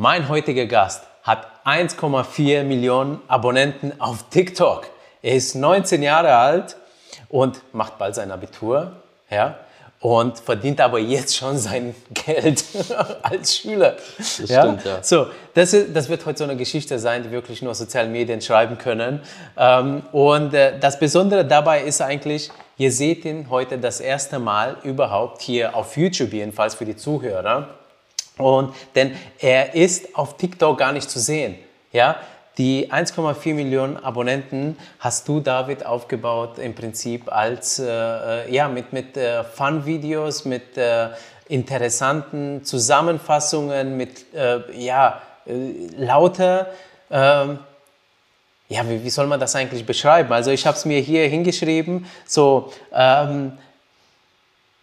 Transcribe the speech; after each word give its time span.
Mein 0.00 0.28
heutiger 0.28 0.66
Gast 0.66 1.02
hat 1.24 1.48
1,4 1.64 2.62
Millionen 2.62 3.20
Abonnenten 3.26 4.00
auf 4.00 4.26
TikTok. 4.30 4.86
Er 5.22 5.34
ist 5.34 5.56
19 5.56 6.04
Jahre 6.04 6.36
alt 6.36 6.76
und 7.28 7.60
macht 7.74 7.98
bald 7.98 8.14
sein 8.14 8.30
Abitur. 8.30 8.92
Ja? 9.28 9.58
und 10.00 10.38
verdient 10.38 10.80
aber 10.80 11.00
jetzt 11.00 11.36
schon 11.36 11.58
sein 11.58 11.96
Geld 12.14 12.62
als 13.22 13.56
Schüler. 13.56 13.96
Das 14.16 14.48
ja? 14.48 14.62
stimmt, 14.62 14.84
ja. 14.84 15.02
So, 15.02 15.26
das, 15.52 15.72
ist, 15.72 15.96
das 15.96 16.08
wird 16.08 16.24
heute 16.24 16.38
so 16.38 16.44
eine 16.44 16.54
Geschichte 16.54 17.00
sein, 17.00 17.24
die 17.24 17.32
wirklich 17.32 17.60
nur 17.62 17.74
sozialen 17.74 18.12
Medien 18.12 18.40
schreiben 18.40 18.78
können. 18.78 19.20
Ähm, 19.56 20.02
und 20.12 20.54
äh, 20.54 20.78
das 20.78 21.00
Besondere 21.00 21.44
dabei 21.44 21.82
ist 21.82 22.00
eigentlich, 22.00 22.52
ihr 22.76 22.92
seht 22.92 23.24
ihn 23.24 23.50
heute 23.50 23.78
das 23.78 23.98
erste 23.98 24.38
Mal 24.38 24.76
überhaupt 24.84 25.42
hier 25.42 25.74
auf 25.74 25.96
YouTube, 25.96 26.32
jedenfalls 26.32 26.76
für 26.76 26.84
die 26.84 26.94
Zuhörer. 26.94 27.77
Und, 28.38 28.74
denn 28.94 29.16
er 29.38 29.74
ist 29.74 30.16
auf 30.16 30.36
TikTok 30.36 30.78
gar 30.78 30.92
nicht 30.92 31.10
zu 31.10 31.18
sehen. 31.18 31.56
Ja, 31.92 32.16
die 32.58 32.90
1,4 32.90 33.54
Millionen 33.54 33.96
Abonnenten 33.96 34.76
hast 34.98 35.28
du, 35.28 35.38
David, 35.38 35.86
aufgebaut 35.86 36.58
im 36.58 36.74
Prinzip 36.74 37.32
als, 37.32 37.78
äh, 37.78 37.86
äh, 37.86 38.52
ja, 38.52 38.68
mit, 38.68 38.92
mit 38.92 39.16
äh, 39.16 39.44
Fun-Videos, 39.44 40.44
mit 40.44 40.76
äh, 40.76 41.10
interessanten 41.48 42.64
Zusammenfassungen, 42.64 43.96
mit, 43.96 44.34
äh, 44.34 44.60
ja, 44.76 45.22
äh, 45.46 45.52
lauter, 45.96 46.66
ähm, 47.12 47.60
ja, 48.68 48.86
wie, 48.88 49.04
wie, 49.04 49.10
soll 49.10 49.28
man 49.28 49.38
das 49.38 49.54
eigentlich 49.54 49.86
beschreiben? 49.86 50.32
Also 50.32 50.50
ich 50.50 50.66
habe 50.66 50.76
es 50.76 50.84
mir 50.84 51.00
hier 51.00 51.28
hingeschrieben, 51.28 52.06
so, 52.26 52.72
ähm, 52.92 53.52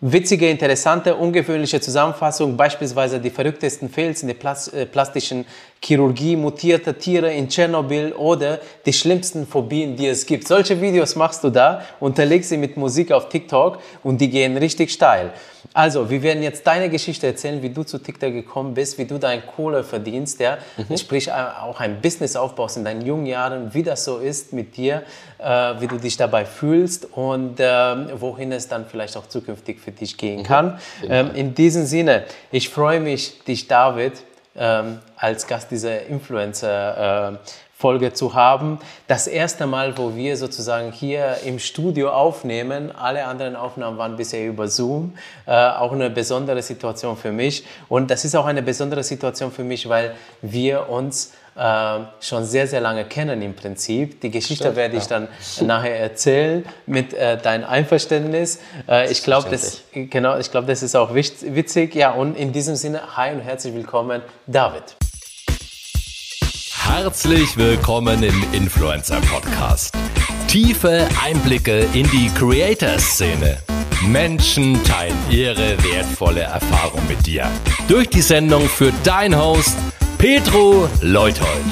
Witzige, 0.02 0.50
interessante, 0.50 1.16
ungewöhnliche 1.16 1.80
Zusammenfassung, 1.80 2.58
beispielsweise 2.58 3.20
die 3.20 3.30
verrücktesten 3.30 3.90
Fails 3.90 4.22
in 4.24 4.28
der 4.28 4.36
äh, 4.74 4.86
plastischen 4.86 5.46
Chirurgie, 5.82 6.36
mutierte 6.36 6.96
Tiere 6.96 7.32
in 7.34 7.48
Tschernobyl 7.48 8.12
oder 8.14 8.60
die 8.86 8.94
schlimmsten 8.94 9.48
Phobien, 9.48 9.96
die 9.96 10.08
es 10.08 10.26
gibt. 10.26 10.48
Solche 10.48 10.82
Videos 10.82 11.16
machst 11.16 11.44
du 11.44 11.50
da, 11.50 11.82
unterlegst 12.00 12.50
sie 12.50 12.58
mit 12.58 12.76
Musik 12.76 13.12
auf 13.12 13.30
TikTok 13.30 13.80
und 14.04 14.20
die 14.20 14.30
gehen 14.30 14.58
richtig 14.58 14.92
steil. 14.92 15.32
Also, 15.74 16.10
wir 16.10 16.22
werden 16.24 16.42
jetzt 16.42 16.66
deine 16.66 16.90
Geschichte 16.90 17.28
erzählen, 17.28 17.62
wie 17.62 17.70
du 17.70 17.84
zu 17.84 17.98
TikTok 17.98 18.32
gekommen 18.32 18.74
bist, 18.74 18.98
wie 18.98 19.06
du 19.06 19.18
dein 19.18 19.46
Kohle 19.46 19.84
verdienst, 19.84 20.40
ja? 20.40 20.58
Mhm. 20.78 20.98
sprich 20.98 21.32
auch 21.32 21.80
ein 21.80 22.02
Business 22.02 22.36
aufbaust 22.36 22.78
in 22.78 22.86
deinen 22.86 23.06
jungen 23.06 23.26
Jahren, 23.26 23.74
wie 23.74 23.84
das 23.84 24.06
so 24.06 24.18
ist 24.18 24.54
mit 24.54 24.78
dir, 24.78 25.04
äh, 25.38 25.46
wie 25.80 25.88
du 25.88 25.98
dich 25.98 26.18
dabei 26.18 26.46
fühlst 26.46 27.12
und 27.12 27.60
äh, 27.60 27.66
wohin 28.20 28.52
es 28.52 28.68
dann 28.68 28.86
vielleicht 28.86 29.18
auch 29.18 29.28
zukünftig 29.28 29.80
für 29.86 29.92
dich 29.92 30.18
gehen 30.18 30.40
mhm. 30.40 30.44
kann. 30.44 30.80
Ähm, 31.08 31.32
in 31.36 31.54
diesem 31.54 31.86
Sinne, 31.86 32.24
ich 32.52 32.70
freue 32.70 33.00
mich, 33.00 33.44
dich, 33.46 33.68
David, 33.68 34.14
ähm, 34.58 35.00
als 35.16 35.48
Gast 35.48 35.72
dieser 35.72 36.06
Influencer 36.08 37.34
äh, 37.34 37.38
Folge 37.78 38.14
zu 38.14 38.34
haben. 38.34 38.80
Das 39.08 39.28
erste 39.28 39.68
Mal, 39.68 39.98
wo 39.98 40.16
wir 40.16 40.38
sozusagen 40.38 40.92
hier 40.94 41.38
im 41.46 41.60
Studio 41.60 42.10
aufnehmen. 42.10 42.92
Alle 42.96 43.26
anderen 43.26 43.56
Aufnahmen 43.56 43.98
waren 43.98 44.16
bisher 44.16 44.48
über 44.48 44.68
Zoom. 44.70 45.18
Äh, 45.46 45.52
auch 45.52 45.92
eine 45.92 46.10
besondere 46.10 46.62
Situation 46.62 47.18
für 47.18 47.32
mich. 47.32 47.66
Und 47.90 48.10
das 48.10 48.24
ist 48.24 48.34
auch 48.36 48.46
eine 48.46 48.64
besondere 48.64 49.04
Situation 49.04 49.52
für 49.52 49.64
mich, 49.64 49.90
weil 49.90 50.16
wir 50.42 50.90
uns 50.90 51.34
äh, 51.56 52.00
schon 52.20 52.46
sehr, 52.46 52.68
sehr 52.68 52.82
lange 52.82 53.06
kennen 53.06 53.42
im 53.42 53.56
Prinzip. 53.56 54.20
Die 54.22 54.32
Geschichte 54.32 54.66
Stimmt, 54.66 54.76
werde 54.76 54.98
ich 54.98 55.10
ja. 55.10 55.10
dann 55.10 55.28
nachher 55.68 56.00
erzählen 56.00 56.66
mit 56.86 57.14
äh, 57.14 57.38
deinem 57.38 57.66
Einverständnis. 57.66 58.60
Äh, 58.88 59.12
ich 59.12 59.24
glaube, 59.24 59.50
das, 59.50 59.82
genau, 59.94 60.38
ich 60.38 60.52
glaube, 60.52 60.68
das 60.68 60.84
ist 60.84 60.96
auch 60.96 61.14
witzig. 61.14 61.96
Ja, 61.96 62.12
und 62.12 62.36
in 62.36 62.52
diesem 62.52 62.76
Sinne, 62.76 63.16
hi 63.16 63.32
und 63.32 63.40
herzlich 63.40 63.74
willkommen, 63.74 64.22
David. 64.48 64.84
Herzlich 66.84 67.58
willkommen 67.58 68.22
im 68.22 68.46
Influencer 68.54 69.20
Podcast. 69.22 69.94
Tiefe 70.48 71.08
Einblicke 71.24 71.88
in 71.94 72.10
die 72.12 72.30
Creator-Szene. 72.38 73.58
Menschen 74.02 74.84
teilen 74.84 75.18
ihre 75.30 75.82
wertvolle 75.84 76.42
Erfahrung 76.42 77.02
mit 77.08 77.26
dir. 77.26 77.50
Durch 77.88 78.10
die 78.10 78.22
Sendung 78.22 78.68
für 78.68 78.92
dein 79.04 79.36
Host 79.38 79.78
Petro 80.28 80.90
Leuthold. 81.04 81.66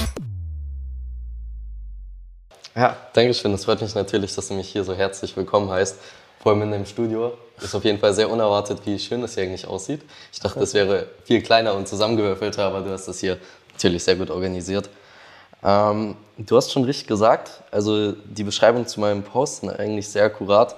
Ja, 2.75 2.95
danke 3.13 3.33
schön. 3.33 3.51
Es 3.51 3.65
freut 3.65 3.81
mich 3.81 3.95
natürlich, 3.95 4.35
dass 4.35 4.49
du 4.49 4.53
mich 4.53 4.69
hier 4.69 4.83
so 4.83 4.93
herzlich 4.93 5.35
willkommen 5.35 5.71
heißt. 5.71 5.97
Vor 6.39 6.51
allem 6.51 6.61
in 6.61 6.69
deinem 6.69 6.85
Studio. 6.85 7.33
Ist 7.59 7.73
auf 7.73 7.83
jeden 7.83 7.97
Fall 7.97 8.13
sehr 8.13 8.29
unerwartet, 8.29 8.81
wie 8.85 8.99
schön 8.99 9.23
das 9.23 9.33
hier 9.33 9.45
eigentlich 9.45 9.65
aussieht. 9.65 10.01
Ich 10.31 10.39
dachte, 10.39 10.59
das 10.59 10.75
wäre 10.75 11.07
viel 11.23 11.41
kleiner 11.41 11.73
und 11.73 11.87
zusammengewürfelter, 11.87 12.65
aber 12.65 12.81
du 12.81 12.91
hast 12.91 13.07
das 13.07 13.19
hier 13.21 13.39
natürlich 13.71 14.03
sehr 14.03 14.17
gut 14.17 14.29
organisiert. 14.29 14.87
Ähm, 15.63 16.15
du 16.37 16.55
hast 16.55 16.71
schon 16.71 16.83
richtig 16.83 17.07
gesagt, 17.07 17.63
also 17.71 18.11
die 18.11 18.43
Beschreibung 18.43 18.85
zu 18.85 18.99
meinem 18.99 19.23
Post 19.23 19.61
sind 19.61 19.71
eigentlich 19.71 20.07
sehr 20.09 20.25
akkurat. 20.25 20.75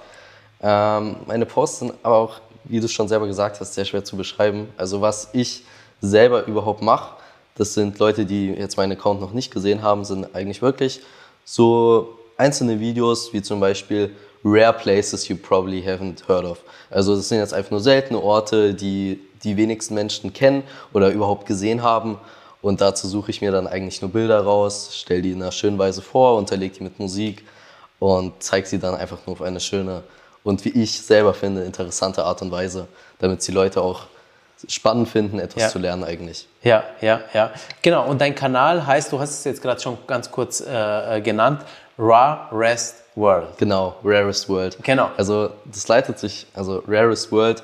Ähm, 0.62 1.16
meine 1.26 1.44
Posts 1.44 1.78
sind 1.80 1.92
aber 2.02 2.16
auch, 2.16 2.40
wie 2.64 2.80
du 2.80 2.88
schon 2.88 3.06
selber 3.06 3.26
gesagt 3.26 3.60
hast, 3.60 3.74
sehr 3.74 3.84
schwer 3.84 4.02
zu 4.02 4.16
beschreiben. 4.16 4.72
Also 4.78 5.02
was 5.02 5.28
ich 5.34 5.64
selber 6.00 6.46
überhaupt 6.46 6.80
mache, 6.80 7.16
das 7.56 7.74
sind 7.74 7.98
Leute, 7.98 8.26
die 8.26 8.48
jetzt 8.50 8.76
meinen 8.76 8.92
Account 8.92 9.20
noch 9.20 9.32
nicht 9.32 9.52
gesehen 9.52 9.82
haben, 9.82 10.04
sind 10.04 10.34
eigentlich 10.34 10.62
wirklich 10.62 11.00
so 11.44 12.18
einzelne 12.36 12.80
Videos, 12.80 13.32
wie 13.32 13.42
zum 13.42 13.60
Beispiel 13.60 14.14
Rare 14.44 14.74
Places 14.74 15.26
you 15.28 15.36
probably 15.36 15.82
haven't 15.82 16.28
heard 16.28 16.44
of. 16.44 16.58
Also 16.90 17.16
das 17.16 17.28
sind 17.28 17.38
jetzt 17.38 17.54
einfach 17.54 17.70
nur 17.70 17.80
seltene 17.80 18.22
Orte, 18.22 18.74
die 18.74 19.20
die 19.42 19.56
wenigsten 19.56 19.94
Menschen 19.94 20.32
kennen 20.32 20.62
oder 20.92 21.10
überhaupt 21.10 21.46
gesehen 21.46 21.82
haben 21.82 22.18
und 22.62 22.80
dazu 22.80 23.08
suche 23.08 23.30
ich 23.30 23.40
mir 23.40 23.52
dann 23.52 23.66
eigentlich 23.66 24.02
nur 24.02 24.10
Bilder 24.10 24.40
raus, 24.40 24.90
stelle 24.92 25.22
die 25.22 25.32
in 25.32 25.42
einer 25.42 25.52
schönen 25.52 25.78
Weise 25.78 26.02
vor, 26.02 26.36
unterlege 26.36 26.74
die 26.74 26.82
mit 26.84 26.98
Musik 26.98 27.44
und 27.98 28.34
zeige 28.40 28.66
sie 28.66 28.78
dann 28.78 28.94
einfach 28.94 29.18
nur 29.26 29.34
auf 29.34 29.42
eine 29.42 29.60
schöne 29.60 30.02
und 30.42 30.64
wie 30.64 30.70
ich 30.70 31.00
selber 31.02 31.34
finde, 31.34 31.64
interessante 31.64 32.24
Art 32.24 32.40
und 32.42 32.50
Weise, 32.52 32.86
damit 33.18 33.46
die 33.46 33.52
Leute 33.52 33.82
auch 33.82 34.06
spannend 34.68 35.08
finden, 35.08 35.38
etwas 35.38 35.62
ja. 35.62 35.68
zu 35.68 35.78
lernen 35.78 36.04
eigentlich. 36.04 36.48
Ja, 36.62 36.84
ja, 37.00 37.20
ja. 37.32 37.50
Genau, 37.82 38.06
und 38.06 38.20
dein 38.20 38.34
Kanal 38.34 38.86
heißt, 38.86 39.12
du 39.12 39.18
hast 39.18 39.30
es 39.30 39.44
jetzt 39.44 39.62
gerade 39.62 39.80
schon 39.80 39.98
ganz 40.06 40.30
kurz 40.30 40.60
äh, 40.60 41.16
äh 41.16 41.20
genannt, 41.20 41.62
Rarest 41.98 42.96
World. 43.14 43.56
Genau, 43.58 43.96
Rarest 44.04 44.48
World. 44.48 44.78
Genau. 44.82 45.10
Also 45.16 45.50
das 45.64 45.86
leitet 45.88 46.18
sich, 46.18 46.46
also 46.54 46.82
Rarest 46.86 47.32
World, 47.32 47.62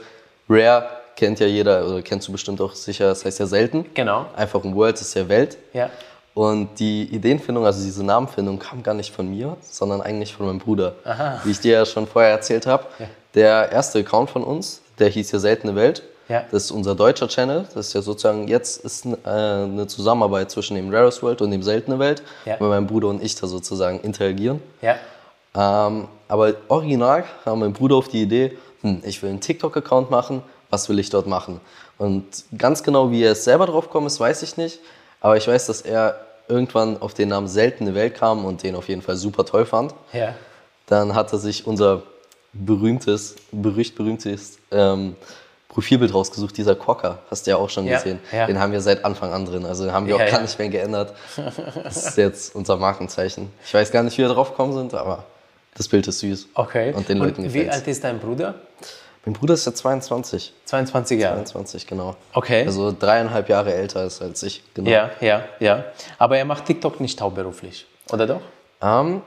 Rare 0.49 0.89
kennt 1.17 1.41
ja 1.41 1.47
jeder, 1.47 1.87
oder 1.87 2.03
kennst 2.03 2.29
du 2.29 2.33
bestimmt 2.33 2.61
auch 2.61 2.75
sicher, 2.75 3.09
das 3.09 3.25
heißt 3.25 3.39
ja 3.39 3.47
selten. 3.47 3.87
Genau. 3.95 4.27
Einfach 4.35 4.65
ein 4.65 4.75
World 4.75 5.01
ist 5.01 5.15
ja 5.15 5.29
Welt. 5.29 5.59
Ja. 5.73 5.91
Und 6.35 6.79
die 6.79 7.03
Ideenfindung, 7.05 7.67
also 7.67 7.85
diese 7.85 8.03
Namenfindung, 8.03 8.59
kam 8.59 8.83
gar 8.83 8.95
nicht 8.95 9.15
von 9.15 9.29
mir, 9.29 9.57
sondern 9.61 10.01
eigentlich 10.01 10.35
von 10.35 10.47
meinem 10.47 10.59
Bruder. 10.59 10.95
Aha. 11.05 11.41
Wie 11.45 11.51
ich 11.51 11.61
dir 11.61 11.73
ja 11.75 11.87
schon 11.87 12.07
vorher 12.07 12.31
erzählt 12.31 12.67
habe. 12.67 12.87
Ja. 12.99 13.07
Der 13.35 13.73
erste 13.73 13.99
Account 13.99 14.31
von 14.31 14.43
uns, 14.43 14.81
der 14.99 15.09
hieß 15.09 15.31
ja 15.33 15.39
Seltene 15.39 15.75
Welt. 15.75 16.03
Ja. 16.29 16.45
Das 16.51 16.65
ist 16.65 16.71
unser 16.71 16.95
deutscher 16.95 17.29
Channel. 17.29 17.67
Das 17.75 17.89
ist 17.89 17.93
ja 17.95 18.03
sozusagen, 18.03 18.49
jetzt 18.49 18.85
ist 18.85 19.07
äh, 19.07 19.19
eine 19.25 19.87
Zusammenarbeit 19.87 20.51
zwischen 20.51 20.77
dem 20.77 20.93
Rarest 20.93 21.23
World 21.23 21.43
und 21.43 21.51
dem 21.51 21.63
Seltene 21.63 21.99
Welt, 21.99 22.23
ja. 22.45 22.59
weil 22.59 22.69
mein 22.69 22.87
Bruder 22.87 23.09
und 23.09 23.23
ich 23.23 23.35
da 23.35 23.47
sozusagen 23.47 24.01
interagieren. 24.01 24.63
Ja. 24.81 24.97
Ähm, 25.55 26.09
aber 26.29 26.55
original 26.69 27.25
kam 27.45 27.61
mein 27.61 27.73
Bruder 27.73 27.97
auf 27.97 28.09
die 28.09 28.23
Idee, 28.23 28.57
hm, 28.81 29.03
ich 29.05 29.23
will 29.23 29.31
einen 29.31 29.41
TikTok-Account 29.41 30.11
machen 30.11 30.43
was 30.73 30.89
will 30.89 30.99
ich 30.99 31.11
dort 31.11 31.27
machen. 31.27 31.61
Und 31.99 32.25
ganz 32.57 32.83
genau, 32.83 33.11
wie 33.11 33.23
er 33.23 33.33
es 33.33 33.45
selber 33.45 33.67
drauf 33.67 33.85
gekommen 33.87 34.07
ist, 34.07 34.19
weiß 34.19 34.43
ich 34.43 34.57
nicht. 34.57 34.81
Aber 35.21 35.37
ich 35.37 35.47
weiß, 35.47 35.67
dass 35.67 35.83
er 35.83 36.19
irgendwann 36.49 37.01
auf 37.01 37.15
den 37.15 37.29
Namen 37.29 37.47
Seltene 37.47 37.95
Welt 37.95 38.15
kam 38.15 38.45
und 38.45 38.63
den 38.63 38.75
auf 38.75 38.89
jeden 38.89 39.03
Fall 39.03 39.17
super 39.17 39.45
toll 39.45 39.67
fand. 39.67 39.95
Ja. 40.13 40.35
Dann 40.87 41.15
hat 41.15 41.31
er 41.33 41.39
sich 41.39 41.67
unser 41.67 42.03
berühmtes, 42.55 43.37
berücht 43.53 43.95
berühmtes 43.95 44.59
ähm, 44.71 45.15
Profilbild 45.73 46.13
rausgesucht, 46.13 46.57
dieser 46.57 46.75
Cocker, 46.75 47.19
hast 47.31 47.47
du 47.47 47.53
ja 47.53 47.57
auch 47.57 47.71
schon 47.71 47.87
ja, 47.87 47.97
gesehen. 47.97 48.19
Ja. 48.31 48.47
Den 48.47 48.61
haben 48.61 48.73
wir 48.73 48.83
seit 48.83 49.07
Anfang 49.07 49.33
an 49.33 49.47
drin, 49.47 49.65
also 49.65 49.85
den 49.85 49.93
haben 49.93 50.07
wir 50.07 50.19
ja, 50.19 50.25
auch 50.25 50.31
gar 50.31 50.43
nicht 50.43 50.59
mehr 50.59 50.69
geändert. 50.69 51.15
Das 51.83 52.09
ist 52.09 52.17
jetzt 52.19 52.55
unser 52.55 52.77
Markenzeichen. 52.77 53.51
Ich 53.65 53.73
weiß 53.73 53.91
gar 53.91 54.03
nicht, 54.03 54.19
wie 54.19 54.23
wir 54.23 54.29
drauf 54.29 54.51
gekommen 54.51 54.75
sind, 54.75 54.93
aber 54.93 55.25
das 55.75 55.89
Bild 55.89 56.07
ist 56.07 56.21
süß. 56.21 56.49
Okay. 56.55 56.93
Und 56.93 57.09
den 57.09 57.21
und 57.21 57.27
Leuten 57.27 57.43
gefällt 57.43 57.65
Wie 57.65 57.71
alt 57.71 57.87
ist 57.87 58.05
dein 58.05 58.19
Bruder? 58.19 58.55
Mein 59.25 59.33
Bruder 59.33 59.55
ist 59.55 59.65
ja 59.65 59.73
22. 59.73 60.53
22 60.67 61.21
Jahre? 61.21 61.45
22, 61.45 61.87
genau. 61.87 62.17
Okay. 62.35 62.67
Also 62.67 62.95
dreieinhalb 62.97 63.49
Jahre 63.49 63.73
älter 63.73 64.05
ist 64.05 64.21
als 64.21 64.43
ich, 64.43 64.63
genau. 64.75 64.91
Ja, 64.91 65.11
ja, 65.21 65.45
ja. 65.59 65.85
Aber 66.19 66.37
er 66.37 66.45
macht 66.45 66.67
TikTok 66.67 67.01
nicht 67.01 67.21
hauptberuflich, 67.21 67.87
oder 68.11 68.27
doch? 68.27 68.41
Ähm, 68.83 69.23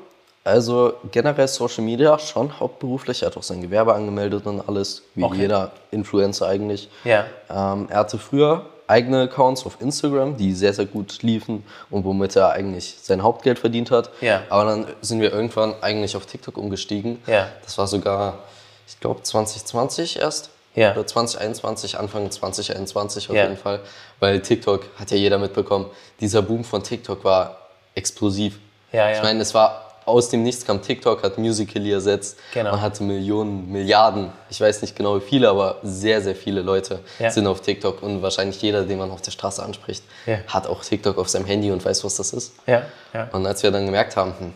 also 0.45 0.94
generell 1.12 1.47
Social 1.47 1.83
Media 1.83 2.18
schon 2.19 2.59
hauptberuflich. 2.59 3.24
Er 3.24 3.27
hat 3.27 3.38
auch 3.38 3.44
sein 3.44 3.62
Gewerbe 3.62 3.94
angemeldet 3.94 4.45
und 4.45 4.62
alles, 4.69 5.01
wie 5.15 5.24
okay. 5.24 5.42
jeder 5.42 5.71
Influencer 5.92 6.47
eigentlich. 6.47 6.89
Ja. 7.03 7.25
Ähm, 7.50 7.88
er 7.89 7.97
hatte 8.00 8.18
früher 8.18 8.65
eigene 8.88 9.24
Accounts 9.24 9.65
auf 9.65 9.81
Instagram, 9.81 10.38
die 10.38 10.53
sehr, 10.53 10.74
sehr 10.74 10.86
gut 10.86 11.24
liefen 11.24 11.65
und 11.89 12.06
womit 12.06 12.36
er 12.36 12.51
eigentlich 12.51 12.95
sein 13.01 13.24
Hauptgeld 13.24 13.57
verdient 13.57 13.89
hat. 13.89 14.12
Ja. 14.21 14.44
Aber 14.50 14.65
dann 14.65 14.86
sind 15.01 15.19
wir 15.19 15.33
irgendwann 15.33 15.74
eigentlich 15.81 16.15
auf 16.15 16.27
TikTok 16.27 16.57
umgestiegen. 16.57 17.21
Ja. 17.25 17.50
Das 17.63 17.77
war 17.77 17.88
sogar 17.88 18.39
ich 18.88 19.00
glaube 19.00 19.24
2020 19.24 20.19
erst. 20.19 20.50
Ja. 20.75 20.91
Oder 20.91 21.07
2021, 21.07 21.98
Anfang 21.98 22.30
2021 22.30 23.30
auf 23.30 23.36
jeden 23.36 23.57
Fall. 23.57 23.80
Weil 24.19 24.41
TikTok 24.41 24.86
hat 24.98 25.09
ja 25.09 25.18
jeder 25.18 25.38
mitbekommen. 25.38 25.86
Dieser 26.19 26.41
Boom 26.41 26.65
von 26.65 26.83
TikTok 26.83 27.24
war 27.24 27.57
explosiv. 27.95 28.59
Ja, 28.91 29.09
ja. 29.09 29.15
Ich 29.15 29.24
meine, 29.24 29.41
es 29.41 29.53
war 29.53 29.94
aus 30.05 30.29
dem 30.29 30.43
Nichts 30.43 30.65
kam 30.65 30.81
TikTok, 30.81 31.23
hat 31.23 31.37
Musical.ly 31.37 31.91
ersetzt. 31.93 32.37
Genau. 32.53 32.71
Man 32.71 32.81
hatte 32.81 33.03
Millionen, 33.03 33.71
Milliarden, 33.71 34.31
ich 34.49 34.61
weiß 34.61 34.81
nicht 34.83 34.95
genau 34.95 35.17
wie 35.17 35.21
viele, 35.21 35.49
aber 35.49 35.77
sehr, 35.83 36.21
sehr 36.21 36.35
viele 36.35 36.61
Leute 36.61 36.99
Ja. 37.19 37.31
sind 37.31 37.47
auf 37.47 37.61
TikTok. 37.61 38.03
Und 38.03 38.21
wahrscheinlich 38.21 38.61
jeder, 38.61 38.83
den 38.83 38.99
man 38.99 39.09
auf 39.11 39.21
der 39.21 39.31
Straße 39.31 39.63
anspricht, 39.63 40.03
Ja. 40.25 40.37
hat 40.47 40.67
auch 40.67 40.83
TikTok 40.83 41.17
auf 41.17 41.29
seinem 41.29 41.45
Handy 41.45 41.71
und 41.71 41.83
weiß, 41.83 42.03
was 42.03 42.15
das 42.15 42.33
ist. 42.33 42.53
Ja. 42.67 42.83
Und 43.31 43.45
als 43.47 43.63
wir 43.63 43.71
dann 43.71 43.85
gemerkt 43.85 44.15
haben, 44.15 44.33
hm, 44.37 44.53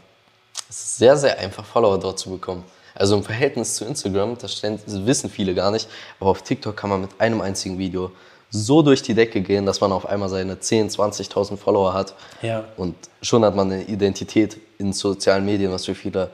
es 0.69 0.79
ist 0.79 0.97
sehr, 0.97 1.17
sehr 1.17 1.39
einfach, 1.39 1.65
Follower 1.65 1.99
dort 1.99 2.19
zu 2.19 2.29
bekommen. 2.29 2.63
Also 2.95 3.15
im 3.15 3.23
Verhältnis 3.23 3.75
zu 3.75 3.85
Instagram, 3.85 4.37
das 4.39 4.61
wissen 4.85 5.29
viele 5.29 5.53
gar 5.55 5.71
nicht, 5.71 5.87
aber 6.19 6.29
auf 6.31 6.41
TikTok 6.41 6.75
kann 6.75 6.89
man 6.89 7.01
mit 7.01 7.11
einem 7.19 7.39
einzigen 7.41 7.77
Video 7.77 8.11
so 8.51 8.81
durch 8.81 9.01
die 9.03 9.13
Decke 9.13 9.41
gehen, 9.41 9.65
dass 9.65 9.79
man 9.81 9.91
auf 9.91 10.05
einmal 10.07 10.29
seine 10.29 10.55
10.000, 10.55 10.95
20.000 11.31 11.57
Follower 11.57 11.93
hat. 11.93 12.15
Ja. 12.41 12.63
Und 12.77 12.95
schon 13.21 13.45
hat 13.45 13.55
man 13.55 13.71
eine 13.71 13.83
Identität 13.83 14.57
in 14.79 14.91
sozialen 14.93 15.45
Medien, 15.45 15.71
was 15.71 15.85
für 15.85 15.95
viele 15.95 16.29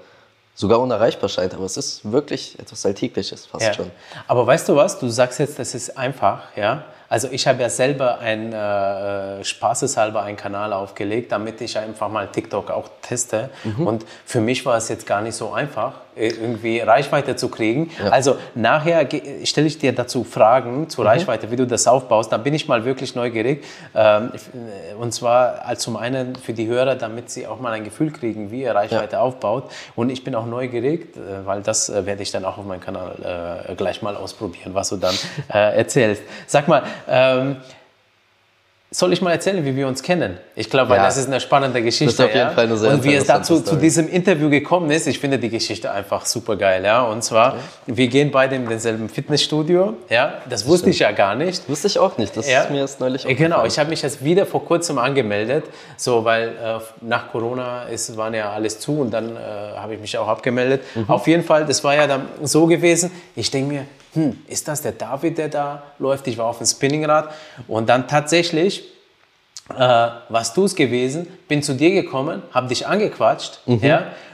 sogar 0.53 0.79
unerreichbar 0.79 1.27
scheint. 1.29 1.53
Aber 1.53 1.65
es 1.65 1.75
ist 1.75 2.09
wirklich 2.09 2.57
etwas 2.57 2.85
Alltägliches, 2.85 3.45
fast 3.45 3.65
Ja. 3.65 3.73
schon. 3.73 3.91
Aber 4.27 4.47
weißt 4.47 4.69
du 4.69 4.75
was? 4.75 4.97
Du 4.99 5.09
sagst 5.09 5.39
jetzt, 5.39 5.59
das 5.59 5.75
ist 5.75 5.97
einfach, 5.97 6.43
ja? 6.55 6.85
Also 7.09 7.27
ich 7.31 7.47
habe 7.47 7.61
ja 7.61 7.69
selber 7.69 8.19
ein 8.19 8.51
äh, 8.53 9.43
spaßeshalber 9.43 10.23
einen 10.23 10.37
Kanal 10.37 10.73
aufgelegt, 10.73 11.31
damit 11.31 11.61
ich 11.61 11.77
einfach 11.77 12.09
mal 12.09 12.27
TikTok 12.27 12.71
auch 12.71 12.89
teste. 13.01 13.49
Mhm. 13.63 13.87
Und 13.87 14.05
für 14.25 14.41
mich 14.41 14.65
war 14.65 14.77
es 14.77 14.89
jetzt 14.89 15.05
gar 15.05 15.21
nicht 15.21 15.35
so 15.35 15.51
einfach, 15.53 15.93
äh, 16.15 16.29
irgendwie 16.29 16.79
Reichweite 16.79 17.35
zu 17.35 17.49
kriegen. 17.49 17.91
Also 18.09 18.37
nachher 18.55 19.07
stelle 19.43 19.67
ich 19.67 19.77
dir 19.77 19.93
dazu 19.93 20.23
Fragen 20.23 20.81
Mhm. 20.81 20.89
zur 20.89 21.05
Reichweite, 21.05 21.51
wie 21.51 21.55
du 21.57 21.67
das 21.67 21.85
aufbaust. 21.87 22.31
Da 22.31 22.37
bin 22.37 22.53
ich 22.53 22.67
mal 22.67 22.85
wirklich 22.85 23.15
neugierig. 23.15 23.63
Ähm, 23.93 24.31
äh, 24.33 24.93
und 24.95 25.13
zwar 25.13 25.65
als 25.65 25.81
zum 25.81 25.97
einen 25.97 26.35
für 26.35 26.53
die 26.53 26.67
Hörer, 26.67 26.95
damit 26.95 27.29
sie 27.29 27.45
auch 27.47 27.59
mal 27.59 27.73
ein 27.73 27.83
Gefühl 27.83 28.11
kriegen, 28.11 28.49
wie 28.51 28.61
ihr 28.63 28.73
Reichweite 28.73 29.19
aufbaut. 29.19 29.69
Und 29.95 30.09
ich 30.09 30.23
bin 30.23 30.33
auch 30.35 30.45
neugierig, 30.45 31.15
äh, 31.15 31.45
weil 31.45 31.61
das 31.61 31.89
äh, 31.89 32.05
werde 32.05 32.23
ich 32.23 32.31
dann 32.31 32.45
auch 32.45 32.57
auf 32.57 32.65
meinem 32.65 32.79
Kanal 32.81 33.63
äh, 33.69 33.75
gleich 33.75 34.01
mal 34.01 34.15
ausprobieren, 34.15 34.73
was 34.73 34.89
du 34.89 34.97
dann 34.97 35.15
äh, 35.53 35.77
erzählst. 35.77 36.23
Sag 36.47 36.67
mal, 36.67 36.83
ähm, 37.07 37.57
soll 38.91 39.11
ich 39.11 39.21
mal 39.21 39.31
erzählen, 39.31 39.65
wie 39.65 39.75
wir 39.75 39.89
uns 39.89 40.01
kennen? 40.01 40.37
Ich 40.55 40.69
glaube, 40.69 40.95
Ja. 40.95 41.03
das 41.03 41.17
ist 41.17 41.25
eine 41.27 41.41
spannende 41.41 41.81
Geschichte. 41.81 42.23
auf 42.23 42.29
jeden 42.29 42.47
ja? 42.47 42.51
Fall 42.51 42.63
eine 42.65 42.77
sehr 42.77 42.91
Und 42.93 43.03
wie 43.03 43.13
es 43.15 43.25
dazu 43.25 43.55
zu 43.57 43.61
Story. 43.65 43.81
diesem 43.81 44.07
Interview 44.07 44.49
gekommen 44.49 44.89
ist, 44.89 45.05
ich 45.07 45.19
finde 45.19 45.37
die 45.37 45.49
Geschichte 45.49 45.91
einfach 45.91 46.25
super 46.25 46.55
geil. 46.55 46.85
Ja? 46.85 47.01
Und 47.01 47.21
zwar, 47.21 47.57
wir 47.87 48.07
gehen 48.07 48.31
beide 48.31 48.55
in 48.55 48.69
denselben 48.69 49.09
Fitnessstudio. 49.09 49.95
Ja? 50.09 50.35
Das 50.49 50.65
wusste 50.65 50.91
ich 50.91 50.99
ja 50.99 51.11
gar 51.11 51.35
nicht. 51.35 51.67
Wusste 51.67 51.87
ich 51.87 51.99
auch 51.99 52.17
nicht, 52.17 52.37
das 52.37 52.49
Ja. 52.49 52.61
ist 52.61 52.71
mir 52.71 52.77
erst 52.81 53.01
neulich 53.01 53.25
Äh, 53.27 53.33
Genau, 53.33 53.65
ich 53.65 53.77
habe 53.79 53.89
mich 53.89 54.01
jetzt 54.01 54.23
wieder 54.23 54.45
vor 54.45 54.63
kurzem 54.63 54.97
angemeldet, 54.97 55.65
so 55.97 56.23
weil 56.23 56.49
äh, 56.49 56.79
nach 57.01 57.29
Corona 57.33 57.83
ist, 57.85 58.15
waren 58.15 58.33
ja 58.33 58.53
alles 58.53 58.79
zu 58.79 59.01
und 59.01 59.11
dann 59.11 59.35
äh, 59.35 59.39
habe 59.75 59.95
ich 59.95 59.99
mich 59.99 60.17
auch 60.17 60.27
abgemeldet. 60.29 60.83
Mhm. 60.95 61.09
Auf 61.09 61.27
jeden 61.27 61.43
Fall, 61.43 61.65
das 61.65 61.83
war 61.83 61.95
ja 61.95 62.07
dann 62.07 62.27
so 62.43 62.65
gewesen. 62.65 63.11
Ich 63.35 63.51
denke 63.51 63.73
mir, 63.73 63.85
hm, 64.15 64.37
ist 64.47 64.67
das 64.67 64.81
der 64.81 64.93
David, 64.93 65.37
der 65.37 65.49
da 65.49 65.83
läuft? 65.99 66.27
Ich 66.27 66.37
war 66.37 66.45
auf 66.47 66.57
dem 66.57 66.67
Spinningrad 66.67 67.29
und 67.67 67.87
dann 67.87 68.07
tatsächlich 68.07 68.83
äh, 69.69 69.79
warst 70.29 70.55
du 70.57 70.65
es 70.65 70.75
gewesen, 70.75 71.27
bin 71.47 71.63
zu 71.63 71.73
dir 71.73 71.91
gekommen, 71.91 72.41
habe 72.51 72.67
dich 72.67 72.85
angequatscht, 72.87 73.59
ja, 73.65 73.73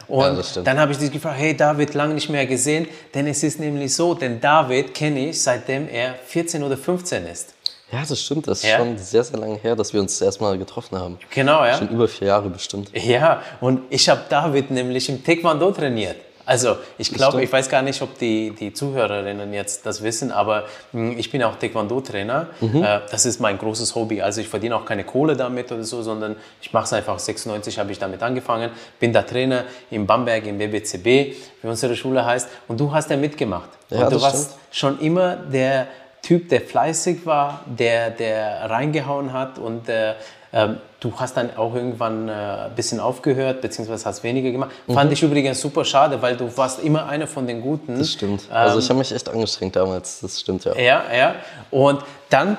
und 0.07 0.17
Mhm. 0.17 0.21
Ja, 0.23 0.33
das 0.35 0.49
stimmt. 0.49 0.67
dann 0.67 0.77
habe 0.79 0.91
ich 0.91 0.97
dich 0.97 1.09
gefragt, 1.11 1.37
hey 1.39 1.55
David, 1.55 1.93
lange 1.93 2.13
nicht 2.15 2.29
mehr 2.29 2.45
gesehen, 2.45 2.85
denn 3.13 3.27
es 3.27 3.41
ist 3.43 3.59
nämlich 3.59 3.95
so, 3.95 4.13
denn 4.13 4.41
David 4.41 4.93
kenne 4.93 5.29
ich, 5.29 5.41
seitdem 5.41 5.87
er 5.87 6.15
14 6.25 6.61
oder 6.63 6.75
15 6.75 7.25
ist. 7.27 7.53
Ja, 7.93 8.03
das 8.07 8.21
stimmt, 8.21 8.47
das 8.47 8.63
ist 8.63 8.69
Ja. 8.69 8.77
schon 8.77 8.97
sehr, 8.97 9.23
sehr 9.23 9.37
lange 9.39 9.55
her, 9.57 9.75
dass 9.75 9.93
wir 9.93 9.99
uns 10.01 10.17
das 10.19 10.25
erste 10.25 10.43
Mal 10.43 10.57
getroffen 10.57 10.97
haben. 10.97 11.17
Genau, 11.29 11.63
ja. 11.65 11.77
Schon 11.77 11.89
über 11.89 12.07
vier 12.09 12.27
Jahre 12.27 12.49
bestimmt. 12.49 12.89
Ja, 12.93 13.41
und 13.61 13.81
ich 13.89 14.07
habe 14.09 14.21
David 14.29 14.69
nämlich 14.71 15.07
im 15.09 15.23
Taekwondo 15.23 15.71
trainiert. 15.71 16.17
Also 16.51 16.75
ich 16.97 17.13
glaube, 17.13 17.41
ich 17.41 17.49
weiß 17.49 17.69
gar 17.69 17.81
nicht, 17.81 18.01
ob 18.01 18.17
die, 18.17 18.51
die 18.51 18.73
Zuhörerinnen 18.73 19.53
jetzt 19.53 19.85
das 19.85 20.03
wissen, 20.03 20.33
aber 20.33 20.65
mh, 20.91 21.13
ich 21.17 21.31
bin 21.31 21.41
auch 21.43 21.55
Taekwondo-Trainer. 21.55 22.47
Äh, 22.61 22.99
das 23.09 23.25
ist 23.25 23.39
mein 23.39 23.57
großes 23.57 23.95
Hobby. 23.95 24.21
Also 24.21 24.41
ich 24.41 24.49
verdiene 24.49 24.75
auch 24.75 24.83
keine 24.83 25.05
Kohle 25.05 25.37
damit 25.37 25.71
oder 25.71 25.85
so, 25.85 26.03
sondern 26.03 26.35
ich 26.61 26.73
mache 26.73 26.83
es 26.83 26.93
einfach. 26.93 27.17
96 27.17 27.79
habe 27.79 27.93
ich 27.93 27.99
damit 27.99 28.21
angefangen, 28.21 28.71
bin 28.99 29.13
da 29.13 29.21
Trainer 29.21 29.63
in 29.91 30.05
Bamberg 30.05 30.45
im 30.45 30.57
BBCB, 30.57 31.05
wie 31.05 31.67
unsere 31.67 31.95
Schule 31.95 32.25
heißt. 32.25 32.49
Und 32.67 32.81
du 32.81 32.93
hast 32.93 33.09
ja 33.09 33.15
mitgemacht. 33.15 33.69
Ja, 33.89 34.03
und 34.03 34.11
du 34.11 34.21
warst 34.21 34.51
stimmt. 34.51 34.59
schon 34.71 34.99
immer 34.99 35.37
der 35.37 35.87
Typ, 36.21 36.49
der 36.49 36.61
fleißig 36.61 37.25
war, 37.25 37.61
der, 37.65 38.11
der 38.11 38.69
reingehauen 38.69 39.33
hat 39.33 39.57
und 39.57 39.89
äh, 39.89 40.13
ähm, 40.53 40.77
du 40.99 41.13
hast 41.15 41.37
dann 41.37 41.55
auch 41.55 41.73
irgendwann 41.73 42.27
äh, 42.27 42.31
ein 42.31 42.75
bisschen 42.75 42.99
aufgehört, 42.99 43.61
beziehungsweise 43.61 44.05
hast 44.05 44.23
weniger 44.23 44.51
gemacht. 44.51 44.71
Fand 44.87 45.11
ich 45.11 45.23
übrigens 45.23 45.61
super 45.61 45.85
schade, 45.85 46.21
weil 46.21 46.35
du 46.35 46.55
warst 46.57 46.83
immer 46.83 47.07
einer 47.07 47.25
von 47.25 47.47
den 47.47 47.61
Guten. 47.61 47.97
Das 47.97 48.11
stimmt. 48.11 48.43
Also 48.51 48.75
Ähm, 48.75 48.79
ich 48.79 48.89
habe 48.89 48.99
mich 48.99 49.11
echt 49.13 49.29
angestrengt 49.29 49.75
damals, 49.75 50.19
das 50.19 50.39
stimmt 50.39 50.65
ja. 50.65 50.75
ja, 50.75 51.03
ja. 51.15 51.35
Und 51.71 52.03
dann 52.29 52.57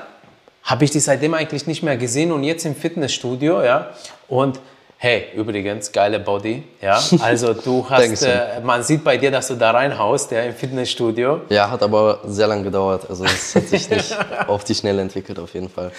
habe 0.64 0.84
ich 0.84 0.90
dich 0.90 1.04
seitdem 1.04 1.34
eigentlich 1.34 1.66
nicht 1.66 1.82
mehr 1.82 1.96
gesehen 1.96 2.32
und 2.32 2.44
jetzt 2.44 2.64
im 2.64 2.74
Fitnessstudio, 2.74 3.62
ja. 3.62 3.90
Und 4.28 4.60
hey, 5.02 5.24
übrigens, 5.34 5.90
geile 5.90 6.20
Body, 6.20 6.62
ja. 6.80 7.02
Also 7.20 7.54
du 7.54 7.84
hast, 7.90 8.22
äh, 8.22 8.60
man 8.62 8.84
sieht 8.84 9.02
bei 9.02 9.16
dir, 9.16 9.32
dass 9.32 9.48
du 9.48 9.56
da 9.56 9.72
reinhaust, 9.72 10.30
ja, 10.30 10.42
im 10.42 10.54
Fitnessstudio. 10.54 11.40
Ja, 11.48 11.68
hat 11.70 11.82
aber 11.82 12.20
sehr 12.24 12.46
lange 12.46 12.62
gedauert. 12.62 13.10
Also 13.10 13.24
es 13.24 13.52
hat 13.56 13.66
sich 13.66 13.90
nicht 13.96 14.16
auf 14.46 14.62
die 14.62 14.76
Schnelle 14.76 15.02
entwickelt, 15.02 15.40
auf 15.40 15.54
jeden 15.54 15.68
Fall. 15.68 15.90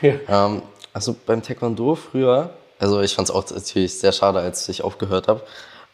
Ja. 0.00 0.14
Ähm, 0.28 0.62
also 0.92 1.16
beim 1.26 1.42
Taekwondo 1.42 1.96
früher, 1.96 2.50
also 2.78 3.00
ich 3.00 3.16
fand 3.16 3.28
es 3.28 3.34
auch 3.34 3.50
natürlich 3.50 3.98
sehr 3.98 4.12
schade, 4.12 4.38
als 4.38 4.68
ich 4.68 4.84
aufgehört 4.84 5.26
habe. 5.26 5.42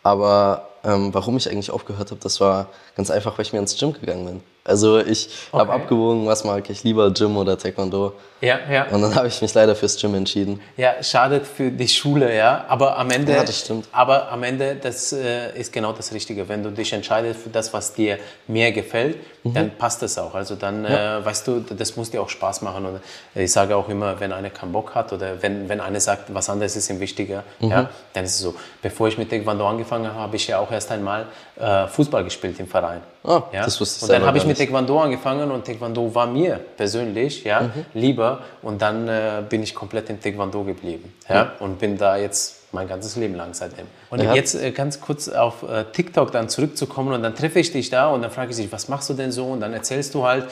Aber 0.02 0.68
ähm, 0.84 1.14
warum 1.14 1.38
ich 1.38 1.50
eigentlich 1.50 1.70
aufgehört 1.70 2.10
habe, 2.10 2.20
das 2.22 2.38
war 2.38 2.68
ganz 2.96 3.10
einfach, 3.10 3.38
weil 3.38 3.46
ich 3.46 3.54
mir 3.54 3.60
ins 3.60 3.78
Gym 3.78 3.94
gegangen 3.94 4.26
bin. 4.26 4.42
Also 4.68 4.98
ich 4.98 5.28
habe 5.52 5.62
Okay. 5.72 5.82
abgewogen, 5.82 6.26
was 6.26 6.44
mag 6.44 6.68
ich 6.70 6.84
lieber, 6.84 7.10
Gym 7.10 7.36
oder 7.36 7.56
Taekwondo. 7.58 8.12
Ja, 8.40 8.58
ja. 8.70 8.86
Und 8.92 9.02
dann 9.02 9.14
habe 9.16 9.26
ich 9.26 9.42
mich 9.42 9.52
leider 9.52 9.74
fürs 9.74 9.96
Gym 10.00 10.14
entschieden. 10.14 10.60
Ja, 10.76 11.02
schadet 11.02 11.44
für 11.44 11.70
die 11.72 11.88
Schule, 11.88 12.36
ja. 12.36 12.64
Aber 12.68 12.96
am 12.96 13.10
Ende, 13.10 13.32
Ja, 13.32 13.42
das 13.42 13.58
stimmt. 13.60 13.88
aber 13.90 14.30
am 14.30 14.44
Ende, 14.44 14.76
das 14.76 15.12
äh, 15.12 15.58
ist 15.58 15.72
genau 15.72 15.92
das 15.92 16.12
Richtige. 16.12 16.48
Wenn 16.48 16.62
du 16.62 16.70
dich 16.70 16.92
entscheidest 16.92 17.40
für 17.40 17.48
das, 17.50 17.72
was 17.72 17.94
dir 17.94 18.18
mehr 18.46 18.70
gefällt, 18.70 19.16
Mhm. 19.44 19.54
dann 19.54 19.70
passt 19.76 20.02
es 20.02 20.18
auch. 20.18 20.34
Also 20.34 20.54
dann, 20.56 20.84
äh, 20.84 21.24
weißt 21.24 21.46
du, 21.48 21.60
das 21.60 21.96
muss 21.96 22.10
dir 22.10 22.20
auch 22.22 22.28
Spaß 22.28 22.62
machen. 22.62 22.84
Und 22.86 23.00
ich 23.34 23.50
sage 23.50 23.74
auch 23.74 23.88
immer, 23.88 24.20
wenn 24.20 24.32
einer 24.32 24.50
keinen 24.50 24.72
Bock 24.72 24.94
hat 24.94 25.12
oder 25.12 25.42
wenn, 25.42 25.68
wenn 25.68 25.80
einer 25.80 25.98
sagt, 26.00 26.32
was 26.34 26.48
anderes 26.50 26.76
ist 26.76 26.90
ihm 26.90 27.00
wichtiger, 27.00 27.42
Mhm. 27.60 27.70
ja, 27.70 27.90
dann 28.12 28.24
ist 28.24 28.34
es 28.36 28.40
so. 28.40 28.54
Bevor 28.82 29.08
ich 29.08 29.16
mit 29.18 29.30
Taekwondo 29.30 29.66
angefangen 29.66 30.06
habe, 30.08 30.18
habe 30.20 30.36
ich 30.36 30.46
ja 30.46 30.58
auch 30.58 30.70
erst 30.70 30.90
einmal 30.92 31.26
äh, 31.58 31.86
Fußball 31.88 32.22
gespielt 32.22 32.60
im 32.60 32.68
Verein. 32.68 33.00
Ah, 33.28 33.42
ja? 33.52 33.64
das 33.64 33.78
wusste 33.80 33.98
ich 33.98 34.02
Und 34.04 34.12
dann 34.12 34.26
habe 34.26 34.38
ich 34.38 34.46
mit. 34.46 34.56
Taekwondo 34.56 34.98
angefangen 35.00 35.50
und 35.50 35.64
Taekwondo 35.66 36.14
war 36.14 36.26
mir 36.26 36.58
persönlich 36.76 37.44
ja, 37.44 37.60
Mhm. 37.62 37.84
lieber 37.94 38.40
und 38.62 38.80
dann 38.80 39.06
äh, 39.08 39.42
bin 39.48 39.62
ich 39.62 39.74
komplett 39.74 40.08
im 40.10 40.20
Taekwondo 40.20 40.64
geblieben 40.64 41.12
ja, 41.28 41.52
und 41.60 41.78
bin 41.78 41.98
da 41.98 42.16
jetzt 42.16 42.56
mein 42.72 42.86
ganzes 42.88 43.16
Leben 43.16 43.34
lang 43.34 43.54
seitdem. 43.54 43.86
Und 44.10 44.22
Ja. 44.22 44.34
jetzt 44.34 44.54
äh, 44.54 44.70
ganz 44.72 45.00
kurz 45.00 45.28
auf 45.28 45.62
äh, 45.62 45.84
TikTok 45.92 46.32
dann 46.32 46.48
zurückzukommen 46.48 47.12
und 47.14 47.22
dann 47.22 47.34
treffe 47.34 47.58
ich 47.60 47.72
dich 47.72 47.88
da 47.90 48.08
und 48.08 48.22
dann 48.22 48.30
frage 48.30 48.50
ich 48.50 48.56
dich, 48.56 48.70
was 48.72 48.88
machst 48.88 49.08
du 49.10 49.14
denn 49.14 49.32
so? 49.32 49.46
Und 49.46 49.60
dann 49.60 49.72
erzählst 49.74 50.14
du 50.14 50.24
halt, 50.26 50.46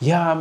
ja, 0.00 0.40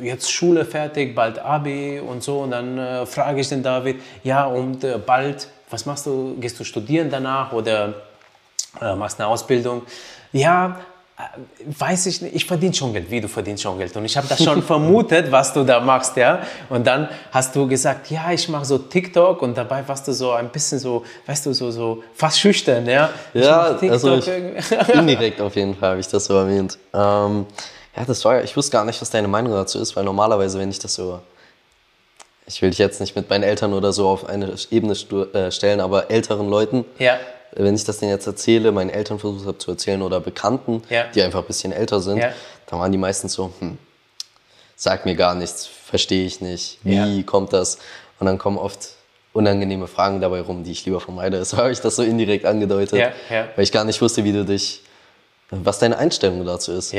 äh, 0.00 0.06
jetzt 0.06 0.30
Schule 0.32 0.64
fertig, 0.64 1.14
bald 1.14 1.38
Abi 1.40 2.00
und 2.00 2.22
so. 2.22 2.40
Und 2.40 2.52
dann 2.52 2.78
äh, 2.78 3.04
frage 3.06 3.40
ich 3.40 3.48
den 3.48 3.62
David, 3.64 4.00
ja, 4.22 4.46
und 4.46 4.84
äh, 4.84 4.98
bald, 5.04 5.48
was 5.70 5.86
machst 5.86 6.06
du? 6.06 6.36
Gehst 6.40 6.58
du 6.60 6.64
studieren 6.64 7.08
danach 7.10 7.52
oder 7.52 7.94
äh, 8.80 8.94
machst 8.94 9.18
eine 9.20 9.28
Ausbildung? 9.28 9.82
Ja, 10.32 10.78
weiß 11.78 12.06
ich 12.06 12.22
nicht, 12.22 12.34
ich 12.34 12.44
verdiene 12.44 12.74
schon 12.74 12.92
Geld, 12.92 13.10
wie 13.10 13.20
du 13.20 13.28
verdienst 13.28 13.62
schon 13.62 13.78
Geld. 13.78 13.94
Und 13.96 14.04
ich 14.04 14.16
habe 14.16 14.26
das 14.28 14.42
schon 14.42 14.62
vermutet, 14.62 15.30
was 15.30 15.52
du 15.52 15.64
da 15.64 15.80
machst, 15.80 16.16
ja. 16.16 16.40
Und 16.68 16.86
dann 16.86 17.08
hast 17.32 17.54
du 17.54 17.66
gesagt, 17.66 18.10
ja, 18.10 18.32
ich 18.32 18.48
mache 18.48 18.64
so 18.64 18.78
TikTok 18.78 19.42
und 19.42 19.56
dabei 19.56 19.86
warst 19.86 20.08
du 20.08 20.12
so 20.12 20.32
ein 20.32 20.48
bisschen 20.48 20.78
so, 20.78 21.04
weißt 21.26 21.46
du, 21.46 21.52
so, 21.52 21.70
so 21.70 22.02
fast 22.14 22.38
schüchtern, 22.40 22.86
ja. 22.86 23.10
Ja, 23.34 23.76
also 23.88 24.16
ich, 24.16 24.28
indirekt 24.94 25.40
auf 25.40 25.56
jeden 25.56 25.74
Fall 25.74 25.90
habe 25.90 26.00
ich 26.00 26.08
das 26.08 26.24
so 26.24 26.34
erwähnt. 26.34 26.78
Ähm, 26.94 27.46
ja, 27.96 28.04
das 28.06 28.24
war 28.24 28.42
ich 28.42 28.56
wusste 28.56 28.72
gar 28.72 28.84
nicht, 28.84 29.00
was 29.00 29.10
deine 29.10 29.28
Meinung 29.28 29.52
dazu 29.52 29.78
ist, 29.78 29.96
weil 29.96 30.04
normalerweise, 30.04 30.58
wenn 30.58 30.70
ich 30.70 30.78
das 30.78 30.94
so, 30.94 31.20
ich 32.46 32.62
will 32.62 32.70
dich 32.70 32.78
jetzt 32.78 33.00
nicht 33.00 33.16
mit 33.16 33.28
meinen 33.30 33.42
Eltern 33.42 33.72
oder 33.74 33.92
so 33.92 34.08
auf 34.08 34.28
eine 34.28 34.54
Ebene 34.70 34.94
äh, 35.34 35.50
stellen, 35.50 35.80
aber 35.80 36.10
älteren 36.10 36.48
Leuten, 36.48 36.84
ja, 36.98 37.18
wenn 37.52 37.74
ich 37.74 37.84
das 37.84 37.98
denen 37.98 38.10
jetzt 38.12 38.26
erzähle, 38.26 38.72
meinen 38.72 38.90
Eltern 38.90 39.18
versucht 39.18 39.46
habe 39.46 39.58
zu 39.58 39.70
erzählen 39.72 40.02
oder 40.02 40.20
Bekannten, 40.20 40.82
Ja. 40.88 41.04
die 41.14 41.22
einfach 41.22 41.40
ein 41.40 41.46
bisschen 41.46 41.72
älter 41.72 42.00
sind, 42.00 42.18
Ja. 42.18 42.32
dann 42.66 42.78
waren 42.80 42.92
die 42.92 42.98
meistens 42.98 43.32
so, 43.34 43.52
hm, 43.58 43.78
sag 44.76 45.04
mir 45.04 45.14
gar 45.16 45.34
nichts, 45.34 45.66
verstehe 45.66 46.24
ich 46.26 46.40
nicht, 46.40 46.78
wie 46.82 46.94
Ja. 47.18 47.22
kommt 47.24 47.52
das? 47.52 47.78
Und 48.18 48.26
dann 48.26 48.38
kommen 48.38 48.58
oft 48.58 48.90
unangenehme 49.32 49.86
Fragen 49.86 50.20
dabei 50.20 50.40
rum, 50.40 50.64
die 50.64 50.72
ich 50.72 50.84
lieber 50.84 51.00
vermeide. 51.00 51.38
Deshalb 51.38 51.62
habe 51.62 51.72
ich 51.72 51.80
das 51.80 51.96
so 51.96 52.02
indirekt 52.02 52.44
angedeutet, 52.44 53.12
weil 53.28 53.62
ich 53.64 53.72
gar 53.72 53.84
nicht 53.84 54.00
wusste, 54.00 54.24
wie 54.24 54.32
du 54.32 54.44
dich, 54.44 54.82
was 55.50 55.78
deine 55.78 55.98
Einstellung 55.98 56.44
dazu 56.44 56.72
ist. 56.72 56.94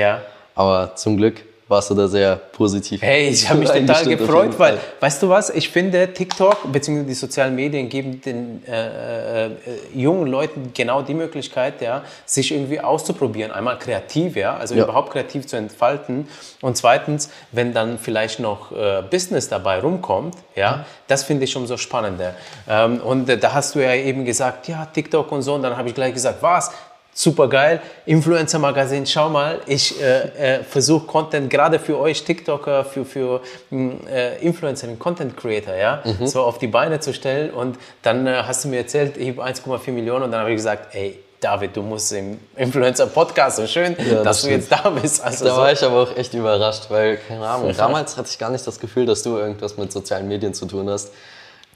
Aber 0.55 0.95
zum 0.95 1.17
Glück 1.17 1.41
warst 1.71 1.89
du 1.89 1.95
da 1.95 2.07
sehr 2.07 2.35
positiv. 2.35 3.01
Hey, 3.01 3.29
ich 3.29 3.49
habe 3.49 3.59
mich 3.59 3.69
total 3.71 4.05
gefreut, 4.05 4.59
weil, 4.59 4.77
weißt 4.99 5.23
du 5.23 5.29
was, 5.29 5.49
ich 5.49 5.69
finde, 5.69 6.13
TikTok 6.13 6.71
bzw. 6.71 7.03
die 7.05 7.13
sozialen 7.13 7.55
Medien 7.55 7.87
geben 7.87 8.21
den 8.21 8.63
äh, 8.67 9.45
äh, 9.45 9.51
jungen 9.95 10.27
Leuten 10.27 10.71
genau 10.73 11.01
die 11.01 11.13
Möglichkeit, 11.13 11.81
ja, 11.81 12.03
sich 12.25 12.51
irgendwie 12.51 12.81
auszuprobieren. 12.81 13.51
Einmal 13.51 13.79
kreativ, 13.79 14.35
ja, 14.35 14.57
also 14.57 14.75
ja. 14.75 14.83
überhaupt 14.83 15.13
kreativ 15.13 15.47
zu 15.47 15.55
entfalten. 15.55 16.27
Und 16.61 16.75
zweitens, 16.75 17.31
wenn 17.51 17.73
dann 17.73 17.97
vielleicht 17.97 18.39
noch 18.39 18.71
äh, 18.73 19.01
Business 19.09 19.47
dabei 19.47 19.79
rumkommt, 19.79 20.35
ja, 20.55 20.71
mhm. 20.71 20.81
das 21.07 21.23
finde 21.23 21.45
ich 21.45 21.55
umso 21.55 21.77
spannender. 21.77 22.35
Ähm, 22.69 22.99
und 22.99 23.29
äh, 23.29 23.37
da 23.37 23.53
hast 23.53 23.75
du 23.75 23.79
ja 23.79 23.95
eben 23.95 24.25
gesagt, 24.25 24.67
ja, 24.67 24.85
TikTok 24.85 25.31
und 25.31 25.41
so. 25.41 25.53
Und 25.53 25.63
dann 25.63 25.77
habe 25.77 25.87
ich 25.87 25.95
gleich 25.95 26.13
gesagt, 26.13 26.43
was? 26.43 26.71
Super 27.13 27.47
geil. 27.47 27.81
Influencer 28.05 28.59
Magazin, 28.59 29.05
schau 29.05 29.29
mal, 29.29 29.59
ich 29.65 30.01
äh, 30.01 30.59
äh, 30.59 30.63
versuche 30.63 31.05
Content 31.05 31.49
gerade 31.49 31.79
für 31.79 31.97
euch 31.99 32.23
TikToker, 32.23 32.85
für, 32.85 33.05
für 33.05 33.41
hm, 33.69 34.07
äh, 34.07 34.37
Influencer, 34.37 34.87
Content 34.97 35.35
Creator, 35.35 35.75
ja, 35.75 36.03
mhm. 36.03 36.25
so 36.25 36.41
auf 36.41 36.57
die 36.57 36.67
Beine 36.67 36.99
zu 36.99 37.13
stellen. 37.13 37.51
Und 37.51 37.77
dann 38.01 38.27
äh, 38.27 38.43
hast 38.45 38.63
du 38.63 38.69
mir 38.69 38.77
erzählt, 38.77 39.17
ich 39.17 39.37
habe 39.37 39.43
1,4 39.43 39.91
Millionen 39.91 40.23
und 40.23 40.31
dann 40.31 40.41
habe 40.41 40.51
ich 40.51 40.57
gesagt, 40.57 40.95
ey, 40.95 41.19
David, 41.39 41.75
du 41.75 41.81
musst 41.81 42.13
im 42.13 42.39
Influencer-Podcast, 42.55 43.57
so 43.57 43.65
schön, 43.65 43.95
ja, 43.97 44.15
das 44.15 44.23
dass 44.23 44.39
stimmt. 44.39 44.51
du 44.51 44.57
jetzt 44.57 44.71
da 44.71 44.89
bist. 44.91 45.23
Also 45.23 45.45
da 45.45 45.55
so. 45.55 45.61
war 45.61 45.71
ich 45.71 45.83
aber 45.83 46.03
auch 46.03 46.15
echt 46.15 46.35
überrascht, 46.35 46.85
weil, 46.89 47.17
keine 47.17 47.47
Ahnung, 47.47 47.73
damals 47.75 48.15
hatte 48.15 48.29
ich 48.29 48.37
gar 48.37 48.51
nicht 48.51 48.65
das 48.65 48.79
Gefühl, 48.79 49.07
dass 49.07 49.23
du 49.23 49.37
irgendwas 49.37 49.75
mit 49.75 49.91
sozialen 49.91 50.27
Medien 50.27 50.53
zu 50.53 50.67
tun 50.67 50.87
hast. 50.87 51.11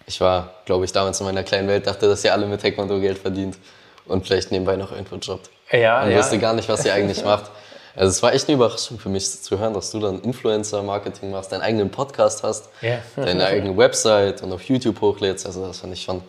Ich 0.05 0.21
war, 0.21 0.51
glaube 0.65 0.85
ich, 0.85 0.91
damals 0.91 1.19
in 1.19 1.25
meiner 1.25 1.41
kleinen 1.41 1.67
Welt, 1.67 1.87
dachte, 1.87 2.07
dass 2.07 2.23
ihr 2.23 2.31
alle 2.31 2.45
mit 2.45 2.61
Taekwondo 2.61 2.99
Geld 2.99 3.17
verdient 3.17 3.57
und 4.07 4.25
vielleicht 4.25 4.51
nebenbei 4.51 4.75
noch 4.75 4.91
irgendwo 4.91 5.15
jobbt. 5.15 5.49
Ja, 5.71 6.03
und 6.03 6.11
ja. 6.11 6.17
wusste 6.17 6.37
gar 6.37 6.53
nicht, 6.53 6.69
was 6.69 6.83
sie 6.83 6.91
eigentlich 6.91 7.23
macht. 7.25 7.51
Also 7.95 8.09
es 8.09 8.21
war 8.21 8.33
echt 8.33 8.47
eine 8.47 8.55
Überraschung 8.55 8.99
für 8.99 9.07
mich 9.07 9.29
zu 9.41 9.57
hören, 9.57 9.73
dass 9.73 9.91
du 9.91 9.99
dann 9.99 10.21
Influencer-Marketing 10.21 11.31
machst, 11.31 11.51
deinen 11.51 11.61
eigenen 11.61 11.89
Podcast 11.89 12.43
hast, 12.43 12.69
ja. 12.81 12.97
deine 13.15 13.45
eigene 13.45 13.75
Website 13.77 14.41
und 14.43 14.51
auf 14.51 14.63
YouTube 14.63 14.99
hochlädst. 14.99 15.45
Also 15.45 15.65
das 15.65 15.79
fand 15.79 15.93
ich 15.93 16.03
schon 16.03 16.21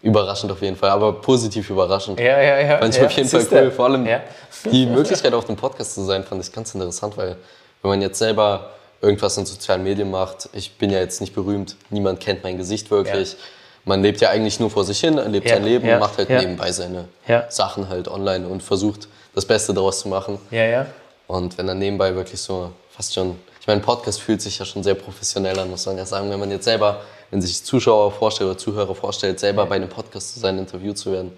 überraschend 0.00 0.50
auf 0.50 0.62
jeden 0.62 0.76
Fall, 0.76 0.90
aber 0.90 1.12
positiv 1.20 1.68
überraschend. 1.68 2.18
Ja, 2.18 2.40
ja, 2.40 2.58
ja. 2.58 2.78
Fand 2.78 2.94
ich 2.94 3.00
ja, 3.00 3.06
auf 3.06 3.12
jeden 3.12 3.28
Fall 3.28 3.46
cool. 3.50 3.70
Vor 3.70 3.84
allem 3.84 4.06
ja. 4.06 4.22
die 4.64 4.86
Möglichkeit 4.86 5.34
auf 5.34 5.44
dem 5.44 5.56
Podcast 5.56 5.94
zu 5.94 6.02
sein, 6.04 6.24
fand 6.24 6.42
ich 6.42 6.50
ganz 6.50 6.74
interessant, 6.74 7.16
weil 7.18 7.36
wenn 7.82 7.90
man 7.90 8.00
jetzt 8.00 8.18
selber 8.18 8.70
irgendwas 9.02 9.36
in 9.36 9.44
sozialen 9.44 9.82
Medien 9.82 10.10
macht, 10.10 10.48
ich 10.54 10.78
bin 10.78 10.90
ja 10.90 11.00
jetzt 11.00 11.20
nicht 11.20 11.34
berühmt, 11.34 11.76
niemand 11.90 12.20
kennt 12.20 12.42
mein 12.44 12.56
Gesicht 12.56 12.90
wirklich. 12.90 13.32
Ja 13.32 13.38
man 13.84 14.02
lebt 14.02 14.20
ja 14.20 14.30
eigentlich 14.30 14.60
nur 14.60 14.70
vor 14.70 14.84
sich 14.84 15.00
hin, 15.00 15.20
lebt 15.30 15.48
ja, 15.48 15.56
sein 15.56 15.64
Leben, 15.64 15.86
ja, 15.86 15.98
macht 15.98 16.18
halt 16.18 16.28
ja. 16.28 16.40
nebenbei 16.40 16.70
seine 16.72 17.08
Sachen 17.48 17.88
halt 17.88 18.08
online 18.08 18.46
und 18.46 18.62
versucht 18.62 19.08
das 19.34 19.44
Beste 19.44 19.74
daraus 19.74 20.00
zu 20.00 20.08
machen. 20.08 20.38
Ja, 20.50 20.64
ja. 20.64 20.86
Und 21.26 21.56
wenn 21.58 21.66
dann 21.66 21.78
nebenbei 21.78 22.14
wirklich 22.14 22.40
so 22.40 22.72
fast 22.90 23.14
schon, 23.14 23.38
ich 23.60 23.66
meine, 23.66 23.80
Podcast 23.80 24.20
fühlt 24.20 24.42
sich 24.42 24.58
ja 24.58 24.64
schon 24.64 24.82
sehr 24.82 24.94
professionell 24.94 25.58
an, 25.58 25.70
muss 25.70 25.86
man 25.86 25.96
ja 25.96 26.04
sagen, 26.04 26.30
wenn 26.30 26.38
man 26.38 26.50
jetzt 26.50 26.64
selber, 26.64 27.00
wenn 27.30 27.40
sich 27.40 27.64
Zuschauer 27.64 28.12
vorstellt 28.12 28.50
oder 28.50 28.58
Zuhörer 28.58 28.94
vorstellt, 28.94 29.40
selber 29.40 29.64
bei 29.66 29.76
einem 29.76 29.88
Podcast 29.88 30.34
zu 30.34 30.40
sein, 30.40 30.58
interviewt 30.58 30.98
zu 30.98 31.12
werden, 31.12 31.32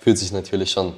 fühlt 0.00 0.18
sich 0.18 0.32
natürlich 0.32 0.70
schon 0.70 0.94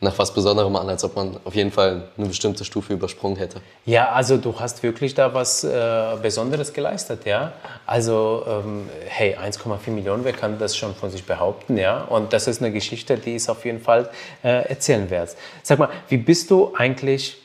nach 0.00 0.16
was 0.16 0.32
Besonderem 0.32 0.76
an, 0.76 0.88
als 0.88 1.02
ob 1.02 1.16
man 1.16 1.38
auf 1.44 1.54
jeden 1.54 1.72
Fall 1.72 2.08
eine 2.16 2.28
bestimmte 2.28 2.64
Stufe 2.64 2.92
übersprungen 2.92 3.36
hätte. 3.36 3.60
Ja, 3.84 4.10
also 4.10 4.36
du 4.36 4.58
hast 4.58 4.82
wirklich 4.82 5.14
da 5.14 5.34
was 5.34 5.64
äh, 5.64 6.16
Besonderes 6.22 6.72
geleistet, 6.72 7.24
ja. 7.26 7.52
Also 7.84 8.44
ähm, 8.46 8.88
hey, 9.06 9.36
1,4 9.36 9.90
Millionen, 9.90 10.24
wer 10.24 10.32
kann 10.32 10.58
das 10.58 10.76
schon 10.76 10.94
von 10.94 11.10
sich 11.10 11.24
behaupten, 11.24 11.76
ja? 11.76 12.02
Und 12.02 12.32
das 12.32 12.46
ist 12.46 12.62
eine 12.62 12.72
Geschichte, 12.72 13.18
die 13.18 13.34
ist 13.34 13.48
auf 13.48 13.64
jeden 13.64 13.80
Fall 13.80 14.08
äh, 14.44 14.68
erzählen 14.68 15.10
wert. 15.10 15.34
Sag 15.64 15.80
mal, 15.80 15.88
wie 16.08 16.18
bist 16.18 16.50
du 16.50 16.72
eigentlich 16.76 17.36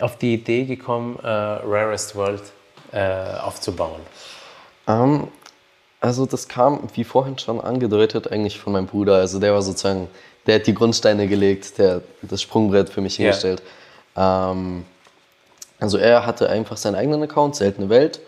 auf 0.00 0.16
die 0.16 0.34
Idee 0.34 0.64
gekommen, 0.64 1.18
äh, 1.22 1.26
Rarest 1.26 2.16
World 2.16 2.42
äh, 2.92 3.36
aufzubauen? 3.42 4.00
Um, 4.86 4.94
ähm, 4.94 5.28
also 6.00 6.26
das 6.26 6.46
kam, 6.46 6.88
wie 6.94 7.02
vorhin 7.02 7.38
schon 7.38 7.60
angedeutet, 7.60 8.30
eigentlich 8.30 8.60
von 8.60 8.72
meinem 8.72 8.86
Bruder. 8.86 9.16
Also 9.16 9.40
der 9.40 9.52
war 9.52 9.62
sozusagen 9.62 10.08
der 10.48 10.56
hat 10.56 10.66
die 10.66 10.74
Grundsteine 10.74 11.28
gelegt, 11.28 11.78
der 11.78 11.96
hat 11.96 12.02
das 12.22 12.40
Sprungbrett 12.40 12.88
für 12.88 13.02
mich 13.02 13.16
hingestellt. 13.16 13.62
Yeah. 14.16 14.50
Ähm, 14.52 14.84
also 15.78 15.98
er 15.98 16.24
hatte 16.26 16.48
einfach 16.48 16.78
seinen 16.78 16.94
eigenen 16.94 17.22
Account, 17.22 17.54
Seltene 17.54 17.90
Welt. 17.90 18.18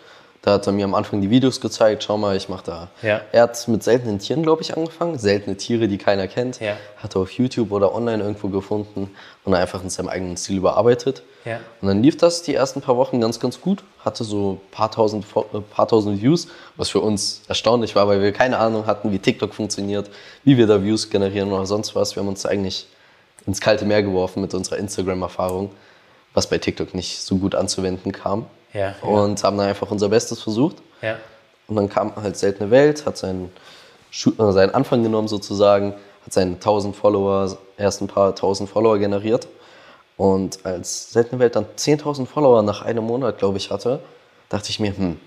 Da 0.43 0.53
hat 0.53 0.67
er 0.67 0.73
mir 0.73 0.87
am 0.87 0.95
Anfang 0.95 1.21
die 1.21 1.29
Videos 1.29 1.61
gezeigt, 1.61 2.03
schau 2.03 2.17
mal, 2.17 2.35
ich 2.35 2.49
mache 2.49 2.65
da. 2.65 2.89
Ja. 3.03 3.21
Er 3.31 3.43
hat 3.43 3.69
mit 3.69 3.83
seltenen 3.83 4.19
Tieren, 4.19 4.43
glaube 4.43 4.63
ich, 4.63 4.75
angefangen. 4.75 5.19
Seltene 5.19 5.57
Tiere, 5.57 5.87
die 5.87 5.99
keiner 5.99 6.29
kennt. 6.29 6.61
Ja. 6.61 6.77
Hat 6.97 7.15
er 7.15 7.21
auf 7.21 7.31
YouTube 7.33 7.71
oder 7.73 7.95
online 7.95 8.23
irgendwo 8.23 8.49
gefunden 8.49 9.11
und 9.45 9.55
einfach 9.55 9.83
in 9.83 9.91
seinem 9.91 10.09
eigenen 10.09 10.39
Stil 10.39 10.57
überarbeitet. 10.57 11.23
Ja. 11.45 11.61
Und 11.83 11.89
dann 11.89 12.03
lief 12.03 12.17
das 12.17 12.43
die 12.43 12.55
ersten 12.55 12.81
paar 12.81 12.97
Wochen 12.97 13.21
ganz, 13.21 13.39
ganz 13.39 13.61
gut. 13.61 13.85
Hatte 14.03 14.25
so 14.25 14.53
ein 14.53 14.71
paar 14.71 14.91
tausend, 14.91 15.27
äh, 15.53 15.61
paar 15.61 15.87
tausend 15.87 16.23
Views, 16.23 16.49
was 16.77 16.89
für 16.89 17.01
uns 17.01 17.43
erstaunlich 17.47 17.95
war, 17.95 18.09
weil 18.09 18.23
wir 18.23 18.33
keine 18.33 18.59
Ahnung 18.59 18.87
hatten, 18.87 19.13
wie 19.13 19.19
TikTok 19.19 19.53
funktioniert, 19.53 20.09
wie 20.45 20.57
wir 20.57 20.67
da 20.67 20.83
Views 20.83 21.11
generieren 21.11 21.53
oder 21.53 21.67
sonst 21.67 21.95
was. 21.95 22.17
Wir 22.17 22.23
haben 22.23 22.29
uns 22.29 22.47
eigentlich 22.47 22.87
ins 23.47 23.61
kalte 23.61 23.85
Meer 23.85 24.03
geworfen 24.03 24.41
mit 24.41 24.55
unserer 24.55 24.79
Instagram-Erfahrung, 24.79 25.71
was 26.33 26.49
bei 26.49 26.57
TikTok 26.57 26.95
nicht 26.95 27.21
so 27.21 27.37
gut 27.37 27.55
anzuwenden 27.55 28.13
kam. 28.13 28.47
Ja, 28.73 28.95
ja. 29.03 29.09
Und 29.09 29.43
haben 29.43 29.57
dann 29.57 29.69
einfach 29.69 29.91
unser 29.91 30.09
Bestes 30.09 30.41
versucht. 30.43 30.77
Ja. 31.03 31.17
Und 31.67 31.77
dann 31.77 31.89
kam 31.89 32.15
halt 32.17 32.37
Seltene 32.37 32.71
Welt, 32.71 33.07
hat 33.07 33.17
seinen, 33.17 33.53
äh, 34.13 34.53
seinen 34.53 34.75
Anfang 34.75 35.03
genommen 35.03 35.29
sozusagen, 35.29 35.95
hat 36.25 36.33
seine 36.33 36.59
1000 36.59 36.95
Follower, 36.95 37.57
erst 37.77 38.01
ein 38.01 38.09
paar 38.09 38.35
1000 38.35 38.69
Follower 38.69 38.99
generiert. 38.99 39.47
Und 40.17 40.67
als 40.67 41.13
Seltene 41.13 41.39
Welt 41.39 41.57
dann 41.57 41.65
10.000 41.77 42.27
Follower 42.27 42.63
nach 42.63 42.83
einem 42.83 43.05
Monat, 43.05 43.39
glaube 43.39 43.57
ich, 43.57 43.71
hatte, 43.71 44.01
dachte 44.51 44.69
ich 44.69 44.79
mir, 44.79 44.95
hm, 44.95 45.19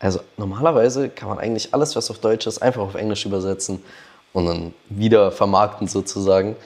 also 0.00 0.18
normalerweise 0.36 1.08
kann 1.08 1.28
man 1.28 1.38
eigentlich 1.38 1.72
alles, 1.72 1.94
was 1.94 2.10
auf 2.10 2.18
Deutsch 2.18 2.48
ist, 2.48 2.60
einfach 2.60 2.82
auf 2.82 2.96
Englisch 2.96 3.24
übersetzen 3.24 3.84
und 4.32 4.46
dann 4.46 4.74
wieder 4.88 5.30
vermarkten 5.30 5.86
sozusagen. 5.86 6.56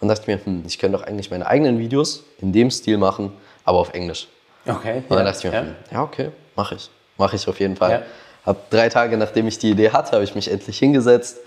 Und 0.00 0.08
dachte 0.08 0.30
mir, 0.30 0.42
hm, 0.42 0.62
ich 0.66 0.78
könnte 0.78 0.96
doch 0.96 1.04
eigentlich 1.04 1.30
meine 1.30 1.46
eigenen 1.46 1.78
Videos 1.78 2.24
in 2.38 2.52
dem 2.52 2.70
Stil 2.70 2.96
machen, 2.96 3.32
aber 3.64 3.78
auf 3.78 3.92
Englisch. 3.92 4.28
Okay. 4.66 4.98
Und 5.08 5.10
dann 5.10 5.18
ja, 5.18 5.24
dachte 5.24 5.46
ich 5.46 5.52
mir, 5.52 5.58
ja, 5.58 5.66
ja 5.92 6.02
okay, 6.02 6.30
mache 6.54 6.74
ich. 6.74 6.90
Mache 7.18 7.36
ich 7.36 7.48
auf 7.48 7.60
jeden 7.60 7.76
Fall. 7.76 7.90
Ja. 7.90 8.02
Hab 8.44 8.70
drei 8.70 8.88
Tage, 8.88 9.16
nachdem 9.16 9.48
ich 9.48 9.58
die 9.58 9.70
Idee 9.70 9.90
hatte, 9.90 10.12
habe 10.12 10.24
ich 10.24 10.34
mich 10.34 10.50
endlich 10.50 10.78
hingesetzt, 10.78 11.38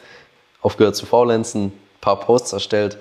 aufgehört 0.62 0.96
zu 0.96 1.06
faulenzen, 1.06 1.68
ein 1.68 1.74
paar 2.02 2.20
Posts 2.20 2.54
erstellt 2.54 2.98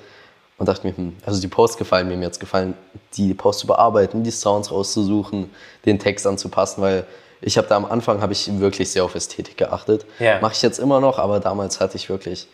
und 0.58 0.68
dachte 0.68 0.86
mir, 0.86 0.96
hm, 0.96 1.16
also 1.24 1.40
die 1.40 1.48
Posts 1.48 1.78
gefallen 1.78 2.08
mir, 2.08 2.16
mir 2.16 2.26
jetzt 2.26 2.40
gefallen, 2.40 2.74
die 3.16 3.34
Posts 3.34 3.62
zu 3.62 3.66
bearbeiten, 3.66 4.22
die 4.22 4.30
Sounds 4.30 4.70
rauszusuchen, 4.70 5.50
den 5.84 5.98
Text 5.98 6.26
anzupassen, 6.26 6.82
weil 6.82 7.06
ich 7.40 7.56
habe 7.56 7.68
da 7.68 7.76
am 7.76 7.84
Anfang 7.84 8.20
habe 8.20 8.32
ich 8.32 8.58
wirklich 8.58 8.90
sehr 8.90 9.04
auf 9.04 9.14
Ästhetik 9.14 9.56
geachtet. 9.56 10.04
Ja. 10.18 10.40
Mache 10.40 10.54
ich 10.54 10.62
jetzt 10.62 10.78
immer 10.78 11.00
noch, 11.00 11.18
aber 11.18 11.38
damals 11.40 11.80
hatte 11.80 11.96
ich 11.96 12.08
wirklich, 12.08 12.48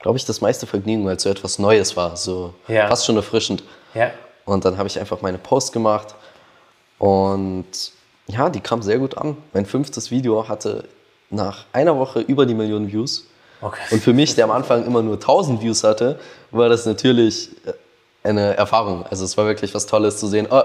glaube 0.00 0.18
ich, 0.18 0.24
das 0.24 0.40
meiste 0.40 0.66
Vergnügen, 0.66 1.06
weil 1.06 1.16
es 1.16 1.22
so 1.22 1.30
etwas 1.30 1.58
Neues 1.58 1.96
war, 1.96 2.16
so 2.16 2.52
ja. 2.66 2.88
fast 2.88 3.06
schon 3.06 3.16
erfrischend. 3.16 3.62
Ja. 3.94 4.10
Und 4.44 4.64
dann 4.64 4.76
habe 4.76 4.88
ich 4.88 4.98
einfach 4.98 5.22
meine 5.22 5.38
Posts 5.38 5.72
gemacht, 5.72 6.14
und 6.98 7.92
ja, 8.26 8.48
die 8.48 8.60
kam 8.60 8.82
sehr 8.82 8.98
gut 8.98 9.18
an. 9.18 9.36
Mein 9.52 9.66
fünftes 9.66 10.10
Video 10.10 10.48
hatte 10.48 10.84
nach 11.30 11.66
einer 11.72 11.96
Woche 11.98 12.20
über 12.20 12.46
die 12.46 12.54
Million 12.54 12.90
Views. 12.90 13.26
Okay. 13.60 13.80
Und 13.90 14.02
für 14.02 14.12
mich, 14.12 14.34
der 14.34 14.44
am 14.44 14.50
Anfang 14.50 14.84
immer 14.84 15.02
nur 15.02 15.14
1000 15.14 15.62
Views 15.62 15.84
hatte, 15.84 16.18
war 16.50 16.68
das 16.68 16.86
natürlich 16.86 17.50
äh, 17.66 17.72
eine 18.28 18.56
Erfahrung. 18.56 19.04
Also 19.06 19.24
es 19.24 19.36
war 19.36 19.46
wirklich 19.46 19.74
was 19.74 19.86
Tolles 19.86 20.18
zu 20.18 20.26
sehen. 20.26 20.46
Oh, 20.50 20.62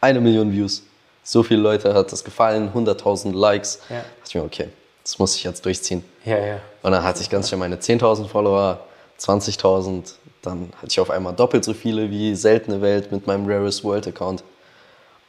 eine 0.00 0.20
Million 0.20 0.52
Views. 0.52 0.82
So 1.22 1.42
viele 1.42 1.60
Leute 1.60 1.92
hat 1.94 2.12
das 2.12 2.24
gefallen, 2.24 2.70
100.000 2.74 3.34
Likes. 3.34 3.80
Ja. 3.88 3.96
Da 3.96 4.02
dachte 4.02 4.28
ich 4.28 4.34
mir, 4.34 4.44
okay, 4.44 4.68
das 5.02 5.18
muss 5.18 5.36
ich 5.36 5.44
jetzt 5.44 5.64
durchziehen. 5.64 6.04
Ja, 6.24 6.38
ja. 6.38 6.60
Und 6.82 6.92
dann 6.92 7.02
hatte 7.02 7.20
ich 7.20 7.30
ganz 7.30 7.48
schnell 7.48 7.58
meine 7.58 7.76
10.000 7.76 8.28
Follower, 8.28 8.80
20.000. 9.18 10.14
Dann 10.42 10.70
hatte 10.76 10.88
ich 10.88 11.00
auf 11.00 11.10
einmal 11.10 11.34
doppelt 11.34 11.64
so 11.64 11.74
viele 11.74 12.10
wie 12.10 12.34
Seltene 12.34 12.80
Welt 12.80 13.12
mit 13.12 13.26
meinem 13.26 13.46
Rarest 13.46 13.84
World 13.84 14.06
Account. 14.08 14.42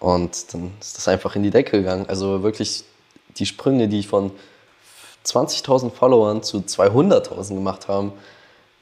Und 0.01 0.53
dann 0.53 0.74
ist 0.81 0.98
das 0.98 1.08
einfach 1.08 1.36
in 1.36 1.43
die 1.43 1.51
Decke 1.51 1.77
gegangen. 1.77 2.08
Also 2.10 2.43
wirklich 2.43 2.84
die 3.38 3.46
Sprünge, 3.46 3.88
die 3.88 4.03
von 4.03 4.31
20.000 5.25 5.91
Followern 5.91 6.41
zu 6.41 6.58
200.000 6.58 7.53
gemacht 7.53 7.88
haben, 7.88 8.12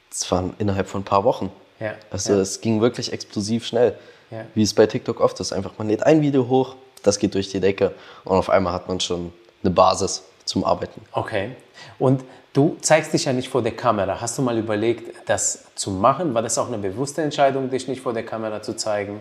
das 0.09 0.31
waren 0.31 0.53
innerhalb 0.57 0.88
von 0.88 1.01
ein 1.01 1.05
paar 1.05 1.25
Wochen. 1.25 1.51
Ja, 1.79 1.93
also 2.09 2.33
ja. 2.33 2.39
es 2.39 2.61
ging 2.61 2.81
wirklich 2.81 3.11
explosiv 3.11 3.65
schnell. 3.67 3.95
Ja. 4.31 4.45
Wie 4.55 4.63
es 4.63 4.73
bei 4.73 4.88
TikTok 4.88 5.19
oft 5.19 5.39
ist. 5.41 5.51
Einfach, 5.51 5.73
man 5.77 5.89
lädt 5.89 6.03
ein 6.03 6.21
Video 6.21 6.47
hoch, 6.47 6.75
das 7.03 7.19
geht 7.19 7.33
durch 7.33 7.49
die 7.49 7.59
Decke 7.59 7.93
und 8.23 8.38
auf 8.38 8.49
einmal 8.49 8.73
hat 8.73 8.88
man 8.88 8.99
schon 8.99 9.33
eine 9.63 9.71
Basis 9.71 10.23
zum 10.45 10.63
Arbeiten. 10.63 11.01
Okay. 11.11 11.51
Und 11.97 12.23
du 12.53 12.77
zeigst 12.81 13.13
dich 13.13 13.25
ja 13.25 13.33
nicht 13.33 13.49
vor 13.49 13.61
der 13.61 13.75
Kamera. 13.75 14.21
Hast 14.21 14.38
du 14.38 14.41
mal 14.41 14.57
überlegt, 14.57 15.27
das 15.27 15.65
zu 15.75 15.91
machen? 15.91 16.33
War 16.33 16.41
das 16.41 16.57
auch 16.57 16.67
eine 16.67 16.77
bewusste 16.77 17.23
Entscheidung, 17.23 17.69
dich 17.69 17.88
nicht 17.88 18.01
vor 18.01 18.13
der 18.13 18.25
Kamera 18.25 18.61
zu 18.61 18.75
zeigen? 18.75 19.19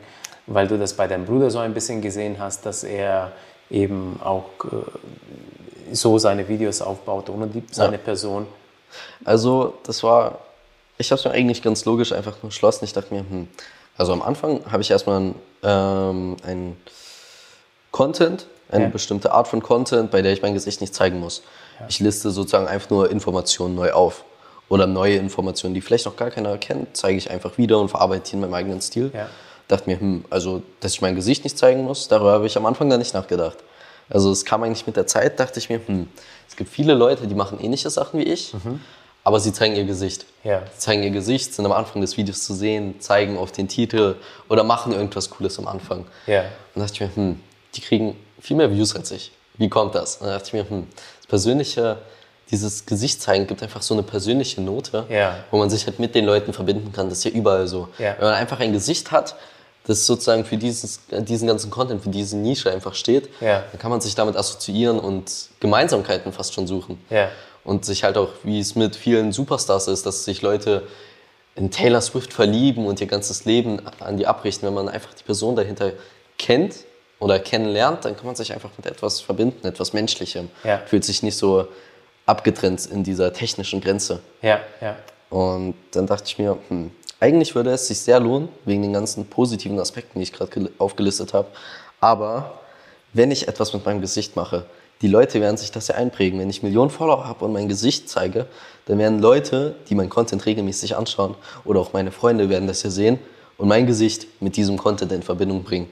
Weil 0.49 0.67
du 0.67 0.79
das 0.79 0.95
bei 0.95 1.07
deinem 1.07 1.27
Bruder 1.27 1.51
so 1.51 1.59
ein 1.59 1.75
bisschen 1.75 2.01
gesehen 2.01 2.37
hast, 2.39 2.67
dass 2.67 2.83
er 2.85 3.33
eben 3.71 4.19
auch 4.25 4.45
äh, 4.65 5.95
so 5.95 6.19
seine 6.19 6.49
Videos 6.49 6.83
aufbaut, 6.83 7.29
ohne 7.31 7.47
die, 7.47 7.63
seine 7.71 7.93
ja. 7.97 7.99
Person? 7.99 8.47
Also 9.25 9.75
das 9.85 10.03
war, 10.03 10.39
ich 10.97 11.11
habe 11.11 11.19
es 11.19 11.25
mir 11.25 11.33
eigentlich 11.33 11.63
ganz 11.63 11.85
logisch 11.85 12.13
einfach 12.13 12.35
nur 12.43 12.51
geschlossen. 12.51 12.85
Ich 12.85 12.93
dachte 12.93 13.13
mir, 13.15 13.21
hm, 13.21 13.49
also 13.97 14.13
am 14.13 14.23
Anfang 14.23 14.61
habe 14.71 14.83
ich 14.83 14.91
erstmal 14.91 15.21
ein, 15.21 15.35
ähm, 15.63 16.37
ein 16.45 16.77
Content, 17.91 18.47
eine 18.71 18.85
Ja. 18.85 18.91
bestimmte 18.91 19.33
Art 19.33 19.49
von 19.49 19.63
Content, 19.63 20.11
bei 20.11 20.23
der 20.23 20.33
ich 20.33 20.43
mein 20.43 20.55
Gesicht 20.55 20.81
nicht 20.81 20.95
zeigen 20.95 21.21
muss. 21.21 21.43
Ich 21.89 22.01
liste 22.01 22.31
sozusagen 22.31 22.67
einfach 22.67 22.91
nur 22.91 23.11
Informationen 23.11 23.75
neu 23.77 23.93
auf. 23.93 24.25
Oder 24.69 24.87
neue 24.87 25.17
Informationen, 25.17 25.75
die 25.75 25.81
vielleicht 25.81 26.05
noch 26.07 26.17
gar 26.17 26.31
keiner 26.31 26.59
kennt, 26.59 26.97
zeige 26.97 27.17
ich 27.17 27.31
einfach 27.31 27.57
wieder 27.57 27.79
und 27.79 27.89
verarbeite 27.89 28.31
die 28.31 28.35
in 28.35 28.41
meinem 28.41 28.55
eigenen 28.55 28.81
Stil. 28.81 29.11
Ja. 29.15 29.29
Dachte 29.69 29.89
mir, 29.89 30.01
hm, 30.01 30.25
also, 30.31 30.63
dass 30.81 30.93
ich 30.95 31.01
mein 31.03 31.15
Gesicht 31.15 31.45
nicht 31.45 31.59
zeigen 31.59 31.85
muss, 31.85 32.09
darüber 32.09 32.33
habe 32.33 32.47
ich 32.47 32.57
am 32.57 32.67
Anfang 32.67 32.89
gar 32.89 32.99
nicht 32.99 33.15
nachgedacht. 33.15 33.59
Also 34.11 34.31
es 34.33 34.45
kam 34.47 34.63
eigentlich 34.63 34.87
mit 34.87 34.97
der 34.97 35.07
Zeit, 35.07 35.39
dachte 35.39 35.59
ich 35.59 35.69
mir, 35.69 35.81
hm, 35.87 36.09
es 36.49 36.57
gibt 36.57 36.71
viele 36.71 36.95
Leute, 36.95 37.27
die 37.27 37.35
machen 37.35 37.61
ähnliche 37.61 37.91
Sachen 37.91 38.19
wie 38.19 38.25
ich, 38.25 38.55
aber 39.23 39.39
sie 39.39 39.53
zeigen 39.53 39.77
ihr 39.77 39.85
Gesicht. 39.85 40.25
Ja. 40.45 40.63
Sie 40.73 40.79
zeigen 40.79 41.03
ihr 41.03 41.11
Gesicht, 41.11 41.53
sind 41.55 41.67
am 41.67 41.73
Anfang 41.73 42.01
des 42.01 42.17
Videos 42.17 42.43
zu 42.45 42.55
sehen, 42.55 42.99
zeigen 43.01 43.37
auf 43.37 43.53
den 43.53 43.69
Titel 43.69 44.15
oder 44.49 44.65
machen 44.65 44.95
irgendwas 44.95 45.29
Cooles 45.29 45.59
am 45.59 45.69
Anfang. 45.69 46.07
Ja. 46.27 46.45
Und 46.75 46.81
dachte 46.81 46.95
ich 46.95 47.01
mir, 47.01 47.11
hm, 47.15 47.41
die 47.75 47.83
kriegen 47.83 48.17
viel 48.41 48.57
mehr 48.57 48.71
Views 48.73 48.97
als 48.97 49.11
ich. 49.11 49.33
Wie 49.59 49.69
kommt 49.69 49.95
das? 49.95 50.17
Und 50.17 50.29
dann 50.29 50.39
dachte 50.39 50.47
ich 50.47 50.53
mir, 50.55 50.71
hm, 50.71 50.87
das 51.21 51.27
persönliche, 51.27 51.99
dieses 52.51 52.87
Gesicht 52.87 53.21
zeigen 53.21 53.47
gibt 53.47 53.63
einfach 53.63 53.83
so 53.83 53.93
eine 53.93 54.03
persönliche 54.03 54.63
Note, 54.63 55.05
Ja. 55.11 55.37
wo 55.51 55.59
man 55.59 55.69
sich 55.69 55.85
halt 55.87 55.99
mit 55.99 56.15
den 56.15 56.25
Leuten 56.25 56.55
verbinden 56.55 56.93
kann. 56.93 57.11
Das 57.11 57.19
ist 57.19 57.25
ja 57.25 57.31
überall 57.33 57.69
so. 57.69 57.89
Ja. 57.99 58.15
Wenn 58.17 58.25
man 58.29 58.35
einfach 58.35 58.59
ein 58.61 58.73
Gesicht 58.73 59.11
hat, 59.11 59.35
das 59.89 60.07
sozusagen 60.07 60.45
für 60.45 60.57
dieses, 60.57 61.01
diesen 61.11 61.49
ganzen 61.49 61.71
Content, 61.71 62.03
für 62.03 62.11
diese 62.11 62.37
Nische 62.37 62.71
einfach 62.71 62.95
steht, 62.95 63.29
Ja. 63.41 63.65
dann 63.73 63.81
kann 63.81 63.91
man 63.91 64.01
sich 64.01 64.15
damit 64.15 64.37
assoziieren 64.37 65.01
und 65.01 65.31
Gemeinsamkeiten 65.61 66.33
fast 66.33 66.55
schon 66.55 66.67
suchen. 66.69 67.03
Ja. 67.11 67.31
Und 67.65 67.85
sich 67.85 68.05
halt 68.05 68.17
auch, 68.17 68.29
wie 68.45 68.61
es 68.61 68.77
mit 68.77 68.95
vielen 68.95 69.33
Superstars 69.33 69.89
ist, 69.89 70.07
dass 70.07 70.25
sich 70.25 70.43
Leute 70.43 70.85
in 71.57 71.71
Taylor 71.71 72.01
Swift 72.01 72.33
verlieben 72.33 72.87
und 72.87 73.01
ihr 73.01 73.09
ganzes 73.09 73.45
Leben 73.45 73.83
an 73.99 74.17
die 74.17 74.27
abrichten. 74.27 74.67
Wenn 74.69 74.75
man 74.75 74.89
einfach 74.89 75.13
die 75.15 75.25
Person 75.25 75.57
dahinter 75.57 75.93
kennt 76.39 76.77
oder 77.19 77.41
kennenlernt, 77.41 78.05
dann 78.05 78.15
kann 78.17 78.27
man 78.27 78.37
sich 78.37 78.53
einfach 78.53 78.71
mit 78.77 78.87
etwas 78.87 79.21
verbinden, 79.21 79.67
etwas 79.67 79.93
Menschlichem. 79.93 80.51
Ja. 80.65 80.79
Fühlt 80.87 81.05
sich 81.05 81.23
nicht 81.23 81.37
so 81.37 81.67
abgetrennt 82.27 82.87
in 82.87 83.03
dieser 83.05 83.33
technischen 83.33 83.81
Grenze. 83.81 84.21
Ja, 84.43 84.61
ja. 84.81 84.97
Und 85.31 85.75
dann 85.93 86.07
dachte 86.07 86.25
ich 86.27 86.39
mir, 86.39 86.57
hm, 86.69 86.91
eigentlich 87.21 87.55
würde 87.55 87.71
es 87.71 87.89
sich 87.89 88.01
sehr 88.01 88.21
lohnen, 88.21 88.49
wegen 88.65 88.83
den 88.83 88.93
ganzen 88.93 89.27
positiven 89.27 89.79
Aspekten, 89.81 90.19
die 90.19 90.25
ich 90.25 90.33
gerade 90.33 90.51
gel- 90.51 90.71
aufgelistet 90.79 91.35
habe. 91.35 91.49
Aber 92.01 92.61
wenn 93.13 93.31
ich 93.31 93.49
etwas 93.49 93.73
mit 93.73 93.85
meinem 93.85 94.01
Gesicht 94.01 94.37
mache, 94.37 94.67
die 95.01 95.09
Leute 95.09 95.41
werden 95.41 95.57
sich 95.57 95.71
das 95.71 95.89
ja 95.89 95.95
einprägen. 95.95 96.41
Wenn 96.41 96.51
ich 96.51 96.63
Millionen 96.63 96.91
Follower 96.91 97.27
habe 97.27 97.45
und 97.45 97.53
mein 97.53 97.69
Gesicht 97.69 98.09
zeige, 98.09 98.47
dann 98.87 98.99
werden 98.99 99.21
Leute, 99.21 99.77
die 99.89 99.95
meinen 99.95 100.11
Content 100.11 100.45
regelmäßig 100.45 100.97
anschauen, 100.97 101.35
oder 101.65 101.81
auch 101.81 101.93
meine 101.93 102.11
Freunde 102.11 102.49
werden 102.49 102.67
das 102.67 102.83
ja 102.83 102.91
sehen 102.91 103.19
und 103.59 103.69
mein 103.69 103.87
Gesicht 103.87 104.27
mit 104.41 104.57
diesem 104.57 104.77
Content 104.77 105.13
in 105.13 105.23
Verbindung 105.23 105.63
bringen. 105.63 105.89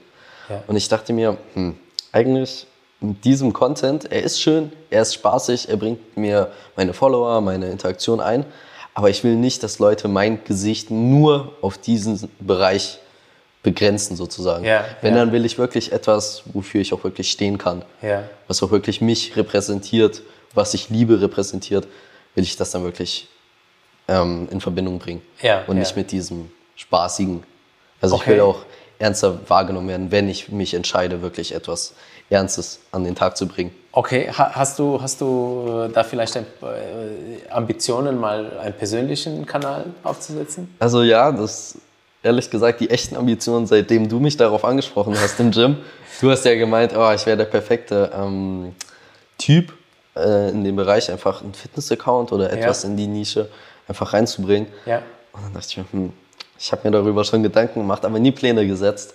Ja. 0.49 0.63
Und 0.67 0.77
ich 0.77 0.89
dachte 0.89 1.13
mir, 1.13 1.37
hm, 1.55 1.77
eigentlich 2.13 2.67
mit 3.01 3.25
diesem 3.25 3.53
Content, 3.53 4.11
er 4.11 4.23
ist 4.23 4.41
schön, 4.41 4.73
er 4.91 5.03
ist 5.03 5.15
spaßig, 5.15 5.69
er 5.69 5.77
bringt 5.77 6.17
mir 6.17 6.51
meine 6.77 6.93
Follower, 6.93 7.41
meine 7.41 7.69
Interaktion 7.71 8.21
ein, 8.21 8.45
aber 8.97 9.11
ich 9.11 9.23
will 9.25 9.37
nicht, 9.37 9.63
dass 9.63 9.79
Leute 9.79 10.09
mein 10.09 10.43
Gesicht 10.45 10.91
nur 10.91 11.53
auf 11.61 11.77
diesen 11.77 12.31
Bereich 12.41 12.99
begrenzen 13.63 14.17
sozusagen. 14.17 14.65
Ja, 14.65 14.87
Wenn, 15.03 15.13
ja. 15.13 15.21
dann 15.21 15.33
will 15.33 15.45
ich 15.45 15.59
wirklich 15.59 15.93
etwas, 15.93 16.45
wofür 16.47 16.81
ich 16.81 16.95
auch 16.95 17.05
wirklich 17.05 17.31
stehen 17.31 17.59
kann, 17.59 17.83
Ja. 18.01 18.23
was 18.49 18.63
auch 18.63 18.71
wirklich 18.71 19.03
mich 19.03 19.37
repräsentiert, 19.37 20.23
was 20.55 20.73
ich 20.73 20.89
liebe 20.89 21.21
repräsentiert, 21.21 21.87
will 22.35 22.45
ich 22.45 22.57
das 22.57 22.71
dann 22.71 22.85
wirklich 22.85 23.29
ähm, 24.09 24.49
in 24.51 24.63
Verbindung 24.63 24.99
bringen 24.99 25.21
und 25.67 25.79
nicht 25.79 25.95
mit 25.95 26.11
diesem 26.11 26.51
spaßigen. 26.77 27.43
Also 28.01 28.17
ich 28.17 28.23
Okay. 28.23 28.31
will 28.33 28.41
auch 28.41 28.61
ernster 28.99 29.39
wahrgenommen 29.47 29.89
werden, 29.89 30.11
wenn 30.11 30.27
ich 30.31 30.49
mich 30.49 30.73
entscheide, 30.73 31.21
wirklich 31.21 31.55
etwas 31.55 31.93
Ernstes 32.31 32.81
an 32.93 33.05
den 33.05 33.15
Tag 33.15 33.37
zu 33.37 33.47
bringen. 33.47 33.73
Okay, 33.93 34.29
ha 34.31 34.51
hast 34.53 34.79
du, 34.79 35.01
hast 35.01 35.21
du 35.21 35.87
äh, 35.89 35.93
da 35.93 36.05
vielleicht 36.05 36.37
ein, 36.37 36.45
äh, 36.63 37.51
Ambitionen, 37.51 38.19
mal 38.21 38.59
einen 38.59 38.75
persönlichen 38.75 39.47
Kanal 39.47 39.87
aufzusetzen? 40.03 40.75
Also 40.79 41.03
ja, 41.03 41.33
das 41.33 41.79
ehrlich 42.23 42.51
gesagt 42.51 42.81
die 42.81 42.91
echten 42.91 43.17
Ambitionen, 43.17 43.67
seitdem 43.67 44.09
du 44.09 44.19
mich 44.21 44.37
darauf 44.37 44.65
angesprochen 44.65 45.15
hast 45.19 45.39
im 45.41 45.51
Gym. 45.51 45.79
Du 46.21 46.31
hast 46.31 46.45
ja 46.45 46.55
gemeint, 46.57 46.93
oh, 46.97 47.11
ich 47.13 47.25
wäre 47.25 47.37
der 47.37 47.45
perfekte 47.45 48.11
ähm, 48.15 48.75
Typ 49.39 49.73
äh, 50.17 50.51
in 50.51 50.65
dem 50.65 50.77
Bereich, 50.77 51.11
einfach 51.11 51.43
einen 51.43 51.55
Fitness-Account 51.55 52.33
oder 52.33 52.53
etwas 52.53 52.83
Ja. 52.83 52.89
in 52.89 52.97
die 52.97 53.07
Nische 53.07 53.49
einfach 53.87 54.13
reinzubringen. 54.13 54.69
Ja. 54.87 55.03
Und 55.33 55.45
dann 55.45 55.55
dachte 55.55 55.67
ich 55.71 55.77
mir, 55.79 55.85
hm, 55.93 56.13
ich 56.59 56.73
habe 56.73 56.83
mir 56.85 56.91
darüber 56.91 57.23
schon 57.25 57.43
Gedanken 57.43 57.81
gemacht, 57.81 58.05
aber 58.05 58.19
nie 58.19 58.33
Pläne 58.33 58.67
gesetzt. 58.67 59.15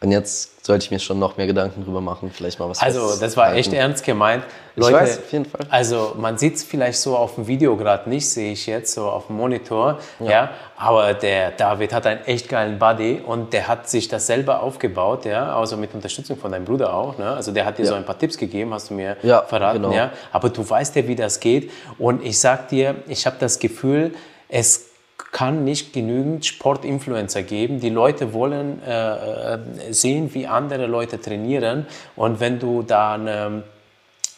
Und 0.00 0.12
jetzt 0.12 0.64
sollte 0.64 0.84
ich 0.84 0.90
mir 0.92 1.00
schon 1.00 1.18
noch 1.18 1.36
mehr 1.38 1.48
Gedanken 1.48 1.84
drüber 1.84 2.00
machen, 2.00 2.30
vielleicht 2.32 2.60
mal 2.60 2.68
was 2.68 2.80
Also, 2.80 3.18
das 3.18 3.36
war 3.36 3.46
halten. 3.46 3.58
echt 3.58 3.72
ernst 3.72 4.04
gemeint. 4.04 4.44
Ich 4.76 4.84
weiß, 4.84 5.18
auf 5.18 5.32
jeden 5.32 5.44
Fall. 5.44 5.66
Also, 5.70 6.14
man 6.16 6.38
sieht 6.38 6.54
es 6.54 6.62
vielleicht 6.62 7.00
so 7.00 7.16
auf 7.16 7.34
dem 7.34 7.48
Video 7.48 7.76
gerade 7.76 8.08
nicht, 8.08 8.28
sehe 8.28 8.52
ich 8.52 8.64
jetzt 8.68 8.94
so 8.94 9.06
auf 9.08 9.26
dem 9.26 9.36
Monitor. 9.36 9.98
Ja. 10.20 10.50
aber 10.76 11.14
der 11.14 11.50
David 11.50 11.92
hat 11.92 12.06
einen 12.06 12.20
echt 12.26 12.48
geilen 12.48 12.78
Body 12.78 13.20
und 13.26 13.52
der 13.52 13.66
hat 13.66 13.88
sich 13.88 14.06
das 14.06 14.28
selber 14.28 14.62
aufgebaut, 14.62 15.24
ja, 15.24 15.56
also 15.58 15.76
mit 15.76 15.92
Unterstützung 15.92 16.36
von 16.38 16.52
deinem 16.52 16.64
Bruder 16.64 16.94
auch. 16.94 17.18
Ne? 17.18 17.28
Also, 17.28 17.50
der 17.50 17.64
hat 17.64 17.78
dir 17.78 17.82
Ja. 17.82 17.88
so 17.88 17.94
ein 17.96 18.04
paar 18.04 18.16
Tipps 18.18 18.36
gegeben, 18.38 18.72
hast 18.72 18.90
du 18.90 18.94
mir 18.94 19.16
Ja, 19.24 19.42
verraten. 19.42 19.82
genau. 19.82 19.92
Ja. 19.92 20.12
Aber 20.30 20.50
du 20.50 20.68
weißt 20.68 20.94
ja, 20.94 21.08
wie 21.08 21.16
das 21.16 21.40
geht. 21.40 21.72
Und 21.98 22.24
ich 22.24 22.38
sag 22.38 22.68
dir, 22.68 22.94
ich 23.08 23.26
habe 23.26 23.34
das 23.40 23.58
Gefühl, 23.58 24.14
es 24.48 24.87
kann 25.32 25.64
nicht 25.64 25.92
genügend 25.92 26.46
Sportinfluencer 26.46 27.42
geben. 27.42 27.80
Die 27.80 27.90
Leute 27.90 28.32
wollen 28.32 28.82
äh, 28.82 29.54
äh, 29.54 29.58
sehen, 29.90 30.32
wie 30.32 30.46
andere 30.46 30.86
Leute 30.86 31.20
trainieren. 31.20 31.86
Und 32.16 32.40
wenn 32.40 32.58
du 32.58 32.82
da 32.82 33.14
eine 33.14 33.64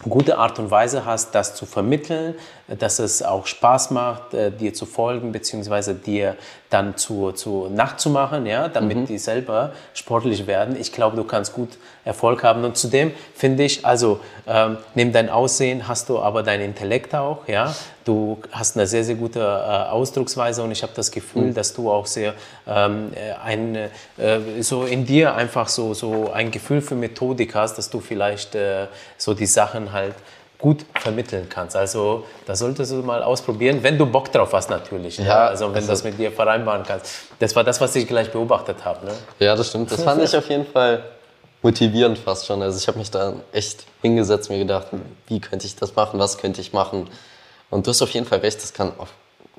gute 0.08 0.38
Art 0.38 0.58
und 0.58 0.70
Weise 0.70 1.04
hast, 1.04 1.34
das 1.34 1.54
zu 1.54 1.66
vermitteln, 1.66 2.34
dass 2.78 2.98
es 2.98 3.22
auch 3.22 3.46
Spaß 3.46 3.90
macht, 3.90 4.34
äh, 4.34 4.50
dir 4.50 4.74
zu 4.74 4.86
folgen, 4.86 5.32
beziehungsweise 5.32 5.94
dir 5.94 6.36
dann 6.70 6.96
zu, 6.96 7.32
zu 7.32 7.68
nachzumachen, 7.68 8.46
ja, 8.46 8.68
damit 8.68 9.08
die 9.08 9.18
selber 9.18 9.72
sportlich 9.92 10.46
werden. 10.46 10.76
Ich 10.78 10.92
glaube, 10.92 11.16
du 11.16 11.24
kannst 11.24 11.52
gut 11.52 11.70
Erfolg 12.04 12.44
haben. 12.44 12.64
Und 12.64 12.76
zudem 12.76 13.12
finde 13.34 13.64
ich, 13.64 13.84
also 13.84 14.20
ähm, 14.46 14.78
neben 14.94 15.12
dein 15.12 15.28
Aussehen 15.28 15.88
hast 15.88 16.08
du 16.08 16.20
aber 16.20 16.42
dein 16.42 16.60
Intellekt 16.60 17.14
auch, 17.14 17.46
ja. 17.48 17.74
Du 18.04 18.38
hast 18.50 18.76
eine 18.76 18.86
sehr, 18.86 19.04
sehr 19.04 19.16
gute 19.16 19.40
äh, 19.40 19.42
Ausdrucksweise 19.42 20.62
und 20.62 20.70
ich 20.70 20.82
habe 20.82 20.92
das 20.94 21.10
Gefühl, 21.10 21.52
dass 21.52 21.74
du 21.74 21.90
auch 21.90 22.06
sehr 22.06 22.34
ähm, 22.66 23.12
äh, 23.14 23.32
ein, 23.44 23.76
äh, 23.76 23.90
so 24.60 24.84
in 24.84 25.04
dir 25.04 25.34
einfach 25.34 25.68
so, 25.68 25.92
so 25.92 26.30
ein 26.32 26.50
Gefühl 26.50 26.80
für 26.80 26.94
Methodik 26.94 27.54
hast, 27.54 27.76
dass 27.76 27.90
du 27.90 28.00
vielleicht 28.00 28.54
äh, 28.54 28.86
so 29.18 29.34
die 29.34 29.46
Sachen 29.46 29.92
halt 29.92 30.14
gut 30.60 30.84
vermitteln 30.94 31.48
kannst. 31.48 31.74
Also 31.74 32.24
das 32.46 32.58
solltest 32.58 32.92
du 32.92 32.96
mal 32.96 33.22
ausprobieren, 33.22 33.82
wenn 33.82 33.96
du 33.96 34.06
Bock 34.06 34.30
drauf 34.30 34.52
hast 34.52 34.70
natürlich. 34.70 35.18
Ja, 35.18 35.24
Ja, 35.24 35.46
also 35.48 35.68
wenn 35.68 35.76
also- 35.76 35.88
das 35.88 36.04
mit 36.04 36.18
dir 36.18 36.30
vereinbaren 36.30 36.82
kannst. 36.86 37.14
Das 37.38 37.56
war 37.56 37.64
das, 37.64 37.80
was 37.80 37.96
ich 37.96 38.06
gleich 38.06 38.30
beobachtet 38.30 38.84
habe. 38.84 39.06
Ne? 39.06 39.12
Ja, 39.38 39.56
das 39.56 39.68
stimmt. 39.68 39.90
Das 39.90 40.02
fand 40.02 40.22
ich 40.22 40.36
auf 40.36 40.48
jeden 40.48 40.66
Fall 40.66 41.02
motivierend 41.62 42.18
fast 42.18 42.46
schon. 42.46 42.62
Also 42.62 42.78
ich 42.78 42.86
habe 42.88 42.98
mich 42.98 43.10
da 43.10 43.34
echt 43.52 43.84
hingesetzt, 44.02 44.50
mir 44.50 44.58
gedacht, 44.58 44.88
wie 45.26 45.40
könnte 45.40 45.66
ich 45.66 45.76
das 45.76 45.94
machen, 45.96 46.18
was 46.20 46.38
könnte 46.38 46.60
ich 46.60 46.72
machen. 46.72 47.08
Und 47.70 47.86
du 47.86 47.90
hast 47.90 48.02
auf 48.02 48.10
jeden 48.10 48.26
Fall 48.26 48.38
recht, 48.40 48.58
es 48.58 48.72
kann 48.72 48.92
auf 48.98 49.08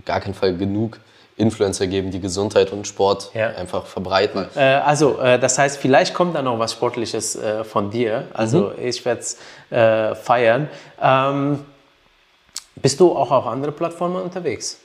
gar 0.05 0.19
keinen 0.19 0.33
Fall 0.33 0.55
genug 0.55 0.99
Influencer 1.41 1.87
geben, 1.87 2.11
die 2.11 2.19
Gesundheit 2.21 2.71
und 2.71 2.87
Sport 2.87 3.31
Ja. 3.33 3.47
einfach 3.49 3.85
verbreiten. 3.85 4.47
Äh, 4.55 4.59
also, 4.61 5.19
äh, 5.19 5.39
das 5.39 5.57
heißt, 5.57 5.77
vielleicht 5.77 6.13
kommt 6.13 6.35
da 6.35 6.41
noch 6.41 6.57
was 6.59 6.71
Sportliches 6.73 7.35
äh, 7.35 7.63
von 7.63 7.89
dir. 7.89 8.27
Also, 8.33 8.71
ich 8.81 9.03
werde 9.03 9.21
es 9.21 9.37
äh, 9.71 10.15
feiern. 10.15 10.69
Ähm, 11.01 11.65
bist 12.75 12.99
du 12.99 13.11
auch 13.15 13.31
auf 13.31 13.47
andere 13.47 13.71
Plattformen 13.71 14.21
unterwegs? 14.21 14.77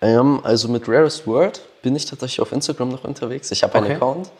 Ähm, 0.00 0.40
also 0.42 0.68
mit 0.68 0.88
Rarest 0.88 1.26
World 1.26 1.60
bin 1.82 1.94
ich 1.96 2.04
tatsächlich 2.04 2.40
auf 2.40 2.52
Instagram 2.52 2.88
noch 2.90 3.04
unterwegs. 3.04 3.50
Ich 3.50 3.62
habe 3.62 3.74
einen 3.76 3.84
Okay. 3.86 3.94
Account. 3.94 4.30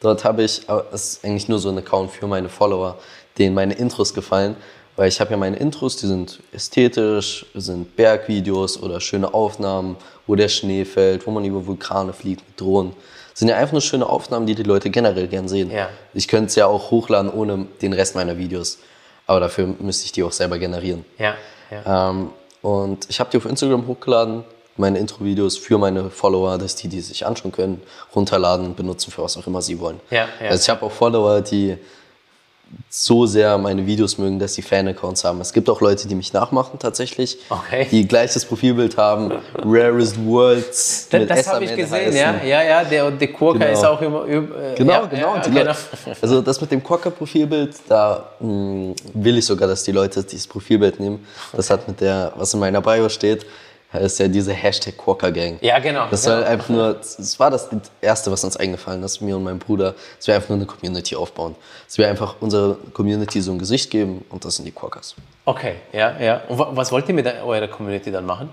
Dort 0.00 0.24
habe 0.24 0.42
ich, 0.42 0.62
es 0.92 1.04
ist 1.12 1.24
eigentlich 1.24 1.48
nur 1.48 1.58
so 1.58 1.68
ein 1.70 1.78
Account 1.78 2.10
für 2.10 2.26
meine 2.26 2.48
Follower, 2.48 2.96
denen 3.38 3.54
meine 3.54 3.74
Intros 3.74 4.12
gefallen. 4.12 4.56
Weil 4.96 5.08
ich 5.08 5.20
habe 5.20 5.32
ja 5.32 5.36
meine 5.36 5.56
Intros, 5.56 5.96
die 5.96 6.06
sind 6.06 6.40
ästhetisch, 6.52 7.46
sind 7.54 7.96
Bergvideos 7.96 8.80
oder 8.80 9.00
schöne 9.00 9.32
Aufnahmen, 9.34 9.96
wo 10.26 10.34
der 10.34 10.48
Schnee 10.48 10.84
fällt, 10.84 11.26
wo 11.26 11.30
man 11.30 11.44
über 11.44 11.66
Vulkane 11.66 12.12
fliegt 12.12 12.46
mit 12.46 12.60
Drohnen. 12.60 12.92
Das 13.30 13.40
sind 13.40 13.48
ja 13.48 13.56
einfach 13.56 13.72
nur 13.72 13.80
schöne 13.80 14.08
Aufnahmen, 14.08 14.46
die 14.46 14.54
die 14.54 14.62
Leute 14.62 14.90
generell 14.90 15.26
gern 15.26 15.48
sehen. 15.48 15.70
Ja. 15.70 15.88
Ich 16.12 16.28
könnte 16.28 16.46
es 16.46 16.54
ja 16.54 16.66
auch 16.66 16.90
hochladen 16.90 17.30
ohne 17.30 17.66
den 17.82 17.92
Rest 17.92 18.14
meiner 18.14 18.38
Videos. 18.38 18.78
Aber 19.26 19.40
dafür 19.40 19.74
müsste 19.80 20.04
ich 20.04 20.12
die 20.12 20.22
auch 20.22 20.32
selber 20.32 20.58
generieren. 20.58 21.04
Ja. 21.18 21.34
ja. 21.70 22.10
Ähm, 22.10 22.30
und 22.62 23.06
ich 23.10 23.20
habe 23.20 23.30
die 23.30 23.36
auf 23.36 23.44
Instagram 23.46 23.86
hochgeladen, 23.86 24.44
meine 24.76 24.98
Intro-Videos 24.98 25.56
für 25.56 25.78
meine 25.78 26.10
Follower, 26.10 26.58
dass 26.58 26.76
die 26.76 26.88
die 26.88 27.00
sich 27.00 27.26
anschauen 27.26 27.52
können, 27.52 27.82
runterladen, 28.14 28.74
benutzen 28.74 29.10
für 29.10 29.22
was 29.22 29.36
auch 29.36 29.46
immer 29.46 29.62
sie 29.62 29.78
wollen. 29.78 30.00
Ja, 30.10 30.28
ja. 30.40 30.50
Also 30.50 30.62
ich 30.62 30.70
habe 30.70 30.84
auch 30.86 30.92
Follower, 30.92 31.40
die 31.40 31.76
so 32.88 33.26
sehr 33.26 33.56
meine 33.58 33.86
Videos 33.86 34.18
mögen, 34.18 34.38
dass 34.38 34.54
sie 34.54 34.62
Fan-Accounts 34.62 35.24
haben. 35.24 35.40
Es 35.40 35.52
gibt 35.52 35.68
auch 35.68 35.80
Leute, 35.80 36.06
die 36.08 36.14
mich 36.14 36.32
nachmachen 36.32 36.78
tatsächlich, 36.78 37.38
Okay. 37.50 37.86
die 37.90 38.06
gleiches 38.06 38.44
Profilbild 38.44 38.96
haben, 38.96 39.32
Rarest 39.64 40.16
Words 40.24 41.08
Das, 41.10 41.26
das 41.26 41.46
habe 41.48 41.64
ich 41.64 41.74
gesehen, 41.76 42.06
heißen. 42.06 42.14
ja. 42.16 42.34
Ja, 42.44 42.62
ja, 42.62 42.84
der, 42.84 43.10
der 43.10 43.28
Kurka 43.32 43.58
Genau. 43.58 43.72
ist 43.72 43.84
auch 43.84 44.00
immer. 44.00 44.26
Äh, 44.28 44.42
Genau, 44.76 44.92
ja, 44.92 45.06
genau. 45.06 45.34
Ja, 45.36 45.40
Die 45.42 45.50
genau. 45.50 45.64
Leute- 45.64 45.76
Also 46.20 46.40
das 46.42 46.60
mit 46.60 46.70
dem 46.70 46.82
Quokka-Profilbild, 46.82 47.74
da 47.88 48.30
mh, 48.40 48.94
will 49.14 49.38
ich 49.38 49.46
sogar, 49.46 49.68
dass 49.68 49.82
die 49.84 49.92
Leute 49.92 50.22
dieses 50.22 50.46
Profilbild 50.46 50.98
nehmen. 51.00 51.26
Das 51.52 51.70
hat 51.70 51.86
mit 51.88 52.00
der, 52.00 52.32
was 52.36 52.52
in 52.54 52.60
meiner 52.60 52.80
Bio 52.80 53.08
steht, 53.08 53.44
ist 53.98 54.18
ja 54.18 54.28
diese 54.28 54.52
Hashtag 54.52 54.96
Quokka-Gang. 54.96 55.58
Ja, 55.60 55.78
genau. 55.78 56.06
Das 56.10 56.22
soll 56.24 56.42
einfach 56.44 56.68
nur, 56.68 56.98
es 57.00 57.38
war 57.38 57.50
das 57.50 57.68
Erste, 58.00 58.30
was 58.30 58.42
uns 58.44 58.56
eingefallen 58.56 59.02
ist, 59.02 59.20
mir 59.20 59.36
und 59.36 59.44
meinem 59.44 59.58
Bruder, 59.58 59.94
dass 60.16 60.26
wir 60.26 60.34
einfach 60.34 60.48
nur 60.50 60.58
eine 60.58 60.66
Community 60.66 61.16
aufbauen. 61.16 61.54
Dass 61.86 61.98
wir 61.98 62.08
einfach 62.08 62.36
unserer 62.40 62.76
Community 62.92 63.40
so 63.40 63.52
ein 63.52 63.58
Gesicht 63.58 63.90
geben 63.90 64.24
und 64.30 64.44
das 64.44 64.56
sind 64.56 64.64
die 64.64 64.72
Quokkas. 64.72 65.14
Okay, 65.44 65.76
ja, 65.92 66.18
ja. 66.20 66.42
Und 66.48 66.58
wa- 66.58 66.70
was 66.72 66.90
wollt 66.92 67.08
ihr 67.08 67.14
mit 67.14 67.26
eurer 67.26 67.68
Community 67.68 68.10
dann 68.10 68.26
machen? 68.26 68.48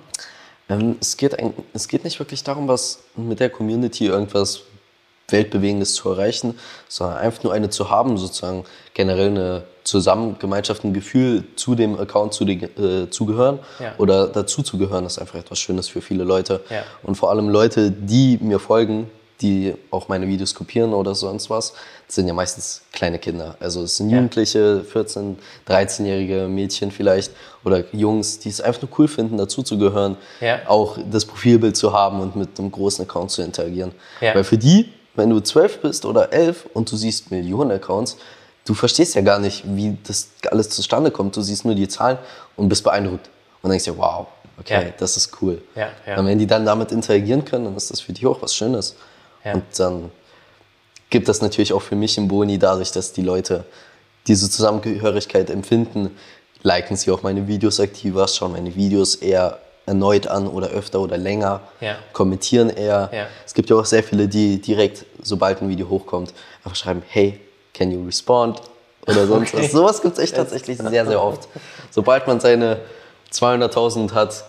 Ähm, 0.70 0.98
es, 1.02 1.18
geht 1.18 1.38
ein, 1.40 1.54
es 1.74 1.88
geht 1.88 2.04
nicht 2.04 2.20
wirklich 2.20 2.44
darum, 2.44 2.68
was 2.68 3.00
mit 3.16 3.40
der 3.40 3.50
Community 3.50 4.06
irgendwas 4.08 4.62
Weltbewegendes 5.30 5.94
zu 5.94 6.10
erreichen, 6.10 6.60
sondern 6.90 7.18
einfach 7.18 7.44
nur 7.44 7.54
eine 7.54 7.70
zu 7.70 7.90
haben, 7.90 8.18
sozusagen 8.18 8.66
generell 8.94 9.28
eine 9.30 9.64
Zusammengemeinschaft, 9.92 10.84
ein 10.84 10.94
Gefühl 10.94 11.44
zu 11.56 11.76
dem 11.76 12.00
Account 12.00 12.34
zu 12.34 12.46
den, 12.46 12.64
äh, 12.64 13.10
zugehören 13.10 13.60
Ja. 13.80 13.94
oder 13.98 14.28
dazu 14.28 14.64
zu 14.64 14.78
gehören, 14.78 15.06
ist 15.06 15.20
einfach 15.20 15.36
etwas 15.40 15.60
Schönes 15.60 15.88
für 15.88 16.02
viele 16.02 16.24
Leute. 16.24 16.62
Ja. 16.70 16.84
Und 17.04 17.16
vor 17.16 17.30
allem 17.30 17.50
Leute, 17.50 17.92
die 17.92 18.38
mir 18.42 18.60
folgen, 18.60 19.10
die 19.42 19.74
auch 19.90 20.08
meine 20.08 20.28
Videos 20.28 20.54
kopieren 20.54 20.94
oder 20.94 21.16
sonst 21.16 21.50
was, 21.50 21.74
sind 22.08 22.28
ja 22.28 22.34
meistens 22.34 22.84
kleine 22.94 23.18
Kinder. 23.18 23.56
Also 23.60 23.82
es 23.84 23.98
sind. 23.98 24.12
Jugendliche, 24.12 24.84
14, 24.84 25.38
13-jährige 25.68 26.48
Mädchen 26.48 26.92
vielleicht 26.92 27.32
oder 27.66 27.84
Jungs, 27.92 28.38
die 28.40 28.50
es 28.50 28.62
einfach 28.62 28.84
nur 28.84 28.92
cool 29.00 29.08
finden, 29.08 29.38
dazu 29.38 29.64
zu 29.64 29.78
gehören, 29.80 30.16
Ja. 30.42 30.60
auch 30.68 30.98
das 31.12 31.26
Profilbild 31.26 31.76
zu 31.76 31.92
haben 31.92 32.20
und 32.22 32.36
mit 32.36 32.60
einem 32.60 32.72
großen 32.72 33.06
Account 33.06 33.32
zu 33.32 33.42
interagieren. 33.42 33.94
Ja. 34.22 34.36
Weil 34.36 34.44
für 34.44 34.60
die, 34.60 34.90
wenn 35.16 35.30
du 35.32 35.40
12 35.40 35.80
bist 35.82 36.06
oder 36.06 36.32
11 36.32 36.68
und 36.76 36.92
du 36.92 36.96
siehst 36.96 37.32
Millionen 37.32 37.72
Accounts, 37.72 38.18
du 38.72 38.76
verstehst 38.76 39.16
ja 39.16 39.22
gar 39.22 39.38
nicht, 39.38 39.64
wie 39.66 39.98
das 40.08 40.30
alles 40.50 40.70
zustande 40.70 41.12
kommt. 41.12 41.36
Du 41.36 41.42
siehst 41.42 41.66
nur 41.66 41.76
die 41.76 41.90
Zahlen 41.90 42.18
und 42.56 42.70
bist 42.70 42.84
beeindruckt 42.86 43.30
und 43.62 43.70
denkst 43.70 43.84
dir, 43.84 43.98
wow, 43.98 44.28
okay, 44.58 44.86
Ja. 44.86 44.94
das 44.98 45.18
ist 45.18 45.42
cool. 45.42 45.62
Ja, 45.76 45.90
ja. 46.08 46.18
Und 46.18 46.26
wenn 46.26 46.40
die 46.40 46.48
dann 46.48 46.66
damit 46.66 46.94
interagieren 46.94 47.44
können, 47.44 47.66
dann 47.66 47.76
ist 47.76 47.92
das 47.92 48.00
für 48.00 48.14
die 48.14 48.26
auch 48.26 48.42
was 48.42 48.56
Schönes. 48.56 48.96
Und 49.44 49.64
dann 49.78 50.10
gibt 51.10 51.28
das 51.28 51.42
natürlich 51.42 51.74
auch 51.74 51.82
für 51.82 51.96
mich 51.98 52.18
im 52.18 52.30
Boni 52.30 52.58
dadurch, 52.58 52.92
dass 52.94 53.12
die 53.12 53.24
Leute 53.24 53.66
diese 54.28 54.50
Zusammengehörigkeit 54.50 55.50
empfinden, 55.50 56.16
liken 56.64 56.96
sie 56.96 57.12
auch 57.12 57.24
meine 57.24 57.48
Videos 57.48 57.80
aktiver, 57.82 58.26
schauen 58.30 58.54
meine 58.54 58.74
Videos 58.76 59.16
eher 59.16 59.58
erneut 59.86 60.28
an 60.28 60.48
oder 60.48 60.68
öfter 60.70 61.02
oder 61.02 61.18
länger, 61.18 61.60
Ja. 61.82 61.98
kommentieren 62.14 62.70
eher. 62.70 63.10
Ja. 63.12 63.28
Es 63.46 63.54
gibt 63.54 63.70
ja 63.70 63.76
auch 63.76 63.86
sehr 63.86 64.04
viele, 64.04 64.28
die 64.30 64.62
direkt, 64.62 65.06
sobald 65.24 65.62
ein 65.62 65.68
Video 65.68 65.90
hochkommt, 65.90 66.34
einfach 66.64 66.76
schreiben, 66.78 67.02
hey, 67.10 67.40
can 67.82 67.92
you 67.92 68.06
respond? 68.06 68.62
Oder 69.08 69.26
sonst 69.26 69.54
Okay. 69.54 69.64
was. 69.64 69.72
Sowas 69.72 70.02
gibt 70.02 70.18
es 70.18 70.24
echt 70.24 70.36
tatsächlich 70.36 70.78
sehr, 70.78 71.06
sehr 71.08 71.22
oft. 71.22 71.48
Sobald 71.90 72.28
man 72.28 72.40
seine 72.40 72.78
200.000 73.34 74.14
hat, 74.14 74.44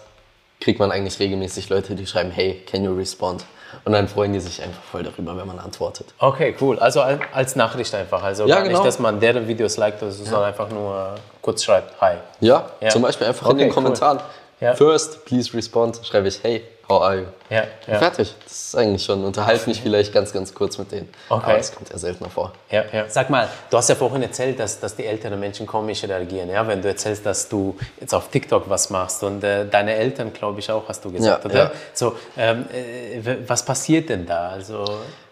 kriegt 0.60 0.78
man 0.78 0.92
eigentlich 0.92 1.18
regelmäßig 1.18 1.70
Leute, 1.70 1.94
die 1.94 2.06
schreiben, 2.06 2.30
hey, 2.30 2.62
can 2.70 2.84
you 2.84 2.94
respond? 2.94 3.44
Und 3.86 3.92
dann 3.92 4.06
freuen 4.06 4.34
die 4.34 4.40
sich 4.40 4.62
einfach 4.62 4.82
voll 4.82 5.02
darüber, 5.02 5.34
wenn 5.38 5.46
man 5.46 5.58
antwortet. 5.58 6.08
Okay, 6.18 6.54
cool. 6.60 6.78
Also 6.78 7.00
al- 7.00 7.20
als 7.32 7.56
Nachricht 7.56 7.94
einfach. 7.94 8.22
Also 8.22 8.46
Ja, 8.46 8.56
gar 8.56 8.64
genau. 8.64 8.76
nicht, 8.78 8.86
dass 8.86 8.98
man 8.98 9.18
deren 9.18 9.48
Videos 9.48 9.78
liked, 9.78 10.00
sondern 10.00 10.44
einfach 10.44 10.68
nur 10.68 11.14
kurz 11.40 11.64
schreibt, 11.64 11.98
hi. 12.02 12.16
Ja, 12.40 12.66
Ja. 12.82 12.90
zum 12.90 13.00
Beispiel 13.00 13.26
einfach 13.26 13.46
in 13.46 13.52
Okay, 13.52 13.58
den 13.60 13.68
cool. 13.70 13.74
Kommentaren. 13.74 14.20
Ja. 14.60 14.74
First, 14.74 15.24
please 15.24 15.52
respond, 15.54 16.00
schreibe 16.04 16.28
ich, 16.28 16.38
hey, 16.42 16.62
how 16.92 17.02
are 17.02 17.16
you? 17.20 17.26
Ja, 17.50 17.64
ja. 17.86 17.98
Fertig. 17.98 18.34
Das 18.44 18.52
ist 18.52 18.76
eigentlich 18.76 19.04
schon. 19.04 19.24
Unterhalte 19.24 19.68
mich 19.68 19.80
vielleicht 19.80 20.12
ganz, 20.12 20.32
ganz 20.32 20.54
kurz 20.54 20.78
mit 20.78 20.92
denen. 20.92 21.08
Okay. 21.28 21.42
Aber 21.44 21.56
das 21.58 21.74
kommt 21.74 21.90
ja 21.90 21.98
seltener 21.98 22.30
vor. 22.30 22.52
Ja, 22.70 22.84
ja. 22.92 23.04
Sag 23.08 23.30
mal, 23.30 23.48
du 23.70 23.76
hast 23.76 23.88
ja 23.88 23.94
vorhin 23.94 24.22
erzählt, 24.22 24.58
dass, 24.58 24.80
dass 24.80 24.96
die 24.96 25.06
älteren 25.06 25.38
Menschen 25.38 25.66
komisch 25.66 26.04
reagieren. 26.04 26.48
Ja? 26.50 26.66
Wenn 26.66 26.80
du 26.82 26.88
erzählst, 26.88 27.26
dass 27.26 27.48
du 27.48 27.76
jetzt 28.00 28.14
auf 28.14 28.28
TikTok 28.28 28.68
was 28.68 28.90
machst 28.90 29.22
und 29.22 29.42
äh, 29.44 29.66
deine 29.66 29.94
Eltern, 29.94 30.32
glaube 30.32 30.60
ich, 30.60 30.70
auch, 30.70 30.88
hast 30.88 31.04
du 31.04 31.12
gesagt, 31.12 31.44
Ja, 31.44 31.50
oder? 31.50 31.58
ja. 31.64 31.72
So, 31.92 32.14
ähm, 32.36 32.66
äh, 32.72 33.36
was 33.46 33.64
passiert 33.64 34.08
denn 34.08 34.26
da? 34.26 34.50
Also, 34.50 34.84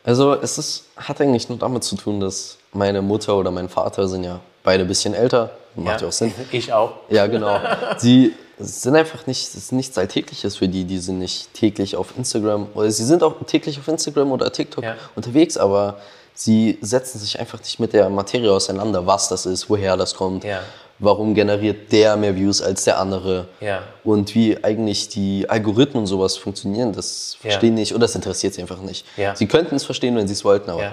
Also 0.05 0.35
es 0.35 0.59
ist, 0.59 0.85
hat 0.97 1.21
eigentlich 1.21 1.49
nur 1.49 1.59
damit 1.59 1.85
zu 1.85 1.97
tun, 1.97 2.21
dass 2.21 2.59
meine 2.73 3.03
Mutter 3.03 3.37
oder 3.37 3.51
mein 3.51 3.69
Vater 3.69 4.09
sind 4.09 4.25
ja 4.25 4.41
beide 4.63 4.85
ein 4.85 4.89
bisschen 4.89 5.15
älter. 5.15 5.51
Macht 5.75 6.03
ja, 6.03 6.09
auch 6.09 6.13
Sinn. 6.13 6.35
Ich 6.51 6.73
auch. 6.73 6.93
Ja, 7.09 7.27
genau. 7.29 7.59
Sie 7.99 8.35
sind 8.61 8.95
einfach 8.97 9.27
nicht, 9.27 9.49
es 9.49 9.55
ist 9.55 9.73
nichts 9.73 9.97
Alltägliches 9.99 10.57
für 10.57 10.69
die. 10.69 10.85
Die 10.85 10.99
sind 10.99 11.19
nicht 11.19 11.53
täglich 11.55 11.97
auf 11.97 12.15
Instagram 12.17 12.69
oder 12.75 12.91
sie 12.91 13.05
sind 13.05 13.23
auch 13.23 13.35
täglich 13.47 13.79
auf 13.79 13.89
Instagram 13.89 14.33
oder 14.33 14.53
TikTok 14.53 14.85
Ja. 14.85 14.97
unterwegs, 15.17 15.57
aber 15.57 15.99
sie 16.35 16.79
setzen 16.81 17.19
sich 17.19 17.39
einfach 17.41 17.59
nicht 17.59 17.81
mit 17.81 17.93
der 17.93 18.09
Materie 18.11 18.53
auseinander, 18.53 19.07
was 19.07 19.29
das 19.29 19.47
ist, 19.47 19.69
woher 19.71 19.97
das 19.97 20.15
kommt, 20.15 20.45
Ja. 20.45 20.61
warum 20.99 21.35
generiert 21.35 21.91
der 21.93 22.17
mehr 22.17 22.35
Views 22.37 22.61
als 22.63 22.85
der 22.85 22.99
andere 22.99 23.49
Ja. 23.61 23.83
und 24.05 24.35
wie 24.35 24.63
eigentlich 24.63 25.09
die 25.09 25.49
Algorithmen 25.49 26.03
und 26.03 26.07
sowas 26.07 26.37
funktionieren. 26.37 26.93
Das 26.93 27.37
verstehen 27.41 27.75
nicht 27.75 27.93
oder 27.93 28.03
das 28.03 28.15
interessiert 28.15 28.55
sie 28.55 28.61
einfach 28.63 28.81
nicht. 28.81 29.05
Sie 29.35 29.47
könnten 29.47 29.75
es 29.77 29.85
verstehen, 29.85 30.17
wenn 30.17 30.27
sie 30.29 30.35
es 30.35 30.45
wollten, 30.45 30.71
aber 30.71 30.93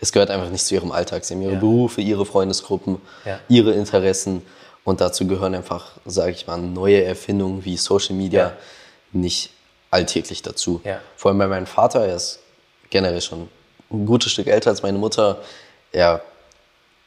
es 0.00 0.12
gehört 0.12 0.30
einfach 0.30 0.50
nicht 0.50 0.64
zu 0.66 0.74
ihrem 0.74 0.90
Alltag. 0.92 1.24
Sie 1.24 1.34
haben 1.34 1.42
ihre. 1.42 1.56
Berufe, 1.56 2.00
ihre 2.00 2.26
Freundesgruppen, 2.26 3.00
ihre 3.48 3.72
Interessen 3.72 4.42
und 4.84 5.00
dazu 5.00 5.26
gehören 5.26 5.54
einfach, 5.54 5.92
sage 6.04 6.32
ich 6.32 6.46
mal, 6.46 6.58
neue 6.58 7.02
Erfindungen 7.04 7.64
wie 7.64 7.76
Social 7.76 8.14
Media 8.14 8.42
Ja. 8.48 8.52
nicht 9.12 9.50
alltäglich 9.90 10.42
dazu. 10.42 10.80
Ja. 10.84 11.00
Vor 11.16 11.30
allem 11.30 11.38
bei 11.38 11.46
meinem 11.46 11.66
Vater, 11.66 12.04
er 12.06 12.16
ist 12.16 12.40
generell 12.90 13.20
schon 13.20 13.48
ein 13.90 14.06
gutes 14.06 14.32
Stück 14.32 14.46
älter 14.46 14.70
als 14.70 14.82
meine 14.82 14.98
Mutter. 14.98 15.38
Er 15.92 16.20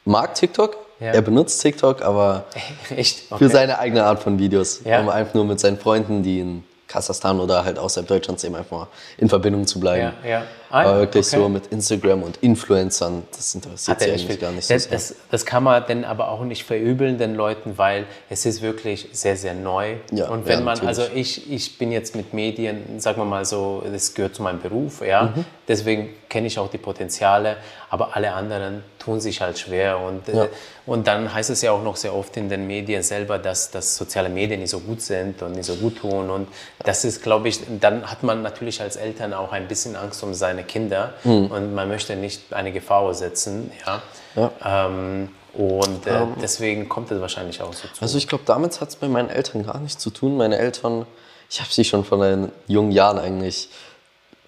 mag 0.04 0.34
TikTok, 0.34 0.76
Ja. 1.00 1.12
er 1.12 1.22
benutzt 1.22 1.60
TikTok, 1.62 2.02
aber 2.02 2.44
Echt? 2.96 3.20
für 3.28 3.34
Okay. 3.34 3.48
seine 3.48 3.78
eigene 3.78 4.04
Art 4.04 4.22
von 4.22 4.38
Videos, 4.38 4.78
um 4.84 5.08
einfach 5.08 5.34
nur 5.34 5.44
mit 5.44 5.60
seinen 5.60 5.78
Freunden, 5.78 6.22
die 6.22 6.40
in 6.40 6.64
Kasachstan 6.88 7.38
oder 7.38 7.64
halt 7.64 7.78
außerhalb 7.78 8.08
Deutschlands 8.08 8.42
eben 8.44 8.54
einfach 8.56 8.76
mal 8.78 8.88
in 9.18 9.28
Verbindung 9.28 9.66
zu 9.66 9.78
bleiben. 9.78 10.14
Ja, 10.70 10.76
ja. 10.76 10.78
Ah, 10.78 10.80
Aber 10.82 10.92
ja, 10.94 10.98
wirklich 11.00 11.26
okay. 11.26 11.36
so 11.36 11.48
mit 11.48 11.66
Instagram 11.68 12.22
und 12.22 12.36
Influencern, 12.38 13.22
das 13.36 13.54
interessiert 13.54 14.00
sie 14.00 14.10
eigentlich 14.10 14.40
gar 14.40 14.52
nicht. 14.52 14.70
das, 14.70 14.84
so 14.84 14.90
das, 14.90 15.14
das 15.30 15.46
kann 15.46 15.62
man 15.62 15.84
dann 15.86 16.04
aber 16.04 16.28
auch 16.28 16.44
nicht 16.44 16.64
verübeln 16.64 17.18
den 17.18 17.34
Leuten, 17.34 17.78
weil 17.78 18.06
es 18.28 18.46
ist 18.46 18.62
wirklich 18.62 19.08
sehr, 19.12 19.36
sehr 19.36 19.54
neu. 19.54 19.94
Ja, 20.12 20.28
und 20.28 20.46
wenn 20.46 20.58
ja, 20.60 20.64
man, 20.64 20.78
natürlich. 20.78 20.88
also 20.88 21.02
ich, 21.14 21.50
ich 21.50 21.78
bin 21.78 21.92
jetzt 21.92 22.14
mit 22.14 22.34
Medien, 22.34 23.00
sagen 23.00 23.20
wir 23.20 23.24
mal 23.24 23.44
so, 23.44 23.82
das 23.90 24.14
gehört 24.14 24.34
zu 24.34 24.42
meinem 24.42 24.60
Beruf, 24.60 25.02
ja. 25.06 25.32
Mhm. 25.34 25.44
Deswegen 25.66 26.14
kenne 26.28 26.46
ich 26.46 26.58
auch 26.58 26.70
die 26.70 26.78
Potenziale, 26.78 27.56
aber 27.90 28.16
alle 28.16 28.32
anderen 28.32 28.82
tun 28.98 29.20
sich 29.20 29.40
halt 29.40 29.58
schwer. 29.58 29.98
Und, 29.98 30.28
Ja. 30.28 30.44
äh, 30.44 30.48
und 30.86 31.06
dann 31.06 31.32
heißt 31.32 31.50
es 31.50 31.62
ja 31.62 31.72
auch 31.72 31.82
noch 31.82 31.96
sehr 31.96 32.14
oft 32.14 32.36
in 32.36 32.48
den 32.48 32.66
Medien 32.66 33.02
selber, 33.02 33.38
dass, 33.38 33.70
dass 33.70 33.96
soziale 33.96 34.28
Medien 34.28 34.60
nicht 34.60 34.70
so 34.70 34.80
gut 34.80 35.02
sind 35.02 35.42
und 35.42 35.52
nicht 35.52 35.66
so 35.66 35.74
gut 35.76 35.98
tun. 35.98 36.30
Und 36.30 36.48
das 36.84 37.04
ist, 37.04 37.22
glaube 37.22 37.48
ich, 37.48 37.60
dann 37.80 38.10
hat 38.10 38.22
man 38.22 38.42
natürlich 38.42 38.80
als 38.80 38.96
Eltern 38.96 39.34
auch 39.34 39.52
ein 39.52 39.68
bisschen 39.68 39.96
Angst 39.96 40.22
um 40.22 40.32
seine 40.58 40.64
Kinder 40.66 41.14
und 41.24 41.74
man 41.74 41.88
möchte 41.88 42.16
nicht 42.16 42.52
eine 42.52 42.72
Gefahr 42.72 43.00
aussetzen. 43.00 43.70
Ja. 43.86 44.02
Ja. 44.36 44.86
Ähm, 44.86 45.28
und 45.54 46.06
äh, 46.06 46.20
deswegen 46.40 46.88
kommt 46.88 47.10
es 47.10 47.20
wahrscheinlich 47.20 47.60
auch 47.62 47.72
so 47.72 47.88
zu. 47.88 48.00
Also 48.02 48.18
ich 48.18 48.28
glaube, 48.28 48.44
damit 48.46 48.80
hat 48.80 48.90
es 48.90 48.96
bei 48.96 49.08
meinen 49.08 49.30
Eltern 49.30 49.64
gar 49.64 49.78
nichts 49.78 50.00
zu 50.02 50.10
tun. 50.10 50.36
Meine 50.36 50.58
Eltern, 50.58 51.06
ich 51.50 51.60
habe 51.60 51.70
sie 51.72 51.84
schon 51.84 52.04
von 52.04 52.20
den 52.20 52.52
jungen 52.66 52.92
Jahren 52.92 53.18
eigentlich 53.18 53.68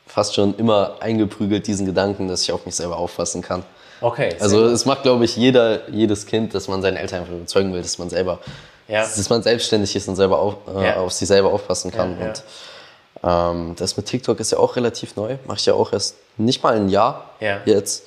fast 0.06 0.34
schon 0.34 0.56
immer 0.56 0.96
eingeprügelt, 1.00 1.66
diesen 1.66 1.86
Gedanken, 1.86 2.28
dass 2.28 2.42
ich 2.42 2.52
auf 2.52 2.66
mich 2.66 2.74
selber 2.74 2.96
aufpassen 2.98 3.42
kann. 3.42 3.62
okay, 4.00 4.34
Also 4.40 4.64
es 4.66 4.84
macht, 4.84 5.02
glaube 5.02 5.24
ich, 5.24 5.36
jeder, 5.36 5.88
jedes 5.88 6.26
Kind, 6.26 6.54
dass 6.54 6.68
man 6.68 6.82
seinen 6.82 6.96
Eltern 6.96 7.20
einfach 7.20 7.32
überzeugen 7.34 7.72
will, 7.72 7.82
dass 7.82 7.98
man 7.98 8.10
selber, 8.10 8.38
Ja. 8.88 9.00
dass 9.02 9.28
man 9.30 9.42
selbstständig 9.42 9.94
ist 9.96 10.08
und 10.08 10.16
selber 10.16 10.38
auf, 10.38 10.56
äh, 10.76 10.86
Ja. 10.88 10.96
auf 10.96 11.12
sich 11.12 11.28
selber 11.28 11.52
aufpassen 11.52 11.90
kann. 11.90 12.18
Ja. 12.20 12.26
Und 12.26 12.36
ähm, 12.36 12.42
das 13.22 13.96
mit 13.96 14.06
TikTok 14.06 14.40
ist 14.40 14.52
ja 14.52 14.59
auch 14.59 14.76
relativ 14.76 15.16
neu. 15.16 15.37
Mache 15.46 15.59
ich 15.59 15.66
ja 15.66 15.74
auch 15.74 15.92
erst 15.92 16.16
nicht 16.37 16.62
mal 16.62 16.74
ein 16.76 16.88
Jahr 16.88 17.30
Ja. 17.40 17.61
jetzt. 17.64 18.04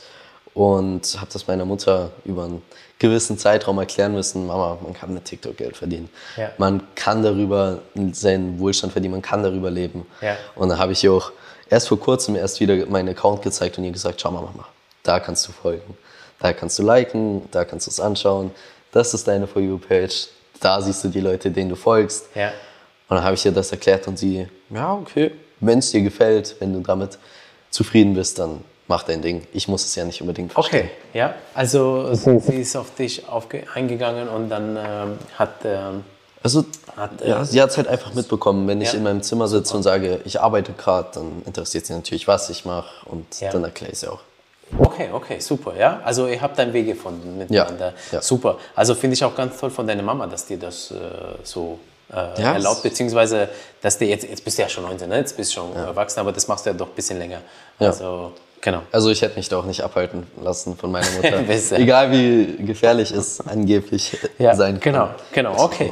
Und 0.56 1.18
habe 1.20 1.28
das 1.34 1.48
meiner 1.48 1.66
Mutter 1.66 2.12
über 2.26 2.44
einen 2.44 2.62
gewissen 3.00 3.38
Zeitraum 3.40 3.80
erklären 3.80 4.14
müssen, 4.14 4.46
Mama, 4.46 4.78
man 4.84 4.94
kann 4.94 5.12
mit 5.14 5.26
TikTok 5.26 5.58
Geld 5.58 5.76
verdienen. 5.76 6.10
Ja. 6.38 6.52
Man 6.60 6.84
kann 6.96 7.24
darüber 7.24 7.80
seinen 8.12 8.60
Wohlstand 8.60 8.94
verdienen, 8.94 9.14
man 9.14 9.22
kann 9.24 9.42
darüber 9.42 9.72
leben. 9.72 10.06
Ja. 10.22 10.38
Und 10.56 10.70
dann 10.70 10.78
habe 10.78 10.92
ich 10.92 11.04
ihr 11.04 11.12
auch 11.12 11.32
erst 11.70 11.88
vor 11.88 12.00
kurzem 12.00 12.36
erst 12.36 12.60
wieder 12.60 12.86
meinen 12.86 13.10
Account 13.10 13.42
gezeigt 13.42 13.78
und 13.80 13.84
ihr 13.84 13.92
gesagt, 13.92 14.22
schau 14.22 14.30
mal, 14.30 14.42
Mama, 14.42 14.68
da 15.02 15.20
kannst 15.20 15.48
du 15.48 15.52
folgen, 15.52 15.98
da 16.40 16.54
kannst 16.54 16.78
du 16.78 16.84
liken, 16.84 17.50
da 17.50 17.66
kannst 17.66 17.88
du 17.88 17.92
es 17.92 18.00
anschauen, 18.00 18.52
das 18.92 19.14
ist 19.16 19.28
deine 19.28 19.48
For 19.48 19.60
You-Page, 19.62 20.28
da 20.60 20.80
siehst 20.82 21.04
du 21.04 21.08
die 21.10 21.20
Leute, 21.22 21.50
denen 21.50 21.70
du 21.72 21.76
folgst. 21.76 22.28
Und 23.10 23.18
dann 23.18 23.24
habe 23.24 23.34
ich 23.34 23.44
ihr 23.46 23.52
das 23.52 23.72
erklärt 23.72 24.08
und 24.08 24.18
sie, 24.20 24.48
ja, 24.74 24.94
okay, 24.96 25.32
wenn 25.60 25.80
es 25.80 25.92
dir 25.92 26.02
gefällt, 26.02 26.56
wenn 26.60 26.74
du 26.74 26.80
damit 26.82 27.18
zufrieden 27.70 28.14
bist, 28.16 28.40
dann 28.40 28.62
mach 28.88 29.04
dein 29.04 29.22
Ding. 29.22 29.48
Ich 29.54 29.68
muss 29.68 29.86
es 29.86 29.96
ja 29.96 30.04
nicht 30.06 30.22
unbedingt 30.22 30.52
verstehen. 30.54 30.82
Okay, 30.86 31.18
ja. 31.18 31.34
Also 31.54 32.14
sie 32.14 32.56
ist 32.62 32.76
auf 32.76 32.94
dich 32.96 33.28
aufge 33.28 33.64
eingegangen 33.74 34.28
und 34.28 34.50
dann 34.50 34.76
ähm, 34.78 35.18
hat 35.38 35.54
ähm, 35.64 36.04
Also, 36.44 36.66
Hat, 36.98 37.22
äh, 37.22 37.30
ja, 37.30 37.46
sie 37.46 37.62
hat 37.62 37.70
es 37.70 37.78
halt 37.78 37.88
einfach 37.88 38.14
mitbekommen. 38.14 38.68
Wenn 38.68 38.82
ich 38.82 38.92
Ja. 38.92 38.98
in 38.98 39.04
meinem 39.04 39.24
Zimmer 39.24 39.48
sitze 39.48 39.76
und 39.78 39.84
sage, 39.84 40.20
ich 40.26 40.42
arbeite 40.42 40.74
gerade, 40.74 41.10
dann 41.14 41.42
interessiert 41.46 41.86
sie 41.86 41.94
natürlich, 41.94 42.28
was 42.28 42.50
ich 42.50 42.66
mache 42.66 43.06
und 43.10 43.40
Ja. 43.40 43.50
dann 43.52 43.64
erkläre 43.64 43.94
ich 43.94 44.00
sie 44.00 44.10
auch. 44.12 44.20
Okay, 44.78 45.10
okay, 45.14 45.40
super, 45.40 45.76
ja. 45.78 46.02
Also 46.04 46.28
ihr 46.28 46.42
habt 46.42 46.60
einen 46.60 46.74
Weg 46.74 46.88
gefunden 46.88 47.38
miteinander. 47.38 47.94
ja. 48.12 48.22
Super. 48.22 48.58
Also 48.76 48.96
finde 48.96 49.14
ich 49.14 49.24
auch 49.24 49.36
ganz 49.36 49.58
toll 49.60 49.70
von 49.70 49.88
deiner 49.88 50.04
Mama, 50.04 50.28
dass 50.28 50.46
dir 50.46 50.58
das 50.58 50.92
äh, 50.92 50.96
so 51.44 51.80
äh, 52.14 52.42
Ja, 52.42 52.54
erlaubt, 52.54 52.84
beziehungsweise 52.84 53.50
dass 53.82 53.98
dir 53.98 54.08
jetzt, 54.08 54.24
jetzt 54.24 54.44
bist 54.46 54.58
du 54.58 54.62
ja 54.62 54.70
schon 54.70 54.84
19, 54.84 55.10
ne? 55.10 55.18
jetzt 55.18 55.36
bist 55.36 55.52
du 55.52 55.56
schon 55.62 55.76
erwachsen, 55.76 56.20
aber 56.20 56.32
das 56.32 56.48
machst 56.48 56.66
du 56.66 56.70
ja 56.70 56.76
doch 56.76 56.88
ein 56.88 56.96
bisschen 56.96 57.20
länger. 57.20 57.40
Ja. 57.80 57.88
Also, 57.88 58.32
genau. 58.62 58.82
Also 58.92 59.10
ich 59.10 59.22
hätte 59.22 59.36
mich 59.36 59.50
da 59.50 59.58
auch 59.58 59.66
nicht 59.66 59.82
abhalten 59.82 60.26
lassen 60.42 60.78
von 60.78 60.92
meiner 60.92 61.10
Mutter. 61.12 61.40
Egal 61.78 62.12
wie 62.12 62.56
gefährlich 62.66 63.12
es 63.12 63.42
angeblich 63.46 64.18
Ja, 64.40 64.56
sein 64.56 64.80
kann. 64.80 64.94
genau, 64.94 65.10
genau, 65.34 65.64
okay. 65.64 65.92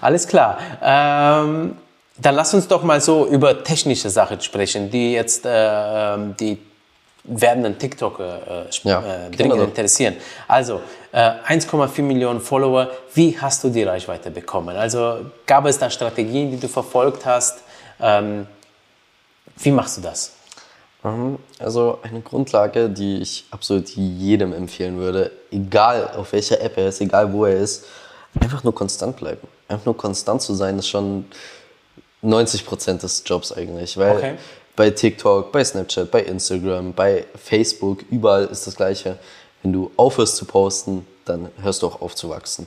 Alles 0.00 0.26
klar. 0.26 0.58
Ähm, 0.82 1.76
dann 2.16 2.34
lass 2.34 2.52
uns 2.54 2.68
doch 2.68 2.82
mal 2.82 3.00
so 3.00 3.26
über 3.26 3.62
technische 3.64 4.08
Sachen 4.10 4.40
sprechen, 4.40 4.90
die 4.90 5.12
jetzt 5.12 5.44
äh, 5.46 6.14
ähm, 6.14 6.34
die 6.38 6.58
werdenden 7.24 7.78
TikToker 7.78 8.66
äh, 8.66 8.88
Ja, 8.88 9.26
äh, 9.26 9.30
dringend 9.30 9.60
doch. 9.60 9.64
interessieren. 9.68 10.16
Also 10.48 10.80
äh, 11.12 11.18
1,4 11.46 12.02
Millionen 12.02 12.40
Follower. 12.40 12.90
Wie 13.14 13.38
hast 13.38 13.62
du 13.64 13.68
die 13.68 13.82
Reichweite 13.82 14.30
bekommen? 14.30 14.76
Also 14.76 15.26
gab 15.46 15.66
es 15.66 15.78
da 15.78 15.90
Strategien, 15.90 16.50
die 16.50 16.58
du 16.58 16.68
verfolgt 16.68 17.26
hast? 17.26 17.58
Ähm, 18.00 18.46
wie 19.58 19.70
machst 19.70 19.98
du 19.98 20.00
das? 20.00 20.32
Mhm. 21.02 21.38
Also 21.58 21.98
eine 22.02 22.20
Grundlage, 22.20 22.88
die 22.88 23.18
ich 23.20 23.44
absolut 23.50 23.88
jedem 23.90 24.52
empfehlen 24.52 24.98
würde, 24.98 25.30
egal 25.50 26.10
auf 26.16 26.32
welcher 26.32 26.60
App 26.60 26.76
er 26.78 26.88
ist, 26.88 27.00
egal 27.00 27.32
wo 27.32 27.44
er 27.44 27.56
ist, 27.58 27.84
einfach 28.40 28.64
nur 28.64 28.74
konstant 28.74 29.16
bleiben. 29.16 29.46
Einfach 29.68 29.86
nur 29.86 29.96
konstant 29.96 30.42
zu 30.42 30.54
sein, 30.54 30.78
ist 30.78 30.88
schon 30.88 31.26
90 32.22 32.66
Prozent 32.66 33.02
des 33.02 33.22
Jobs 33.26 33.52
eigentlich. 33.52 33.96
Weil 33.96 34.16
Okay. 34.16 34.34
Bei 34.80 34.88
TikTok, 34.88 35.52
bei 35.52 35.62
Snapchat, 35.62 36.10
bei 36.10 36.22
Instagram, 36.22 36.94
bei 36.94 37.26
Facebook, 37.34 37.98
überall 38.10 38.46
ist 38.46 38.66
das 38.66 38.76
Gleiche. 38.76 39.18
Wenn 39.62 39.74
du 39.74 39.90
aufhörst 39.98 40.36
zu 40.36 40.46
posten, 40.46 41.06
dann 41.26 41.50
hörst 41.60 41.82
du 41.82 41.86
auch 41.86 42.00
auf 42.00 42.14
zu 42.14 42.30
wachsen. 42.30 42.66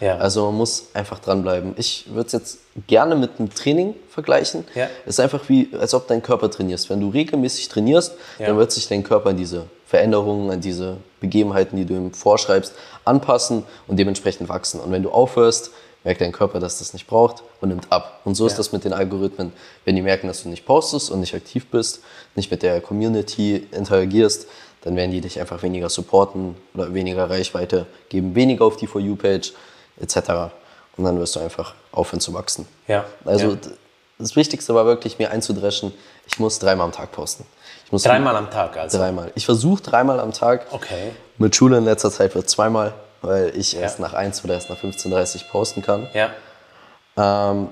Ja. 0.00 0.16
Also 0.16 0.46
man 0.46 0.54
muss 0.54 0.86
einfach 0.94 1.18
dranbleiben. 1.18 1.74
Ich 1.76 2.06
würde 2.14 2.28
es 2.28 2.32
jetzt 2.32 2.58
gerne 2.86 3.14
mit 3.14 3.32
einem 3.38 3.52
Training 3.54 3.94
vergleichen. 4.08 4.64
Ja. 4.74 4.88
Es 5.04 5.16
ist 5.16 5.20
einfach 5.20 5.50
wie, 5.50 5.68
als 5.78 5.92
ob 5.92 6.08
dein 6.08 6.22
Körper 6.22 6.50
trainierst. 6.50 6.88
Wenn 6.88 7.02
du 7.02 7.10
regelmäßig 7.10 7.68
trainierst, 7.68 8.14
Ja. 8.38 8.46
dann 8.46 8.56
wird 8.56 8.72
sich 8.72 8.88
dein 8.88 9.04
Körper 9.04 9.28
an 9.28 9.36
diese 9.36 9.66
Veränderungen, 9.84 10.50
an 10.50 10.62
diese 10.62 10.96
Begebenheiten, 11.20 11.76
die 11.76 11.84
du 11.84 11.92
ihm 11.92 12.14
vorschreibst, 12.14 12.72
anpassen 13.04 13.64
und 13.86 13.98
dementsprechend 13.98 14.48
wachsen. 14.48 14.80
Und 14.80 14.92
wenn 14.92 15.02
du 15.02 15.10
aufhörst, 15.10 15.72
merkt 16.04 16.20
dein 16.20 16.32
Körper, 16.32 16.60
dass 16.60 16.78
das 16.78 16.92
nicht 16.92 17.06
braucht 17.06 17.42
und 17.60 17.68
nimmt 17.68 17.90
ab. 17.92 18.20
Und 18.24 18.34
so 18.34 18.46
ist 18.46 18.52
Ja. 18.52 18.58
das 18.58 18.72
mit 18.72 18.84
den 18.84 18.92
Algorithmen. 18.92 19.52
Wenn 19.84 19.96
die 19.96 20.02
merken, 20.02 20.28
dass 20.28 20.42
du 20.42 20.48
nicht 20.48 20.64
postest 20.64 21.10
und 21.10 21.20
nicht 21.20 21.34
aktiv 21.34 21.66
bist, 21.70 22.00
nicht 22.36 22.50
mit 22.50 22.62
der 22.62 22.80
Community 22.80 23.66
interagierst, 23.70 24.46
dann 24.82 24.96
werden 24.96 25.10
die 25.10 25.20
dich 25.20 25.38
einfach 25.40 25.62
weniger 25.62 25.90
supporten 25.90 26.56
oder 26.74 26.94
weniger 26.94 27.28
Reichweite 27.28 27.86
geben, 28.08 28.34
weniger 28.34 28.64
auf 28.64 28.76
die 28.76 28.86
For 28.86 29.00
You-Page 29.00 29.52
etc. 30.00 30.16
Und 30.96 31.04
dann 31.04 31.18
wirst 31.18 31.36
du 31.36 31.40
einfach 31.40 31.74
aufhören 31.92 32.20
zu 32.20 32.32
wachsen. 32.32 32.66
Ja, 32.88 33.04
Also 33.26 33.50
ja. 33.52 33.56
das 34.18 34.36
Wichtigste 34.36 34.74
war 34.74 34.86
wirklich, 34.86 35.18
mir 35.18 35.30
einzudreschen, 35.30 35.92
ich 36.26 36.38
muss 36.38 36.58
dreimal 36.58 36.86
am 36.86 36.92
Tag 36.92 37.12
posten. 37.12 37.44
Ich 37.84 37.92
muss 37.92 38.04
Dreimal 38.04 38.36
am 38.36 38.50
Tag 38.50 38.76
also. 38.76 38.98
Dreimal. 38.98 39.32
Ich 39.34 39.44
versuche 39.44 39.82
dreimal 39.82 40.20
am 40.20 40.32
Tag. 40.32 40.66
Okay. 40.70 41.10
Mit 41.38 41.56
Schule 41.56 41.76
in 41.78 41.84
letzter 41.84 42.10
Zeit 42.10 42.34
wird 42.36 42.48
zweimal, 42.48 42.94
weil 43.22 43.56
ich 43.56 43.72
Ja. 43.72 43.80
erst 43.80 44.00
nach 44.00 44.14
1 44.14 44.44
oder 44.44 44.54
erst 44.54 44.70
nach 44.70 44.78
15.30 44.78 45.36
Uhr 45.44 45.48
posten 45.50 45.82
kann. 45.82 46.08
Ja. 46.14 46.30
Ähm, 47.16 47.68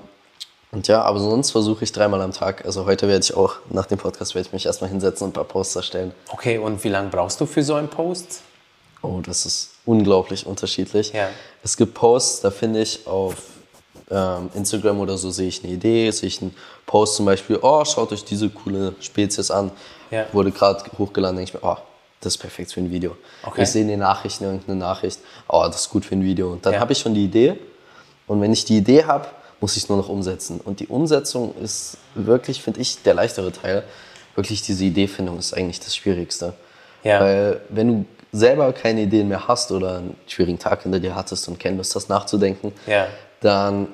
und 0.71 0.87
ja, 0.87 1.01
aber 1.01 1.19
sonst 1.19 1.51
versuche 1.51 1.83
ich 1.83 1.91
dreimal 1.91 2.21
am 2.21 2.31
Tag. 2.31 2.63
Also 2.65 2.85
heute 2.85 3.07
werde 3.07 3.23
ich 3.23 3.35
auch, 3.35 3.55
nach 3.69 3.87
dem 3.87 3.97
Podcast 3.97 4.35
werde 4.35 4.47
ich 4.47 4.53
mich 4.53 4.65
erstmal 4.67 4.89
hinsetzen 4.91 5.25
und 5.25 5.31
ein 5.31 5.33
paar 5.33 5.43
Posts 5.45 5.77
erstellen. 5.77 6.13
Okay, 6.31 6.59
und 6.59 6.83
wie 6.83 6.89
lange 6.89 7.09
brauchst 7.09 7.41
du 7.41 7.45
für 7.47 7.63
so 7.63 7.73
einen 7.73 7.87
Post? 7.87 8.41
Oh, 9.01 9.19
das 9.25 9.45
ist 9.45 9.71
unglaublich 9.85 10.45
unterschiedlich. 10.45 11.13
Ja. 11.13 11.29
Es 11.63 11.75
gibt 11.77 11.95
Posts, 11.95 12.41
da 12.41 12.51
finde 12.51 12.81
ich 12.81 13.07
auf 13.07 13.35
ähm, 14.11 14.49
Instagram 14.53 14.99
oder 14.99 15.17
so, 15.17 15.31
sehe 15.31 15.47
ich 15.47 15.63
eine 15.63 15.73
Idee, 15.73 16.11
sehe 16.11 16.27
ich 16.27 16.41
einen 16.41 16.55
Post 16.85 17.15
zum 17.15 17.25
Beispiel, 17.25 17.57
oh, 17.61 17.83
schaut 17.85 18.11
euch 18.11 18.23
diese 18.25 18.49
coole 18.49 18.93
Spezies 18.99 19.49
an. 19.49 19.71
Ja. 20.11 20.25
Wurde 20.33 20.51
gerade 20.51 20.83
hochgeladen, 20.97 21.37
denke 21.37 21.49
ich 21.55 21.61
mir, 21.61 21.67
oh, 21.67 21.77
das 22.21 22.35
ist 22.35 22.37
perfekt 22.41 22.73
für 22.73 22.81
ein 22.81 22.91
Video. 22.91 23.15
Okay. 23.43 23.63
Ich 23.63 23.69
sehe 23.69 23.81
in 23.81 23.87
den 23.87 23.99
Nachrichten 23.99 24.43
irgendeine 24.43 24.77
Nachricht, 24.79 25.19
oh, 25.47 25.63
das 25.65 25.81
ist 25.81 25.89
gut 25.89 26.05
für 26.05 26.15
ein 26.15 26.23
Video. 26.23 26.51
Und 26.51 26.65
dann 26.65 26.73
Ja. 26.73 26.79
habe 26.79 26.91
ich 26.93 26.99
schon 26.99 27.13
die 27.13 27.23
Idee. 27.25 27.57
Und 28.27 28.41
wenn 28.41 28.51
ich 28.53 28.65
die 28.65 28.77
Idee 28.77 29.05
habe, 29.05 29.27
muss 29.61 29.75
ich 29.77 29.83
es 29.83 29.89
nur 29.89 29.97
noch 29.97 30.09
umsetzen. 30.09 30.59
Und 30.63 30.79
die 30.79 30.87
Umsetzung 30.87 31.55
ist 31.57 31.97
wirklich, 32.15 32.61
finde 32.61 32.79
ich, 32.81 33.01
der 33.03 33.13
leichtere 33.13 33.51
Teil. 33.51 33.83
Wirklich 34.35 34.61
diese 34.61 34.85
Ideefindung 34.85 35.37
ist 35.39 35.53
eigentlich 35.53 35.79
das 35.79 35.95
Schwierigste. 35.95 36.53
Ja. 37.03 37.19
Weil 37.21 37.61
wenn 37.69 37.87
du 37.87 38.05
selber 38.31 38.71
keine 38.73 39.01
Ideen 39.01 39.27
mehr 39.27 39.47
hast 39.47 39.71
oder 39.71 39.97
einen 39.97 40.15
schwierigen 40.27 40.59
Tag 40.59 40.83
hinter 40.83 40.99
dir 40.99 41.15
hattest 41.15 41.47
und 41.47 41.59
keine 41.59 41.77
Lust 41.77 41.95
hast 41.95 42.09
nachzudenken, 42.09 42.73
Ja. 42.85 43.07
dann 43.41 43.87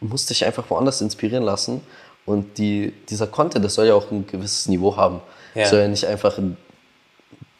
musst 0.00 0.28
du 0.30 0.34
dich 0.34 0.44
einfach 0.44 0.64
woanders 0.70 1.00
inspirieren 1.00 1.42
lassen. 1.44 1.80
Und 2.26 2.56
die, 2.58 2.92
dieser 3.10 3.26
Content, 3.26 3.64
das 3.64 3.74
soll 3.74 3.86
ja 3.86 3.94
auch 3.94 4.10
ein 4.10 4.26
gewisses 4.26 4.66
Niveau 4.68 4.96
haben. 4.96 5.20
Ja. 5.54 5.66
Soll 5.66 5.80
ja 5.80 5.88
nicht 5.88 6.06
einfach 6.06 6.38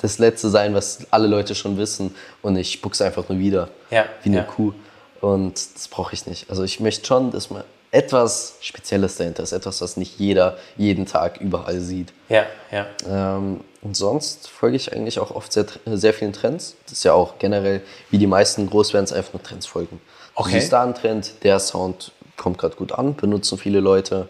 das 0.05 0.19
Letzte 0.19 0.51
sein, 0.51 0.75
was 0.75 1.07
alle 1.11 1.27
Leute 1.27 1.55
schon 1.55 1.79
wissen 1.79 2.15
und 2.43 2.57
ich 2.57 2.73
spuck's 2.73 3.01
einfach 3.01 3.29
nur 3.29 3.39
wieder. 3.39 3.71
Ja, 3.91 4.05
Wie 4.23 4.29
eine 4.29 4.39
ja. 4.39 4.43
Kuh. 4.45 4.73
Und 5.21 5.55
das 5.75 5.89
brauche 5.89 6.13
ich 6.13 6.27
nicht. 6.27 6.51
Also 6.51 6.63
ich 6.63 6.79
möchte 6.79 7.07
schon, 7.07 7.31
dass 7.31 7.49
man 7.49 7.65
etwas 7.91 8.57
Spezielles 8.61 9.17
dahinter 9.17 9.43
ist. 9.43 9.53
Etwas, 9.53 9.81
was 9.81 9.97
nicht 9.97 10.19
jeder 10.19 10.59
jeden 10.77 11.07
Tag 11.07 11.41
überall 11.41 11.81
sieht. 11.81 12.13
Ja, 12.29 12.45
ja. 12.71 12.87
Ähm, 13.09 13.61
und 13.81 13.97
sonst 13.97 14.49
folge 14.49 14.77
ich 14.77 14.93
eigentlich 14.93 15.19
auch 15.19 15.31
oft 15.31 15.53
sehr, 15.53 15.65
sehr 15.87 16.13
vielen 16.13 16.35
Trends. 16.35 16.77
Das 16.85 16.93
ist 16.93 17.05
ja 17.05 17.15
auch 17.15 17.39
generell, 17.39 17.81
wie 18.11 18.19
die 18.19 18.27
meisten 18.27 18.69
Großbands 18.69 19.13
einfach 19.13 19.33
nur 19.33 19.43
Trends 19.43 19.67
folgen. 19.67 20.01
Okay. 20.35 20.51
Du 20.51 20.59
siehst 20.59 20.73
da 20.73 20.83
einen 20.83 20.95
Trend, 20.95 21.33
der 21.45 21.59
Sound 21.61 22.13
kommt 22.37 22.59
gerade 22.59 22.77
gut 22.77 22.93
an, 22.93 23.15
benutzen 23.15 23.57
viele 23.57 23.81
Leute. 23.81 24.29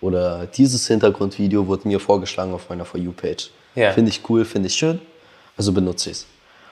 Oder 0.00 0.46
dieses 0.46 0.86
Hintergrundvideo 0.86 1.66
wurde 1.66 1.88
mir 1.88 1.98
vorgeschlagen 1.98 2.52
auf 2.52 2.68
meiner 2.68 2.84
For 2.84 3.00
You-Page. 3.00 3.50
Ja. 3.74 3.92
Finde 3.92 4.10
ich 4.10 4.28
cool, 4.28 4.44
finde 4.44 4.68
ich 4.68 4.74
schön, 4.74 5.00
also 5.56 5.72
benutze 5.72 6.10
ich 6.10 6.16
es. 6.18 6.26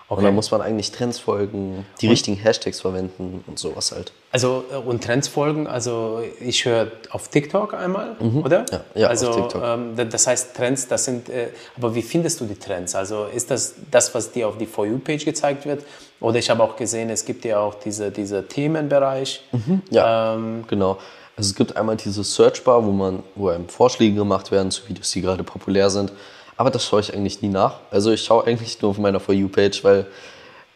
Okay. 0.07 0.19
Und 0.19 0.25
dann 0.25 0.35
muss 0.35 0.51
man 0.51 0.61
eigentlich 0.61 0.93
Trends 0.93 1.19
folgen, 1.19 1.87
die 2.03 2.09
richtigen 2.09 2.37
Hashtags 2.37 2.79
verwenden 2.83 3.43
und 3.47 3.59
sowas 3.59 3.91
halt. 3.91 4.13
Also 4.33 4.63
äh, 4.71 4.77
und 4.77 5.03
Trends 5.03 5.29
folgen, 5.29 5.67
also 5.67 6.21
ich 6.41 6.67
höre 6.67 6.89
auf 7.09 7.29
TikTok 7.29 7.73
einmal, 7.73 8.15
oder? 8.21 8.61
Mhm. 8.61 8.67
Ja, 8.71 8.81
ja, 8.95 9.07
auf 9.07 9.11
also, 9.11 9.33
TikTok. 9.33 9.63
Ähm, 9.65 9.97
da- 9.97 10.05
das 10.05 10.27
heißt 10.27 10.55
Trends, 10.55 10.89
das 10.89 11.07
sind, 11.07 11.31
äh, 11.31 11.49
aber 11.79 11.95
wie 11.95 12.03
findest 12.03 12.39
du 12.41 12.45
die 12.45 12.55
Trends? 12.57 12.95
Also 12.95 13.25
ist 13.35 13.51
das 13.51 13.77
das, 13.91 14.15
was 14.15 14.31
dir 14.31 14.47
auf 14.47 14.59
die 14.59 14.67
For 14.67 14.85
You-Page 14.85 15.25
gezeigt 15.25 15.65
wird? 15.65 15.83
Oder 16.21 16.39
ich 16.39 16.51
habe 16.51 16.63
auch 16.63 16.77
gesehen, 16.77 17.09
es 17.09 17.25
gibt 17.25 17.45
ja 17.47 17.59
auch 17.61 17.75
diese, 17.75 18.11
diese 18.11 18.47
Themenbereich. 18.47 19.43
Ja, 19.91 20.35
Ähm, 20.35 20.65
genau. 20.69 20.99
Also 21.37 21.49
es 21.49 21.55
gibt 21.57 21.77
einmal 21.77 21.97
diese 21.97 22.23
Searchbar, 22.23 22.85
wo 22.85 22.93
man, 22.93 23.23
wo 23.35 23.49
einem 23.49 23.69
Vorschläge 23.71 24.15
gemacht 24.17 24.51
werden 24.53 24.71
zu 24.71 24.87
Videos, 24.87 25.11
die 25.13 25.23
gerade 25.23 25.43
populär 25.43 25.89
sind. 25.89 26.13
Aber 26.57 26.71
das 26.71 26.85
schaue 26.85 27.01
ich 27.01 27.13
eigentlich 27.15 27.43
nie 27.43 27.49
nach. 27.49 27.81
Also 27.91 28.13
ich 28.13 28.23
schaue 28.25 28.47
eigentlich 28.47 28.81
nur 28.81 28.93
auf 28.93 28.99
meiner 28.99 29.21
For 29.21 29.35
You-Page, 29.35 29.83
weil 29.85 30.07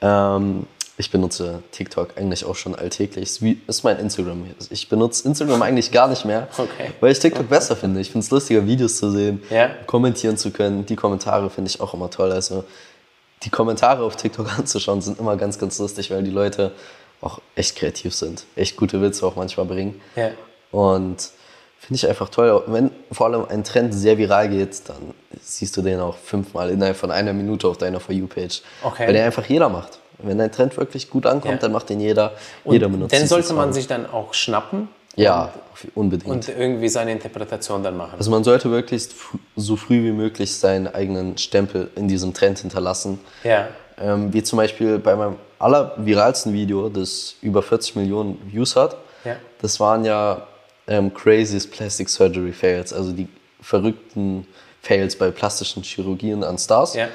ähm, 0.01 0.67
ich 0.97 1.11
benutze 1.13 1.63
TikTok 1.71 2.17
eigentlich 2.17 2.45
auch 2.45 2.57
schon 2.57 2.75
alltäglich. 2.75 3.23
Ist, 3.25 3.43
wie, 3.43 3.61
ist 3.69 3.85
mein 3.85 3.99
Instagram. 4.01 4.45
Ich 4.71 4.89
benutze 4.89 5.27
Instagram 5.29 5.63
eigentlich 5.63 5.93
gar 5.93 6.09
nicht 6.09 6.25
mehr, 6.25 6.49
Okay. 6.59 6.91
weil 7.01 7.13
ich 7.13 7.21
TikTok 7.21 7.49
besser 7.49 7.77
finde. 7.77 8.01
Ich 8.01 8.11
finde 8.11 8.25
es 8.25 8.31
lustiger, 8.31 8.67
Videos 8.67 8.97
zu 8.97 9.11
sehen, 9.11 9.41
Ja. 9.51 9.71
kommentieren 9.87 10.37
zu 10.37 10.51
können. 10.51 10.85
Die 10.87 10.97
Kommentare 10.97 11.49
finde 11.51 11.71
ich 11.71 11.81
auch 11.81 11.95
immer 11.95 12.11
toll. 12.11 12.33
Also 12.33 12.65
die 13.45 13.51
Kommentare 13.51 14.03
auf 14.03 14.17
TikTok 14.17 14.49
anzuschauen 14.59 15.01
sind 15.01 15.21
immer 15.21 15.37
ganz, 15.37 15.59
ganz 15.61 15.79
lustig, 15.79 16.11
weil 16.11 16.25
die 16.25 16.31
Leute 16.33 16.73
auch 17.21 17.41
echt 17.55 17.77
kreativ 17.77 18.15
sind, 18.15 18.45
echt 18.57 18.77
gute 18.77 19.01
Witze 19.03 19.25
auch 19.27 19.37
manchmal 19.37 19.67
bringen. 19.67 20.01
Ja. 20.17 20.31
Und 20.73 21.31
finde 21.89 21.97
ich 21.97 22.07
einfach 22.09 22.29
toll. 22.29 22.63
Wenn 22.67 22.91
vor 23.11 23.27
allem 23.27 23.47
ein 23.49 23.65
Trend 23.65 23.95
sehr 23.95 24.19
viral 24.19 24.51
geht, 24.51 24.87
dann 24.91 25.15
siehst 25.41 25.75
du 25.77 25.81
den 25.83 25.99
auch 26.01 26.17
fünfmal 26.17 26.69
innerhalb 26.69 26.97
von 26.99 27.11
einer 27.11 27.33
Minute 27.33 27.67
auf 27.67 27.79
deiner 27.79 27.99
For 27.99 28.15
You-Page. 28.15 28.61
Okay. 28.85 29.07
Weil 29.07 29.15
der 29.15 29.25
einfach 29.25 29.47
jeder 29.47 29.71
macht. 29.71 29.99
Wenn 30.19 30.39
ein 30.39 30.53
Trend 30.53 30.77
wirklich 30.77 31.09
gut 31.09 31.25
ankommt, 31.25 31.55
Ja. 31.55 31.59
dann 31.61 31.73
macht 31.73 31.89
den 31.89 32.01
jeder. 32.01 32.33
jeder 32.67 32.89
benutzt 32.91 33.15
Den 33.15 33.27
sollte 33.27 33.55
man 33.55 33.73
sich 33.73 33.87
dann 33.87 34.05
auch 34.11 34.35
schnappen 34.35 34.89
Ja, 35.17 35.51
unbedingt. 35.95 36.31
und 36.31 36.49
irgendwie 36.51 36.89
seine 36.91 37.13
Interpretation 37.13 37.83
dann 37.83 37.97
machen. 37.97 38.15
Also 38.19 38.31
man 38.31 38.45
sollte 38.45 38.71
wirklich 38.71 39.09
so 39.57 39.77
früh 39.77 40.03
wie 40.05 40.13
möglich 40.13 40.55
seinen 40.59 40.89
eigenen 40.89 41.39
Stempel 41.39 41.89
in 41.97 42.07
diesem 42.07 42.35
Trend 42.35 42.59
hinterlassen. 42.59 43.19
ja. 43.45 43.69
Ähm, 44.01 44.33
wie 44.33 44.45
zum 44.45 44.59
Beispiel 44.59 45.01
bei 45.01 45.17
meinem 45.17 45.35
allerviralsten 45.59 46.53
Video, 46.53 46.89
das 46.89 47.35
über 47.43 47.63
40 47.65 47.97
Millionen 47.97 48.41
Views 48.47 48.77
hat. 48.77 48.97
Ja. 49.25 49.35
Das 49.61 49.81
waren 49.81 50.05
ja 50.05 50.47
ähm, 50.89 51.13
craziest 51.13 51.71
Plastic 51.71 52.09
Surgery 52.09 52.53
Fails, 52.53 52.93
also 52.93 53.13
die 53.13 53.29
verrückten 53.61 54.47
Fails 54.83 55.17
bei 55.17 55.31
plastischen 55.31 55.83
Chirurgien 55.83 56.43
an 56.43 56.59
Stars. 56.59 56.95
Ja. 56.95 57.09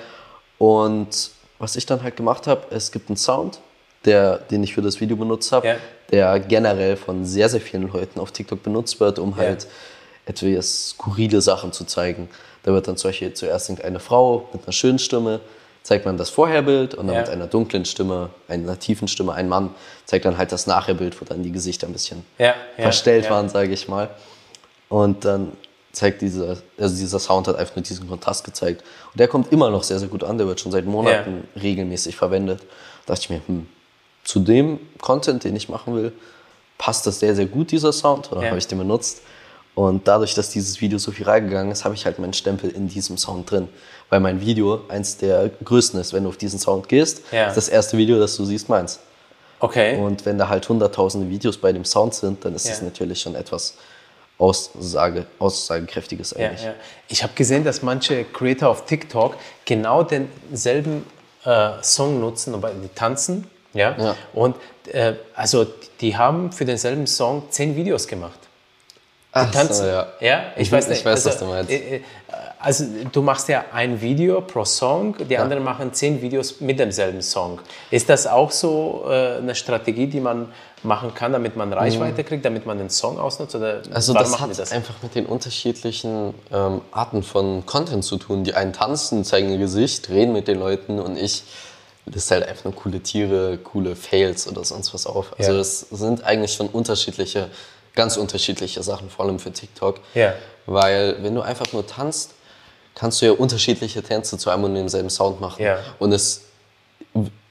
Und 0.57 1.31
was 1.59 1.75
ich 1.75 1.85
dann 1.85 2.03
halt 2.03 2.15
gemacht 2.15 2.47
habe, 2.47 2.67
es 2.69 2.91
gibt 2.91 3.09
einen 3.09 3.17
Sound, 3.17 3.59
der, 4.05 4.37
den 4.37 4.63
ich 4.63 4.73
für 4.73 4.81
das 4.81 4.99
Video 5.01 5.15
benutzt 5.15 5.51
habe, 5.51 5.67
Ja. 5.67 5.75
der 6.11 6.39
generell 6.39 6.95
von 6.97 7.25
sehr, 7.25 7.49
sehr 7.49 7.61
vielen 7.61 7.91
Leuten 7.91 8.19
auf 8.19 8.31
TikTok 8.31 8.61
benutzt 8.61 8.99
wird, 8.99 9.17
um 9.17 9.35
halt 9.37 9.67
etwas 10.25 10.89
skurrile 10.89 11.41
Sachen 11.41 11.71
zu 11.71 11.85
zeigen. 11.85 12.29
Da 12.63 12.71
wird 12.73 12.87
dann 12.87 12.97
zum 12.97 13.09
Beispiel 13.09 13.33
zuerst 13.33 13.69
eine 13.83 13.99
Frau 13.99 14.49
mit 14.53 14.63
einer 14.63 14.71
schönen 14.73 14.99
Stimme, 14.99 15.39
zeigt 15.83 16.05
man 16.05 16.17
das 16.17 16.29
Vorherbild 16.29 16.95
und 16.95 17.07
dann 17.07 17.15
Ja. 17.15 17.21
mit 17.21 17.29
einer 17.29 17.47
dunklen 17.47 17.85
Stimme, 17.85 18.29
einer 18.47 18.79
tiefen 18.79 19.07
Stimme, 19.07 19.33
ein 19.33 19.49
Mann, 19.49 19.69
zeigt 20.05 20.25
dann 20.25 20.37
halt 20.37 20.51
das 20.51 20.65
Nachherbild, 20.65 21.19
wo 21.21 21.25
dann 21.25 21.43
die 21.43 21.51
Gesichter 21.51 21.87
ein 21.87 21.93
bisschen 21.93 22.25
Ja, 22.39 22.55
verstellt 22.77 23.29
waren, 23.29 23.49
sage 23.49 23.71
ich 23.73 23.87
mal. 23.87 24.09
Und 24.89 25.25
dann 25.25 25.51
zeigt 25.91 26.21
dieser, 26.21 26.57
also 26.79 26.95
dieser 26.95 27.19
Sound 27.19 27.47
hat 27.47 27.55
einfach 27.57 27.75
nur 27.75 27.83
diesen 27.83 28.07
Kontrast 28.07 28.43
gezeigt. 28.45 28.83
Und 29.11 29.19
der 29.19 29.27
kommt 29.27 29.51
immer 29.51 29.69
noch 29.69 29.83
sehr, 29.83 29.99
sehr 29.99 30.07
gut 30.07 30.23
an. 30.23 30.37
Der 30.37 30.47
wird 30.47 30.59
schon 30.59 30.71
seit 30.71 30.85
Monaten 30.85 31.47
regelmäßig 31.61 32.15
verwendet. 32.15 32.61
Da 33.05 33.13
dachte 33.13 33.21
ich 33.25 33.29
mir, 33.29 33.41
hm, 33.45 33.67
zu 34.23 34.39
dem 34.39 34.79
Content, 35.01 35.43
den 35.43 35.55
ich 35.55 35.69
machen 35.69 35.93
will, 35.95 36.13
passt 36.77 37.05
das 37.05 37.19
sehr, 37.19 37.35
sehr 37.35 37.45
gut, 37.45 37.71
dieser 37.71 37.91
Sound. 37.93 38.31
Und 38.31 38.37
dann 38.39 38.47
habe 38.49 38.57
ich 38.57 38.67
den 38.67 38.77
benutzt. 38.79 39.21
Und 39.75 40.07
dadurch, 40.07 40.33
dass 40.35 40.49
dieses 40.49 40.81
Video 40.81 40.97
so 40.97 41.15
viral 41.17 41.41
gegangen 41.41 41.71
ist, 41.71 41.83
habe 41.83 41.95
ich 41.95 42.05
halt 42.05 42.19
meinen 42.19 42.33
Stempel 42.33 42.69
in 42.69 42.87
diesem 42.87 43.17
Sound 43.17 43.49
drin. 43.51 43.67
Weil 44.09 44.19
mein 44.19 44.39
Video 44.41 44.81
eins 44.89 45.17
der 45.17 45.49
größten 45.63 45.99
ist. 45.99 46.13
Wenn 46.13 46.23
du 46.23 46.29
auf 46.29 46.37
diesen 46.37 46.59
Sound 46.59 46.87
gehst, 46.89 47.21
Ja. 47.31 47.47
ist 47.47 47.57
das 47.57 47.69
erste 47.69 47.97
Video, 47.97 48.19
das 48.19 48.35
du 48.37 48.45
siehst, 48.45 48.69
meins. 48.69 48.99
Okay. 49.59 49.97
Und 49.97 50.25
wenn 50.25 50.37
da 50.37 50.49
halt 50.49 50.67
hunderttausende 50.67 51.29
Videos 51.29 51.57
bei 51.57 51.71
dem 51.71 51.85
Sound 51.85 52.13
sind, 52.13 52.43
dann 52.45 52.53
ist 52.55 52.67
das 52.69 52.79
Ja. 52.79 52.85
natürlich 52.85 53.21
schon 53.21 53.33
etwas 53.35 53.75
Aussage, 54.37 55.25
Aussagekräftiges 55.39 56.35
eigentlich. 56.35 56.63
ja. 56.63 56.73
Ich 57.07 57.23
habe 57.23 57.33
gesehen, 57.33 57.63
dass 57.63 57.81
manche 57.81 58.25
Creator 58.25 58.69
auf 58.69 58.85
TikTok 58.85 59.37
genau 59.65 60.03
denselben 60.03 61.05
äh, 61.45 61.69
Song 61.81 62.19
nutzen, 62.19 62.53
aber 62.53 62.71
die 62.71 62.89
tanzen. 62.89 63.47
Ja. 63.73 64.15
Und 64.33 64.55
äh, 64.91 65.13
also 65.35 65.65
die 66.01 66.15
haben 66.17 66.51
für 66.51 66.65
denselben 66.65 67.07
Song 67.07 67.43
zehn 67.49 67.75
Videos 67.75 68.07
gemacht. 68.07 68.39
Ach 69.31 69.49
Tanzen. 69.51 69.73
so, 69.75 69.85
ja. 69.85 70.07
ja, 70.19 70.43
ich 70.57 70.71
weiß 70.71 70.89
nicht. 70.89 70.99
ich 70.99 71.05
weiß, 71.05 71.25
also, 71.25 71.29
was 71.29 71.37
du 71.39 71.45
meinst. 71.45 71.71
Also 72.63 72.85
du 73.11 73.21
machst 73.21 73.49
ja 73.49 73.65
ein 73.73 73.99
Video 73.99 74.39
pro 74.39 74.63
Song, 74.63 75.15
die 75.29 75.37
anderen 75.37 75.63
machen 75.63 75.93
zehn 75.93 76.21
Videos 76.21 76.61
mit 76.61 76.79
demselben 76.79 77.21
Song. 77.21 77.59
Ist 77.91 78.07
das 78.07 78.25
auch 78.25 78.51
so 78.51 79.03
äh, 79.09 79.37
eine 79.37 79.53
Strategie, 79.53 80.07
die 80.07 80.21
man 80.21 80.47
machen 80.81 81.13
kann, 81.13 81.33
damit 81.33 81.57
man 81.57 81.73
Reichweite 81.73 82.23
kriegt, 82.23 82.45
damit 82.45 82.65
man 82.65 82.77
den 82.77 82.89
Song 82.89 83.19
ausnutzt? 83.19 83.55
Oder 83.55 83.79
Mhm. 83.79 83.93
Also 83.93 84.13
das 84.13 84.39
hat 84.39 84.57
das? 84.57 84.71
einfach 84.71 84.95
mit 85.03 85.13
den 85.13 85.25
unterschiedlichen 85.25 86.33
ähm, 86.53 86.79
Arten 86.91 87.21
von 87.23 87.65
Content 87.65 88.05
zu 88.05 88.15
tun. 88.17 88.45
Die 88.45 88.53
einen 88.53 88.71
tanzen, 88.71 89.25
zeigen 89.25 89.49
ihr 89.51 89.57
Gesicht, 89.57 90.07
reden 90.09 90.31
mit 90.31 90.47
den 90.47 90.59
Leuten 90.59 90.99
und 91.01 91.17
ich 91.17 91.43
liste 92.05 92.35
halt 92.35 92.47
einfach 92.47 92.63
nur 92.65 92.75
coole 92.75 93.01
Tiere, 93.01 93.57
coole 93.57 93.95
Fails 93.97 94.47
oder 94.47 94.63
sonst 94.63 94.93
was 94.93 95.05
auf. 95.05 95.33
Also 95.37 95.51
Ja. 95.51 95.57
das 95.57 95.81
sind 95.91 96.23
eigentlich 96.23 96.53
schon 96.53 96.67
unterschiedliche, 96.67 97.49
ganz 97.93 98.15
unterschiedliche 98.15 98.83
Sachen, 98.83 99.09
vor 99.09 99.25
allem 99.25 99.39
für 99.39 99.51
TikTok. 99.51 99.99
Ja. 100.13 100.33
Weil 100.65 101.17
wenn 101.23 101.35
du 101.35 101.41
einfach 101.41 101.71
nur 101.73 101.85
tanzt, 101.85 102.31
kannst 102.95 103.21
du 103.21 103.25
ja 103.25 103.31
unterschiedliche 103.33 104.03
Tänze 104.03 104.37
zu 104.37 104.49
einem 104.49 104.65
und 104.65 104.75
demselben 104.75 105.09
Sound 105.09 105.41
machen. 105.41 105.63
Ja. 105.63 105.79
Und 105.99 106.11
es 106.11 106.41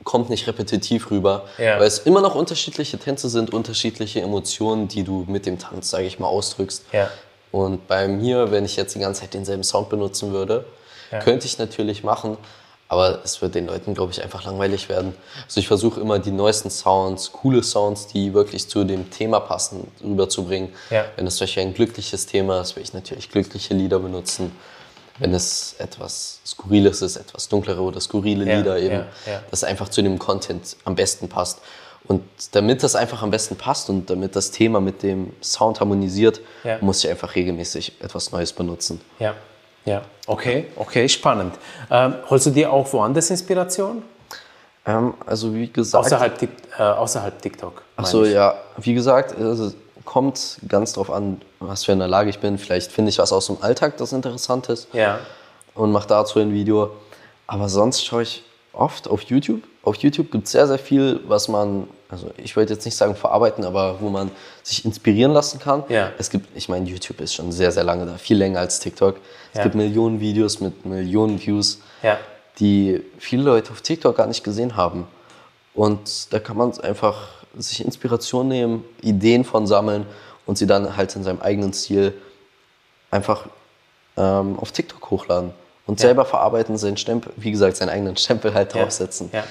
kommt 0.05 0.31
nicht 0.31 0.47
repetitiv 0.49 1.11
rüber, 1.11 1.45
Ja. 1.59 1.79
weil 1.79 1.87
es 1.87 2.01
immer 2.01 2.21
noch 2.21 2.35
unterschiedliche 2.35 2.99
Tänze 2.99 3.29
sind, 3.29 3.53
unterschiedliche 3.53 4.21
Emotionen, 4.21 4.89
die 4.89 5.05
du 5.05 5.25
mit 5.29 5.47
dem 5.47 5.59
Tanz, 5.59 5.91
sage 5.91 6.05
ich 6.07 6.19
mal, 6.19 6.27
ausdrückst. 6.27 6.85
Ja. 6.93 7.09
Und 7.53 7.87
bei 7.87 8.09
mir, 8.09 8.51
wenn 8.51 8.65
ich 8.65 8.77
jetzt 8.77 8.95
die 8.95 8.99
ganze 8.99 9.21
Zeit 9.21 9.35
denselben 9.35 9.63
Sound 9.63 9.89
benutzen 9.91 10.33
würde, 10.33 10.65
könnte 11.23 11.47
ich 11.47 11.59
natürlich 11.59 12.03
machen, 12.03 12.39
aber 12.89 13.21
es 13.23 13.43
wird 13.43 13.55
den 13.55 13.67
Leuten, 13.67 13.93
glaube 13.95 14.13
ich, 14.13 14.23
einfach 14.23 14.45
langweilig 14.45 14.89
werden. 14.89 15.15
Also 15.45 15.61
ich 15.61 15.69
versuche 15.69 16.01
immer 16.01 16.19
die 16.19 16.31
neuesten 16.31 16.71
Sounds, 16.71 17.33
coole 17.33 17.63
Sounds, 17.63 18.07
die 18.07 18.33
wirklich 18.33 18.69
zu 18.69 18.85
dem 18.85 19.11
Thema 19.11 19.41
passen, 19.41 19.87
rüberzubringen. 20.03 20.71
Ja. 20.91 21.05
Wenn 21.17 21.27
es 21.27 21.37
zum 21.37 21.45
Beispiel 21.47 21.63
ein 21.65 21.75
glückliches 21.75 22.27
Thema 22.27 22.63
ist, 22.63 22.77
will 22.77 22.83
ich 22.83 22.95
natürlich 22.95 23.31
glückliche 23.31 23.75
Lieder 23.75 23.99
benutzen. 23.99 24.53
Wenn 25.19 25.35
es 25.35 25.75
etwas 25.79 26.41
Skurriles 26.47 27.03
ist, 27.03 27.17
etwas 27.17 27.49
dunklere 27.49 27.81
oder 27.83 28.01
skurrile 28.01 28.45
Ja, 28.51 28.57
Lieder 28.59 28.79
eben, 28.79 28.95
ja, 29.27 29.33
ja. 29.33 29.43
das 29.51 29.63
einfach 29.65 29.89
zu 29.89 30.03
dem 30.03 30.19
Content 30.19 30.77
am 30.85 30.95
besten 30.95 31.29
passt. 31.29 31.61
Und 32.05 32.25
damit 32.53 32.83
das 32.83 32.97
einfach 32.97 33.23
am 33.23 33.31
besten 33.31 33.57
passt 33.57 33.89
und 33.89 34.11
damit 34.11 34.35
das 34.35 34.51
Thema 34.51 34.81
mit 34.81 35.03
dem 35.05 35.33
Sound 35.43 35.79
harmonisiert, 35.81 36.41
Ja. 36.65 36.79
muss 36.81 37.05
ich 37.05 37.11
einfach 37.11 37.35
regelmäßig 37.37 38.01
etwas 38.01 38.33
Neues 38.33 38.53
benutzen. 38.53 39.01
Ja, 39.21 39.35
ja, 39.85 40.03
okay, 40.27 40.67
okay, 40.77 41.09
spannend. 41.09 41.55
Ähm, 41.91 42.15
holst 42.29 42.47
du 42.47 42.51
dir 42.51 42.73
auch 42.73 42.93
woanders 42.93 43.31
Inspiration? 43.31 44.03
Ähm, 44.85 45.15
also 45.27 45.55
wie 45.55 45.69
gesagt, 45.69 46.07
Außerhalb, 46.07 46.43
äh, 46.43 46.83
außerhalb 46.83 47.41
TikTok? 47.41 47.83
ach 47.97 48.03
meine 48.03 48.09
so, 48.11 48.25
ich. 48.25 48.33
ja, 48.33 48.55
wie 48.79 48.95
gesagt, 48.95 49.37
also 49.39 49.73
kommt 50.05 50.59
ganz 50.69 50.93
drauf 50.95 51.11
an, 51.11 51.41
was 51.61 51.85
für 51.85 51.93
eine 51.93 52.07
Lage 52.07 52.31
ich 52.31 52.39
bin. 52.39 52.59
Vielleicht 52.59 52.93
finde 52.93 53.11
ich 53.11 53.19
was 53.19 53.33
aus 53.33 53.47
dem 53.47 53.59
Alltag, 53.63 53.97
das 53.97 54.13
interessant 54.13 54.69
ist. 54.69 54.89
Ja, 54.93 55.21
und 55.75 55.91
mache 55.93 56.07
dazu 56.09 56.39
ein 56.39 56.53
Video. 56.53 56.91
Aber 57.47 57.69
sonst 57.69 58.05
schaue 58.05 58.23
ich 58.23 58.43
oft 58.73 59.09
auf 59.09 59.23
YouTube. 59.23 59.63
Auf 59.83 59.97
YouTube 59.97 60.31
gibt 60.31 60.47
es 60.47 60.53
sehr, 60.53 60.67
sehr 60.67 60.79
viel, 60.79 61.21
was 61.27 61.49
man, 61.49 61.89
also 62.09 62.31
ich 62.37 62.57
wollte 62.57 62.75
jetzt 62.75 62.85
nicht 62.85 62.97
sagen 62.97 63.17
verarbeiten, 63.17 63.65
aber 63.65 64.01
wo 64.01 64.09
man 64.11 64.31
sich 64.63 64.85
inspirieren 64.85 65.33
lassen 65.33 65.59
kann. 65.59 65.83
Ja. 65.89 66.13
Es 66.19 66.31
gibt, 66.31 66.57
ich 66.57 66.69
meine, 66.69 66.89
YouTube 66.89 67.21
ist 67.21 67.35
schon 67.35 67.51
sehr, 67.53 67.73
sehr 67.73 67.85
lange 67.85 68.07
da, 68.07 68.17
viel 68.17 68.37
länger 68.37 68.61
als 68.61 68.79
TikTok. 68.81 69.17
Es 69.53 69.59
Ja. 69.59 69.63
gibt 69.65 69.75
Millionen 69.75 70.21
Videos 70.21 70.61
mit 70.61 70.85
Millionen 70.87 71.41
Views, 71.45 71.81
ja, 72.03 72.19
die 72.61 73.03
viele 73.19 73.43
Leute 73.43 73.73
auf 73.73 73.81
TikTok 73.81 74.17
gar 74.17 74.27
nicht 74.27 74.45
gesehen 74.45 74.77
haben. 74.77 75.07
Und 75.75 76.33
da 76.33 76.39
kann 76.39 76.57
man 76.57 76.79
einfach 76.81 77.42
sich 77.59 77.85
Inspiration 77.85 78.49
nehmen, 78.49 78.85
Ideen 79.03 79.45
von 79.45 79.67
sammeln 79.67 80.07
und 80.47 80.59
sie 80.59 80.67
dann 80.67 80.97
halt 80.97 81.15
in 81.17 81.23
seinem 81.25 81.41
eigenen 81.41 81.73
Stil 81.73 82.15
einfach 83.11 83.47
ähm, 84.17 84.59
auf 84.59 84.73
TikTok 84.73 85.11
hochladen 85.11 85.51
und 85.87 86.01
selber 86.01 86.25
verarbeiten, 86.25 86.77
seinen 86.79 86.97
Stempel, 86.97 87.33
wie 87.37 87.51
gesagt, 87.51 87.77
seinen 87.77 87.89
eigenen 87.91 88.17
Stempel 88.17 88.55
halt 88.55 88.75
Ja. 88.75 88.83
draufsetzen. 88.83 89.31
Ja. 89.33 89.45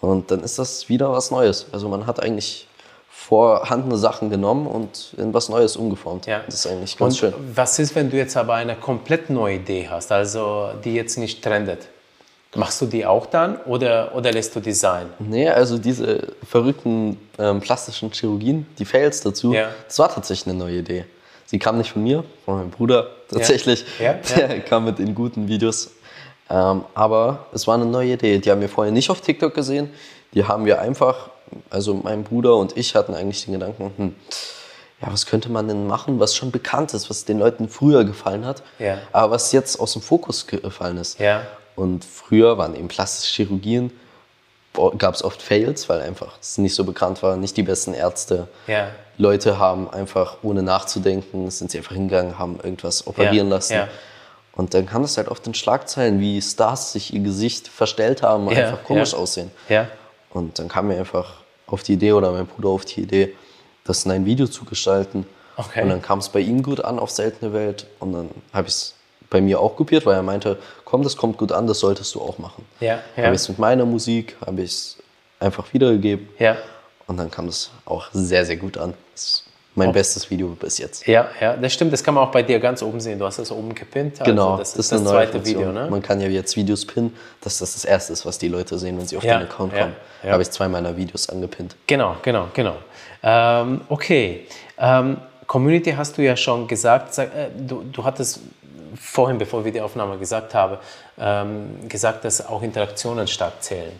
Und 0.00 0.30
dann 0.30 0.40
ist 0.40 0.58
das 0.58 0.88
wieder 0.88 1.12
was 1.12 1.30
Neues. 1.30 1.66
Also 1.72 1.88
man 1.88 2.06
hat 2.06 2.22
eigentlich 2.22 2.66
vorhandene 3.10 3.96
Sachen 3.98 4.30
genommen 4.30 4.66
und 4.66 5.14
in 5.18 5.34
was 5.34 5.48
Neues 5.48 5.76
umgeformt. 5.76 6.26
Ja. 6.26 6.40
Das 6.46 6.54
ist 6.54 6.66
eigentlich 6.66 6.96
ganz 6.96 7.14
Und 7.14 7.18
schön. 7.32 7.34
was 7.54 7.78
ist, 7.78 7.94
wenn 7.94 8.10
du 8.10 8.16
jetzt 8.16 8.36
aber 8.36 8.54
eine 8.54 8.76
komplett 8.76 9.28
neue 9.30 9.56
Idee 9.56 9.88
hast, 9.90 10.10
also 10.10 10.70
die 10.84 10.94
jetzt 10.94 11.18
nicht 11.18 11.42
trendet? 11.42 11.88
Machst 12.56 12.80
du 12.80 12.86
die 12.86 13.06
auch 13.06 13.26
dann 13.26 13.58
oder, 13.58 14.12
oder 14.16 14.32
lässt 14.32 14.56
du 14.56 14.60
die 14.60 14.72
sein? 14.72 15.06
Nee, 15.20 15.48
also 15.48 15.78
diese 15.78 16.32
verrückten 16.48 17.16
ähm, 17.38 17.60
plastischen 17.60 18.10
Chirurgien, 18.10 18.66
die 18.78 18.84
Fails 18.84 19.20
dazu, 19.20 19.52
Ja. 19.54 19.68
das 19.86 19.98
war 20.00 20.12
tatsächlich 20.12 20.48
eine 20.52 20.58
neue 20.58 20.78
Idee. 20.78 21.04
Sie 21.46 21.58
kam 21.60 21.78
nicht 21.78 21.92
von 21.92 22.02
mir, 22.02 22.24
von 22.44 22.56
meinem 22.58 22.70
Bruder 22.70 23.08
tatsächlich. 23.30 23.84
Ja, 24.00 24.14
Der 24.36 24.60
kam 24.60 24.84
mit 24.84 24.98
den 24.98 25.14
guten 25.14 25.46
Videos. 25.46 25.90
Ähm, 26.48 26.84
aber 26.94 27.46
es 27.52 27.68
war 27.68 27.76
eine 27.76 27.86
neue 27.86 28.14
Idee. 28.14 28.38
Die 28.40 28.50
haben 28.50 28.60
wir 28.60 28.68
vorher 28.68 28.92
nicht 28.92 29.10
auf 29.10 29.20
TikTok 29.20 29.54
gesehen. 29.54 29.90
Die 30.34 30.44
haben 30.44 30.64
wir 30.64 30.80
einfach, 30.80 31.30
also 31.70 31.94
mein 31.94 32.24
Bruder 32.24 32.56
und 32.56 32.76
ich 32.76 32.96
hatten 32.96 33.14
eigentlich 33.14 33.44
den 33.44 33.54
Gedanken, 33.54 33.92
hm, 33.96 34.14
ja, 35.00 35.08
was 35.12 35.26
könnte 35.26 35.48
man 35.50 35.66
denn 35.68 35.86
machen, 35.86 36.18
was 36.20 36.34
schon 36.34 36.50
bekannt 36.50 36.94
ist, 36.94 37.08
was 37.10 37.24
den 37.24 37.38
Leuten 37.38 37.68
früher 37.68 38.04
gefallen 38.04 38.44
hat, 38.44 38.62
Ja. 38.80 38.98
aber 39.12 39.32
was 39.34 39.52
jetzt 39.52 39.78
aus 39.80 39.92
dem 39.92 40.02
Fokus 40.02 40.46
gefallen 40.48 40.98
ist. 40.98 41.18
Ja. 41.20 41.42
Und 41.76 42.04
früher 42.04 42.58
waren 42.58 42.74
eben 42.74 42.88
plastische 42.88 43.42
Chirurgien, 43.44 43.92
gab 44.98 45.14
es 45.14 45.24
oft 45.24 45.42
Fails, 45.42 45.88
weil 45.88 46.00
einfach 46.02 46.38
es 46.40 46.58
nicht 46.58 46.74
so 46.74 46.84
bekannt 46.84 47.22
war, 47.22 47.36
nicht 47.36 47.56
die 47.56 47.62
besten 47.62 47.94
Ärzte. 47.94 48.48
Ja. 48.66 48.88
Leute 49.18 49.58
haben 49.58 49.90
einfach, 49.90 50.38
ohne 50.42 50.62
nachzudenken, 50.62 51.50
sind 51.50 51.70
sie 51.70 51.78
einfach 51.78 51.92
hingegangen, 51.94 52.38
haben 52.38 52.58
irgendwas 52.62 53.06
operieren 53.06 53.48
Ja, 53.48 53.54
lassen. 53.54 53.72
ja. 53.74 53.88
Und 54.52 54.74
dann 54.74 54.86
kam 54.86 55.02
das 55.02 55.16
halt 55.16 55.28
oft 55.28 55.46
in 55.46 55.54
Schlagzeilen, 55.54 56.20
wie 56.20 56.40
Stars 56.42 56.92
sich 56.92 57.14
ihr 57.14 57.20
Gesicht 57.20 57.68
verstellt 57.68 58.22
haben 58.22 58.46
und 58.46 58.56
einfach 58.56 58.82
komisch 58.84 59.14
aussehen. 59.14 59.50
Und 60.30 60.58
dann 60.58 60.68
kam 60.68 60.88
mir 60.88 60.98
einfach 60.98 61.34
auf 61.66 61.82
die 61.82 61.94
Idee 61.94 62.12
oder 62.12 62.30
mein 62.32 62.46
Bruder 62.46 62.68
auf 62.70 62.84
die 62.84 63.02
Idee, 63.02 63.34
das 63.84 64.04
in 64.04 64.10
ein 64.12 64.26
Video 64.26 64.46
zu 64.46 64.64
gestalten. 64.64 65.26
Okay. 65.56 65.82
Und 65.82 65.88
dann 65.90 66.02
kam 66.02 66.18
es 66.18 66.28
bei 66.28 66.40
ihm 66.40 66.62
gut 66.62 66.82
an 66.84 66.98
auf 66.98 67.10
Seltene 67.10 67.52
Welt 67.52 67.86
und 68.00 68.12
dann 68.12 68.30
habe 68.52 68.68
ich 68.68 68.74
es 68.74 68.94
bei 69.30 69.40
mir 69.40 69.60
auch 69.60 69.76
kopiert, 69.76 70.04
weil 70.06 70.16
er 70.16 70.22
meinte, 70.22 70.58
komm, 70.84 71.02
das 71.02 71.16
kommt 71.16 71.38
gut 71.38 71.52
an, 71.52 71.66
das 71.66 71.78
solltest 71.78 72.14
du 72.14 72.20
auch 72.20 72.38
machen. 72.38 72.64
Ja, 72.80 72.98
ja. 73.16 73.22
Habe 73.24 73.34
ich 73.36 73.42
es 73.42 73.48
mit 73.48 73.58
meiner 73.58 73.86
Musik, 73.86 74.36
habe 74.44 74.62
ich 74.62 74.70
es 74.70 74.96
einfach 75.38 75.72
wiedergegeben 75.72 76.28
Ja. 76.38 76.56
und 77.06 77.16
dann 77.16 77.30
kam 77.30 77.46
es 77.48 77.70
auch 77.86 78.08
sehr, 78.12 78.44
sehr 78.44 78.56
gut 78.56 78.76
an. 78.76 78.94
Das 79.14 79.22
ist 79.24 79.44
mein 79.76 79.92
bestes 79.92 80.28
Video 80.30 80.48
bis 80.48 80.78
jetzt. 80.78 81.06
Ja, 81.06 81.28
ja, 81.40 81.56
das 81.56 81.72
stimmt. 81.72 81.92
Das 81.92 82.02
kann 82.02 82.12
man 82.14 82.24
auch 82.26 82.32
bei 82.32 82.42
dir 82.42 82.58
ganz 82.58 82.82
oben 82.82 83.00
sehen. 83.00 83.18
Du 83.20 83.24
hast 83.24 83.38
das 83.38 83.50
oben 83.52 83.72
gepinnt. 83.74 84.20
Also 84.20 84.30
Genau, 84.30 84.56
das 84.58 84.74
ist 84.74 84.90
das, 84.90 85.00
neue 85.00 85.12
zweite 85.12 85.32
Funktion. 85.34 85.58
Video, 85.60 85.72
ne? 85.72 85.88
Man 85.88 86.02
kann 86.02 86.20
ja 86.20 86.26
jetzt 86.28 86.56
Videos 86.56 86.84
pinnen, 86.84 87.16
dass 87.40 87.58
das 87.58 87.74
das 87.74 87.84
erste 87.84 88.12
ist, 88.12 88.26
was 88.26 88.36
die 88.36 88.48
Leute 88.48 88.78
sehen, 88.78 88.98
wenn 88.98 89.06
sie 89.06 89.16
auf 89.16 89.22
Ja, 89.22 89.38
den 89.38 89.46
Account 89.46 89.72
ja, 89.72 89.82
kommen. 89.82 89.94
ja. 90.22 90.26
Da 90.26 90.32
habe 90.32 90.42
ich 90.42 90.50
zwei 90.50 90.68
meiner 90.68 90.96
Videos 90.96 91.28
angepinnt. 91.28 91.76
Genau, 91.86 92.16
genau, 92.22 92.48
genau. 92.52 92.74
Ähm, 93.22 93.82
okay. 93.88 94.46
Ähm, 94.76 95.18
Community 95.46 95.92
hast 95.92 96.18
du 96.18 96.22
ja 96.22 96.36
schon 96.36 96.66
gesagt. 96.68 97.14
Sag, 97.14 97.34
äh, 97.34 97.48
du, 97.56 97.82
du 97.90 98.04
hattest 98.04 98.40
vorhin, 98.94 99.38
bevor 99.38 99.64
wir 99.64 99.72
die 99.72 99.80
Aufnahme 99.80 100.18
gesagt 100.18 100.54
haben, 100.54 100.78
ähm, 101.18 101.88
gesagt, 101.88 102.24
dass 102.24 102.46
auch 102.46 102.62
Interaktionen 102.62 103.26
stark 103.26 103.62
zählen. 103.62 103.92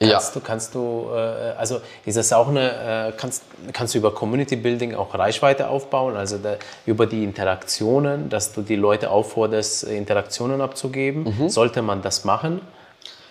Kannst 0.00 0.34
ja. 0.34 0.40
du, 0.40 0.46
kannst 0.46 0.74
du, 0.76 1.08
äh, 1.12 1.54
also 1.58 1.80
ist 2.04 2.16
das 2.16 2.32
auch 2.32 2.48
eine, 2.48 3.08
äh, 3.08 3.12
kannst, 3.16 3.42
kannst 3.72 3.94
du 3.94 3.98
über 3.98 4.14
Community 4.14 4.54
Building 4.54 4.94
auch 4.94 5.12
Reichweite 5.12 5.68
aufbauen, 5.68 6.16
also 6.16 6.38
da, 6.38 6.54
über 6.86 7.06
die 7.06 7.24
Interaktionen, 7.24 8.28
dass 8.28 8.52
du 8.52 8.62
die 8.62 8.76
Leute 8.76 9.10
aufforderst, 9.10 9.84
Interaktionen 9.84 10.60
abzugeben? 10.60 11.36
Mhm. 11.36 11.48
Sollte 11.48 11.82
man 11.82 12.00
das 12.02 12.24
machen? 12.24 12.60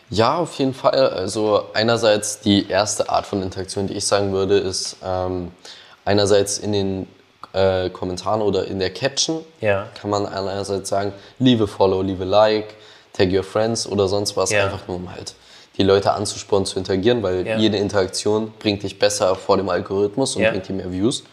Ja, 0.10 0.38
auf 0.38 0.56
jeden 0.56 0.74
Fall. 0.74 1.10
Also 1.10 1.64
einerseits 1.74 2.42
die 2.42 2.70
erste 2.70 3.10
Art 3.10 3.26
von 3.26 3.42
Interaktion, 3.42 3.88
die 3.88 3.94
ich 3.94 4.06
sagen 4.06 4.34
würde, 4.34 4.58
ist 4.58 4.98
ähm, 5.04 5.52
einerseits 6.04 6.58
in 6.58 6.74
den 6.74 7.08
äh, 7.54 7.90
Kommentaren 7.90 8.42
oder 8.42 8.66
in 8.66 8.80
der 8.80 8.92
Caption 8.92 9.44
ja. 9.62 9.88
kann 10.00 10.10
man 10.10 10.26
einerseits 10.26 10.90
sagen, 10.90 11.14
liebe 11.40 11.68
Follow, 11.68 12.02
liebe 12.02 12.26
Like, 12.26 12.76
tag 13.14 13.32
your 13.32 13.44
friends 13.44 13.88
oder 13.88 14.08
sonst 14.08 14.38
was, 14.38 14.52
ja. 14.52 14.66
einfach 14.66 14.88
nur 14.88 14.98
um 14.98 15.12
halt 15.12 15.34
die 15.78 15.84
Leute 15.84 16.12
anzuspornen 16.12 16.66
zu 16.66 16.80
interagieren, 16.80 17.22
weil 17.22 17.46
ja. 17.46 17.58
jede 17.58 17.78
Interaktion 17.78 18.52
bringt 18.60 18.84
dich 18.84 18.98
besser 18.98 19.36
vor 19.36 19.58
dem 19.58 19.70
Algorithmus 19.70 20.36
und 20.36 20.44
bringt 20.44 20.68
dir 20.68 20.74
mehr 20.74 20.92
Views. 20.92 21.24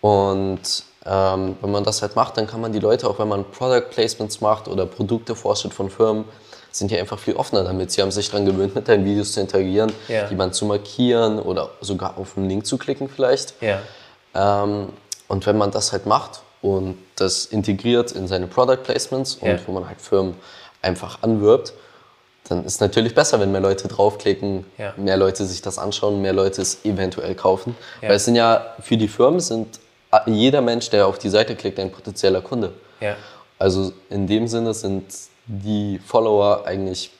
Und 0.00 0.60
ähm, 1.04 1.56
wenn 1.60 1.70
man 1.70 1.84
das 1.84 2.02
halt 2.02 2.16
macht, 2.16 2.36
dann 2.36 2.46
kann 2.46 2.60
man 2.60 2.72
die 2.72 2.78
Leute, 2.78 3.08
auch 3.08 3.18
wenn 3.18 3.28
man 3.28 3.44
Product 3.50 3.90
Placements 3.90 4.40
macht 4.40 4.68
oder 4.68 4.86
Produkte 4.86 5.34
vorstellt 5.34 5.74
von 5.74 5.90
Firmen, 5.90 6.24
sind 6.70 6.90
die 6.90 6.98
einfach 6.98 7.18
viel 7.18 7.34
offener 7.34 7.64
damit. 7.64 7.90
Sie 7.90 8.02
haben 8.02 8.10
sich 8.10 8.30
daran 8.30 8.46
gewöhnt, 8.46 8.74
mit 8.74 8.88
deinen 8.88 9.04
Videos 9.04 9.32
zu 9.32 9.40
interagieren, 9.40 9.92
ja. 10.06 10.28
jemanden 10.28 10.54
zu 10.54 10.66
markieren 10.66 11.38
oder 11.38 11.70
sogar 11.80 12.18
auf 12.18 12.36
einen 12.36 12.48
Link 12.48 12.66
zu 12.66 12.78
klicken 12.78 13.08
vielleicht. 13.08 13.54
Ja. 13.62 13.80
Ähm, 14.38 14.92
und 15.26 15.46
wenn 15.46 15.58
man 15.58 15.70
das 15.70 15.92
halt 15.92 16.06
macht 16.06 16.42
und 16.62 16.96
das 17.16 17.46
integriert 17.46 18.12
in 18.12 18.28
seine 18.28 18.46
Product 18.46 18.82
Placements 18.82 19.34
und 19.34 19.48
ja. 19.48 19.58
wo 19.66 19.72
man 19.72 19.88
halt 19.88 20.00
Firmen 20.00 20.34
einfach 20.80 21.22
anwirbt, 21.22 21.72
dann 22.48 22.64
ist 22.64 22.74
es 22.74 22.80
natürlich 22.80 23.14
besser, 23.14 23.40
wenn 23.40 23.52
mehr 23.52 23.60
Leute 23.60 23.88
draufklicken, 23.88 24.64
ja. 24.78 24.94
mehr 24.96 25.16
Leute 25.16 25.44
sich 25.44 25.60
das 25.60 25.78
anschauen, 25.78 26.22
mehr 26.22 26.32
Leute 26.32 26.62
es 26.62 26.84
eventuell 26.84 27.34
kaufen. 27.34 27.76
Ja. 28.00 28.08
Weil 28.08 28.16
es 28.16 28.24
sind 28.24 28.36
ja 28.36 28.74
für 28.80 28.96
die 28.96 29.08
Firmen 29.08 29.40
sind 29.40 29.80
jeder 30.24 30.62
Mensch, 30.62 30.88
der 30.88 31.06
auf 31.06 31.18
die 31.18 31.28
Seite 31.28 31.54
klickt, 31.54 31.78
ein 31.78 31.92
potenzieller 31.92 32.40
Kunde. 32.40 32.72
Ja. 33.00 33.16
Also 33.58 33.92
in 34.08 34.26
dem 34.26 34.48
Sinne 34.48 34.72
sind 34.72 35.04
die 35.46 36.00
Follower 36.06 36.64
eigentlich 36.64 37.10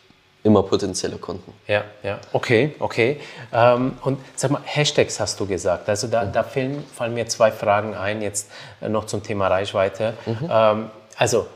immer 0.48 0.62
potenzielle 0.62 1.16
Kunden. 1.16 1.52
Ja, 1.66 1.84
ja, 2.02 2.18
okay, 2.32 2.74
okay. 2.80 3.20
Ähm, 3.52 3.92
und 4.02 4.18
sag 4.34 4.50
mal, 4.50 4.62
Hashtags 4.64 5.20
hast 5.20 5.38
du 5.38 5.46
gesagt. 5.46 5.88
Also 5.88 6.08
da, 6.08 6.24
da 6.24 6.42
fallen, 6.42 6.82
fallen 6.92 7.14
mir 7.14 7.26
zwei 7.28 7.52
Fragen 7.52 7.94
ein, 7.94 8.22
jetzt 8.22 8.50
äh, 8.80 8.88
noch 8.88 9.04
zum 9.06 9.22
Thema 9.22 9.48
Reichweite. 9.48 10.14
Mhm. 10.26 10.48
Ähm, 10.50 10.90
also 11.16 11.46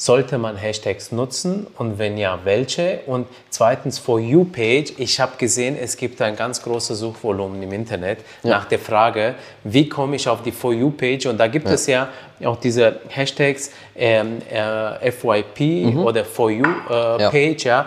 sollte 0.00 0.38
man 0.38 0.56
Hashtags 0.56 1.12
nutzen 1.12 1.66
und 1.76 1.98
wenn 1.98 2.16
ja, 2.16 2.38
welche? 2.44 3.00
Und 3.04 3.26
zweitens, 3.50 3.98
For 3.98 4.18
You-Page. 4.18 4.94
Ich 4.96 5.20
habe 5.20 5.32
gesehen, 5.36 5.76
es 5.78 5.94
gibt 5.94 6.22
ein 6.22 6.36
ganz 6.36 6.62
großes 6.62 6.98
Suchvolumen 6.98 7.62
im 7.62 7.72
Internet 7.72 8.20
ja. 8.42 8.50
nach 8.50 8.64
der 8.64 8.78
Frage, 8.78 9.34
wie 9.62 9.90
komme 9.90 10.16
ich 10.16 10.26
auf 10.26 10.42
die 10.42 10.52
For 10.52 10.72
You-Page? 10.72 11.26
Und 11.26 11.36
da 11.36 11.48
gibt 11.48 11.66
ja. 11.66 11.74
es 11.74 11.86
ja 11.86 12.08
auch 12.44 12.56
diese 12.56 13.00
Hashtags 13.08 13.72
ähm, 13.94 14.38
äh, 14.50 15.12
FYP 15.12 15.92
mhm. 15.92 15.98
oder 15.98 16.24
For 16.24 16.50
You-Page. 16.50 17.66
Äh, 17.66 17.68
ja. 17.68 17.82
ja. 17.82 17.86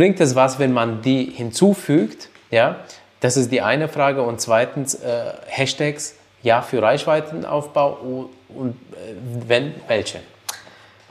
Bringt 0.00 0.18
es 0.18 0.34
was, 0.34 0.58
wenn 0.58 0.72
man 0.72 1.02
die 1.02 1.24
hinzufügt? 1.26 2.30
Ja, 2.50 2.76
das 3.20 3.36
ist 3.36 3.52
die 3.52 3.60
eine 3.60 3.86
Frage. 3.86 4.22
Und 4.22 4.40
zweitens, 4.40 4.94
äh, 4.94 5.24
Hashtags, 5.46 6.14
ja, 6.42 6.62
für 6.62 6.80
Reichweitenaufbau 6.80 8.30
und 8.48 8.70
äh, 8.70 9.12
wenn, 9.46 9.74
welche? 9.88 10.20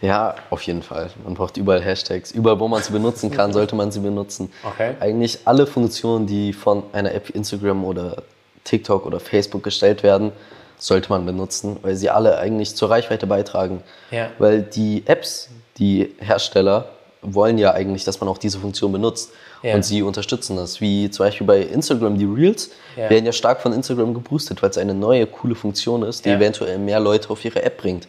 Ja, 0.01 0.33
auf 0.49 0.63
jeden 0.63 0.81
Fall. 0.81 1.11
Man 1.23 1.35
braucht 1.35 1.57
überall 1.57 1.83
Hashtags. 1.83 2.31
Überall, 2.31 2.59
wo 2.59 2.67
man 2.67 2.81
sie 2.81 2.91
benutzen 2.91 3.29
kann, 3.29 3.53
sollte 3.53 3.75
man 3.75 3.91
sie 3.91 3.99
benutzen. 3.99 4.51
Okay. 4.63 4.95
Eigentlich 4.99 5.41
alle 5.45 5.67
Funktionen, 5.67 6.25
die 6.25 6.51
von 6.51 6.81
einer 6.91 7.13
App 7.13 7.29
wie 7.29 7.33
Instagram 7.33 7.85
oder 7.85 8.23
TikTok 8.63 9.05
oder 9.05 9.19
Facebook 9.19 9.61
gestellt 9.61 10.01
werden, 10.01 10.31
sollte 10.79 11.09
man 11.09 11.27
benutzen, 11.27 11.77
weil 11.83 11.95
sie 11.95 12.09
alle 12.09 12.39
eigentlich 12.39 12.75
zur 12.75 12.89
Reichweite 12.89 13.27
beitragen. 13.27 13.83
Ja. 14.09 14.31
Weil 14.39 14.63
die 14.63 15.03
Apps, 15.05 15.49
die 15.77 16.15
Hersteller, 16.17 16.89
wollen 17.22 17.57
ja 17.57 17.74
eigentlich, 17.74 18.03
dass 18.03 18.20
man 18.20 18.30
auch 18.30 18.38
diese 18.38 18.59
Funktion 18.59 18.91
benutzt. 18.91 19.32
Ja. 19.61 19.76
Und 19.76 19.84
sie 19.84 20.01
unterstützen 20.01 20.55
das. 20.55 20.80
Wie 20.80 21.09
zum 21.09 21.26
Beispiel 21.26 21.45
bei 21.45 21.61
Instagram, 21.61 22.17
die 22.17 22.26
Reels 22.26 22.72
ja. 22.95 23.09
werden 23.09 23.26
ja 23.26 23.32
stark 23.32 23.61
von 23.61 23.74
Instagram 23.74 24.13
geboostet, 24.13 24.61
weil 24.61 24.70
es 24.70 24.78
eine 24.78 24.93
neue, 24.93 25.28
coole 25.28 25.55
Funktion 25.55 26.03
ist, 26.03 26.26
die 26.26 26.30
ja. 26.30 26.36
eventuell 26.36 26.78
mehr 26.78 26.99
Leute 26.99 27.30
auf 27.30 27.43
ihre 27.43 27.61
App 27.63 27.78
bringt. 27.78 28.07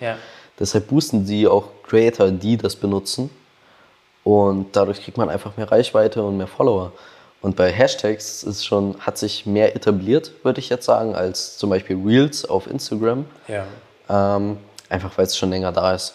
Deshalb 0.58 0.88
boosten 0.88 1.24
sie 1.24 1.48
auch 1.48 1.68
Creator, 1.88 2.30
die 2.30 2.56
das 2.56 2.76
benutzen. 2.76 3.30
Und 4.22 4.76
dadurch 4.76 5.02
kriegt 5.02 5.16
man 5.16 5.30
einfach 5.30 5.56
mehr 5.56 5.70
Reichweite 5.70 6.22
und 6.22 6.36
mehr 6.36 6.46
Follower. 6.46 6.92
Und 7.40 7.56
bei 7.56 7.72
Hashtags 7.72 8.42
ist 8.42 8.66
schon, 8.66 8.96
hat 9.00 9.16
sich 9.16 9.46
mehr 9.46 9.74
etabliert, 9.74 10.32
würde 10.42 10.60
ich 10.60 10.68
jetzt 10.68 10.84
sagen, 10.84 11.14
als 11.14 11.56
zum 11.56 11.70
Beispiel 11.70 11.96
Reels 12.04 12.44
auf 12.44 12.66
Instagram. 12.66 13.24
Ähm, 14.10 14.58
einfach 14.90 15.16
weil 15.16 15.24
es 15.24 15.36
schon 15.36 15.50
länger 15.50 15.72
da 15.72 15.94
ist. 15.94 16.14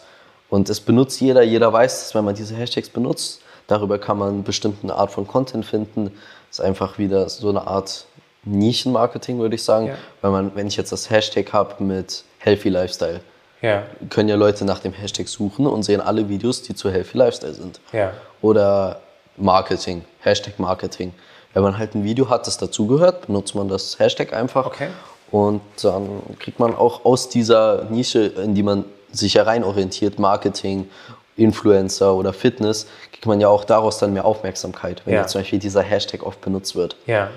Und 0.49 0.69
es 0.69 0.79
benutzt 0.79 1.19
jeder, 1.21 1.41
jeder 1.43 1.71
weiß, 1.71 2.01
dass 2.01 2.15
wenn 2.15 2.25
man 2.25 2.35
diese 2.35 2.55
Hashtags 2.55 2.89
benutzt, 2.89 3.41
darüber 3.67 3.97
kann 3.97 4.17
man 4.17 4.43
bestimmte 4.43 4.93
Art 4.93 5.11
von 5.11 5.27
Content 5.27 5.65
finden. 5.65 6.11
Das 6.49 6.59
ist 6.59 6.65
einfach 6.65 6.97
wieder 6.97 7.27
so 7.29 7.49
eine 7.49 7.65
Art 7.65 8.05
Nischenmarketing, 8.43 9.39
würde 9.39 9.55
ich 9.55 9.63
sagen. 9.63 9.87
Ja. 9.87 9.95
Weil 10.21 10.31
man, 10.31 10.55
wenn 10.55 10.67
ich 10.67 10.77
jetzt 10.77 10.91
das 10.91 11.09
Hashtag 11.09 11.51
habe 11.51 11.83
mit 11.83 12.23
Healthy 12.39 12.69
Lifestyle, 12.69 13.21
ja. 13.61 13.83
können 14.09 14.29
ja 14.29 14.35
Leute 14.35 14.65
nach 14.65 14.79
dem 14.79 14.93
Hashtag 14.93 15.27
suchen 15.27 15.65
und 15.65 15.83
sehen 15.83 16.01
alle 16.01 16.29
Videos, 16.29 16.61
die 16.61 16.75
zu 16.75 16.91
Healthy 16.91 17.17
Lifestyle 17.17 17.53
sind. 17.53 17.79
Ja. 17.91 18.11
Oder 18.41 19.01
Marketing, 19.37 20.05
Hashtag 20.19 20.59
Marketing. 20.59 21.13
Wenn 21.53 21.63
man 21.63 21.77
halt 21.77 21.95
ein 21.95 22.03
Video 22.03 22.29
hat, 22.29 22.47
das 22.47 22.57
dazugehört, 22.57 23.27
benutzt 23.27 23.55
man 23.55 23.67
das 23.67 23.97
Hashtag 23.97 24.33
einfach. 24.33 24.67
Okay. 24.67 24.89
Und 25.31 25.61
dann 25.81 26.21
kriegt 26.39 26.59
man 26.59 26.75
auch 26.75 27.03
aus 27.03 27.29
dieser 27.29 27.85
Nische, 27.85 28.25
in 28.25 28.53
die 28.53 28.63
man 28.63 28.85
sich 29.15 29.35
hereinorientiert, 29.35 30.19
Marketing, 30.19 30.89
Influencer 31.37 32.13
oder 32.13 32.33
Fitness, 32.33 32.87
kriegt 33.11 33.25
man 33.25 33.41
ja 33.41 33.47
auch 33.47 33.65
daraus 33.65 33.97
dann 33.97 34.13
mehr 34.13 34.25
Aufmerksamkeit, 34.25 35.01
wenn 35.05 35.15
ja. 35.15 35.27
zum 35.27 35.41
Beispiel 35.41 35.59
dieser 35.59 35.81
Hashtag 35.81 36.23
oft 36.23 36.41
benutzt 36.41 36.75
wird. 36.75 36.95
Ja. 37.05 37.29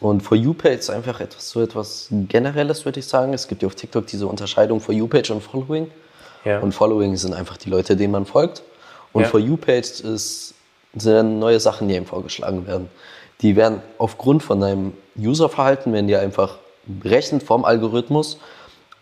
Und 0.00 0.22
For 0.22 0.36
You-Page 0.36 0.78
ist 0.78 0.90
einfach 0.90 1.20
etwas, 1.20 1.50
so 1.50 1.60
etwas 1.60 2.06
Generelles, 2.10 2.84
würde 2.84 3.00
ich 3.00 3.06
sagen. 3.06 3.34
Es 3.34 3.48
gibt 3.48 3.62
ja 3.62 3.66
auf 3.66 3.74
TikTok 3.74 4.06
diese 4.06 4.26
Unterscheidung 4.26 4.80
For 4.80 4.94
You-Page 4.94 5.30
und 5.30 5.42
Following. 5.42 5.90
Ja. 6.44 6.60
Und 6.60 6.72
Following 6.72 7.16
sind 7.16 7.34
einfach 7.34 7.56
die 7.56 7.68
Leute, 7.68 7.96
denen 7.96 8.12
man 8.12 8.24
folgt. 8.24 8.62
Und 9.12 9.22
ja. 9.22 9.28
For 9.28 9.40
You-Page 9.40 10.00
ist, 10.00 10.54
sind 10.94 11.38
neue 11.40 11.58
Sachen, 11.58 11.88
die 11.88 11.96
einem 11.96 12.06
vorgeschlagen 12.06 12.66
werden. 12.66 12.88
Die 13.40 13.56
werden 13.56 13.82
aufgrund 13.98 14.42
von 14.42 14.60
deinem 14.60 14.92
Userverhalten, 15.16 15.92
wenn 15.92 16.06
dir 16.06 16.20
einfach 16.20 16.58
berechnet 16.86 17.42
vom 17.42 17.64
Algorithmus 17.64 18.38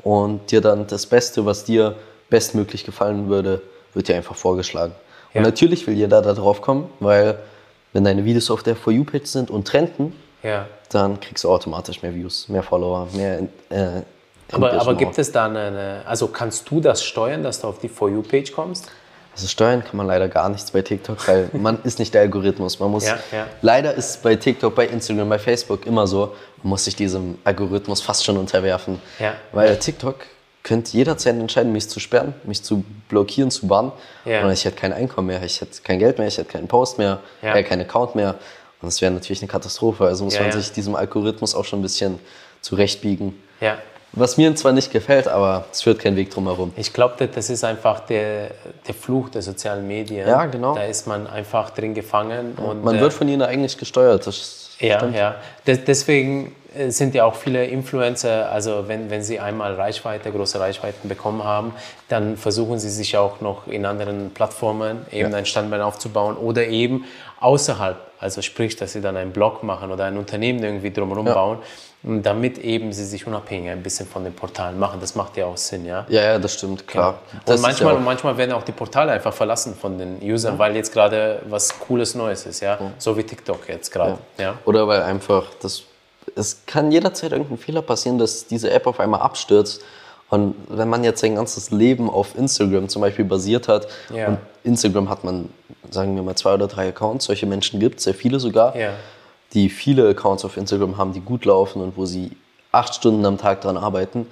und 0.06 0.52
dir 0.52 0.60
dann 0.60 0.86
das 0.86 1.04
Beste, 1.04 1.46
was 1.46 1.64
dir 1.64 1.96
bestmöglich 2.30 2.84
gefallen 2.84 3.28
würde, 3.28 3.60
wird 3.92 4.06
dir 4.06 4.14
einfach 4.14 4.36
vorgeschlagen. 4.36 4.94
Ja. 5.34 5.40
Und 5.40 5.46
natürlich 5.46 5.84
will 5.88 5.94
jeder 5.94 6.22
da 6.22 6.32
drauf 6.32 6.62
kommen, 6.62 6.88
weil 7.00 7.40
wenn 7.92 8.04
deine 8.04 8.24
Videos 8.24 8.48
auf 8.52 8.62
der 8.62 8.76
For 8.76 8.92
You-Page 8.92 9.26
sind 9.26 9.50
und 9.50 9.66
trenden, 9.66 10.12
ja. 10.44 10.66
dann 10.90 11.18
kriegst 11.18 11.42
du 11.42 11.50
automatisch 11.50 12.02
mehr 12.02 12.14
Views, 12.14 12.48
mehr 12.48 12.62
Follower, 12.62 13.08
mehr. 13.14 13.48
Äh, 13.68 14.02
aber, 14.52 14.74
aber 14.74 14.94
gibt 14.94 15.18
es 15.18 15.32
da 15.32 15.46
eine, 15.46 16.02
also 16.06 16.28
kannst 16.28 16.70
du 16.70 16.80
das 16.80 17.02
steuern, 17.02 17.42
dass 17.42 17.62
du 17.62 17.66
auf 17.66 17.80
die 17.80 17.88
For 17.88 18.08
You-Page 18.08 18.52
kommst? 18.52 18.88
Also 19.36 19.48
steuern 19.48 19.84
kann 19.84 19.98
man 19.98 20.06
leider 20.06 20.28
gar 20.28 20.48
nichts 20.48 20.70
bei 20.70 20.80
TikTok, 20.80 21.28
weil 21.28 21.50
man 21.52 21.78
ist 21.84 21.98
nicht 21.98 22.14
der 22.14 22.22
Algorithmus. 22.22 22.80
Man 22.80 22.90
muss, 22.90 23.06
ja, 23.06 23.18
ja. 23.30 23.46
Leider 23.60 23.92
ist 23.94 24.22
bei 24.22 24.34
TikTok, 24.34 24.74
bei 24.74 24.86
Instagram, 24.86 25.28
bei 25.28 25.38
Facebook 25.38 25.86
immer 25.86 26.06
so, 26.06 26.34
man 26.62 26.70
muss 26.70 26.84
sich 26.84 26.96
diesem 26.96 27.36
Algorithmus 27.44 28.00
fast 28.00 28.24
schon 28.24 28.38
unterwerfen. 28.38 28.98
Ja. 29.18 29.34
Weil 29.52 29.76
TikTok 29.78 30.16
könnte 30.62 30.96
jederzeit 30.96 31.36
entscheiden, 31.36 31.70
mich 31.70 31.88
zu 31.88 32.00
sperren, 32.00 32.34
mich 32.44 32.62
zu 32.62 32.82
blockieren, 33.08 33.50
zu 33.50 33.68
bannen. 33.68 33.92
Und 34.24 34.50
ich 34.50 34.64
hätte 34.64 34.76
kein 34.76 34.92
Einkommen 34.92 35.28
mehr, 35.28 35.42
ich 35.42 35.60
hätte 35.60 35.80
kein 35.82 35.98
Geld 35.98 36.18
mehr, 36.18 36.26
ich 36.26 36.38
hätte 36.38 36.50
keinen 36.50 36.66
Post 36.66 36.98
mehr, 36.98 37.20
äh, 37.42 37.62
keinen 37.62 37.82
Account 37.82 38.14
mehr. 38.16 38.30
Und 38.80 38.88
das 38.88 39.00
wäre 39.00 39.12
natürlich 39.12 39.42
eine 39.42 39.48
Katastrophe. 39.48 40.06
Also 40.06 40.24
muss 40.24 40.38
man 40.40 40.50
sich 40.50 40.72
diesem 40.72 40.96
Algorithmus 40.96 41.54
auch 41.54 41.64
schon 41.64 41.80
ein 41.80 41.82
bisschen 41.82 42.18
zurechtbiegen. 42.62 43.40
Ja. 43.60 43.78
Was 44.12 44.36
mir 44.38 44.54
zwar 44.54 44.72
nicht 44.72 44.90
gefällt, 44.90 45.28
aber 45.28 45.66
es 45.70 45.82
führt 45.82 45.98
kein 45.98 46.16
Weg 46.16 46.30
drum 46.30 46.46
herum. 46.46 46.72
Ich 46.76 46.92
glaube, 46.92 47.28
das 47.28 47.50
ist 47.50 47.64
einfach 47.64 48.00
der, 48.00 48.50
der 48.86 48.94
Fluch 48.94 49.28
der 49.28 49.42
sozialen 49.42 49.86
Medien. 49.86 50.26
Ja, 50.26 50.46
genau. 50.46 50.74
Da 50.74 50.84
ist 50.84 51.06
man 51.06 51.26
einfach 51.26 51.70
drin 51.70 51.92
gefangen. 51.92 52.54
Und, 52.56 52.82
man 52.82 52.96
äh, 52.96 53.00
wird 53.00 53.12
von 53.12 53.28
ihnen 53.28 53.42
eigentlich 53.42 53.76
gesteuert. 53.76 54.24
ja, 54.80 54.98
stimmt. 54.98 55.16
ja. 55.16 55.34
des, 55.66 55.84
deswegen 55.84 56.54
äh, 56.74 56.90
sind 56.90 57.14
ja 57.14 57.24
auch 57.24 57.34
viele 57.34 57.66
Influencer, 57.66 58.50
also 58.50 58.84
wenn, 58.88 59.10
wenn 59.10 59.22
sie 59.22 59.38
einmal 59.38 59.74
Reichweite, 59.74 60.30
große 60.32 60.58
Reichweiten 60.60 61.08
bekommen 61.10 61.44
haben, 61.44 61.74
dann 62.08 62.38
versuchen 62.38 62.78
sie 62.78 62.90
sich 62.90 63.18
auch 63.18 63.40
noch 63.40 63.66
in 63.66 63.84
anderen 63.84 64.30
Plattformen 64.32 65.04
eben 65.12 65.30
Ja. 65.32 65.36
ein 65.36 65.46
Standbein 65.46 65.82
aufzubauen 65.82 66.36
oder 66.36 66.66
eben 66.66 67.04
außerhalb, 67.40 67.96
also 68.18 68.40
sprich, 68.40 68.76
dass 68.76 68.92
sie 68.94 69.00
dann 69.02 69.16
einen 69.16 69.32
Blog 69.32 69.62
machen 69.62 69.90
oder 69.90 70.04
ein 70.04 70.16
Unternehmen 70.16 70.62
irgendwie 70.62 70.90
drumherum 70.90 71.26
Ja. 71.26 71.34
bauen, 71.34 71.58
damit 72.02 72.58
eben 72.58 72.92
sie 72.92 73.04
sich 73.04 73.26
unabhängig 73.26 73.70
ein 73.70 73.82
bisschen 73.82 74.06
von 74.06 74.22
den 74.22 74.32
Portalen 74.32 74.78
machen. 74.78 75.00
Das 75.00 75.14
macht 75.16 75.36
ja 75.36 75.46
auch 75.46 75.56
Sinn, 75.56 75.84
ja. 75.84 76.06
Ja, 76.08 76.22
ja, 76.22 76.38
das 76.38 76.54
stimmt, 76.54 76.86
klar. 76.86 77.18
Und 77.32 77.42
Das 77.46 77.56
ist 77.56 77.62
manchmal, 77.62 77.94
ja 77.94 78.00
manchmal 78.00 78.36
werden 78.36 78.52
auch 78.52 78.62
die 78.62 78.72
Portale 78.72 79.12
einfach 79.12 79.32
verlassen 79.34 79.74
von 79.74 79.98
den 79.98 80.18
Usern, 80.22 80.56
weil 80.58 80.76
jetzt 80.76 80.92
gerade 80.92 81.42
was 81.48 81.78
Cooles 81.80 82.14
Neues 82.14 82.46
ist, 82.46 82.60
ja. 82.60 82.78
So 82.98 83.16
wie 83.16 83.24
TikTok 83.24 83.68
jetzt 83.68 83.90
gerade. 83.90 84.18
Ja. 84.38 84.54
Oder 84.64 84.86
weil 84.86 85.02
einfach 85.02 85.46
das. 85.60 85.82
Es 86.34 86.64
kann 86.66 86.92
jederzeit 86.92 87.32
irgendein 87.32 87.56
Fehler 87.58 87.82
passieren, 87.82 88.18
dass 88.18 88.46
diese 88.46 88.70
App 88.70 88.86
auf 88.86 89.00
einmal 89.00 89.20
abstürzt. 89.20 89.80
Und 90.28 90.56
wenn 90.68 90.88
man 90.88 91.04
jetzt 91.04 91.20
sein 91.20 91.36
ganzes 91.36 91.70
Leben 91.70 92.10
auf 92.10 92.36
Instagram 92.36 92.88
zum 92.88 93.00
Beispiel 93.02 93.24
basiert 93.24 93.68
hat, 93.68 93.86
Ja. 94.12 94.28
und 94.28 94.38
Instagram 94.64 95.08
hat 95.08 95.22
man, 95.22 95.48
sagen 95.88 96.16
wir 96.16 96.22
mal, 96.24 96.34
zwei 96.34 96.54
oder 96.54 96.66
drei 96.66 96.88
Accounts, 96.88 97.26
solche 97.26 97.46
Menschen 97.46 97.78
gibt 97.78 97.98
es, 97.98 98.04
sehr 98.04 98.14
viele 98.14 98.40
sogar, 98.40 98.76
Ja. 98.76 98.90
Die 99.56 99.68
viele 99.70 100.08
Accounts 100.08 100.44
auf 100.44 100.56
Instagram 100.56 100.96
haben, 100.98 101.12
die 101.12 101.20
gut 101.20 101.44
laufen 101.46 101.82
und 101.82 101.96
wo 101.96 102.04
sie 102.06 102.30
acht 102.70 102.94
Stunden 102.94 103.24
am 103.26 103.38
Tag 103.38 103.62
dran 103.62 103.76
arbeiten. 103.76 104.26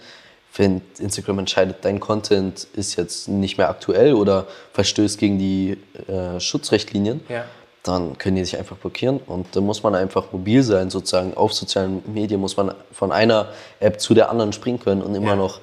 Wenn 0.56 0.82
Instagram 1.00 1.40
entscheidet, 1.40 1.78
dein 1.82 1.98
Content 1.98 2.68
ist 2.74 2.94
jetzt 2.96 3.26
nicht 3.26 3.58
mehr 3.58 3.68
aktuell 3.70 4.14
oder 4.14 4.46
verstößt 4.74 5.18
gegen 5.18 5.38
die 5.38 5.78
äh, 6.06 6.38
Schutzrichtlinien, 6.38 7.22
Ja. 7.28 7.44
dann 7.82 8.16
können 8.18 8.36
die 8.36 8.44
sich 8.44 8.56
einfach 8.58 8.76
blockieren 8.76 9.18
und 9.26 9.46
da 9.56 9.60
muss 9.60 9.82
man 9.82 9.94
einfach 9.96 10.30
mobil 10.30 10.62
sein, 10.62 10.90
sozusagen 10.90 11.34
auf 11.34 11.52
sozialen 11.54 12.02
Medien 12.06 12.40
muss 12.40 12.56
man 12.56 12.72
von 12.92 13.10
einer 13.10 13.48
App 13.80 14.00
zu 14.00 14.14
der 14.14 14.30
anderen 14.30 14.52
springen 14.52 14.78
können 14.78 15.02
und 15.02 15.14
immer 15.16 15.30
Ja. 15.30 15.36
noch 15.36 15.58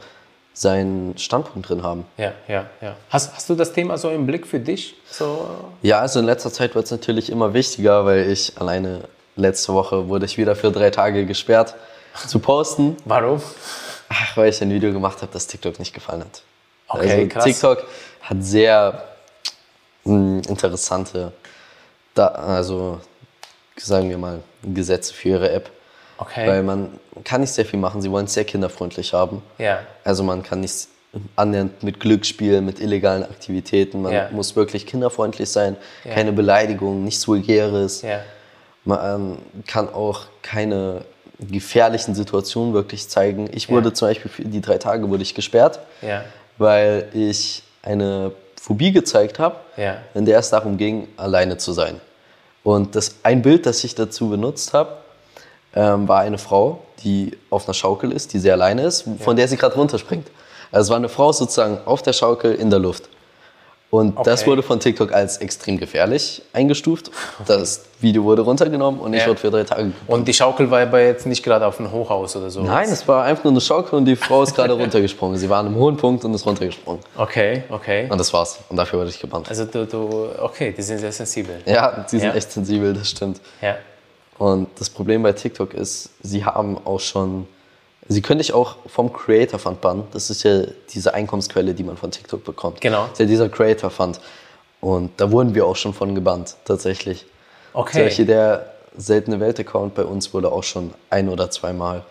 seinen 0.53 1.17
Standpunkt 1.17 1.69
drin 1.69 1.83
haben. 1.83 2.03
Ja, 2.17 2.33
ja, 2.49 2.65
ja. 2.81 2.95
Hast, 3.09 3.33
hast 3.33 3.49
du 3.49 3.55
das 3.55 3.71
Thema 3.71 3.97
so 3.97 4.09
im 4.09 4.25
Blick 4.27 4.45
für 4.45 4.59
dich? 4.59 4.95
So, 5.09 5.45
Ja, 5.83 5.99
also 5.99 6.19
in 6.19 6.25
letzter 6.25 6.51
Zeit 6.51 6.75
wird 6.75 6.83
es 6.85 6.91
natürlich 6.91 7.29
immer 7.29 7.53
wichtiger, 7.53 8.03
weil 8.05 8.29
ich 8.29 8.57
alleine 8.59 9.01
letzte 9.41 9.73
Woche 9.73 10.07
wurde 10.07 10.25
ich 10.25 10.37
wieder 10.37 10.55
für 10.55 10.71
drei 10.71 10.89
Tage 10.89 11.25
gesperrt 11.25 11.75
zu 12.27 12.39
posten, 12.39 12.97
warum? 13.05 13.41
ach, 14.09 14.37
weil 14.37 14.49
ich 14.49 14.61
ein 14.61 14.69
Video 14.69 14.91
gemacht 14.91 15.21
habe, 15.21 15.31
das 15.33 15.47
TikTok 15.47 15.79
nicht 15.79 15.93
gefallen 15.93 16.21
hat. 16.21 16.41
Okay, 16.87 17.11
also 17.13 17.27
krass. 17.27 17.43
TikTok 17.45 17.87
hat 18.21 18.37
sehr 18.43 19.03
mh, 20.03 20.41
interessante, 20.49 21.31
da, 22.13 22.27
also 22.27 22.99
sagen 23.77 24.09
wir 24.09 24.17
mal, 24.17 24.41
Gesetze 24.63 25.13
für 25.13 25.29
ihre 25.29 25.51
App. 25.51 25.69
Okay. 26.17 26.47
Weil 26.47 26.61
man 26.63 26.99
kann 27.23 27.41
nicht 27.41 27.51
sehr 27.51 27.65
viel 27.65 27.79
machen. 27.79 28.01
Sie 28.01 28.11
wollen 28.11 28.25
es 28.25 28.33
sehr 28.33 28.43
kinderfreundlich 28.43 29.13
haben. 29.13 29.41
Ja. 29.57 29.79
Also 30.03 30.23
man 30.23 30.43
kann 30.43 30.59
nicht 30.59 30.87
annähernd 31.35 31.81
mit 31.81 31.99
Glücksspielen, 31.99 32.63
mit 32.63 32.79
illegalen 32.79 33.23
Aktivitäten. 33.23 34.01
Man 34.03 34.13
Ja. 34.13 34.29
muss 34.31 34.55
wirklich 34.55 34.85
kinderfreundlich 34.85 35.49
sein. 35.49 35.77
Ja. 36.03 36.13
Keine 36.13 36.31
Beleidigung, 36.31 37.03
nichts 37.03 37.27
Vulgäres. 37.27 38.03
Ja. 38.03 38.19
Man 38.83 39.37
kann 39.67 39.93
auch 39.93 40.21
keine 40.41 41.01
gefährlichen 41.39 42.15
Situationen 42.15 42.73
wirklich 42.73 43.07
zeigen. 43.09 43.49
Ich 43.53 43.69
wurde 43.69 43.89
Ja. 43.89 43.93
zum 43.93 44.07
Beispiel 44.09 44.31
für 44.31 44.43
die 44.43 44.61
drei 44.61 44.77
Tage 44.77 45.09
wurde 45.09 45.23
ich 45.23 45.33
gesperrt, 45.35 45.79
Ja. 46.01 46.23
weil 46.57 47.07
ich 47.13 47.63
eine 47.83 48.31
Phobie 48.61 48.91
gezeigt 48.91 49.39
habe, 49.39 49.55
Ja. 49.77 49.97
in 50.13 50.25
der 50.25 50.39
es 50.39 50.49
darum 50.49 50.77
ging, 50.77 51.07
alleine 51.17 51.57
zu 51.57 51.73
sein. 51.73 51.99
Und 52.63 52.95
das 52.95 53.15
ein 53.23 53.41
Bild, 53.41 53.65
das 53.65 53.83
ich 53.83 53.95
dazu 53.95 54.29
benutzt 54.29 54.73
habe, 54.73 54.97
ähm, 55.73 56.07
war 56.07 56.19
eine 56.19 56.37
Frau, 56.37 56.79
die 57.03 57.37
auf 57.49 57.65
einer 57.65 57.73
Schaukel 57.73 58.11
ist, 58.11 58.33
die 58.33 58.39
sehr 58.39 58.53
alleine 58.53 58.83
ist, 58.83 59.05
von 59.19 59.35
der 59.35 59.47
sie 59.47 59.57
gerade 59.57 59.75
runterspringt. 59.75 60.27
Also 60.71 60.87
es 60.87 60.89
war 60.89 60.97
eine 60.97 61.09
Frau 61.09 61.31
sozusagen 61.31 61.79
auf 61.85 62.01
der 62.03 62.13
Schaukel 62.13 62.53
in 62.55 62.69
der 62.69 62.77
Luft. 62.79 63.09
Und 63.91 64.15
das 64.25 64.41
Okay. 64.41 64.49
wurde 64.51 64.63
von 64.63 64.79
TikTok 64.79 65.11
als 65.11 65.37
extrem 65.37 65.77
gefährlich 65.77 66.41
eingestuft. 66.53 67.11
Das 67.45 67.83
Video 67.99 68.23
wurde 68.23 68.41
runtergenommen 68.41 69.01
und 69.01 69.13
ich 69.13 69.21
Ja. 69.21 69.27
wurde 69.27 69.39
für 69.41 69.51
drei 69.51 69.65
Tage. 69.65 69.91
Und 70.07 70.27
die 70.29 70.33
Schaukel 70.33 70.71
war 70.71 70.79
aber 70.81 71.01
jetzt 71.01 71.25
nicht 71.25 71.43
gerade 71.43 71.65
auf 71.67 71.75
dem 71.75 71.91
Hochhaus 71.91 72.35
oder 72.37 72.49
so. 72.49 72.61
Nein, 72.61 72.87
es 72.89 73.05
war 73.07 73.25
einfach 73.25 73.43
nur 73.43 73.51
eine 73.51 73.59
Schaukel 73.61 73.97
und 73.99 74.05
die 74.05 74.15
Frau 74.15 74.43
ist 74.43 74.55
gerade 74.55 74.73
runtergesprungen. 74.81 75.37
Sie 75.37 75.49
war 75.49 75.59
an 75.59 75.65
einem 75.67 75.75
hohen 75.75 75.97
Punkt 75.97 76.23
und 76.23 76.33
ist 76.33 76.45
runtergesprungen. 76.45 77.01
Okay, 77.17 77.63
okay. 77.69 78.07
Und 78.09 78.17
das 78.17 78.31
war's. 78.31 78.59
Und 78.69 78.77
dafür 78.77 78.99
wurde 78.99 79.09
ich 79.09 79.19
gebannt. 79.19 79.49
Also 79.49 79.65
du, 79.65 79.85
du, 79.85 80.29
okay, 80.41 80.73
die 80.75 80.81
sind 80.81 80.99
sehr 80.99 81.11
sensibel. 81.11 81.57
Ja, 81.65 82.05
die 82.09 82.17
sind 82.17 82.29
Ja. 82.29 82.33
echt 82.33 82.49
sensibel, 82.49 82.93
das 82.93 83.09
stimmt. 83.09 83.41
Ja. 83.61 83.75
Und 84.37 84.69
das 84.79 84.89
Problem 84.89 85.21
bei 85.21 85.33
TikTok 85.33 85.73
ist, 85.73 86.09
sie 86.23 86.45
haben 86.45 86.77
auch 86.85 87.01
schon, 87.01 87.45
sie 88.07 88.21
können 88.21 88.39
dich 88.39 88.53
auch 88.53 88.77
vom 88.87 89.11
Creator 89.13 89.59
Fund 89.59 89.81
bannen. 89.81 90.07
Das 90.11 90.29
ist 90.29 90.43
ja 90.43 90.63
diese 90.93 91.13
Einkommensquelle, 91.13 91.73
die 91.73 91.83
man 91.83 91.97
von 91.97 92.11
TikTok 92.11 92.43
bekommt. 92.43 92.81
Genau. 92.81 93.03
Das 93.03 93.13
ist 93.13 93.19
ja 93.19 93.25
dieser 93.25 93.49
Creator 93.49 93.89
Fund. 93.89 94.19
Und 94.79 95.11
da 95.17 95.31
wurden 95.31 95.53
wir 95.53 95.65
auch 95.65 95.75
schon 95.75 95.93
von 95.93 96.15
gebannt, 96.15 96.55
tatsächlich. 96.65 97.25
Okay. 97.73 97.99
Solche 97.99 98.25
der 98.25 98.73
seltene 98.97 99.39
Welt-Account 99.39 99.95
bei 99.95 100.03
uns 100.03 100.33
wurde 100.33 100.51
auch 100.51 100.63
schon 100.63 100.93
ein 101.09 101.29
oder 101.29 101.49
zweimal 101.49 102.03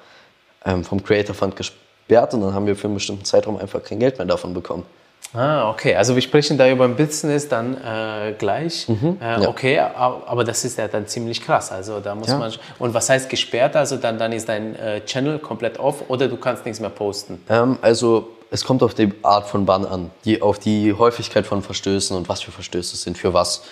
ähm, 0.65 0.85
vom 0.85 1.03
Creator 1.03 1.35
Fund 1.35 1.57
gesperrt 1.57 2.33
und 2.35 2.41
dann 2.41 2.55
haben 2.55 2.67
wir 2.67 2.77
für 2.77 2.87
einen 2.87 2.95
bestimmten 2.95 3.25
Zeitraum 3.25 3.57
einfach 3.59 3.83
kein 3.83 3.99
Geld 3.99 4.19
mehr 4.19 4.27
davon 4.27 4.55
bekommen. 4.55 4.87
Ah, 5.33 5.71
okay. 5.71 5.95
Also 5.95 6.15
wir 6.17 6.23
sprechen 6.23 6.59
da 6.59 6.69
über 6.69 6.85
ein 6.85 6.97
Business 6.97 7.49
dann 7.49 7.77
äh, 7.77 8.33
gleich. 8.37 8.89
äh, 8.89 8.93
Mhm. 8.93 9.17
ja. 9.21 9.49
Okay, 9.49 9.79
aber 9.79 10.43
das 10.45 10.65
ist 10.65 10.77
ja 10.79 10.89
dann 10.89 11.07
ziemlich 11.07 11.41
krass. 11.45 11.71
Also 11.71 12.01
da 12.01 12.15
muss 12.17 12.29
Ja. 12.29 12.39
man. 12.39 12.53
Und 12.81 12.95
was 12.95 13.09
heißt 13.09 13.29
gesperrt? 13.31 13.77
Also 13.77 13.97
dann, 13.97 14.19
dann 14.19 14.33
ist 14.33 14.49
dein 14.49 14.75
äh, 14.77 15.05
Channel 15.05 15.39
komplett 15.39 15.79
off 15.79 16.03
oder 16.09 16.27
du 16.27 16.37
kannst 16.37 16.65
nichts 16.65 16.81
mehr 16.81 16.91
posten. 16.91 17.41
Ähm, 17.49 17.79
also 17.81 18.29
es 18.51 18.65
kommt 18.65 18.83
auf 18.83 18.95
die 18.95 19.13
Art 19.23 19.47
von 19.49 19.67
Bann 19.67 19.85
an, 19.87 20.11
die, 20.25 20.43
auf 20.43 20.59
die 20.59 20.93
Häufigkeit 20.95 21.47
von 21.47 21.63
Verstößen 21.63 22.17
und 22.17 22.29
was 22.29 22.41
für 22.43 22.51
Verstöße 22.51 22.95
es 22.97 23.03
sind, 23.03 23.17
für 23.17 23.33
was. 23.33 23.63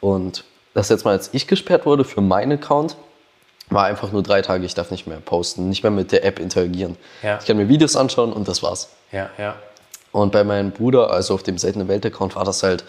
Und 0.00 0.44
das 0.74 0.88
jetzt 0.88 1.04
mal, 1.04 1.10
als 1.12 1.30
ich 1.32 1.48
gesperrt 1.48 1.84
wurde 1.84 2.04
für 2.04 2.20
meinen 2.20 2.52
Account, 2.52 2.96
war 3.70 3.84
einfach 3.86 4.12
nur 4.12 4.22
drei 4.22 4.40
Tage, 4.40 4.64
ich 4.64 4.74
darf 4.74 4.92
nicht 4.92 5.08
mehr 5.08 5.18
posten, 5.18 5.68
nicht 5.68 5.82
mehr 5.82 5.90
mit 5.90 6.12
der 6.12 6.24
App 6.24 6.38
interagieren. 6.38 6.96
Ja. 7.24 7.38
Ich 7.40 7.46
kann 7.46 7.56
mir 7.56 7.68
Videos 7.68 7.96
anschauen 7.96 8.32
und 8.32 8.46
das 8.46 8.62
war's. 8.62 8.88
Ja, 9.10 9.28
ja. 9.36 9.56
Und 10.12 10.32
bei 10.32 10.44
meinem 10.44 10.70
Bruder, 10.70 11.10
also 11.10 11.34
auf 11.34 11.42
dem 11.42 11.58
Seltene 11.58 11.88
Welt-Account, 11.88 12.36
war 12.36 12.44
das 12.44 12.62
halt 12.62 12.84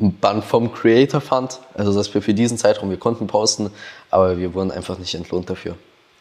ein 0.00 0.18
Bann 0.18 0.42
vom 0.42 0.72
Creator 0.72 1.20
Fund. 1.20 1.60
Also 1.74 1.94
dass 1.94 2.12
wir 2.12 2.22
für 2.22 2.34
diesen 2.34 2.58
Zeitraum, 2.58 2.90
wir 2.90 2.98
konnten 2.98 3.26
posten, 3.26 3.70
aber 4.10 4.38
wir 4.38 4.54
wurden 4.54 4.70
einfach 4.70 4.98
nicht 4.98 5.14
entlohnt 5.14 5.48
dafür. 5.48 5.76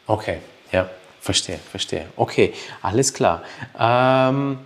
Okay, 0.08 0.38
ja, 0.72 0.90
verstehe, 1.20 1.60
verstehe. 1.72 2.06
Okay, 2.16 2.54
alles 2.82 3.14
klar. 3.14 3.42
Ähm, 3.80 4.60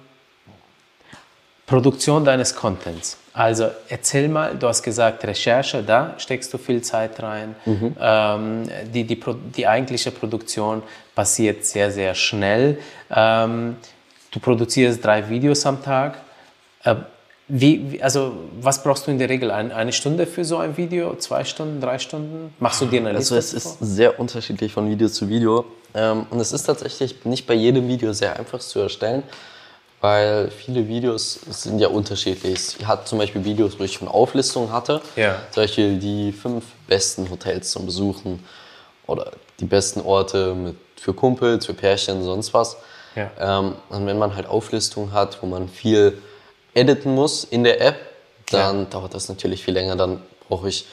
Produktion 1.66 2.26
deines 2.26 2.56
Contents. 2.56 3.18
Also 3.32 3.70
erzähl 3.88 4.28
mal, 4.28 4.56
du 4.56 4.68
hast 4.68 4.82
gesagt 4.82 5.24
Recherche, 5.24 5.84
da 5.84 6.16
steckst 6.18 6.52
du 6.54 6.58
viel 6.58 6.82
Zeit 6.82 7.22
rein. 7.22 7.56
Ähm, 8.00 8.70
die, 8.92 9.04
die, 9.04 9.20
die 9.56 9.68
eigentliche 9.68 10.12
Produktion 10.12 10.82
passiert 11.14 11.66
sehr, 11.66 11.92
sehr 11.92 12.16
schnell. 12.16 12.80
Ähm, 13.16 13.78
du 14.32 14.40
produzierst 14.40 15.04
drei 15.04 15.28
Videos 15.30 15.66
am 15.66 15.84
Tag. 15.84 16.18
Äh, 16.84 16.96
wie, 17.48 18.00
also 18.02 18.34
was 18.62 18.84
brauchst 18.84 19.08
du 19.08 19.12
in 19.12 19.18
der 19.18 19.28
Regel? 19.28 19.50
Ein, 19.50 19.72
eine 19.72 19.92
Stunde 19.92 20.28
für 20.28 20.46
so 20.46 20.58
ein 20.58 20.78
Video? 20.78 21.16
Zwei 21.16 21.44
Stunden? 21.44 21.82
Drei 21.82 21.98
Stunden? 21.98 22.54
Machst 22.60 22.80
du 22.82 22.86
dir 22.86 23.00
eine 23.00 23.10
Also 23.10 23.36
Liste? 23.36 23.58
es 23.58 23.64
davor? 23.64 23.78
ist 23.82 23.96
sehr 23.96 24.20
unterschiedlich 24.20 24.72
von 24.72 24.88
Video 24.90 25.10
zu 25.10 25.28
Video. 25.30 25.66
Ähm, 25.96 26.28
und 26.30 26.40
es 26.40 26.52
ist 26.52 26.64
tatsächlich 26.64 27.26
nicht 27.26 27.48
bei 27.48 27.56
jedem 27.56 27.88
Video 27.88 28.14
sehr 28.14 28.38
einfach 28.38 28.60
zu 28.60 28.80
erstellen, 28.80 29.24
weil 30.00 30.52
viele 30.52 30.88
Videos 30.88 31.40
sind 31.50 31.80
ja 31.80 31.88
unterschiedlich. 31.88 32.76
Ich 32.80 32.86
hatte 32.86 33.06
zum 33.06 33.18
Beispiel 33.18 33.44
Videos, 33.44 33.80
wo 33.80 33.84
ich 33.84 33.94
schon 33.94 34.08
Auflistungen 34.08 34.72
hatte. 34.72 35.02
Ja. 35.16 35.38
Zum 35.50 35.64
Beispiel 35.64 35.98
die 35.98 36.32
fünf 36.32 36.64
besten 36.88 37.30
Hotels 37.32 37.72
zum 37.72 37.88
Besuchen 37.88 38.44
oder 39.08 39.32
die 39.60 39.66
besten 39.66 40.02
Orte 40.02 40.54
mit, 40.54 40.76
für 40.98 41.16
Kumpels, 41.16 41.66
für 41.66 41.74
Pärchen, 41.74 42.24
sonst 42.24 42.54
was. 42.54 42.78
Ja. 43.16 43.32
Ähm, 43.60 43.76
und 43.90 44.06
wenn 44.06 44.18
man 44.18 44.36
halt 44.36 44.48
Auflistungen 44.48 45.12
hat, 45.12 45.42
wo 45.42 45.48
man 45.48 45.68
viel 45.70 46.22
editen 46.74 47.16
muss 47.16 47.44
in 47.44 47.64
der 47.64 47.82
App, 47.82 47.98
dann 48.52 48.90
dauert 48.90 49.14
das 49.14 49.30
natürlich 49.30 49.64
viel 49.64 49.74
länger. 49.74 49.96
Dann 49.96 50.22
brauche 50.48 50.70
ich, 50.70 50.86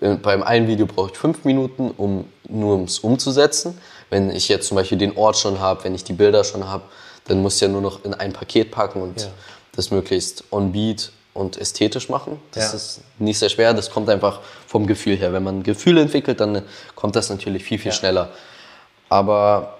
äh, 0.00 0.14
beim 0.14 0.42
einen 0.42 0.66
Video 0.68 0.86
brauche 0.86 1.10
ich 1.12 1.18
fünf 1.18 1.44
Minuten, 1.44 1.90
um 1.96 2.26
nur 2.48 2.74
um 2.74 2.84
es 2.84 2.98
umzusetzen. 3.00 3.78
Wenn 4.10 4.30
ich 4.30 4.48
jetzt 4.48 4.68
zum 4.68 4.76
Beispiel 4.76 4.98
den 4.98 5.16
Ort 5.16 5.36
schon 5.38 5.60
habe, 5.60 5.84
wenn 5.84 5.94
ich 5.94 6.04
die 6.04 6.12
Bilder 6.12 6.44
schon 6.44 6.68
habe, 6.68 6.84
dann 7.26 7.40
muss 7.42 7.56
ich 7.56 7.60
ja 7.62 7.68
nur 7.68 7.80
noch 7.82 8.04
in 8.04 8.14
ein 8.14 8.32
Paket 8.32 8.70
packen 8.70 9.00
und 9.02 9.20
Ja. 9.22 9.28
das 9.74 9.90
möglichst 9.90 10.44
on 10.50 10.72
beat 10.72 11.12
und 11.34 11.56
ästhetisch 11.56 12.08
machen. 12.10 12.40
Das 12.52 12.72
Ja. 12.72 12.76
ist 12.76 13.00
nicht 13.18 13.38
sehr 13.38 13.48
schwer, 13.48 13.72
das 13.72 13.90
kommt 13.90 14.10
einfach 14.10 14.40
vom 14.66 14.86
Gefühl 14.86 15.16
her. 15.16 15.32
Wenn 15.32 15.42
man 15.42 15.58
ein 15.60 15.62
Gefühl 15.62 15.96
entwickelt, 15.98 16.40
dann 16.40 16.62
kommt 16.94 17.16
das 17.16 17.30
natürlich 17.30 17.64
viel, 17.64 17.78
viel 17.78 17.90
Ja. 17.92 17.96
schneller. 17.96 18.30
Aber 19.08 19.78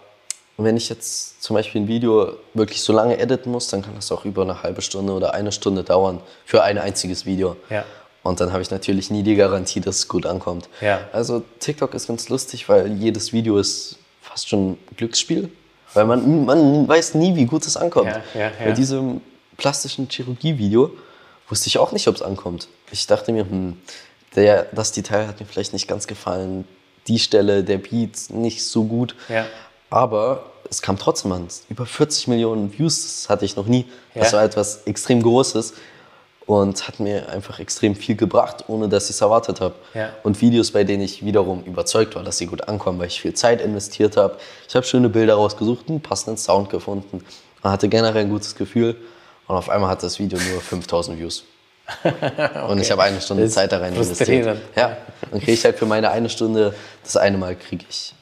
wenn 0.58 0.76
ich 0.76 0.88
jetzt 0.88 1.42
zum 1.42 1.54
Beispiel 1.54 1.80
ein 1.80 1.88
Video 1.88 2.36
wirklich 2.54 2.82
so 2.82 2.92
lange 2.92 3.18
editen 3.18 3.50
muss, 3.50 3.68
dann 3.68 3.82
kann 3.82 3.94
das 3.94 4.12
auch 4.12 4.24
über 4.24 4.42
eine 4.42 4.62
halbe 4.62 4.82
Stunde 4.82 5.12
oder 5.12 5.34
eine 5.34 5.50
Stunde 5.52 5.82
dauern 5.82 6.20
für 6.44 6.62
ein 6.62 6.78
einziges 6.78 7.26
Video. 7.26 7.56
Ja. 7.70 7.84
Und 8.22 8.40
dann 8.40 8.52
habe 8.52 8.62
ich 8.62 8.70
natürlich 8.70 9.10
nie 9.10 9.22
die 9.22 9.34
Garantie, 9.34 9.80
dass 9.80 9.96
es 9.96 10.08
gut 10.08 10.26
ankommt. 10.26 10.68
Ja. 10.80 11.00
Also 11.12 11.42
TikTok 11.58 11.94
ist 11.94 12.06
ganz 12.06 12.28
lustig, 12.28 12.68
weil 12.68 12.92
jedes 12.92 13.32
Video 13.32 13.58
ist 13.58 13.98
fast 14.20 14.48
schon 14.48 14.72
ein 14.72 14.78
Glücksspiel. 14.96 15.50
Weil 15.94 16.06
man, 16.06 16.44
man 16.44 16.88
weiß 16.88 17.14
nie, 17.14 17.34
wie 17.36 17.44
gut 17.44 17.66
es 17.66 17.76
ankommt. 17.76 18.18
Ja. 18.34 18.50
Bei 18.64 18.72
diesem 18.72 19.20
plastischen 19.56 20.08
Chirurgie-Video 20.08 20.90
wusste 21.48 21.68
ich 21.68 21.78
auch 21.78 21.92
nicht, 21.92 22.08
ob 22.08 22.14
es 22.14 22.22
ankommt. 22.22 22.68
Ich 22.90 23.06
dachte 23.06 23.32
mir, 23.32 23.44
hm, 23.44 23.76
der, 24.34 24.66
das 24.72 24.92
Detail 24.92 25.26
hat 25.26 25.40
mir 25.40 25.46
vielleicht 25.46 25.72
nicht 25.72 25.88
ganz 25.88 26.06
gefallen. 26.06 26.66
Die 27.08 27.18
Stelle, 27.18 27.64
der 27.64 27.78
Beat 27.78 28.30
nicht 28.30 28.64
so 28.64 28.84
gut. 28.84 29.14
Aber 29.92 30.44
es 30.70 30.80
kam 30.80 30.98
trotzdem 30.98 31.32
an. 31.32 31.46
Über 31.68 31.84
40 31.84 32.28
Millionen 32.28 32.72
Views, 32.76 33.02
das 33.02 33.28
hatte 33.28 33.44
ich 33.44 33.56
noch 33.56 33.66
nie. 33.66 33.84
Das 34.14 34.32
Ja. 34.32 34.38
war 34.38 34.44
etwas 34.44 34.84
extrem 34.86 35.22
Großes 35.22 35.74
und 36.46 36.88
hat 36.88 36.98
mir 36.98 37.28
einfach 37.28 37.60
extrem 37.60 37.94
viel 37.94 38.16
gebracht, 38.16 38.64
ohne 38.68 38.88
dass 38.88 39.04
ich 39.04 39.10
es 39.16 39.20
erwartet 39.20 39.60
habe. 39.60 39.74
Ja. 39.92 40.08
Und 40.22 40.40
Videos, 40.40 40.70
bei 40.70 40.84
denen 40.84 41.02
ich 41.02 41.24
wiederum 41.26 41.62
überzeugt 41.64 42.14
war, 42.16 42.22
dass 42.22 42.38
sie 42.38 42.46
gut 42.46 42.68
ankommen, 42.68 42.98
weil 42.98 43.08
ich 43.08 43.20
viel 43.20 43.34
Zeit 43.34 43.60
investiert 43.60 44.16
habe. 44.16 44.38
Ich 44.66 44.74
habe 44.74 44.86
schöne 44.86 45.10
Bilder 45.10 45.34
rausgesucht, 45.34 45.90
einen 45.90 46.00
passenden 46.00 46.38
Sound 46.38 46.70
gefunden. 46.70 47.22
Man 47.62 47.72
hatte 47.72 47.88
generell 47.90 48.22
ein 48.22 48.30
gutes 48.30 48.54
Gefühl 48.54 48.96
und 49.46 49.56
auf 49.56 49.68
einmal 49.68 49.90
hat 49.90 50.02
das 50.02 50.18
Video 50.18 50.38
nur 50.50 50.60
5000 50.62 51.18
Views. 51.18 51.44
Und 52.68 52.80
ich 52.80 52.90
habe 52.92 53.02
eine 53.02 53.20
Stunde 53.20 53.42
Das 53.42 53.52
Zeit 53.54 53.72
da 53.72 53.78
rein 53.78 53.92
investiert. 53.92 54.56
Ja, 54.76 54.96
dann 55.30 55.40
kriege 55.40 55.52
ich 55.52 55.64
halt 55.64 55.76
für 55.76 55.84
meine 55.84 56.10
eine 56.10 56.30
Stunde, 56.30 56.74
das 57.02 57.16
eine 57.16 57.36
Mal 57.36 57.56
kriege 57.56 57.84
ich 57.90 58.14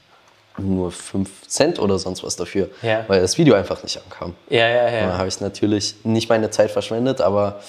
nur 0.63 0.91
5 0.93 1.29
Cent 1.49 1.79
oder 1.79 1.99
sonst 1.99 2.23
was 2.25 2.37
dafür, 2.37 2.69
Ja. 2.83 3.05
weil 3.09 3.21
das 3.21 3.39
Video 3.39 3.55
einfach 3.55 3.83
nicht 3.83 4.01
ankam. 4.03 4.35
Ja, 4.49 4.69
ja, 4.69 4.89
ja. 4.89 5.19
habe 5.19 5.29
ich 5.29 5.41
natürlich 5.41 5.97
nicht 6.05 6.29
meine 6.29 6.51
Zeit 6.51 6.71
verschwendet, 6.71 7.21
aber 7.21 7.61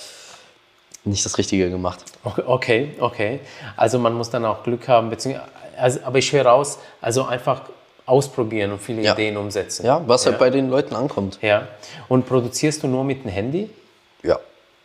nicht 1.03 1.25
das 1.25 1.37
Richtige 1.37 1.69
gemacht. 1.69 1.99
Okay, 2.45 2.91
okay. 2.99 3.39
Also 3.75 3.97
man 3.99 4.13
muss 4.13 4.29
dann 4.29 4.45
auch 4.45 4.63
Glück 4.63 4.87
haben, 4.87 5.09
beziehungsweise, 5.09 5.47
also, 5.77 5.99
aber 6.03 6.17
ich 6.19 6.31
höre 6.31 6.45
raus, 6.45 6.77
also 7.01 7.25
einfach 7.25 7.61
ausprobieren 8.05 8.71
und 8.73 8.81
viele 8.81 9.01
Ja. 9.01 9.13
Ideen 9.13 9.37
umsetzen. 9.37 9.85
Ja, 9.85 10.01
was 10.05 10.25
halt 10.25 10.37
bei 10.37 10.49
den 10.49 10.69
Leuten 10.69 10.95
ankommt. 10.95 11.39
Ja. 11.41 11.67
Und 12.07 12.27
produzierst 12.27 12.83
du 12.83 12.87
nur 12.87 13.03
mit 13.03 13.23
dem 13.23 13.31
Handy? 13.31 13.69
Ja. 14.23 14.37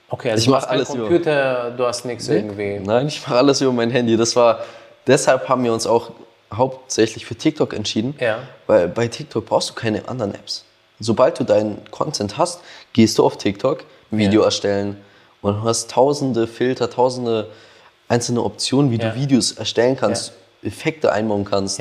Okay, 0.08 0.30
also 0.30 0.38
Ich 0.40 0.44
du 0.46 0.50
mach 0.52 0.58
hast 0.62 0.68
keinen 0.68 0.76
alles 0.78 0.90
über- 0.90 0.98
Computer, 1.08 1.70
du 1.76 1.84
hast 1.86 2.04
nichts 2.04 2.28
irgendwie. 2.28 2.78
Nein, 2.78 3.08
ich 3.08 3.20
mache 3.26 3.36
alles 3.38 3.60
über 3.60 3.72
mein 3.72 3.90
Handy. 3.90 4.16
Das 4.16 4.36
war, 4.36 4.60
deshalb 5.06 5.48
haben 5.48 5.64
wir 5.64 5.72
uns 5.72 5.86
auch 5.86 6.12
hauptsächlich 6.52 7.26
für 7.26 7.34
TikTok 7.34 7.72
entschieden. 7.74 8.14
Ja. 8.20 8.38
Weil 8.66 8.88
bei 8.88 9.08
TikTok 9.08 9.46
brauchst 9.46 9.70
du 9.70 9.74
keine 9.74 10.08
anderen 10.08 10.34
Apps. 10.34 10.64
Sobald 11.00 11.38
du 11.38 11.44
deinen 11.44 11.78
Content 11.90 12.38
hast, 12.38 12.60
gehst 12.92 13.18
du 13.18 13.24
auf 13.24 13.36
TikTok, 13.36 13.84
Video 14.10 14.40
Ja. 14.42 14.46
erstellen 14.46 14.96
und 15.42 15.62
hast 15.62 15.90
tausende 15.90 16.46
Filter, 16.46 16.88
tausende 16.88 17.48
einzelne 18.08 18.42
Optionen, 18.42 18.90
wie 18.90 18.98
Ja. 18.98 19.10
du 19.10 19.16
Videos 19.20 19.52
erstellen 19.52 19.96
kannst, 19.96 20.32
Effekte 20.62 21.12
einbauen 21.12 21.44
kannst. 21.44 21.80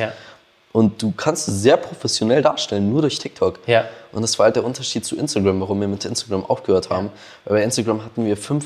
Und 0.74 1.02
du 1.02 1.14
kannst 1.16 1.48
es 1.48 1.62
sehr 1.62 1.78
professionell 1.78 2.42
darstellen, 2.42 2.90
nur 2.90 3.02
durch 3.02 3.18
TikTok. 3.18 3.60
Ja. 3.66 3.86
Und 4.12 4.24
das 4.24 4.38
war 4.38 4.46
halt 4.46 4.58
der 4.58 4.66
Unterschied 4.66 5.06
zu 5.06 5.16
Instagram, 5.16 5.62
warum 5.62 5.80
wir 5.80 5.88
mit 5.88 6.04
Instagram 6.04 6.44
aufgehört 6.46 6.90
haben. 6.90 7.12
Weil 7.46 7.60
bei 7.60 7.64
Instagram 7.64 8.04
hatten 8.04 8.26
wir 8.26 8.36
fünf 8.36 8.66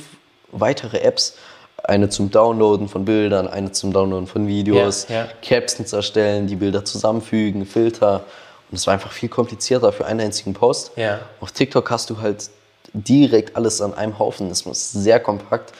weitere 0.51 0.97
Apps. 1.01 1.35
Eine 1.83 2.09
zum 2.09 2.29
Downloaden 2.31 2.87
von 2.87 3.05
Bildern, 3.05 3.47
eine 3.47 3.71
zum 3.71 3.93
Downloaden 3.93 4.27
von 4.27 4.47
Videos, 4.47 5.07
Ja, 5.07 5.15
ja. 5.15 5.27
Captions 5.41 5.93
erstellen, 5.93 6.47
die 6.47 6.55
Bilder 6.55 6.83
zusammenfügen, 6.85 7.65
Filter. 7.65 8.23
Und 8.69 8.77
es 8.77 8.85
war 8.85 8.93
einfach 8.93 9.11
viel 9.11 9.29
komplizierter 9.29 9.91
für 9.91 10.05
einen 10.05 10.21
einzigen 10.21 10.53
Post. 10.53 10.91
Ja. 10.95 11.19
Auf 11.39 11.51
TikTok 11.51 11.89
hast 11.89 12.09
du 12.09 12.21
halt 12.21 12.49
direkt 12.93 13.55
alles 13.55 13.81
an 13.81 13.93
einem 13.93 14.17
Haufen. 14.19 14.49
Es 14.51 14.65
ist 14.65 14.91
sehr 14.93 15.19
kompakt 15.19 15.73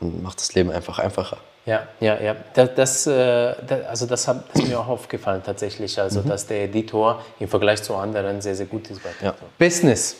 und 0.00 0.22
macht 0.22 0.40
das 0.40 0.54
Leben 0.54 0.70
einfach 0.70 0.98
einfacher. 0.98 1.38
Ja, 1.64 1.82
ja, 1.98 2.20
ja. 2.20 2.36
Das, 2.54 2.70
das, 2.76 3.06
äh, 3.08 3.54
das, 3.66 3.86
also 3.88 4.06
das, 4.06 4.28
hat, 4.28 4.44
das 4.52 4.62
ist 4.62 4.68
mir 4.68 4.78
auch 4.78 4.86
aufgefallen 4.86 5.42
tatsächlich, 5.44 5.98
also 6.00 6.20
dass 6.20 6.46
der 6.46 6.62
Editor 6.64 7.20
im 7.40 7.48
Vergleich 7.48 7.82
zu 7.82 7.96
anderen 7.96 8.40
sehr, 8.40 8.54
sehr 8.54 8.66
gut 8.66 8.88
ist 8.88 9.02
bei. 9.02 9.10
TikTok. 9.20 9.34
Business. 9.58 10.16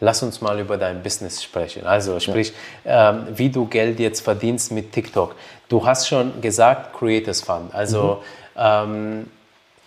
Lass 0.00 0.22
uns 0.22 0.40
mal 0.42 0.60
über 0.60 0.76
dein 0.76 1.02
Business 1.02 1.42
sprechen. 1.42 1.86
Also 1.86 2.20
sprich, 2.20 2.52
ähm, 2.84 3.28
wie 3.30 3.48
du 3.48 3.66
Geld 3.66 3.98
jetzt 3.98 4.20
verdienst 4.20 4.70
mit 4.70 4.92
TikTok. 4.92 5.34
Du 5.68 5.86
hast 5.86 6.06
schon 6.06 6.40
gesagt, 6.40 6.94
Creators 6.94 7.40
Fund. 7.40 7.74
Also 7.74 8.22
ähm, 8.56 9.30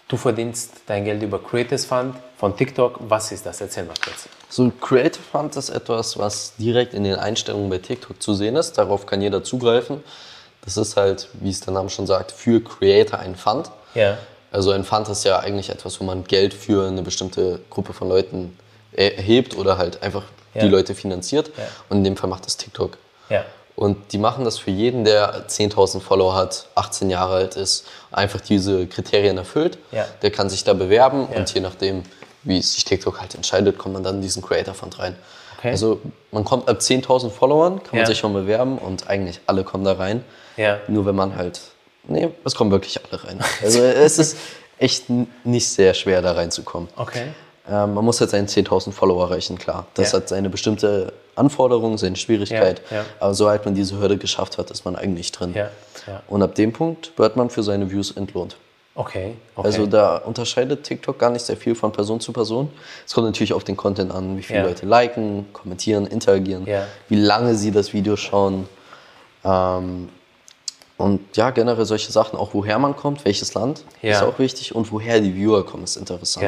du 0.07 0.17
verdienst 0.17 0.71
dein 0.87 1.05
Geld 1.05 1.21
über 1.21 1.41
Creators 1.41 1.85
Fund 1.85 2.15
von 2.37 2.57
TikTok. 2.57 2.99
Was 3.07 3.31
ist 3.31 3.45
das? 3.45 3.61
Erzähl 3.61 3.83
mal 3.83 3.93
kurz. 4.03 4.27
So 4.49 4.71
Creative 4.81 5.21
Fund 5.31 5.55
ist 5.55 5.69
etwas, 5.69 6.17
was 6.17 6.55
direkt 6.57 6.95
in 6.95 7.03
den 7.03 7.15
Einstellungen 7.15 7.69
bei 7.69 7.77
TikTok 7.77 8.19
zu 8.21 8.33
sehen 8.33 8.55
ist. 8.55 8.73
Darauf 8.79 9.05
kann 9.05 9.21
jeder 9.21 9.43
zugreifen. 9.43 10.03
Das 10.65 10.75
ist 10.75 10.97
halt, 10.97 11.29
wie 11.33 11.51
es 11.51 11.61
der 11.61 11.73
Name 11.73 11.89
schon 11.89 12.07
sagt, 12.07 12.31
für 12.31 12.63
Creator 12.63 13.19
ein 13.19 13.35
Fund. 13.35 13.69
Ja. 13.93 14.17
Also 14.51 14.71
ein 14.71 14.83
Fund 14.83 15.07
ist 15.07 15.23
ja 15.23 15.39
eigentlich 15.39 15.69
etwas, 15.69 15.99
wo 15.99 16.03
man 16.03 16.23
Geld 16.23 16.55
für 16.55 16.87
eine 16.87 17.03
bestimmte 17.03 17.59
Gruppe 17.69 17.93
von 17.93 18.09
Leuten 18.09 18.57
erhebt 18.93 19.57
oder 19.57 19.77
halt 19.77 20.01
einfach 20.03 20.23
Ja. 20.53 20.61
die 20.61 20.67
Leute 20.67 20.95
finanziert. 20.95 21.51
Ja. 21.57 21.63
Und 21.89 21.97
in 21.97 22.03
dem 22.03 22.17
Fall 22.17 22.29
macht 22.29 22.45
das 22.45 22.57
TikTok. 22.57 22.97
Ja. 23.29 23.45
Und 23.75 24.11
die 24.11 24.17
machen 24.17 24.43
das 24.43 24.57
für 24.57 24.71
jeden, 24.71 25.05
der 25.05 25.47
10.000 25.47 26.01
Follower 26.01 26.33
hat, 26.35 26.67
18 26.75 27.09
Jahre 27.09 27.35
alt 27.35 27.55
ist, 27.55 27.85
einfach 28.11 28.41
diese 28.41 28.87
Kriterien 28.87 29.37
erfüllt. 29.37 29.77
Der 30.21 30.31
kann 30.31 30.49
sich 30.49 30.63
da 30.65 30.73
bewerben 30.73 31.27
und 31.27 31.53
je 31.53 31.61
nachdem, 31.61 32.03
wie 32.43 32.61
sich 32.61 32.83
TikTok 32.83 33.21
halt 33.21 33.35
entscheidet, 33.35 33.77
kommt 33.77 33.93
man 33.93 34.03
dann 34.03 34.15
in 34.15 34.21
diesen 34.21 34.41
Creator 34.41 34.73
Fund 34.73 34.99
rein. 34.99 35.15
Okay. 35.59 35.69
Also 35.71 36.01
man 36.31 36.43
kommt 36.43 36.67
ab 36.67 36.79
10.000 36.79 37.29
Followern, 37.29 37.81
kann 37.83 37.97
man 37.99 38.05
sich 38.05 38.17
schon 38.17 38.33
bewerben 38.33 38.77
und 38.79 39.07
eigentlich 39.09 39.39
alle 39.45 39.63
kommen 39.63 39.85
da 39.85 39.93
rein. 39.93 40.25
Nur 40.89 41.05
wenn 41.05 41.15
man 41.15 41.35
halt, 41.37 41.61
nee, 42.05 42.29
es 42.43 42.55
kommen 42.55 42.71
wirklich 42.71 42.99
alle 43.05 43.23
rein. 43.23 43.39
Also 43.63 43.81
es 43.81 44.17
ist 44.19 44.37
echt 44.77 45.05
nicht 45.45 45.69
sehr 45.69 45.93
schwer 45.93 46.21
da 46.21 46.33
reinzukommen. 46.33 46.89
Okay. 46.97 47.27
Ähm, 47.69 47.93
man 47.93 48.03
muss 48.03 48.19
halt 48.19 48.31
seine 48.31 48.47
10.000 48.47 48.91
Follower 48.91 49.25
erreichen, 49.25 49.57
klar. 49.57 49.85
Das 49.93 50.11
Ja. 50.11 50.17
hat 50.19 50.29
seine 50.29 50.49
bestimmte 50.49 51.13
Anforderung, 51.35 51.97
seine 51.97 52.15
Schwierigkeit. 52.15 52.81
Ja, 52.89 52.97
ja. 52.97 53.05
Aber 53.19 53.33
sobald 53.33 53.65
man 53.65 53.75
diese 53.75 53.99
Hürde 53.99 54.17
geschafft 54.17 54.57
hat, 54.57 54.71
ist 54.71 54.85
man 54.85 54.95
eigentlich 54.95 55.31
drin. 55.31 55.53
Und 56.27 56.41
ab 56.41 56.55
dem 56.55 56.73
Punkt 56.73 57.11
wird 57.17 57.35
man 57.35 57.49
für 57.49 57.63
seine 57.63 57.91
Views 57.91 58.11
entlohnt. 58.11 58.55
Okay. 58.95 59.35
okay. 59.55 59.65
Also 59.65 59.85
da 59.85 60.17
unterscheidet 60.17 60.83
TikTok 60.83 61.17
gar 61.17 61.29
nicht 61.29 61.45
sehr 61.45 61.55
viel 61.55 61.73
von 61.75 61.91
Person 61.91 62.19
zu 62.19 62.33
Person. 62.33 62.69
Es 63.05 63.13
kommt 63.13 63.27
natürlich 63.27 63.53
auf 63.53 63.63
den 63.63 63.77
Content 63.77 64.11
an, 64.11 64.37
wie 64.37 64.43
viele. 64.43 64.63
Leute 64.63 64.85
liken, 64.85 65.45
kommentieren, 65.53 66.05
interagieren, 66.07 66.67
wie 67.07 67.15
lange 67.15 67.55
sie 67.55 67.71
das 67.71 67.93
Video 67.93 68.15
schauen. 68.17 68.67
Ähm, 69.45 70.09
und 70.97 71.37
ja, 71.37 71.51
generell 71.51 71.85
solche 71.85 72.11
Sachen, 72.11 72.37
auch 72.37 72.53
woher 72.53 72.77
man 72.77 72.93
kommt, 72.93 73.23
welches 73.23 73.53
Land, 73.53 73.85
ist 74.01 74.21
auch 74.21 74.37
wichtig 74.37 74.75
und 74.75 74.91
woher 74.91 75.21
die 75.21 75.33
Viewer 75.33 75.65
kommen, 75.65 75.85
ist 75.85 75.95
interessant. 75.95 76.43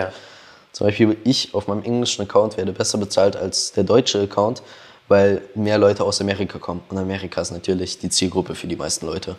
Ja. 0.72 0.74
Zum 0.74 0.88
Beispiel 0.88 1.18
ich 1.24 1.54
auf 1.54 1.68
meinem 1.68 1.84
englischen 1.84 2.22
Account 2.24 2.58
werde 2.58 2.72
besser 2.72 2.98
bezahlt 2.98 3.36
als 3.36 3.72
der 3.74 3.84
deutsche 3.84 4.22
Account, 4.22 4.62
weil 5.08 5.42
mehr 5.56 5.78
Leute 5.78 6.04
aus 6.04 6.22
Amerika 6.22 6.60
kommen. 6.60 6.82
Und 6.90 6.98
Amerika 6.98 7.42
ist 7.42 7.52
natürlich 7.52 8.00
die 8.00 8.10
Zielgruppe 8.10 8.56
für 8.56 8.68
die 8.68 8.76
meisten 8.78 9.06
Leute. 9.06 9.36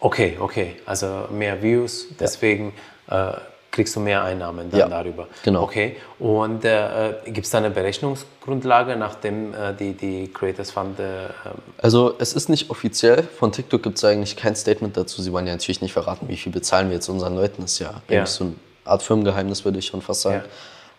Okay, 0.00 0.36
okay. 0.40 0.76
Also 0.86 1.06
mehr 1.30 1.62
Views, 1.62 2.06
deswegen 2.18 2.72
äh, 3.08 3.32
kriegst 3.70 3.94
du 3.96 4.00
mehr 4.00 4.22
Einnahmen 4.24 4.70
dann 4.70 4.80
Ja, 4.80 4.88
darüber. 4.88 5.26
genau. 5.42 5.62
Okay. 5.64 5.96
Und 6.18 6.64
äh, 6.64 7.14
gibt 7.26 7.44
es 7.44 7.50
da 7.50 7.58
eine 7.58 7.70
Berechnungsgrundlage, 7.70 8.96
nachdem 8.96 9.52
äh, 9.52 9.74
die, 9.78 9.92
die 9.92 10.28
Creators 10.32 10.70
Fund. 10.70 10.98
Äh, 10.98 11.24
ähm, 11.26 11.30
Also 11.78 12.14
es 12.18 12.32
ist 12.32 12.48
nicht 12.48 12.70
offiziell, 12.70 13.22
von 13.22 13.52
TikTok 13.52 13.82
gibt 13.82 13.98
es 13.98 14.04
eigentlich 14.04 14.36
kein 14.36 14.56
Statement 14.56 14.96
dazu. 14.96 15.20
Sie 15.20 15.32
wollen 15.32 15.46
ja 15.46 15.52
natürlich 15.52 15.82
nicht 15.82 15.92
verraten, 15.92 16.28
wie 16.28 16.36
viel 16.36 16.52
bezahlen 16.52 16.88
wir 16.88 16.94
jetzt 16.96 17.08
unseren 17.08 17.34
Leuten. 17.34 17.62
Das 17.62 17.72
ist 17.72 17.78
ja, 17.80 18.00
Ja. 18.08 18.24
so 18.26 18.44
eine 18.44 18.54
Art 18.86 19.02
Firmengeheimnis, 19.02 19.64
würde 19.64 19.78
ich 19.78 19.86
schon 19.86 20.02
fast 20.02 20.22
sagen. 20.22 20.42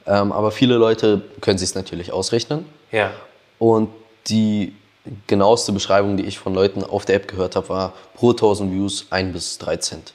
Ähm, 0.05 0.31
aber 0.31 0.51
viele 0.51 0.75
Leute 0.75 1.21
können 1.41 1.57
sich 1.57 1.69
es 1.69 1.75
natürlich 1.75 2.11
ausrechnen. 2.11 2.65
ja. 2.91 3.11
Und 3.59 3.89
die 4.29 4.75
genaueste 5.25 5.71
Beschreibung, 5.71 6.15
die 6.17 6.25
ich 6.25 6.37
von 6.37 6.53
Leuten 6.53 6.83
auf 6.83 7.05
der 7.05 7.15
App 7.15 7.27
gehört 7.27 7.55
habe, 7.55 7.69
war 7.69 7.93
pro 8.13 8.31
1000 8.31 8.71
Views 8.71 9.07
1 9.09 9.33
bis 9.33 9.57
3 9.57 9.77
Cent. 9.77 10.13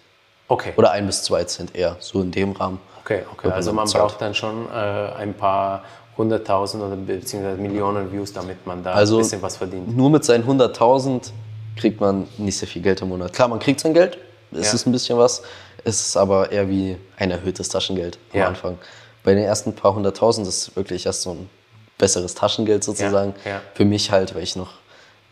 Okay. 0.48 0.72
Oder 0.76 0.92
1 0.92 1.06
bis 1.06 1.22
2 1.24 1.44
Cent 1.44 1.74
eher, 1.74 1.96
so 1.98 2.20
in 2.20 2.30
dem 2.30 2.52
Rahmen. 2.52 2.78
okay, 3.02 3.22
okay. 3.32 3.48
Also 3.50 3.72
man 3.72 3.88
braucht 3.90 4.20
dann 4.20 4.34
schon 4.34 4.66
äh, 4.66 4.74
ein 5.18 5.34
paar 5.34 5.82
hunderttausend 6.18 6.84
oder 6.84 6.94
beziehungsweise 6.94 7.56
Millionen 7.60 8.12
Views, 8.12 8.32
damit 8.34 8.64
man 8.66 8.84
da 8.84 8.92
Also 8.92 9.16
ein 9.16 9.22
bisschen 9.22 9.40
was 9.42 9.56
verdient. 9.56 9.96
nur 9.96 10.10
mit 10.10 10.24
seinen 10.24 10.44
100.000 10.46 11.30
kriegt 11.76 12.00
man 12.00 12.28
nicht 12.36 12.58
sehr 12.58 12.68
viel 12.68 12.82
Geld 12.82 13.00
im 13.00 13.08
Monat. 13.08 13.32
Klar, 13.32 13.48
man 13.48 13.58
kriegt 13.58 13.80
sein 13.80 13.94
Geld, 13.94 14.18
es 14.52 14.68
Ja. 14.68 14.74
ist 14.74 14.86
ein 14.86 14.92
bisschen 14.92 15.16
was, 15.18 15.42
es 15.84 16.00
ist 16.08 16.16
aber 16.16 16.50
eher 16.52 16.68
wie 16.68 16.96
ein 17.16 17.30
erhöhtes 17.30 17.68
Taschengeld 17.68 18.18
am 18.32 18.38
Ja. 18.40 18.48
Anfang. 18.48 18.78
Bei 19.24 19.34
den 19.34 19.44
ersten 19.44 19.74
paar 19.74 19.94
hunderttausend 19.94 20.46
ist 20.48 20.68
es 20.68 20.76
wirklich 20.76 21.06
erst 21.06 21.22
so 21.22 21.30
ein 21.32 21.50
besseres 21.98 22.34
Taschengeld 22.34 22.82
sozusagen. 22.84 23.34
ja. 23.44 23.60
Für 23.74 23.84
mich 23.84 24.10
halt, 24.10 24.34
weil 24.34 24.42
ich 24.42 24.56
noch 24.56 24.72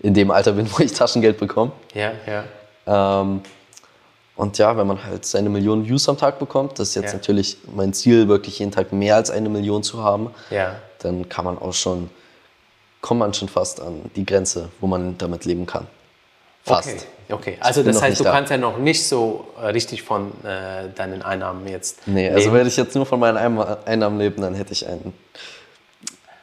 in 0.01 0.14
dem 0.14 0.30
Alter 0.30 0.53
bin, 0.53 0.68
wo 0.78 0.82
ich 0.82 0.92
Taschengeld 0.92 1.38
bekomme. 1.38 1.72
Ja, 1.94 2.12
ja. 2.26 3.20
Ähm, 3.20 3.42
und 4.36 4.57
ja, 4.59 4.74
wenn 4.76 4.86
man 4.86 5.05
halt 5.05 5.26
seine 5.26 5.51
Millionen 5.51 5.86
Views 5.86 6.09
am 6.09 6.16
Tag 6.16 6.38
bekommt, 6.38 6.78
das 6.78 6.90
ist 6.90 6.94
jetzt 6.94 7.07
Ja. 7.12 7.14
natürlich 7.14 7.59
mein 7.74 7.92
Ziel, 7.92 8.26
wirklich 8.28 8.59
jeden 8.59 8.72
Tag 8.72 8.92
mehr 8.92 9.16
als 9.16 9.30
eine 9.30 9.48
Million 9.48 9.82
zu 9.82 10.03
haben, 10.03 10.30
Ja. 10.51 10.76
dann 11.01 11.28
kann 11.28 11.44
man 11.44 11.59
auch 11.59 11.74
schon, 11.74 12.09
kommt 13.03 13.20
man 13.20 13.34
schon 13.34 13.48
fast 13.48 13.80
an 13.80 14.11
die 14.16 14.24
Grenze, 14.24 14.70
wo 14.80 14.86
man 14.86 15.18
damit 15.18 15.44
leben 15.44 15.66
kann. 15.66 15.86
Fast. 16.64 16.88
Okay, 16.88 17.03
okay. 17.33 17.57
also 17.61 17.83
das 17.83 18.01
heißt, 18.03 18.20
du 18.20 18.24
da. 18.24 18.33
kannst 18.33 18.51
ja 18.51 18.57
noch 18.59 18.78
nicht 18.78 19.07
so 19.07 19.47
äh, 19.61 19.66
richtig 19.66 20.03
von 20.03 20.33
äh, 20.45 20.89
deinen 20.95 21.22
Einnahmen 21.22 21.66
jetzt 21.68 22.07
Nee, 22.07 22.28
also 22.28 22.47
leben. 22.49 22.55
wenn 22.55 22.66
ich 22.66 22.76
jetzt 22.76 22.95
nur 22.95 23.07
von 23.07 23.20
meinen 23.20 23.37
Einnahmen 23.37 24.18
leben, 24.18 24.43
dann 24.43 24.55
hätte 24.55 24.72
ich 24.72 24.87
ein 24.89 25.12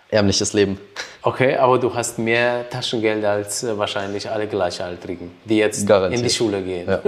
ärmliches 0.09 0.53
Leben. 0.53 0.79
Okay, 1.23 1.57
aber 1.57 1.77
du 1.77 1.93
hast 1.93 2.17
mehr 2.19 2.69
Taschengeld 2.69 3.25
als 3.25 3.61
äh, 3.63 3.77
wahrscheinlich 3.77 4.29
alle 4.29 4.47
Gleichaltrigen, 4.47 5.31
die 5.43 5.57
jetzt 5.57 5.85
Garantiert. 5.85 6.21
in 6.21 6.27
die 6.27 6.33
Schule 6.33 6.61
gehen. 6.61 6.87
Ja, 6.87 6.99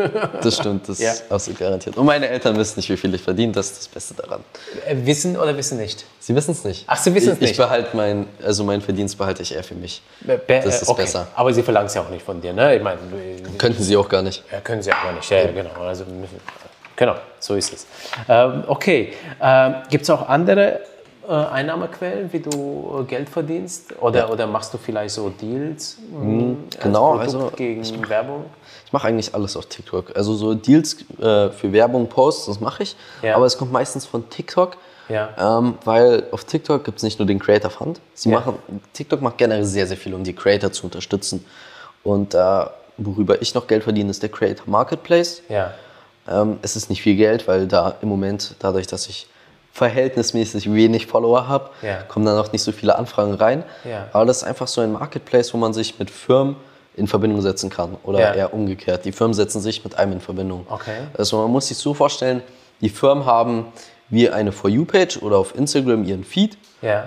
das 0.42 0.58
stimmt, 0.58 0.90
das 0.90 1.00
Ja. 1.00 1.12
ist 1.14 1.32
absolut 1.32 1.60
garantiert. 1.60 1.96
Und 1.96 2.06
meine 2.06 2.28
Eltern 2.28 2.58
wissen 2.58 2.74
nicht, 2.80 2.90
wie 2.90 2.98
viel 2.98 3.14
ich 3.16 3.22
verdiene, 3.22 3.54
das 3.54 3.68
ist 3.72 3.78
das 3.80 3.88
Beste 3.88 4.14
daran. 4.16 4.44
Äh, 4.86 4.96
Wissen 5.06 5.38
oder 5.38 5.56
wissen 5.56 5.78
nicht? 5.78 6.04
Sie 6.20 6.36
wissen 6.36 6.52
es 6.52 6.66
nicht. 6.66 6.84
Ach, 6.88 6.98
sie 6.98 7.12
ich, 7.12 7.28
Ich 7.28 7.40
nicht. 7.40 7.58
behalte 7.58 7.96
mein, 7.96 8.28
also 8.44 8.66
meinen 8.66 8.82
Verdienst 8.82 9.18
behalte 9.18 9.44
ich 9.44 9.56
eher 9.56 9.64
für 9.64 9.76
mich. 9.76 10.02
Be- 10.22 10.42
Das 10.48 10.82
ist 10.82 10.90
okay. 10.90 11.04
besser. 11.04 11.28
Aber 11.36 11.54
sie 11.54 11.64
verlangen 11.64 11.88
es 11.88 11.94
ja 11.94 12.02
auch 12.02 12.10
nicht 12.10 12.26
von 12.26 12.42
dir, 12.42 12.52
ne? 12.52 12.76
Ich 12.76 12.84
meine, 12.84 12.98
Könnten 13.58 13.82
Sie 13.84 13.96
auch 13.96 14.10
gar 14.10 14.22
nicht. 14.24 14.44
Ja, 14.52 14.60
können 14.60 14.82
sie 14.82 14.92
aber 14.92 15.14
nicht. 15.14 15.30
Ja, 15.30 15.46
genau. 15.50 15.70
Also, 15.82 16.04
genau, 16.98 17.16
so 17.40 17.56
ist 17.56 17.72
es. 17.74 17.86
Ähm, 18.28 18.64
okay. 18.68 19.14
Ähm, 19.42 19.76
Gibt 19.90 20.04
es 20.04 20.10
auch 20.10 20.28
andere 20.28 20.82
äh, 21.30 21.34
Einnahmequellen, 21.34 22.34
wie 22.34 22.40
du 22.40 23.00
äh, 23.02 23.04
Geld 23.04 23.30
verdienst? 23.30 23.94
Oder, 24.02 24.32
oder 24.32 24.48
machst 24.48 24.74
du 24.74 24.78
vielleicht 24.78 25.14
so 25.14 25.30
Deals? 25.30 25.98
mh, 26.12 26.56
als 26.76 26.84
genau, 26.84 27.10
Produkt 27.18 27.26
also 27.26 27.52
gegen 27.56 28.10
Werbung? 28.10 28.46
Ich 28.86 28.92
mache 28.94 29.08
eigentlich 29.08 29.36
alles 29.36 29.56
auf 29.56 29.68
TikTok. 29.68 30.16
Also 30.16 30.34
so 30.34 30.56
Deals 30.56 30.98
äh, 31.20 31.50
für 31.52 31.72
Werbung, 31.72 32.08
Posts, 32.08 32.48
das 32.48 32.60
mache 32.60 32.84
ich. 32.84 32.96
Ja. 33.22 33.36
Aber 33.36 33.46
es 33.46 33.58
kommt 33.58 33.72
meistens 33.72 34.06
von 34.06 34.28
TikTok. 34.30 34.78
Ja. 35.08 35.30
Ähm, 35.60 35.76
weil 35.86 36.26
auf 36.32 36.44
TikTok 36.44 36.84
gibt 36.84 36.98
es 36.98 37.04
nicht 37.04 37.20
nur 37.20 37.28
den 37.28 37.40
Creator 37.40 37.72
Fund. 37.72 38.00
Sie 38.14 38.30
Ja. 38.30 38.40
machen, 38.40 38.60
TikTok 38.94 39.22
macht 39.22 39.38
generell 39.38 39.66
sehr, 39.66 39.88
sehr 39.88 39.98
viel, 39.98 40.14
um 40.14 40.24
die 40.24 40.34
Creator 40.34 40.72
zu 40.72 40.86
unterstützen. 40.86 41.46
Und 42.04 42.34
äh, 42.34 42.66
worüber 42.98 43.42
ich 43.42 43.54
noch 43.56 43.68
Geld 43.68 43.84
verdiene, 43.84 44.10
ist 44.12 44.22
der 44.24 44.30
Creator 44.30 44.66
Marketplace. 44.68 45.42
Ja. 45.50 45.74
Ähm, 46.28 46.60
es 46.62 46.76
ist 46.76 46.90
nicht 46.90 47.02
viel 47.02 47.16
Geld, 47.16 47.48
weil 47.48 47.68
da 47.68 47.96
im 48.02 48.10
Moment, 48.10 48.56
dadurch, 48.60 48.88
dass 48.88 49.08
ich 49.08 49.28
verhältnismäßig 49.80 50.72
wenig 50.74 51.08
Follower 51.08 51.48
habe, 51.48 51.70
Ja. 51.82 52.04
kommen 52.08 52.26
dann 52.26 52.38
auch 52.38 52.52
nicht 52.52 52.62
so 52.62 52.72
viele 52.72 52.98
Anfragen 52.98 53.34
rein. 53.34 53.64
Ja. 53.84 54.08
Aber 54.14 54.26
das 54.26 54.38
ist 54.38 54.44
einfach 54.44 54.68
so 54.68 54.82
ein 54.82 54.92
Marketplace, 54.92 55.54
wo 55.54 55.58
man 55.58 55.74
sich 55.74 55.98
mit 56.00 56.12
Firmen 56.12 56.56
in 56.96 57.08
Verbindung 57.08 57.42
setzen 57.42 57.70
kann. 57.70 57.96
Oder 58.04 58.20
Ja. 58.20 58.34
eher 58.34 58.54
umgekehrt. 58.54 59.06
Die 59.06 59.12
Firmen 59.14 59.34
setzen 59.34 59.62
sich 59.62 59.84
mit 59.84 59.98
einem 59.98 60.14
in 60.14 60.20
Verbindung. 60.22 60.66
Okay. 60.70 60.98
Also 61.18 61.38
man 61.42 61.50
muss 61.52 61.68
sich 61.70 61.78
so 61.78 61.94
vorstellen, 61.94 62.42
die 62.82 62.90
Firmen 62.90 63.26
haben 63.26 63.68
wie 64.10 64.30
eine 64.30 64.52
For 64.52 64.70
You-Page 64.70 65.22
oder 65.22 65.38
auf 65.38 65.56
Instagram 65.56 66.04
ihren 66.04 66.24
Feed, 66.26 66.58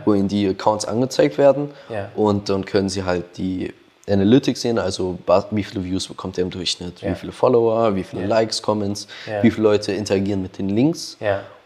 wo 0.05 0.15
ihnen 0.15 0.29
die 0.29 0.49
Accounts 0.49 0.85
angezeigt 0.87 1.37
werden. 1.37 1.71
Und 2.17 2.49
dann 2.49 2.65
können 2.65 2.89
sie 2.89 3.05
halt 3.05 3.37
die 3.37 3.73
Analytics 4.09 4.63
sehen, 4.63 4.79
also 4.79 5.17
wie 5.53 5.63
viele 5.63 5.85
Views 5.85 6.09
bekommt 6.09 6.37
er 6.39 6.43
im 6.43 6.51
Durchschnitt, 6.51 7.03
wie 7.03 7.15
viele 7.15 7.33
Follower, 7.33 7.95
wie 7.95 8.03
viele. 8.05 8.27
Likes, 8.27 8.61
Comments, 8.63 9.07
wie 9.43 9.51
viele 9.51 9.63
Leute 9.69 9.93
interagieren 9.93 10.41
mit 10.43 10.59
den 10.59 10.69
Links. 10.71 11.17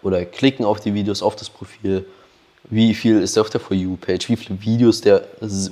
Oder 0.06 0.24
klicken 0.24 0.64
auf 0.64 0.78
die 0.78 0.94
Videos, 0.94 1.20
auf 1.20 1.34
das 1.34 1.50
Profil, 1.50 2.06
wie 2.70 2.94
viel 2.94 3.20
ist 3.20 3.36
er 3.36 3.40
auf 3.42 3.50
der 3.50 3.60
For 3.60 3.76
You-Page, 3.76 4.28
wie 4.28 4.36
viele 4.36 4.60
Videos 4.62 5.00
der 5.00 5.22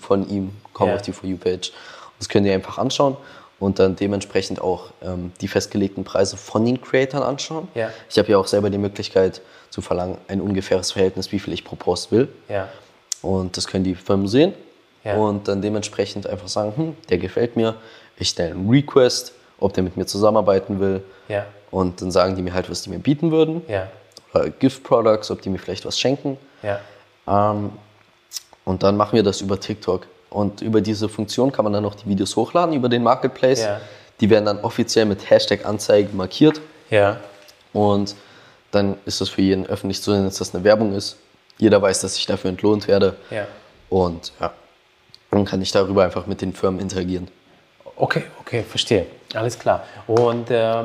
von 0.00 0.28
ihm 0.28 0.50
kommen 0.72 0.90
Ja. 0.90 0.96
auf 0.96 1.02
die 1.02 1.12
For 1.12 1.28
You-Page. 1.28 1.72
Das 2.18 2.28
könnt 2.28 2.44
ihr 2.46 2.52
einfach 2.52 2.78
anschauen 2.78 3.16
und 3.60 3.78
dann 3.78 3.94
dementsprechend 3.94 4.60
auch 4.60 4.86
ähm, 5.02 5.32
die 5.40 5.46
festgelegten 5.48 6.02
Preise 6.02 6.36
von 6.36 6.64
den 6.64 6.80
Creatoren 6.80 7.22
anschauen. 7.22 7.68
Ja. 7.76 7.90
Ich 8.10 8.18
habe 8.18 8.30
ja 8.32 8.38
auch 8.38 8.46
selber 8.48 8.70
die 8.70 8.78
Möglichkeit 8.78 9.40
zu 9.70 9.80
verlangen, 9.82 10.18
ein 10.28 10.40
ungefähres 10.40 10.90
Verhältnis, 10.92 11.30
wie 11.30 11.38
viel 11.38 11.52
ich 11.54 11.64
pro 11.64 11.76
Post 11.76 12.10
will. 12.10 12.28
Ja. 12.48 12.68
Und 13.22 13.56
das 13.56 13.66
können 13.68 13.84
die 13.84 13.94
Firmen 13.94 14.26
sehen 14.28 14.52
Ja. 15.04 15.14
und 15.16 15.46
dann 15.48 15.62
dementsprechend 15.62 16.26
einfach 16.26 16.48
sagen, 16.48 16.72
hm, 16.76 16.96
der 17.08 17.18
gefällt 17.18 17.54
mir, 17.56 17.76
ich 18.18 18.28
stelle 18.30 18.50
einen 18.50 18.68
Request, 18.68 19.32
ob 19.60 19.72
der 19.74 19.82
mit 19.84 19.96
mir 19.96 20.06
zusammenarbeiten 20.06 20.80
will. 20.80 21.02
Und 21.70 22.00
dann 22.02 22.12
sagen 22.12 22.36
die 22.36 22.42
mir 22.42 22.54
halt, 22.54 22.70
was 22.70 22.82
die 22.82 22.90
mir 22.90 22.98
bieten 23.00 23.32
würden. 23.32 23.62
Ja. 24.34 24.40
Oder 24.40 24.50
Gift 24.50 24.82
Products, 24.84 25.30
ob 25.30 25.42
die 25.42 25.48
mir 25.48 25.58
vielleicht 25.58 25.84
was 25.84 25.98
schenken. 25.98 26.38
Ja. 26.62 26.80
Ähm, 27.26 27.72
und 28.64 28.82
dann 28.82 28.96
machen 28.96 29.16
wir 29.16 29.22
das 29.22 29.40
über 29.40 29.60
TikTok. 29.60 30.06
Und 30.30 30.62
über 30.62 30.80
diese 30.80 31.08
Funktion 31.08 31.52
kann 31.52 31.64
man 31.64 31.72
dann 31.72 31.82
noch 31.82 31.94
die 31.94 32.08
Videos 32.08 32.34
hochladen 32.34 32.74
über 32.74 32.88
den 32.88 33.02
Marketplace. 33.02 33.62
Ja. 33.62 33.80
Die 34.20 34.30
werden 34.30 34.44
dann 34.46 34.60
offiziell 34.60 35.04
mit 35.04 35.30
Hashtag 35.30 35.64
Anzeige 35.64 36.14
markiert. 36.14 36.60
Ja. 36.90 37.18
Und 37.72 38.16
dann 38.70 38.96
ist 39.04 39.20
das 39.20 39.28
für 39.28 39.42
jeden 39.42 39.66
öffentlich 39.66 40.02
zu 40.02 40.12
sehen, 40.12 40.24
dass 40.24 40.36
das 40.38 40.54
eine 40.54 40.64
Werbung 40.64 40.94
ist. 40.94 41.16
Jeder 41.58 41.80
weiß, 41.80 42.00
dass 42.00 42.16
ich 42.16 42.26
dafür 42.26 42.50
entlohnt 42.50 42.88
werde. 42.88 43.16
Ja. 43.30 43.46
Und 43.88 44.32
ja, 44.40 44.52
dann 45.30 45.44
kann 45.44 45.62
ich 45.62 45.70
darüber 45.70 46.04
einfach 46.04 46.26
mit 46.26 46.40
den 46.40 46.52
Firmen 46.52 46.80
interagieren. 46.80 47.28
Okay, 47.96 48.24
okay, 48.40 48.64
verstehe. 48.64 49.06
Alles 49.34 49.56
klar. 49.58 49.84
Und 50.08 50.50
äh, 50.50 50.84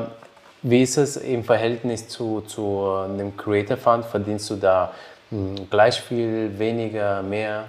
wie 0.62 0.82
ist 0.82 0.96
es 0.98 1.16
im 1.16 1.44
Verhältnis 1.44 2.08
zu, 2.08 2.42
zu 2.42 2.86
einem 3.04 3.36
Creator 3.36 3.76
Fund? 3.76 4.04
Verdienst 4.04 4.50
du 4.50 4.56
da 4.56 4.92
mh, 5.30 5.62
gleich 5.70 6.00
viel, 6.00 6.58
weniger, 6.58 7.22
mehr? 7.22 7.64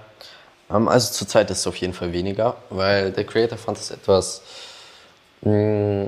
Ähm, 0.70 0.88
also 0.88 1.14
zurzeit 1.14 1.50
ist 1.52 1.60
es 1.60 1.68
auf 1.68 1.78
jeden 1.78 1.94
Fall 1.94 2.12
weniger, 2.14 2.56
weil 2.70 3.12
der 3.12 3.24
Creator 3.26 3.58
Fund 3.58 3.78
ist 3.78 3.92
etwas 3.92 4.42
mh, 5.42 6.08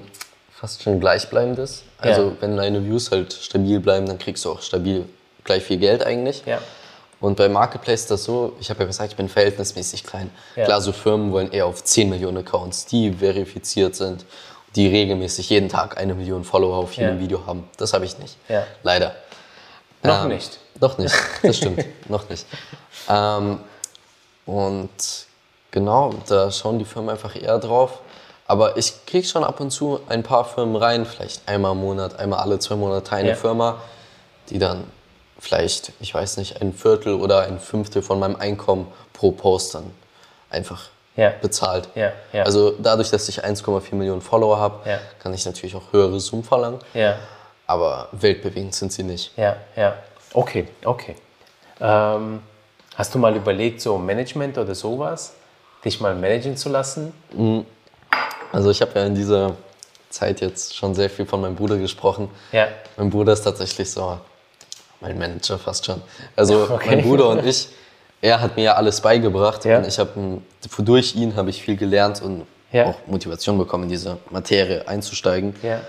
fast 0.52 0.84
schon 0.84 1.00
gleichbleibendes. 1.00 1.84
Also 1.98 2.22
Ja. 2.22 2.32
wenn 2.42 2.58
deine 2.58 2.84
Views 2.86 3.12
halt 3.12 3.34
stabil 3.34 3.80
bleiben, 3.80 4.06
dann 4.06 4.18
kriegst 4.20 4.46
du 4.46 4.52
auch 4.52 4.62
stabil 4.62 5.06
gleich 5.44 5.64
viel 5.64 5.78
Geld 5.78 6.06
eigentlich. 6.06 6.44
Ja. 6.46 6.60
Und 7.20 7.38
bei 7.38 7.48
Marketplace 7.48 8.02
ist 8.02 8.12
das 8.12 8.26
so, 8.26 8.54
ich 8.60 8.70
habe 8.70 8.82
ja 8.82 8.86
gesagt, 8.86 9.12
ich 9.12 9.16
bin 9.16 9.30
verhältnismäßig 9.30 10.04
klein. 10.04 10.30
Ja. 10.58 10.66
Klar, 10.66 10.82
so 10.82 10.92
Firmen 10.92 11.32
wollen 11.32 11.52
eher 11.54 11.66
auf 11.66 11.82
10 11.84 12.10
Millionen 12.10 12.38
Accounts, 12.40 12.86
die 12.86 13.14
verifiziert 13.14 13.96
sind, 13.96 14.26
die 14.76 14.88
regelmäßig 14.88 15.50
jeden 15.50 15.70
Tag 15.70 15.98
eine 15.98 16.14
Million 16.16 16.44
Follower 16.44 16.78
auf 16.78 16.94
jedem 16.94 17.16
Ja. 17.16 17.22
Video 17.22 17.46
haben. 17.46 17.70
Das 17.78 17.94
habe 17.94 18.06
ich 18.06 18.18
nicht. 18.20 18.38
Ja. 18.50 18.66
Leider. 18.84 19.16
Noch 20.04 20.24
Ähm, 20.24 20.30
nicht. 20.30 20.60
Noch 20.82 20.98
nicht, 20.98 21.14
das 21.44 21.58
stimmt, 21.58 21.86
noch 22.10 22.28
nicht. 22.30 22.46
Ähm, 23.10 23.60
und 24.46 24.90
genau, 25.72 26.14
da 26.28 26.52
schauen 26.52 26.80
die 26.80 26.86
Firmen 26.86 27.12
einfach 27.12 27.36
eher 27.36 27.60
drauf. 27.60 28.00
Aber 28.48 28.76
ich 28.76 29.06
kriege 29.06 29.26
schon 29.26 29.44
ab 29.44 29.60
und 29.62 29.72
zu 29.72 30.02
ein 30.10 30.22
paar 30.24 30.44
Firmen 30.46 30.76
rein, 30.76 31.06
vielleicht 31.06 31.48
einmal 31.48 31.72
im 31.72 31.80
Monat, 31.80 32.20
einmal 32.20 32.40
alle 32.40 32.60
zwei 32.60 32.76
Monate 32.76 33.14
eine 33.16 33.30
Ja. 33.30 33.36
Firma, 33.36 33.78
die 34.50 34.60
dann 34.60 34.84
vielleicht, 35.40 35.94
ich 36.02 36.14
weiß 36.14 36.38
nicht, 36.38 36.62
ein 36.62 36.74
Viertel 36.74 37.14
oder 37.14 37.44
ein 37.44 37.60
Fünftel 37.60 38.02
von 38.02 38.20
meinem 38.20 38.36
Einkommen 38.36 38.92
pro 39.14 39.32
Post 39.32 39.76
dann 39.76 39.92
einfach 40.50 40.90
Ja. 41.16 41.32
bezahlt. 41.42 41.90
Ja, 41.96 42.12
ja. 42.32 42.44
Also 42.44 42.72
dadurch, 42.80 43.12
dass 43.12 43.30
ich 43.30 43.44
1,4 43.44 43.94
Millionen 43.96 44.22
Follower 44.22 44.58
habe, 44.58 44.90
Ja. 44.90 44.98
kann 45.22 45.34
ich 45.34 45.46
natürlich 45.46 45.76
auch 45.76 45.92
höhere 45.94 46.20
Summen 46.20 46.44
verlangen. 46.44 46.80
Ja. 46.94 47.18
Aber 47.68 48.08
weltbewegend 48.14 48.74
sind 48.74 48.92
sie 48.92 49.04
nicht. 49.04 49.32
Ja, 49.38 49.56
ja. 49.76 49.94
Okay, 50.34 50.68
okay. 50.84 51.16
Ähm, 51.80 52.42
hast 52.96 53.14
du 53.14 53.20
mal 53.20 53.36
überlegt, 53.36 53.82
so 53.82 53.98
Management 53.98 54.58
oder 54.58 54.74
sowas, 54.74 55.34
dich 55.86 56.00
mal 56.02 56.16
managen 56.16 56.58
zu 56.58 56.70
lassen? 56.70 57.14
Also 58.52 58.72
ich 58.72 58.82
habe 58.82 59.00
ja 59.00 59.06
in 59.06 59.16
dieser 59.16 59.54
Zeit 60.10 60.42
jetzt 60.42 60.76
schon 60.76 60.94
sehr 60.96 61.10
viel 61.10 61.26
von 61.26 61.42
meinem 61.42 61.56
Bruder 61.56 61.78
gesprochen. 61.78 62.30
Ja. 62.52 62.68
Mein 62.98 63.10
Bruder 63.10 63.34
ist 63.34 63.44
tatsächlich 63.44 63.92
so 63.92 64.18
mein 65.00 65.18
Manager 65.18 65.58
fast 65.60 65.86
schon. 65.86 66.02
Also 66.36 66.68
Okay. 66.72 66.96
mein 66.96 67.02
Bruder 67.04 67.30
und 67.30 67.46
ich, 67.46 67.70
er 68.24 68.40
hat 68.42 68.56
mir 68.56 68.64
ja 68.64 68.74
alles 68.76 69.02
beigebracht 69.02 69.66
Ja. 69.66 69.78
und 69.80 69.86
ich 69.88 70.00
habe 70.00 70.40
durch 70.80 71.14
ihn 71.16 71.36
habe 71.36 71.50
ich 71.50 71.62
viel 71.62 71.76
gelernt 71.76 72.22
und 72.22 72.46
Ja. 72.72 72.86
auch 72.86 72.96
Motivation 73.06 73.58
bekommen, 73.58 73.84
in 73.84 73.90
diese 73.90 74.18
Materie 74.32 74.88
einzusteigen. 74.88 75.54
Ja. 75.62 75.82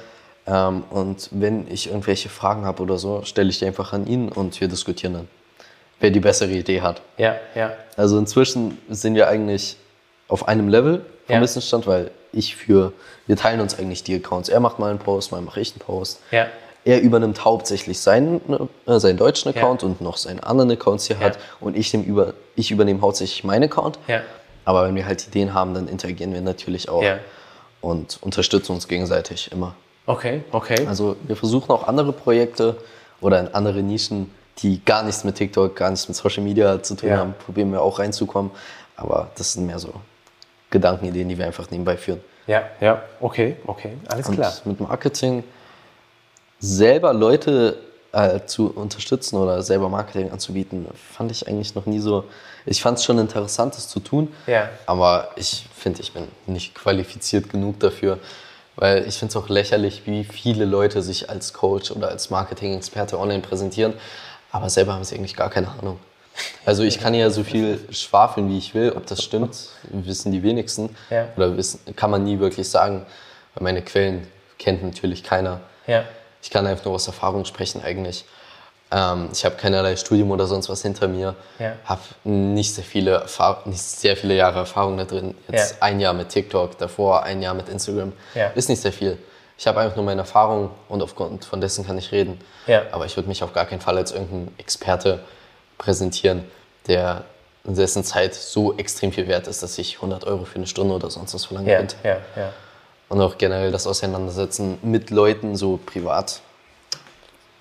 Ähm, 0.46 0.82
und 0.90 1.28
wenn 1.30 1.66
ich 1.72 1.86
irgendwelche 1.88 2.28
Fragen 2.28 2.66
habe 2.66 2.82
oder 2.82 2.98
so, 2.98 3.22
stelle 3.22 3.48
ich 3.48 3.60
die 3.60 3.66
einfach 3.66 3.92
an 3.94 4.06
ihn 4.06 4.28
und 4.28 4.60
wir 4.60 4.68
diskutieren 4.68 5.14
dann, 5.14 5.28
wer 6.00 6.10
die 6.10 6.20
bessere 6.20 6.50
Idee 6.50 6.82
hat. 6.82 7.00
Ja, 7.16 7.36
ja. 7.54 7.72
Also 7.96 8.18
inzwischen 8.18 8.76
sind 8.90 9.14
wir 9.14 9.28
eigentlich 9.28 9.76
auf 10.28 10.46
einem 10.48 10.68
Level 10.68 11.06
vom. 11.28 11.40
Wissensstand, 11.40 11.86
weil 11.86 12.10
ich 12.32 12.56
für, 12.56 12.92
wir 13.28 13.36
teilen 13.36 13.60
uns 13.60 13.78
eigentlich 13.78 14.02
die 14.02 14.16
Accounts. 14.16 14.48
Er 14.48 14.58
macht 14.60 14.78
mal 14.80 14.90
einen 14.90 14.98
Post, 14.98 15.30
mal 15.32 15.40
mache 15.40 15.60
ich 15.60 15.70
einen 15.72 15.78
Post. 15.80 16.20
Ja. 16.32 16.48
Er 16.86 17.00
übernimmt 17.00 17.44
hauptsächlich 17.44 17.98
seinen, 18.00 18.40
äh, 18.86 18.98
seinen 19.00 19.16
deutschen 19.16 19.52
Ja. 19.52 19.56
Account 19.56 19.82
und 19.82 20.00
noch 20.00 20.16
seinen 20.18 20.40
anderen 20.40 20.70
Accounts 20.70 21.06
hier 21.06 21.16
Ja. 21.18 21.26
hat. 21.26 21.38
Und 21.60 21.76
ich, 21.76 21.94
über, 21.94 22.34
ich 22.56 22.70
übernehme 22.70 23.00
hauptsächlich 23.00 23.42
meinen 23.44 23.64
Account. 23.64 23.98
Ja. 24.06 24.20
Aber 24.66 24.86
wenn 24.86 24.94
wir 24.94 25.06
halt 25.06 25.26
Ideen 25.26 25.54
haben, 25.54 25.72
dann 25.74 25.88
interagieren 25.88 26.32
wir 26.34 26.40
natürlich 26.40 26.88
auch 26.88 27.02
Ja. 27.02 27.18
und 27.80 28.18
unterstützen 28.22 28.72
uns 28.72 28.86
gegenseitig 28.88 29.50
immer. 29.52 29.74
Okay, 30.06 30.42
okay. 30.52 30.86
Also 30.86 31.16
wir 31.26 31.36
versuchen 31.36 31.70
auch 31.70 31.88
andere 31.88 32.12
Projekte 32.12 32.76
oder 33.22 33.40
in 33.40 33.48
andere 33.54 33.82
Nischen, 33.82 34.30
die 34.58 34.84
gar 34.84 35.02
nichts 35.02 35.24
mit 35.24 35.36
TikTok, 35.36 35.74
gar 35.76 35.90
nichts 35.90 36.06
mit 36.08 36.16
Social 36.16 36.42
Media 36.44 36.82
zu 36.82 36.94
tun 36.96 37.08
Ja. 37.08 37.16
haben, 37.18 37.34
probieren 37.44 37.72
wir 37.72 37.80
auch 37.80 37.98
reinzukommen. 37.98 38.50
Aber 38.96 39.30
das 39.36 39.54
sind 39.54 39.66
mehr 39.66 39.78
so 39.78 39.92
Gedankenideen, 40.70 41.28
die 41.28 41.38
wir 41.38 41.46
einfach 41.46 41.70
nebenbei 41.70 41.96
führen. 41.96 42.20
Ja, 42.46 42.62
ja. 42.80 43.02
Okay, 43.20 43.56
okay. 43.66 43.94
Alles 44.08 44.28
Und 44.28 44.34
klar. 44.36 44.52
mit 44.66 44.78
Marketing 44.80 45.42
selber 46.64 47.12
Leute 47.12 47.76
äh, 48.12 48.40
zu 48.46 48.70
unterstützen 48.74 49.36
oder 49.36 49.62
selber 49.62 49.88
Marketing 49.88 50.30
anzubieten, 50.30 50.86
fand 51.12 51.30
ich 51.30 51.46
eigentlich 51.48 51.74
noch 51.74 51.86
nie 51.86 51.98
so. 51.98 52.24
Ich 52.66 52.80
fand 52.80 52.98
es 52.98 53.04
schon 53.04 53.18
interessant, 53.18 53.76
das 53.76 53.88
zu 53.88 54.00
tun, 54.00 54.32
Ja. 54.46 54.68
aber 54.86 55.28
ich 55.36 55.66
finde, 55.76 56.00
ich 56.00 56.12
bin 56.12 56.28
nicht 56.46 56.74
qualifiziert 56.74 57.50
genug 57.50 57.80
dafür, 57.80 58.18
weil 58.76 59.06
ich 59.06 59.16
finde 59.18 59.30
es 59.32 59.36
auch 59.36 59.48
lächerlich, 59.48 60.02
wie 60.06 60.24
viele 60.24 60.64
Leute 60.64 61.02
sich 61.02 61.28
als 61.28 61.52
Coach 61.52 61.90
oder 61.90 62.08
als 62.08 62.30
Marketing-Experte 62.30 63.18
online 63.18 63.42
präsentieren, 63.42 63.92
aber 64.50 64.70
selber 64.70 64.94
haben 64.94 65.04
sie 65.04 65.16
eigentlich 65.16 65.36
gar 65.36 65.50
keine 65.50 65.68
Ahnung. 65.68 65.98
Also 66.64 66.82
ich 66.82 66.98
kann 66.98 67.14
ja 67.14 67.30
so 67.30 67.44
viel 67.44 67.78
schwafeln, 67.90 68.48
wie 68.48 68.58
ich 68.58 68.74
will. 68.74 68.92
Ob 68.96 69.06
das 69.06 69.22
stimmt, 69.22 69.56
wissen 69.92 70.32
die 70.32 70.42
wenigsten. 70.42 70.96
Ja. 71.08 71.28
Oder 71.36 71.56
wissen, 71.56 71.78
kann 71.94 72.10
man 72.10 72.24
nie 72.24 72.40
wirklich 72.40 72.68
sagen, 72.68 73.06
weil 73.54 73.62
meine 73.64 73.82
Quellen 73.82 74.26
kennt 74.58 74.82
natürlich 74.82 75.22
keiner. 75.22 75.60
Ja. 75.86 76.04
Ich 76.44 76.50
kann 76.50 76.66
einfach 76.66 76.84
nur 76.84 76.94
aus 76.94 77.06
Erfahrung 77.06 77.46
sprechen 77.46 77.82
eigentlich. 77.82 78.26
Ähm, 78.92 79.30
ich 79.32 79.46
habe 79.46 79.56
keinerlei 79.56 79.96
Studium 79.96 80.30
oder 80.30 80.46
sonst 80.46 80.68
was 80.68 80.82
hinter 80.82 81.08
mir. 81.08 81.34
Ja. 81.58 81.72
Habe 81.86 82.02
nicht 82.24 82.74
sehr 82.74 82.84
viele 82.84 83.12
Erfahr 83.12 83.62
nicht 83.64 83.80
sehr 83.80 84.14
viele 84.14 84.36
Jahre 84.36 84.58
Erfahrung 84.58 84.98
da 84.98 85.04
drin. 85.04 85.34
Jetzt 85.50 85.72
Ja. 85.72 85.76
ein 85.80 86.00
Jahr 86.00 86.12
mit 86.12 86.28
TikTok, 86.28 86.76
davor 86.76 87.22
ein 87.22 87.40
Jahr 87.40 87.54
mit 87.54 87.70
Instagram. 87.70 88.12
Ja. 88.34 88.48
Ist 88.48 88.68
nicht 88.68 88.82
sehr 88.82 88.92
viel. 88.92 89.16
Ich 89.56 89.66
habe 89.66 89.80
einfach 89.80 89.96
nur 89.96 90.04
meine 90.04 90.20
Erfahrung 90.20 90.70
und 90.90 91.00
aufgrund 91.02 91.46
von 91.46 91.62
dessen 91.62 91.86
kann 91.86 91.96
ich 91.96 92.12
reden. 92.12 92.38
Aber 92.92 93.06
ich 93.06 93.16
würde 93.16 93.28
mich 93.28 93.42
auf 93.42 93.54
gar 93.54 93.64
keinen 93.64 93.80
Fall 93.80 93.96
als 93.96 94.12
irgendein 94.12 94.52
Experte 94.58 95.20
präsentieren, 95.78 96.44
der 96.88 97.24
in 97.64 97.74
dessen 97.74 98.04
Zeit 98.04 98.34
so 98.34 98.76
extrem 98.76 99.12
viel 99.12 99.26
wert 99.28 99.46
ist, 99.46 99.62
dass 99.62 99.78
ich 99.78 99.94
100 99.96 100.24
Euro 100.24 100.44
für 100.44 100.56
eine 100.56 100.66
Stunde 100.66 100.94
oder 100.94 101.08
sonst 101.08 101.32
was 101.32 101.46
verlangen 101.46 101.68
könnte. 101.78 101.96
Und 103.08 103.20
auch 103.20 103.38
generell 103.38 103.70
das 103.70 103.86
Auseinandersetzen 103.86 104.78
mit 104.82 105.10
Leuten 105.10 105.56
so 105.56 105.78
privat 105.84 106.40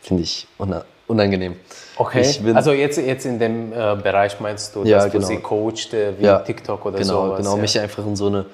finde 0.02 0.24
ich 0.24 0.48
una- 0.58 0.86
unangenehm. 1.08 1.56
Okay. 1.96 2.26
Also 2.54 2.72
jetzt, 2.72 2.98
jetzt 2.98 3.26
in 3.26 3.40
dem 3.40 3.72
äh, 3.72 3.96
Bereich 3.96 4.40
meinst 4.40 4.76
du, 4.76 4.84
Ja, 4.84 4.98
dass 4.98 5.06
du 5.06 5.12
genau. 5.12 5.28
sie 5.28 5.38
coacht, 5.38 5.94
äh, 5.94 6.18
wie 6.20 6.26
ja, 6.26 6.40
TikTok 6.40 6.86
oder 6.86 6.98
genau, 6.98 7.26
sowas? 7.28 7.38
Genau, 7.40 7.56
ja. 7.56 7.62
mich 7.62 7.80
einfach 7.80 8.06
in 8.06 8.16
so 8.16 8.28
eine 8.28 8.46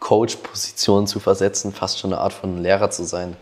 Coach-Position 0.00 1.06
zu 1.06 1.20
versetzen, 1.20 1.72
fast 1.72 1.98
schon 1.98 2.12
eine 2.12 2.20
Art 2.20 2.32
von 2.32 2.62
Lehrer 2.62 2.90
zu 2.90 3.04
sein. 3.04 3.36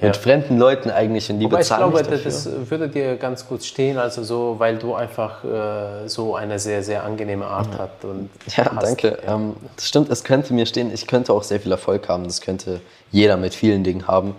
Mit 0.00 0.16
fremden 0.16 0.58
Leuten 0.58 0.90
eigentlich 0.90 1.28
und 1.30 1.40
die 1.40 1.46
Wobei 1.46 1.56
ich 1.56 1.68
bezahlen 1.68 1.90
glaube, 1.92 2.18
das 2.18 2.48
würde 2.70 2.88
dir 2.88 3.16
ganz 3.16 3.46
gut 3.48 3.64
stehen, 3.64 3.98
also 3.98 4.22
so, 4.22 4.54
weil 4.58 4.76
du 4.78 4.94
einfach 4.94 5.42
äh, 5.44 6.08
so 6.08 6.36
eine 6.36 6.58
sehr, 6.58 6.82
sehr 6.84 7.02
angenehme 7.04 7.46
Art 7.46 7.68
hast. 7.76 8.04
Und 8.04 8.30
Ja, 8.56 8.66
hast. 8.76 8.82
danke. 8.82 9.18
Ähm, 9.26 9.56
das 9.74 9.88
stimmt, 9.88 10.08
es 10.10 10.22
könnte 10.22 10.54
mir 10.54 10.66
stehen, 10.66 10.92
ich 10.94 11.06
könnte 11.06 11.32
auch 11.32 11.42
sehr 11.42 11.58
viel 11.60 11.72
Erfolg 11.72 12.08
haben, 12.08 12.24
das 12.24 12.40
könnte 12.40 12.80
jeder 13.10 13.36
mit 13.36 13.54
vielen 13.54 13.82
Dingen 13.82 14.06
haben. 14.06 14.36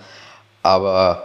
Aber 0.64 1.24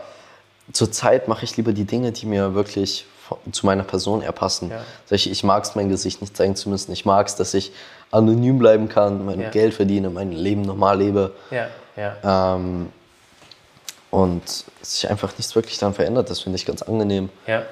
zurzeit 0.72 1.28
mache 1.28 1.44
ich 1.44 1.56
lieber 1.56 1.72
die 1.72 1.84
Dinge, 1.84 2.12
die 2.12 2.26
mir 2.26 2.54
wirklich 2.54 3.06
zu 3.52 3.66
meiner 3.66 3.84
Person 3.84 4.20
eher 4.22 4.32
passen. 4.32 4.70
Ja. 4.70 4.80
Ich, 5.10 5.30
ich 5.30 5.44
mag 5.44 5.64
es, 5.64 5.74
mein 5.74 5.88
Gesicht 5.88 6.20
nicht 6.20 6.36
zeigen 6.36 6.56
zu 6.56 6.68
müssen. 6.68 6.92
Ich 6.92 7.04
mag 7.04 7.26
es, 7.26 7.36
dass 7.36 7.54
ich 7.54 7.72
anonym 8.10 8.58
bleiben 8.58 8.88
kann, 8.88 9.24
mein 9.24 9.40
Ja. 9.40 9.50
Geld 9.50 9.74
verdiene, 9.74 10.10
mein 10.10 10.32
Leben 10.32 10.62
normal 10.62 10.98
lebe. 10.98 11.32
Ja, 11.50 11.66
ja, 11.96 12.56
Ähm, 12.56 12.88
und 14.14 14.42
sich 14.82 15.10
einfach 15.10 15.32
nichts 15.38 15.54
wirklich 15.56 15.78
daran 15.78 15.94
verändert. 15.94 16.30
Das 16.30 16.40
finde 16.40 16.56
ich 16.56 16.66
ganz 16.66 16.82
angenehm. 16.82 17.28
ja. 17.46 17.62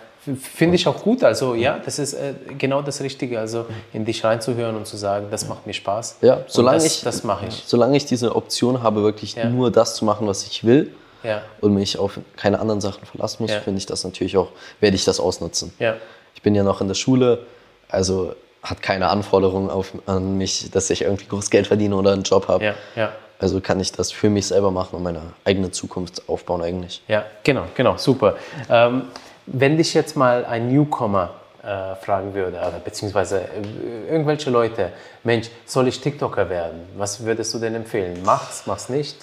Finde 0.41 0.77
ich 0.77 0.87
auch 0.87 1.03
gut. 1.03 1.25
Also 1.25 1.57
ja, 1.57 1.81
das 1.85 1.99
ist 1.99 2.15
äh, 2.15 2.35
genau 2.57 2.81
das 2.81 3.01
Richtige. 3.01 3.41
Also 3.41 3.67
in 3.93 4.05
dich 4.05 4.23
reinzuhören 4.23 4.77
und 4.77 4.87
zu 4.87 4.97
sagen, 4.97 5.27
das 5.33 5.49
macht 5.49 5.67
mir 5.67 5.73
Spaß. 5.73 6.19
Ja, 6.21 6.45
solange 6.47 6.77
das, 6.77 6.87
ich, 6.87 7.01
das 7.03 7.25
mache 7.25 7.47
ich. 7.47 7.65
solange 7.67 7.97
ich 7.97 8.05
diese 8.07 8.37
Option 8.37 8.85
habe, 8.85 9.03
wirklich 9.03 9.35
Ja. 9.35 9.47
nur 9.49 9.73
das 9.73 9.97
zu 9.97 10.05
machen, 10.05 10.29
was 10.29 10.47
ich 10.47 10.63
will, 10.63 10.95
Ja, 11.25 11.43
und 11.61 11.75
mich 11.75 11.99
auf 11.99 12.21
keine 12.37 12.61
anderen 12.61 12.81
Sachen 12.81 13.05
verlassen 13.05 13.43
muss, 13.43 13.51
Ja. 13.51 13.59
finde 13.63 13.79
ich 13.79 13.87
das 13.87 14.05
natürlich 14.05 14.37
auch, 14.37 14.51
werde 14.79 14.95
ich 14.95 15.05
das 15.05 15.19
ausnutzen. 15.19 15.73
ja, 15.81 15.97
Ich 16.37 16.43
bin 16.43 16.55
ja 16.55 16.63
noch 16.63 16.81
in 16.81 16.87
der 16.87 16.95
Schule, 16.95 17.41
also 17.89 18.33
hat 18.63 18.81
keine 18.81 19.09
Anforderungen 19.09 19.71
auf, 19.71 19.93
an 20.07 20.39
mich, 20.39 20.71
dass 20.71 20.89
ich 20.91 21.03
irgendwie 21.03 21.27
groß 21.27 21.51
Geld 21.51 21.67
verdiene 21.67 21.97
oder 21.97 22.13
einen 22.13 22.23
Job 22.23 22.47
habe. 22.47 22.65
ja, 22.65 22.75
ja. 22.95 23.11
Also 23.43 23.61
kann 23.61 23.81
ich 23.81 23.91
das 23.91 24.13
für 24.13 24.31
mich 24.31 24.47
selber 24.47 24.71
machen 24.71 24.95
und 24.97 25.03
meine 25.03 25.21
eigene 25.45 25.73
Zukunft 25.73 26.29
aufbauen 26.29 26.63
eigentlich. 26.63 27.03
Ja, 27.09 27.25
genau, 27.43 27.65
genau, 27.75 27.97
super. 27.97 28.37
Ähm, 28.71 29.07
wenn 29.47 29.77
dich 29.77 29.95
jetzt 29.95 30.17
mal 30.17 30.45
ein 30.45 30.73
Newcomer 30.73 31.31
äh, 31.63 31.97
fragen 31.97 32.35
würde, 32.35 32.59
oder 32.59 32.81
beziehungsweise 32.85 33.41
äh, 33.41 34.13
irgendwelche 34.13 34.49
Leute, 34.51 34.93
Mensch, 35.25 35.49
soll 35.67 35.89
ich 35.89 36.01
TikToker 36.01 36.49
werden? 36.49 36.83
Was 36.97 37.25
würdest 37.25 37.53
du 37.55 37.59
denn 37.59 37.75
empfehlen? 37.75 38.21
Mach's, 38.25 38.63
mach's 38.67 38.89
nicht? 38.89 39.17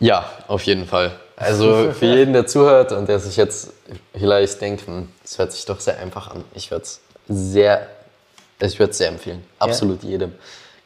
Ja, 0.00 0.28
auf 0.48 0.64
jeden 0.64 0.86
Fall. 0.86 1.12
Also 1.36 1.92
für 1.98 2.06
jeden, 2.06 2.32
der 2.32 2.48
zuhört 2.48 2.90
und 2.90 3.08
der 3.08 3.20
sich 3.20 3.36
jetzt 3.36 3.72
vielleicht 4.18 4.60
denkt, 4.60 4.84
hm, 4.86 5.08
das 5.22 5.38
hört 5.38 5.52
sich 5.52 5.64
doch 5.64 5.78
sehr 5.78 5.98
einfach 6.00 6.28
an. 6.28 6.44
Ich 6.54 6.72
würde 6.72 6.82
es 6.82 7.00
sehr, 7.28 7.86
ich 8.60 8.78
würde 8.80 8.90
es 8.90 8.98
sehr 8.98 9.08
empfehlen. 9.08 9.44
Absolut 9.60 10.02
jedem. 10.02 10.32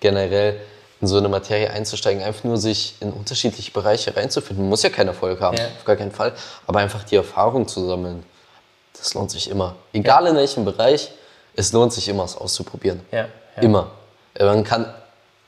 Generell 0.00 0.60
in 1.00 1.06
so 1.06 1.18
eine 1.18 1.28
Materie 1.28 1.70
einzusteigen, 1.70 2.22
einfach 2.22 2.44
nur 2.44 2.56
sich 2.56 2.94
in 3.00 3.12
unterschiedliche 3.12 3.70
Bereiche 3.70 4.16
reinzufinden. 4.16 4.68
Muss 4.68 4.82
ja 4.82 4.88
keinen 4.90 5.08
Erfolg 5.08 5.40
haben, 5.40 5.56
Ja. 5.56 5.64
auf 5.78 5.84
gar 5.84 5.96
keinen 5.96 6.12
Fall. 6.12 6.32
Aber 6.66 6.78
einfach 6.78 7.04
die 7.04 7.16
Erfahrung 7.16 7.68
zu 7.68 7.86
sammeln, 7.86 8.24
das 8.96 9.12
lohnt 9.14 9.30
sich 9.30 9.50
immer. 9.50 9.74
Egal 9.92 10.26
in 10.26 10.36
welchem 10.36 10.64
Bereich, 10.64 11.10
es 11.54 11.72
lohnt 11.72 11.92
sich 11.92 12.08
immer, 12.08 12.24
es 12.24 12.36
auszuprobieren. 12.36 13.00
Ja, 13.12 13.26
ja. 13.56 13.62
Immer. 13.62 13.90
Man 14.38 14.64
kann 14.64 14.92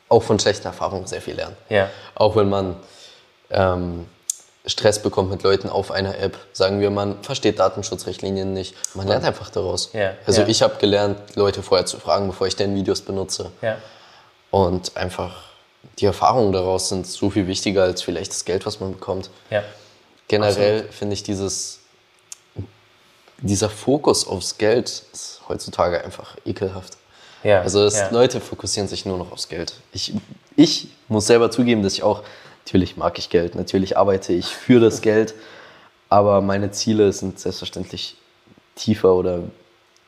auch 0.09 0.23
von 0.23 0.39
schlechten 0.39 0.67
Erfahrungen 0.67 1.07
sehr 1.07 1.21
viel 1.23 1.35
lernen. 1.35 1.57
Ja. 1.69 1.89
Auch 2.15 2.37
wenn 2.37 2.49
man 2.49 2.77
ähm, 3.51 4.07
Stress 4.67 5.01
bekommt 5.01 5.31
mit 5.31 5.43
Leuten 5.43 5.69
auf 5.71 5.91
einer 5.91 6.19
App. 6.19 6.37
Sagen 6.53 6.81
wir, 6.81 6.91
man 6.91 7.23
versteht 7.23 7.59
Datenschutzrichtlinien 7.59 8.53
nicht. 8.53 8.75
Man 8.95 9.07
lernt 9.09 9.25
einfach 9.25 9.49
daraus. 9.51 9.91
Ja, 9.95 10.13
Also 10.27 10.43
ja. 10.43 10.49
ich 10.49 10.61
habe 10.63 10.77
gelernt, 10.77 11.19
Leute 11.37 11.63
vorher 11.63 11.87
zu 11.87 11.99
fragen, 11.99 12.27
bevor 12.27 12.47
ich 12.47 12.57
deren 12.57 12.75
Videos 12.75 13.01
benutze. 13.01 13.51
Und 14.51 14.97
einfach 14.97 15.49
die 15.99 16.07
Erfahrungen 16.07 16.53
daraus 16.53 16.89
sind 16.89 17.07
so 17.07 17.31
viel 17.31 17.47
wichtiger 17.47 17.83
als 17.83 18.03
vielleicht 18.03 18.31
das 18.31 18.45
Geld, 18.45 18.67
was 18.67 18.81
man 18.81 18.93
bekommt. 18.93 19.31
ja, 19.51 19.63
Generell 20.29 20.85
finde 20.91 21.15
ich 21.15 21.23
dieses, 21.23 21.81
dieser 23.39 23.71
Fokus 23.71 24.27
aufs 24.27 24.59
Geld 24.59 25.05
ist 25.13 25.41
heutzutage 25.49 26.05
einfach 26.05 26.37
ekelhaft. 26.45 26.99
ja. 27.43 27.63
Also 27.63 27.85
es, 27.85 27.97
ja. 27.97 28.11
Leute 28.11 28.41
fokussieren 28.41 28.89
sich 28.89 29.07
nur 29.07 29.17
noch 29.17 29.33
aufs 29.33 29.49
Geld. 29.49 29.75
Ich, 29.93 30.13
ich 30.57 30.89
muss 31.09 31.27
selber 31.27 31.51
zugeben, 31.51 31.83
dass 31.83 31.95
ich 31.95 32.03
auch, 32.03 32.23
natürlich 32.65 32.97
mag 32.97 33.19
ich 33.19 33.31
Geld, 33.31 33.55
natürlich 33.55 33.97
arbeite 33.97 34.35
ich 34.35 34.47
für 34.47 34.81
das 34.81 35.01
Geld, 35.03 35.35
aber 36.11 36.41
meine 36.43 36.71
Ziele 36.71 37.13
sind 37.13 37.41
selbstverständlich 37.41 38.17
tiefer 38.75 39.15
oder 39.15 39.45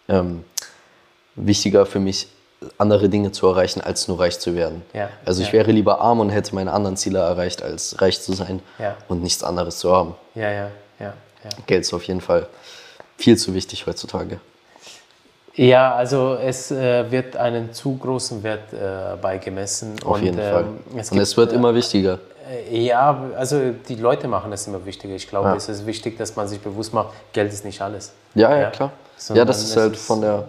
ähm, 0.09 0.45
wichtiger 1.35 1.87
für 1.87 2.01
mich, 2.01 2.29
andere 2.79 3.09
Dinge 3.09 3.33
zu 3.33 3.47
erreichen, 3.47 3.81
als 3.81 4.07
nur 4.09 4.21
reich 4.21 4.39
zu 4.39 4.55
werden. 4.55 4.83
Ja, 4.93 5.09
Also 5.25 5.41
ich 5.43 5.49
ja. 5.49 5.55
wäre 5.55 5.73
lieber 5.73 6.01
arm 6.01 6.21
und 6.21 6.31
hätte 6.31 6.55
meine 6.55 6.73
anderen 6.73 6.97
Ziele 6.97 7.19
erreicht, 7.21 7.63
als 7.63 8.01
reich 8.01 8.21
zu 8.21 8.33
sein 8.35 8.61
Ja. 8.79 8.97
und 9.09 9.23
nichts 9.23 9.43
anderes 9.43 9.79
zu 9.79 9.91
haben. 9.95 10.15
Ja, 10.35 10.51
ja, 10.51 10.71
ja, 10.99 11.07
ja. 11.45 11.51
Geld 11.67 11.83
ist 11.83 11.95
auf 11.95 12.03
jeden 12.05 12.21
Fall 12.21 12.47
viel 13.17 13.37
zu 13.39 13.55
wichtig 13.55 13.87
heutzutage. 13.87 14.41
Ja, 15.55 15.95
also 15.95 16.35
es 16.37 16.71
äh, 16.71 17.11
wird 17.11 17.37
einen 17.37 17.73
zu 17.73 17.97
großen 17.97 18.43
Wert 18.43 18.73
äh, 18.73 19.17
beigemessen. 19.21 19.97
Auf 20.05 20.17
und, 20.17 20.25
jeden 20.25 20.39
Fall. 20.39 20.63
ähm, 20.65 20.99
es 20.99 21.11
und 21.11 21.17
gibt, 21.17 21.23
es 21.27 21.37
wird 21.37 21.53
äh, 21.53 21.57
immer 21.57 21.75
wichtiger. 21.75 22.19
Äh, 22.71 22.79
Ja, 22.85 23.25
also 23.37 23.73
die 23.89 23.97
Leute 23.97 24.29
machen 24.29 24.53
es 24.53 24.67
immer 24.67 24.85
wichtiger. 24.87 25.15
Ich 25.15 25.29
glaube, 25.29 25.49
Ja. 25.49 25.57
es 25.57 25.69
ist 25.69 25.87
wichtig, 25.87 26.17
dass 26.19 26.37
man 26.37 26.47
sich 26.47 26.61
bewusst 26.61 26.95
macht, 26.95 27.09
Geld 27.33 27.53
ist 27.53 27.65
nicht 27.65 27.81
alles. 27.83 28.13
Ja, 28.35 28.57
ja, 28.57 28.71
klar. 28.71 28.91
Ja, 28.91 29.21
Sondern 29.21 29.47
das 29.49 29.59
es 29.59 29.71
ist 29.71 29.77
halt 29.77 29.97
von 29.97 30.21
der, 30.21 30.45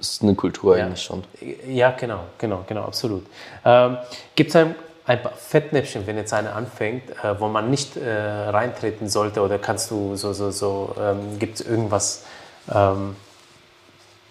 ist 0.00 0.22
eine 0.22 0.34
Kultur 0.34 0.76
Ja. 0.76 0.86
eigentlich 0.86 1.02
schon. 1.02 1.24
Ja, 1.68 1.90
genau, 1.92 2.20
genau, 2.38 2.64
genau, 2.66 2.82
absolut. 2.84 3.26
Ähm, 3.64 3.98
Gibt 4.34 4.50
es 4.50 4.56
ein, 4.56 4.74
ein 5.06 5.22
paar 5.22 5.32
Fettnäpfchen, 5.32 6.06
wenn 6.06 6.16
jetzt 6.16 6.32
einer 6.32 6.54
anfängt, 6.54 7.10
äh, 7.22 7.38
wo 7.40 7.48
man 7.48 7.70
nicht 7.70 7.96
äh, 7.96 8.10
reintreten 8.10 9.08
sollte? 9.08 9.40
Oder 9.42 9.58
kannst 9.58 9.90
du 9.90 10.16
so, 10.16 10.32
so, 10.32 10.50
so, 10.50 10.94
ähm, 11.00 11.38
gibt 11.38 11.60
es 11.60 11.66
irgendwas, 11.66 12.24
ähm, 12.72 13.16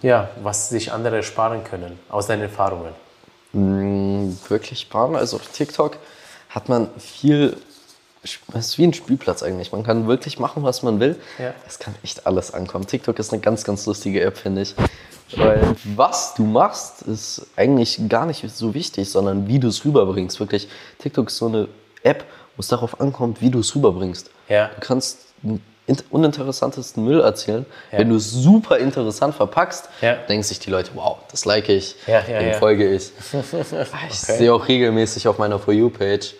ja, 0.02 0.30
was 0.42 0.70
sich 0.70 0.92
andere 0.92 1.24
sparen 1.24 1.64
können, 1.64 2.00
aus 2.10 2.28
deinen 2.28 2.42
Erfahrungen? 2.44 2.94
Mm, 3.54 4.32
Wirklich 4.48 4.80
sparen. 4.80 5.16
Also 5.16 5.38
auf 5.38 5.48
TikTok 5.48 5.98
hat 6.50 6.70
man 6.70 6.90
viel, 7.00 7.58
es 8.24 8.40
ist 8.54 8.78
wie 8.78 8.84
ein 8.86 8.94
Spielplatz 8.94 9.42
eigentlich. 9.44 9.72
Man 9.72 9.84
kann 9.84 10.08
wirklich 10.08 10.38
machen, 10.40 10.64
was 10.64 10.84
man 10.84 11.00
will. 11.00 11.16
Ja. 11.40 11.54
Es 11.68 11.80
kann 11.80 11.96
echt 12.04 12.28
alles 12.28 12.54
ankommen. 12.54 12.86
TikTok 12.86 13.18
ist 13.20 13.34
eine 13.34 13.42
ganz, 13.42 13.64
ganz 13.64 13.86
lustige 13.86 14.22
App, 14.22 14.38
finde 14.38 14.62
ich. 14.62 14.76
Weil 15.36 15.76
was 15.96 16.34
du 16.36 16.44
machst, 16.44 17.02
ist 17.04 17.48
eigentlich 17.56 18.00
gar 18.10 18.26
nicht 18.26 18.44
so 18.54 18.74
wichtig, 18.74 19.10
sondern 19.10 19.48
wie 19.48 19.60
du 19.60 19.70
es 19.70 19.84
rüberbringst. 19.86 20.40
Wirklich, 20.40 20.68
TikTok 21.00 21.28
ist 21.30 21.38
so 21.38 21.48
eine 21.48 21.68
App, 22.04 22.26
wo 22.56 22.60
es 22.62 22.68
darauf 22.68 23.00
ankommt, 23.00 23.42
wie 23.42 23.50
du 23.50 23.60
es 23.60 23.74
rüberbringst. 23.76 24.30
Ja. 24.50 24.68
Du 24.68 24.82
kannst 24.82 25.20
uninteressantesten 26.10 27.04
Müll 27.04 27.22
erzählen. 27.22 27.66
Ja. 27.92 28.00
Wenn 28.00 28.10
du 28.10 28.16
es 28.18 28.30
super 28.32 28.78
interessant 28.78 29.36
verpackst, 29.36 29.90
Ja. 30.02 30.16
denken 30.16 30.44
sich 30.44 30.60
die 30.60 30.70
Leute, 30.70 30.92
wow, 30.94 31.18
das 31.32 31.46
like 31.46 31.70
ich, 31.70 31.96
Ja, 32.08 32.22
dem 32.22 32.54
folge 32.56 32.94
ich. 32.94 33.12
Ich 34.10 34.20
sehe 34.20 34.54
auch 34.54 34.68
regelmäßig 34.68 35.28
auf 35.28 35.38
meiner 35.38 35.60
For 35.60 35.74
You-Page 35.74 36.36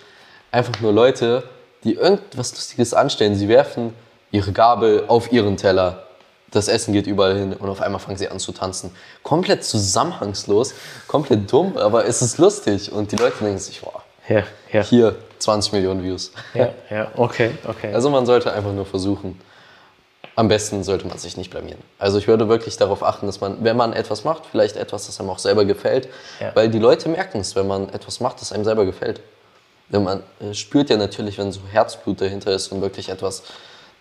einfach 0.52 0.80
nur 0.82 0.94
Leute, 0.94 1.44
die 1.84 1.96
irgendwas 1.96 2.52
Lustiges 2.52 2.94
anstellen. 2.94 3.36
Sie 3.36 3.48
werfen 3.48 3.94
ihre 4.32 4.52
Gabel 4.52 5.06
auf 5.08 5.32
ihren 5.32 5.58
Teller. 5.58 6.04
Das 6.52 6.68
Essen 6.68 6.94
geht 6.94 7.08
überall 7.08 7.38
hin 7.38 7.54
und 7.54 7.70
auf 7.70 7.82
einmal 7.82 8.00
fangen 8.00 8.18
sie 8.18 8.28
an 8.28 8.40
zu 8.40 8.52
tanzen. 8.52 8.92
Komplett 9.24 9.64
zusammenhangslos, 9.64 10.74
komplett 11.08 11.52
dumm, 11.52 11.78
aber 11.78 12.06
es 12.06 12.22
ist 12.22 12.38
lustig 12.38 12.92
und 12.92 13.12
die 13.12 13.16
Leute 13.16 13.38
denken 13.42 13.58
sich, 13.60 13.82
boah, 13.82 14.04
Ja, 14.28 14.44
ja. 14.72 14.82
hier 14.84 15.16
20 15.40 15.72
Millionen 15.74 16.04
Views. 16.04 16.32
Ja, 16.54 16.70
ja, 16.90 17.08
okay, 17.16 17.52
okay. 17.68 17.94
Also 17.94 18.10
man 18.10 18.26
sollte 18.26 18.52
einfach 18.54 18.74
nur 18.74 18.86
versuchen. 18.86 19.40
Am 20.36 20.48
besten 20.48 20.84
sollte 20.84 21.08
man 21.08 21.18
sich 21.18 21.36
nicht 21.38 21.52
blamieren. 21.52 21.80
Also 22.00 22.18
ich 22.18 22.28
würde 22.28 22.48
wirklich 22.48 22.78
darauf 22.78 23.04
achten, 23.04 23.26
dass 23.28 23.42
man, 23.42 23.64
wenn 23.64 23.76
man 23.78 23.92
etwas 23.94 24.24
macht, 24.24 24.44
vielleicht 24.50 24.76
etwas, 24.78 25.08
das 25.08 25.20
einem 25.20 25.30
auch 25.30 25.40
selber 25.40 25.66
gefällt, 25.66 26.08
Ja. 26.40 26.52
weil 26.56 26.70
die 26.70 26.80
Leute 26.80 27.10
merken 27.10 27.40
es, 27.40 27.56
wenn 27.56 27.68
man 27.68 27.90
etwas 27.90 28.20
macht, 28.22 28.40
das 28.42 28.52
einem 28.52 28.64
selber 28.64 28.86
gefällt. 28.86 29.22
Man 30.00 30.24
äh, 30.40 30.54
spürt 30.54 30.90
ja 30.90 30.98
natürlich, 30.98 31.38
wenn 31.38 31.52
so 31.52 31.62
Herzblut 31.72 32.22
dahinter 32.22 32.52
ist 32.52 32.72
und 32.72 32.82
wirklich 32.82 33.10
etwas, 33.10 33.44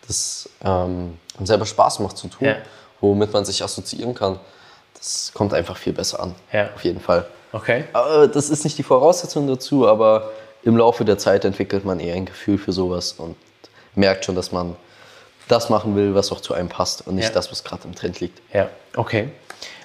das 0.06 0.48
ähm, 0.64 1.18
selber 1.42 1.66
Spaß 1.66 1.98
macht 2.00 2.16
zu 2.16 2.28
tun, 2.28 2.46
Ja. 2.48 2.56
womit 3.00 3.32
man 3.32 3.44
sich 3.44 3.62
assoziieren 3.62 4.14
kann, 4.14 4.38
das 4.96 5.30
kommt 5.34 5.52
einfach 5.54 5.76
viel 5.76 5.92
besser 5.92 6.20
an. 6.20 6.34
Ja. 6.52 6.68
Auf 6.74 6.84
jeden 6.84 7.00
Fall. 7.00 7.26
okay. 7.52 7.84
Aber 7.92 8.28
das 8.28 8.50
ist 8.50 8.64
nicht 8.64 8.76
die 8.78 8.82
Voraussetzung 8.82 9.46
dazu, 9.48 9.88
aber 9.88 10.30
im 10.62 10.76
Laufe 10.76 11.04
der 11.04 11.16
Zeit 11.18 11.44
entwickelt 11.44 11.84
man 11.84 11.98
eher 12.00 12.14
ein 12.14 12.26
Gefühl 12.26 12.58
für 12.58 12.72
sowas 12.72 13.12
und 13.12 13.34
merkt 13.94 14.24
schon, 14.26 14.34
dass 14.36 14.52
man 14.52 14.76
das 15.48 15.70
machen 15.70 15.96
will, 15.96 16.14
was 16.14 16.30
auch 16.30 16.40
zu 16.40 16.54
einem 16.54 16.68
passt 16.68 17.06
und 17.08 17.16
nicht 17.16 17.28
Ja. 17.28 17.34
das, 17.34 17.50
was 17.50 17.64
gerade 17.64 17.82
im 17.84 17.94
Trend 17.94 18.20
liegt. 18.20 18.40
Ja, 18.54 18.68
okay. 18.94 19.30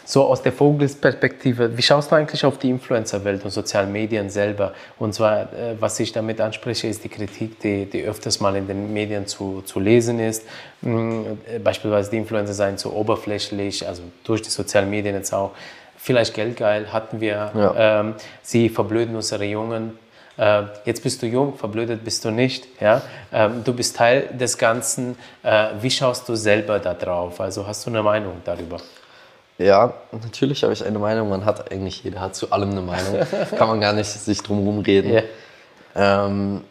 So 0.07 0.23
aus 0.25 0.43
der 0.43 0.53
Vogelsperspektive, 0.53 1.75
wie 1.75 1.81
schaust 1.81 2.11
du 2.11 2.15
eigentlich 2.15 2.45
auf 2.45 2.59
die 2.59 2.69
Influencer-Welt 2.69 3.43
und 3.43 3.49
sozialen 3.49 3.91
Medien 3.91 4.29
selber? 4.29 4.73
Und 4.99 5.15
zwar, 5.15 5.41
äh, 5.41 5.75
was 5.79 5.99
ich 5.99 6.11
damit 6.11 6.39
anspreche, 6.39 6.87
ist 6.87 7.03
die 7.03 7.09
Kritik, 7.09 7.59
die, 7.59 7.85
die 7.87 8.03
öfters 8.03 8.39
mal 8.39 8.55
in 8.55 8.67
den 8.67 8.93
Medien 8.93 9.25
zu, 9.25 9.63
zu 9.65 9.79
lesen 9.79 10.19
ist. 10.19 10.43
Mm, 10.81 11.21
äh, 11.47 11.57
Beispielsweise 11.57 12.11
die 12.11 12.17
Influencer 12.17 12.53
seien 12.53 12.77
zu 12.77 12.93
oberflächlich, 12.93 13.87
also 13.87 14.03
durch 14.23 14.43
die 14.43 14.51
sozialen 14.51 14.91
Medien 14.91 15.15
jetzt 15.15 15.33
auch. 15.33 15.51
Vielleicht 15.97 16.35
geldgeil 16.35 16.93
hatten 16.93 17.19
wir. 17.19 17.51
Ja. 17.55 18.01
Ähm, 18.01 18.13
sie 18.43 18.69
verblöden 18.69 19.15
unsere 19.15 19.45
Jungen. 19.45 19.97
Äh, 20.37 20.63
jetzt 20.85 21.01
bist 21.01 21.23
du 21.23 21.25
jung, 21.25 21.57
verblödet 21.57 22.03
bist 22.03 22.23
du 22.25 22.29
nicht. 22.29 22.67
Ja? 22.79 23.01
Ähm, 23.33 23.63
du 23.63 23.73
bist 23.73 23.95
Teil 23.95 24.29
des 24.39 24.55
Ganzen. 24.59 25.17
Wie 25.81 25.89
schaust 25.89 26.29
du 26.29 26.35
selber 26.35 26.77
da 26.77 26.93
drauf? 26.93 27.41
Also 27.41 27.65
hast 27.65 27.87
du 27.87 27.89
eine 27.89 28.03
Meinung 28.03 28.33
darüber? 28.43 28.77
Ja, 29.57 29.93
natürlich 30.11 30.63
habe 30.63 30.73
ich 30.73 30.83
eine 30.83 30.99
Meinung. 30.99 31.29
Man 31.29 31.45
hat 31.45 31.71
eigentlich, 31.71 32.03
jeder 32.03 32.19
hat 32.19 32.35
zu 32.35 32.51
allem 32.51 32.71
eine 32.71 32.81
Meinung. 32.81 33.19
Kann 33.57 33.67
man 33.69 33.79
gar 33.79 33.93
nicht 33.93 34.07
sich 34.09 34.41
drum 34.41 34.59
herum 34.59 34.79
reden. 34.79 35.13
Ja. 35.13 35.21
Ähm, 36.27 36.61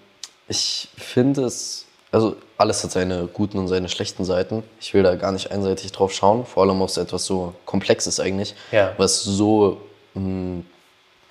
ich 0.49 0.89
finde 0.99 1.45
es, 1.45 1.87
also 2.13 2.37
alles 2.59 2.85
hat 2.85 2.93
seine 2.93 3.27
guten 3.33 3.59
und 3.59 3.69
seine 3.69 3.89
schlechten 3.89 4.25
Seiten. 4.27 4.63
Ich 4.81 4.93
will 4.93 5.03
da 5.03 5.15
gar 5.15 5.33
nicht 5.33 5.51
einseitig 5.51 5.93
drauf 5.93 6.13
schauen, 6.13 6.45
vor 6.45 6.63
allem 6.65 6.83
auf 6.83 6.95
etwas 6.99 7.25
so 7.25 7.55
Komplexes 7.65 8.21
eigentlich, 8.21 8.55
Ja. 8.71 8.93
was 8.99 9.23
so 9.25 9.81
mh, 10.13 10.63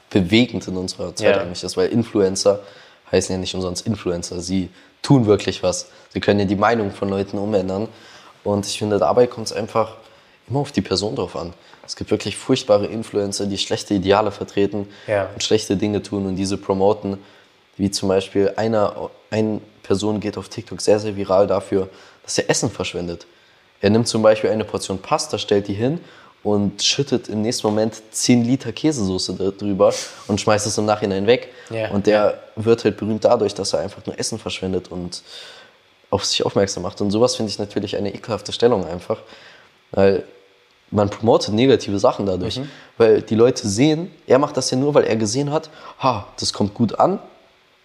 bewegend 0.10 0.68
in 0.68 0.76
unserer 0.76 1.16
Zeit 1.16 1.36
Ja. 1.36 1.41
eigentlich 1.41 1.64
ist, 1.64 1.78
weil 1.78 1.89
Influencer 1.89 2.60
heißen 3.12 3.34
ja 3.34 3.39
nicht 3.39 3.54
umsonst 3.54 3.86
Influencer. 3.86 4.41
Sie 4.41 4.70
tun 5.04 5.28
wirklich 5.28 5.62
was. 5.62 5.89
Sie 6.10 6.20
können 6.20 6.39
ja 6.39 6.45
die 6.47 6.56
Meinung 6.56 6.91
von 6.91 7.10
Leuten 7.10 7.38
umändern. 7.38 7.88
Und 8.43 8.66
ich 8.66 8.78
finde, 8.80 8.97
dabei 8.97 9.28
kommt 9.28 9.47
es 9.47 9.54
einfach 9.54 9.95
immer 10.50 10.60
auf 10.60 10.72
die 10.72 10.82
Person 10.82 11.16
drauf 11.16 11.36
an. 11.36 11.54
Es 11.86 11.96
gibt 11.96 12.12
wirklich 12.12 12.38
furchtbare 12.38 12.86
Influencer, 12.86 13.46
die 13.46 13.58
schlechte 13.58 13.94
Ideale 13.94 14.32
vertreten 14.32 14.88
Ja. 15.08 15.30
und 15.34 15.44
schlechte 15.44 15.76
Dinge 15.78 16.02
tun 16.02 16.26
und 16.26 16.36
diese 16.36 16.58
promoten. 16.58 17.18
Wie 17.78 17.89
zum 17.89 18.10
Beispiel 18.10 18.54
einer, 18.56 19.10
eine 19.32 19.60
Person 19.82 20.20
geht 20.20 20.38
auf 20.38 20.48
TikTok 20.50 20.80
sehr, 20.80 21.00
sehr 21.00 21.16
viral 21.16 21.48
dafür, 21.48 21.89
dass 22.24 22.38
er 22.38 22.50
Essen 22.50 22.70
verschwendet. 22.70 23.26
Er 23.82 23.89
nimmt 23.89 24.08
zum 24.08 24.22
Beispiel 24.22 24.50
eine 24.52 24.64
Portion 24.64 25.00
Pasta, 25.00 25.38
stellt 25.38 25.68
die 25.68 25.74
hin 25.74 26.00
und 26.44 26.82
schüttet 26.84 27.30
im 27.30 27.41
nächsten 27.41 27.66
Moment 27.68 28.02
10 28.12 28.46
Liter 28.46 28.72
Käsesoße 28.72 29.34
drüber 29.58 29.94
und 30.28 30.39
schmeißt 30.39 30.68
es 30.68 30.78
im 30.78 30.86
Nachhinein 30.86 31.26
weg. 31.26 31.50
Ja. 31.70 31.89
Und 31.91 32.06
der 32.06 32.39
wird 32.56 32.84
halt 32.84 32.98
berühmt 32.98 33.26
dadurch, 33.26 33.54
dass 33.56 33.74
er 33.74 33.80
einfach 33.80 34.06
nur 34.06 34.18
Essen 34.20 34.38
verschwendet 34.39 34.89
und 34.91 35.24
auf 36.12 36.24
sich 36.26 36.46
aufmerksam 36.46 36.84
macht. 36.84 37.02
Und 37.02 37.12
sowas 37.12 37.36
finde 37.36 37.50
ich 37.52 37.60
natürlich 37.60 37.98
eine 37.98 38.14
ekelhafte 38.14 38.54
Stellung 38.54 38.86
einfach, 38.86 39.20
weil 39.94 40.24
man 40.91 41.10
promotet 41.10 41.54
negative 41.54 41.98
Sachen 41.98 42.26
dadurch. 42.26 42.58
Mhm. 42.60 42.70
Weil 42.98 43.22
die 43.22 43.36
Leute 43.36 43.68
sehen, 43.68 44.12
er 44.28 44.38
macht 44.38 44.58
das 44.58 44.70
ja 44.70 44.78
nur, 44.78 44.94
weil 44.94 45.06
er 45.06 45.16
gesehen 45.16 45.52
hat, 45.52 45.70
ha, 46.00 46.28
das 46.39 46.54
kommt 46.54 46.74
gut 46.74 47.00
an. 47.00 47.20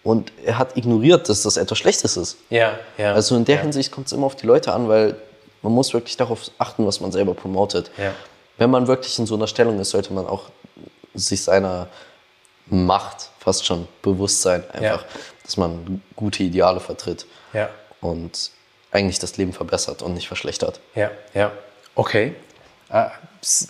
Und 0.03 0.31
er 0.45 0.57
hat 0.57 0.77
ignoriert, 0.77 1.27
dass 1.27 1.43
das 1.43 1.57
etwas 1.57 1.77
Schlechtes 1.77 2.15
ist. 2.17 2.37
Ja, 2.49 2.77
ja. 2.97 3.13
Also 3.13 3.35
in 3.35 3.45
der 3.45 3.55
ja. 3.55 3.61
Hinsicht 3.61 3.91
kommt 3.91 4.07
es 4.07 4.13
immer 4.13 4.27
auf 4.27 4.35
die 4.35 4.45
Leute 4.45 4.71
an, 4.73 4.87
weil 4.87 5.15
man 5.61 5.73
muss 5.73 5.93
wirklich 5.93 6.15
darauf 6.17 6.51
achten, 6.57 6.85
was 6.85 7.01
man 7.01 7.11
selber 7.11 7.33
promotet. 7.33 7.91
Ja. 7.97 8.13
Wenn 8.57 8.69
man 8.69 8.87
wirklich 8.87 9.17
in 9.19 9.25
so 9.25 9.35
einer 9.35 9.47
Stellung 9.47 9.79
ist, 9.79 9.89
sollte 9.89 10.13
man 10.13 10.25
auch 10.25 10.43
sich 11.13 11.43
seiner 11.43 11.87
Macht 12.67 13.29
fast 13.39 13.65
schon 13.65 13.87
bewusst 14.01 14.41
sein. 14.41 14.63
Einfach, 14.71 15.05
dass 15.43 15.57
man 15.57 16.01
gute 16.15 16.43
Ideale 16.43 16.79
vertritt 16.79 17.25
Ja, 17.53 17.69
und 17.99 18.51
eigentlich 18.91 19.19
das 19.19 19.37
Leben 19.37 19.53
verbessert 19.53 20.01
und 20.01 20.13
nicht 20.13 20.27
verschlechtert. 20.27 20.79
ja, 20.95 21.09
ja. 21.33 21.51
Okay. 21.99 22.33
Ah, 22.89 23.11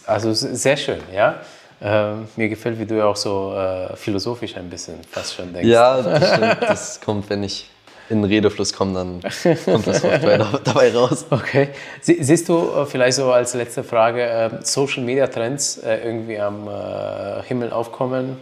Also 0.06 0.34
sehr 0.34 0.78
schön, 0.78 1.00
ja. 1.14 1.36
Ähm, 1.82 2.28
mir 2.36 2.48
gefällt, 2.50 2.78
wie 2.78 2.86
du 2.86 2.96
ja 2.96 3.06
auch 3.06 3.16
so 3.16 3.54
äh, 3.56 3.96
philosophisch 3.96 4.56
ein 4.56 4.70
bisschen 4.70 4.96
fast 5.10 5.34
schon 5.34 5.52
denkst. 5.54 5.68
Ja, 5.70 6.02
das 6.02 6.34
stimmt. 6.36 6.58
Das 6.62 7.02
kommt, 7.02 7.30
wenn 7.30 7.42
ich 7.44 7.70
in 8.10 8.22
den 8.22 8.30
Redefluss 8.30 8.72
komme, 8.74 8.94
dann 8.94 9.22
kommt 9.66 9.88
das 9.88 10.04
oft 10.04 10.24
dabei- 10.24 10.94
raus. 10.94 11.26
Okay. 11.32 11.70
Sie, 12.02 12.22
siehst 12.24 12.50
du 12.50 12.70
äh, 12.72 12.86
vielleicht 12.86 13.18
so 13.18 13.32
als 13.32 13.54
letzte 13.56 13.84
Frage 13.84 14.22
äh, 14.24 14.50
Social 14.62 15.04
Media 15.04 15.26
Trends 15.28 15.78
äh, 15.78 15.98
irgendwie 16.06 16.40
am 16.40 16.70
Himmel 17.48 17.72
aufkommen? 17.72 18.38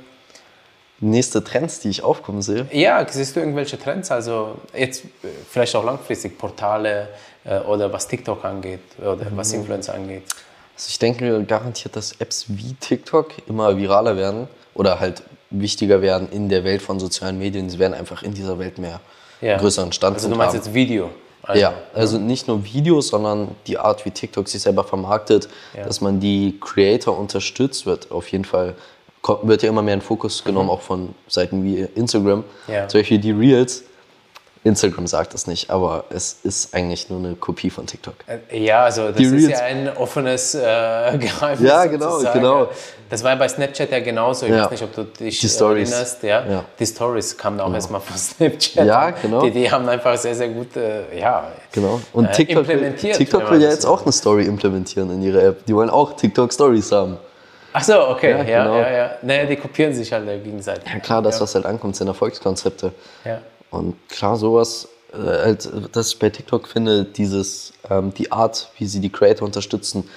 Nächste 0.99 1.43
Trends, 1.43 1.79
die 1.79 1.89
ich 1.89 2.03
aufkommen 2.03 2.41
sehe. 2.41 2.65
Ja, 2.71 3.05
siehst 3.07 3.35
du 3.35 3.39
irgendwelche 3.39 3.77
Trends? 3.79 4.09
Also 4.11 4.55
jetzt 4.75 5.03
vielleicht 5.51 5.75
auch 5.75 5.83
langfristig 5.85 6.37
Portale 6.39 7.09
oder 7.67 7.91
was 7.93 8.07
TikTok 8.07 8.43
angeht 8.43 8.79
oder 8.99 9.25
was 9.35 9.53
Influencer 9.53 9.93
angeht. 9.93 10.23
Also 10.75 10.87
ich 10.89 10.99
denke 10.99 11.43
garantiert, 11.45 11.95
dass 11.95 12.13
Apps 12.19 12.45
wie 12.49 12.73
TikTok 12.79 13.31
immer 13.47 13.75
viraler 13.77 14.15
werden 14.17 14.47
oder 14.75 14.99
halt 14.99 15.23
wichtiger 15.49 16.01
werden 16.01 16.27
in 16.31 16.49
der 16.49 16.63
Welt 16.63 16.81
von 16.81 16.99
sozialen 16.99 17.39
Medien. 17.39 17.69
Sie 17.69 17.79
werden 17.79 17.93
einfach 17.93 18.21
in 18.23 18.33
dieser 18.33 18.59
Welt 18.59 18.77
mehr 18.77 18.99
Ja. 19.41 19.57
größeren 19.57 19.87
Also 19.87 19.95
Standpunkt 19.95 20.33
du 20.33 20.37
meinst 20.37 20.55
haben. 20.55 20.63
jetzt 20.63 20.73
Video? 20.73 21.09
Also, 21.43 21.61
ja, 21.61 21.73
also 21.93 22.17
nicht 22.17 22.47
nur 22.49 22.63
Videos, 22.65 23.07
sondern 23.07 23.55
die 23.67 23.77
Art, 23.77 24.03
wie 24.05 24.11
TikTok 24.11 24.47
sich 24.49 24.61
selber 24.61 24.83
vermarktet, 24.83 25.47
Ja. 25.75 25.85
dass 25.85 26.01
man 26.01 26.19
die 26.19 26.57
Creator 26.59 27.17
unterstützt, 27.17 27.85
wird 27.85 28.11
auf 28.11 28.27
jeden 28.31 28.43
Fall, 28.43 28.75
wird 29.43 29.63
ja 29.63 29.69
immer 29.69 29.81
mehr 29.81 29.93
in 29.93 30.01
Fokus 30.01 30.43
genommen, 30.43 30.69
auch 30.69 30.81
von 30.81 31.15
Seiten 31.27 31.63
wie 31.63 31.87
Instagram. 31.95 32.39
Mhm. 32.67 32.73
Ja. 32.73 32.87
Zum 32.89 32.99
Beispiel 32.99 33.19
die 33.19 33.31
Reels. 33.31 33.83
Instagram 34.67 35.07
sagt 35.07 35.33
es 35.33 35.47
nicht, 35.47 35.69
aber 35.71 36.03
es 36.09 36.37
ist 36.43 36.73
eigentlich 36.75 37.09
nur 37.09 37.19
eine 37.19 37.35
Kopie 37.35 37.69
von 37.69 37.87
TikTok. 37.87 38.13
Äh, 38.51 38.59
Ja, 38.63 38.83
also 38.83 39.07
das 39.07 39.15
Die 39.17 39.23
ist 39.23 39.31
Reels. 39.33 39.49
ja 39.49 39.59
ein 39.65 39.97
offenes 39.97 40.53
äh, 40.55 40.59
Geheimnis. 41.17 41.67
Ja, 41.67 41.85
genau, 41.85 42.11
sozusagen. 42.11 42.39
genau. 42.39 42.67
Das 43.09 43.23
war 43.23 43.35
bei 43.37 43.47
Snapchat 43.47 43.89
ja 43.91 43.99
genauso. 44.01 44.45
Ich 44.45 44.51
Ja. 44.51 44.65
weiß 44.65 44.71
nicht, 44.71 44.83
ob 44.83 44.93
du 44.93 45.03
dich 45.05 45.39
Die 45.39 45.47
Stories. 45.49 45.89
erinnerst. 45.91 46.23
Ja? 46.23 46.45
Ja. 46.45 46.63
Die 46.77 46.85
Stories 46.85 47.37
kamen 47.37 47.59
auch 47.61 47.73
erstmal 47.73 48.01
von 48.01 48.17
Snapchat. 48.17 48.85
Ja, 48.85 49.09
genau. 49.11 49.41
Die, 49.41 49.51
die 49.51 49.71
haben 49.71 49.87
einfach 49.89 50.17
sehr, 50.17 50.35
sehr 50.35 50.49
gut 50.49 50.75
äh, 50.75 51.17
ja, 51.17 51.47
Genau. 51.71 51.99
Und 52.13 52.25
äh, 52.25 52.31
TikTok, 52.31 52.67
will, 52.67 52.75
implementiert. 52.75 53.15
TikTok 53.17 53.43
wenn 53.45 53.51
will 53.51 53.61
ja 53.61 53.67
das 53.67 53.75
jetzt 53.77 53.85
auch 53.85 54.03
eine 54.03 54.11
Story 54.11 54.43
implementieren 54.45 55.09
in 55.11 55.21
ihre 55.23 55.41
App. 55.41 55.65
Die 55.65 55.73
wollen 55.75 55.89
auch 55.89 56.13
TikTok 56.15 56.51
Stories 56.53 56.91
haben. 56.91 57.17
Ach 57.73 57.83
so, 57.83 58.07
okay. 58.09 58.31
Ja, 58.31 58.43
Ja, 58.43 58.63
genau. 58.63 58.77
ja, 58.79 58.91
ja. 58.91 59.11
Naja, 59.21 59.45
die 59.45 59.55
kopieren 59.55 59.93
sich 59.93 60.11
halt 60.11 60.27
äh, 60.27 60.39
gegenseitig. 60.39 60.91
Ja 60.91 60.99
klar, 60.99 61.21
das, 61.21 61.39
was 61.39 61.53
halt 61.53 61.65
ankommt, 61.65 61.95
sind 61.95 62.07
Erfolgskonzepte. 62.07 62.91
Ja. 63.23 63.39
Und 63.71 63.95
klar, 64.09 64.37
sowas, 64.37 64.87
äh, 65.13 65.17
halt, 65.17 65.69
dass 65.95 66.09
ich 66.09 66.19
bei 66.19 66.29
TikTok 66.29 66.67
finde, 66.67 67.05
dieses, 67.05 67.73
ähm, 67.89 68.13
die 68.13 68.31
Art, 68.31 68.69
wie 68.77 68.85
sie 68.85 68.99
die 68.99 69.09
Creator 69.11 69.45
unterstützen 69.45 70.09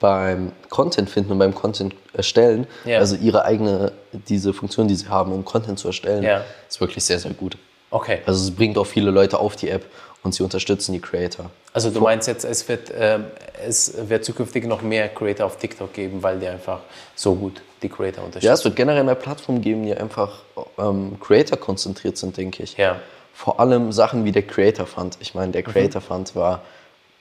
beim 0.00 0.52
Content 0.70 1.10
finden 1.10 1.32
und 1.32 1.38
beim 1.38 1.54
Content 1.54 1.94
erstellen, 2.12 2.66
Ja. 2.84 2.98
also 2.98 3.16
ihre 3.16 3.44
eigene, 3.44 3.92
diese 4.28 4.52
Funktion, 4.52 4.86
die 4.86 4.94
sie 4.94 5.08
haben, 5.08 5.32
um 5.32 5.44
Content 5.44 5.78
zu 5.78 5.88
erstellen, 5.88 6.22
Ja. 6.22 6.44
ist 6.68 6.80
wirklich 6.80 7.04
sehr, 7.04 7.18
sehr 7.18 7.32
gut. 7.32 7.56
Okay. 7.90 8.20
Also 8.26 8.44
es 8.44 8.54
bringt 8.54 8.78
auch 8.78 8.86
viele 8.86 9.10
Leute 9.10 9.38
auf 9.40 9.56
die 9.56 9.70
App 9.70 9.84
und 10.22 10.34
sie 10.34 10.42
unterstützen 10.42 10.92
die 10.92 11.00
Creator. 11.00 11.50
Also 11.72 11.90
du 11.90 12.00
meinst 12.00 12.26
jetzt, 12.28 12.44
es 12.44 12.68
wird, 12.68 12.92
ähm, 12.98 13.24
es 13.66 13.94
wird 14.08 14.24
zukünftig 14.24 14.64
noch 14.66 14.82
mehr 14.82 15.08
Creator 15.08 15.46
auf 15.46 15.56
TikTok 15.58 15.92
geben, 15.92 16.22
weil 16.22 16.38
die 16.38 16.46
einfach 16.48 16.80
so 17.14 17.34
gut 17.34 17.60
die 17.82 17.88
Creator 17.88 18.22
Ja, 18.22 18.26
unterstützen. 18.26 18.52
es 18.54 18.64
wird 18.64 18.76
generell 18.76 19.04
mehr 19.04 19.14
Plattformen 19.14 19.60
geben, 19.60 19.84
die 19.84 19.94
einfach 19.94 20.40
ähm, 20.78 21.18
Creator 21.20 21.56
konzentriert 21.58 22.16
sind, 22.18 22.36
denke 22.36 22.62
ich. 22.64 22.76
Ja. 22.76 22.96
Vor 23.32 23.60
allem 23.60 23.92
Sachen 23.92 24.24
wie 24.24 24.32
der 24.32 24.42
Creator 24.42 24.86
Fund. 24.86 25.16
Ich 25.20 25.34
meine, 25.34 25.48
Mhm. 25.48 25.52
der 25.52 25.62
Creator 25.62 26.00
Fund 26.00 26.34
war 26.34 26.62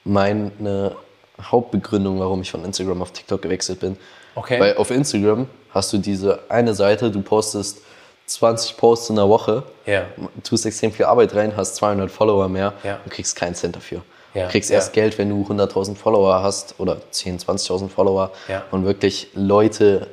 meine 0.04 0.96
Hauptbegründung, 1.42 2.20
warum 2.20 2.42
ich 2.42 2.50
von 2.50 2.66
Instagram 2.66 3.02
auf 3.02 3.12
TikTok 3.12 3.42
gewechselt 3.42 3.80
bin. 3.80 3.98
Okay. 4.36 4.60
Weil 4.60 4.78
auf 4.78 4.90
Instagram 4.92 5.48
hast 5.72 5.94
du 5.94 5.98
diese 6.00 6.40
eine 6.50 6.74
Seite, 6.74 7.12
du 7.12 7.22
postest 7.22 7.80
20 8.28 8.78
Posts 8.78 9.10
in 9.12 9.16
der 9.16 9.28
Woche, 9.30 9.64
Ja. 9.86 10.04
tust 10.44 10.66
extrem 10.66 10.92
viel 10.92 11.06
Arbeit 11.06 11.34
rein, 11.34 11.54
hast 11.58 11.76
200 11.78 12.12
Follower 12.12 12.48
mehr 12.50 12.74
Ja. 12.84 13.00
und 13.04 13.12
kriegst 13.12 13.36
keinen 13.36 13.56
Cent 13.56 13.76
dafür. 13.76 14.02
Ja, 14.34 14.46
Du 14.46 14.52
kriegst 14.52 14.70
erst 14.70 14.94
Geld, 14.94 15.18
wenn 15.18 15.30
du 15.30 15.44
100.000 15.48 15.98
Follower 15.98 16.44
hast 16.44 16.76
oder 16.78 16.98
10.000, 17.12 17.40
20.000 17.40 17.90
Follower 17.90 18.32
und 18.72 18.86
wirklich 18.86 19.30
Leute 19.34 20.08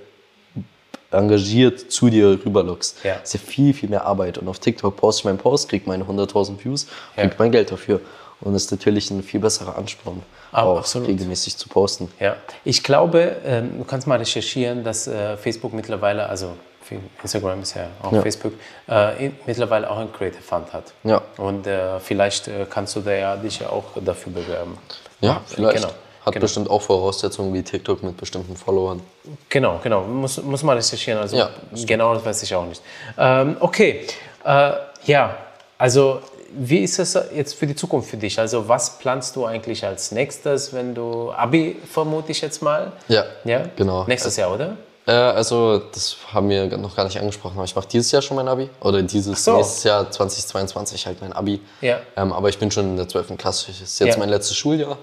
engagiert 1.11 1.93
zu 1.93 2.09
dir 2.09 2.39
rüberlockst. 2.45 3.05
Ja. 3.05 3.15
Das 3.21 3.35
ist 3.35 3.43
ja 3.43 3.49
viel, 3.49 3.75
viel 3.75 3.89
mehr 3.89 4.05
Arbeit. 4.05 4.39
Und 4.39 4.49
auf 4.49 4.59
TikTok 4.59 4.97
poste 4.97 5.21
ich 5.21 5.25
meinen 5.27 5.39
Post, 5.39 5.69
krieg 5.69 5.87
meine 5.87 6.05
100.000 6.07 6.65
Views, 6.65 6.87
Ja. 7.17 7.23
krieg 7.25 7.39
mein 7.39 7.53
Geld 7.53 7.71
dafür. 7.71 8.01
Und 8.41 8.53
das 8.53 8.65
ist 8.65 8.71
natürlich 8.73 9.11
ein 9.11 9.23
viel 9.23 9.41
besserer 9.41 9.77
Ansporn, 9.79 10.23
auch 10.53 10.79
absolut. 10.79 11.09
regelmäßig 11.09 11.57
zu 11.57 11.69
posten. 11.69 12.11
Ja, 12.19 12.37
ich 12.65 12.83
glaube, 12.83 13.37
ähm, 13.45 13.79
du 13.79 13.85
kannst 13.85 14.07
mal 14.07 14.19
recherchieren, 14.19 14.83
dass 14.85 15.07
äh, 15.07 15.37
Facebook 15.37 15.73
mittlerweile, 15.73 16.29
also 16.29 16.49
Instagram 17.23 17.63
ist 17.63 17.75
ja 17.75 17.87
auch 18.03 18.13
Ja. 18.13 18.23
Facebook, 18.23 18.53
äh, 18.89 19.27
in, 19.27 19.37
mittlerweile 19.47 19.91
auch 19.91 19.99
ein 19.99 20.13
Creative 20.13 20.43
Fund 20.43 20.73
hat. 20.73 20.93
Ja. 21.05 21.23
Und 21.37 21.67
äh, 21.67 22.01
vielleicht 22.01 22.49
äh, 22.49 22.67
kannst 22.69 22.97
du 22.97 23.01
da 23.01 23.13
ja 23.13 23.37
dich 23.37 23.61
ja 23.61 23.69
auch 23.69 23.85
dafür 24.01 24.33
bewerben. 24.33 24.79
Ja, 25.21 25.41
vielleicht. 25.47 25.77
Genau. 25.77 25.89
Hat 26.25 26.33
genau. 26.33 26.43
bestimmt 26.45 26.71
auch 26.71 26.81
Voraussetzungen 26.81 27.53
wie 27.53 27.63
TikTok 27.63 28.03
mit 28.03 28.17
bestimmten 28.17 28.57
Followern. 28.57 29.03
Genau, 29.51 29.79
genau. 29.83 30.05
Muss, 30.05 30.43
muss 30.43 30.63
man 30.63 30.77
recherchieren. 30.77 31.21
Also 31.21 31.37
Ja, 31.37 31.51
genau 31.87 32.15
das 32.15 32.25
weiß 32.25 32.43
ich 32.45 32.55
auch 32.55 32.65
nicht. 32.65 32.81
Ähm, 33.19 33.59
okay, 33.61 34.07
äh, 34.45 34.73
ja, 35.05 35.37
also 35.77 36.21
wie 36.57 36.79
ist 36.79 36.99
es 36.99 37.19
jetzt 37.35 37.55
für 37.55 37.67
die 37.67 37.75
Zukunft 37.75 38.09
für 38.09 38.17
dich? 38.17 38.39
Also 38.39 38.67
was 38.69 38.99
planst 38.99 39.37
du 39.37 39.45
eigentlich 39.45 39.85
als 39.85 40.13
nächstes, 40.13 40.73
wenn 40.73 40.95
du 40.95 41.31
Abi 41.33 41.77
vermute 41.91 42.33
ich 42.33 42.41
jetzt 42.41 42.63
mal? 42.63 42.93
Ja, 43.09 43.25
Ja, 43.45 43.65
genau. 43.77 44.05
Nächstes 44.07 44.37
Jahr, 44.37 44.55
oder? 44.55 44.77
Äh, 45.07 45.13
also, 45.13 45.79
das 45.93 46.17
haben 46.33 46.49
wir 46.49 46.67
noch 46.79 46.97
gar 46.97 47.05
nicht 47.05 47.19
angesprochen, 47.19 47.55
aber 47.57 47.65
ich 47.65 47.75
mache 47.77 47.89
dieses 47.89 48.11
Jahr 48.11 48.23
schon 48.23 48.37
mein 48.37 48.49
Abi. 48.49 48.71
Oder 48.81 49.03
dieses 49.03 49.45
so. 49.45 49.57
nächstes 49.57 49.85
Jahr, 49.85 50.11
2022, 50.11 51.07
halt 51.07 51.21
mein 51.21 51.33
Abi. 51.33 51.61
Ja. 51.81 51.99
Ähm, 52.17 52.33
aber 52.33 52.49
ich 52.49 52.59
bin 52.59 52.71
schon 52.71 52.87
in 52.87 52.97
der 52.97 53.09
12. 53.09 53.37
Klasse. 53.37 53.67
Das 53.69 53.81
ist 53.81 53.99
jetzt 53.99 54.15
Ja. 54.15 54.19
mein 54.19 54.31
letztes 54.31 54.57
Schuljahr. 54.57 54.97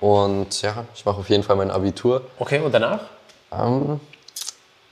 Und 0.00 0.60
ja, 0.62 0.84
ich 0.94 1.04
mache 1.04 1.18
auf 1.20 1.30
jeden 1.30 1.42
Fall 1.42 1.56
mein 1.56 1.70
Abitur. 1.70 2.22
Okay, 2.38 2.60
und 2.60 2.72
danach? 2.72 3.00
Ähm, 3.52 4.00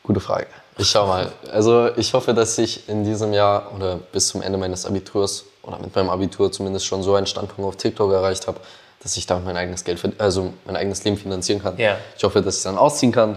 gute 0.02 0.20
Frage. 0.20 0.46
Ich 0.78 0.88
schau 0.88 1.06
mal. 1.06 1.30
Also, 1.52 1.90
ich 1.96 2.14
hoffe, 2.14 2.32
dass 2.32 2.56
ich 2.56 2.88
in 2.88 3.04
diesem 3.04 3.32
Jahr 3.34 3.70
oder 3.74 3.96
bis 3.96 4.28
zum 4.28 4.40
Ende 4.40 4.56
meines 4.56 4.86
Abiturs 4.86 5.44
oder 5.62 5.78
mit 5.78 5.94
meinem 5.94 6.08
Abitur 6.08 6.50
zumindest 6.50 6.86
schon 6.86 7.02
so 7.02 7.14
einen 7.14 7.26
Standpunkt 7.26 7.68
auf 7.68 7.76
TikTok 7.76 8.10
erreicht 8.12 8.46
habe, 8.46 8.58
dass 9.02 9.16
ich 9.16 9.26
damit 9.26 9.44
mein 9.44 9.56
eigenes 9.56 9.84
Geld, 9.84 10.00
also 10.18 10.52
mein 10.64 10.76
eigenes 10.76 11.04
Leben 11.04 11.16
finanzieren 11.18 11.60
kann. 11.62 11.76
Ja. 11.76 11.96
Ich 12.16 12.24
hoffe, 12.24 12.40
dass 12.40 12.58
ich 12.58 12.62
dann 12.62 12.78
ausziehen 12.78 13.12
kann 13.12 13.36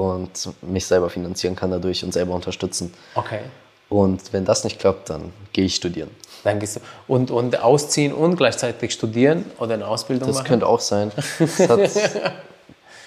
und 0.00 0.30
mich 0.62 0.86
selber 0.86 1.10
finanzieren 1.10 1.56
kann 1.56 1.70
dadurch 1.70 2.02
und 2.04 2.12
selber 2.12 2.34
unterstützen. 2.34 2.92
Okay. 3.14 3.40
Und 3.88 4.32
wenn 4.32 4.44
das 4.44 4.64
nicht 4.64 4.78
klappt, 4.78 5.10
dann 5.10 5.32
gehe 5.52 5.64
ich 5.64 5.74
studieren. 5.74 6.10
Dann 6.44 6.58
gehst 6.58 6.76
du 6.76 6.80
und, 7.08 7.30
und 7.30 7.60
ausziehen 7.60 8.12
und 8.14 8.36
gleichzeitig 8.36 8.92
studieren 8.92 9.44
oder 9.58 9.74
eine 9.74 9.86
Ausbildung 9.86 10.28
Das 10.28 10.36
machen? 10.38 10.46
könnte 10.46 10.66
auch 10.66 10.80
sein. 10.80 11.10
Das, 11.38 11.68
hat, 11.68 11.80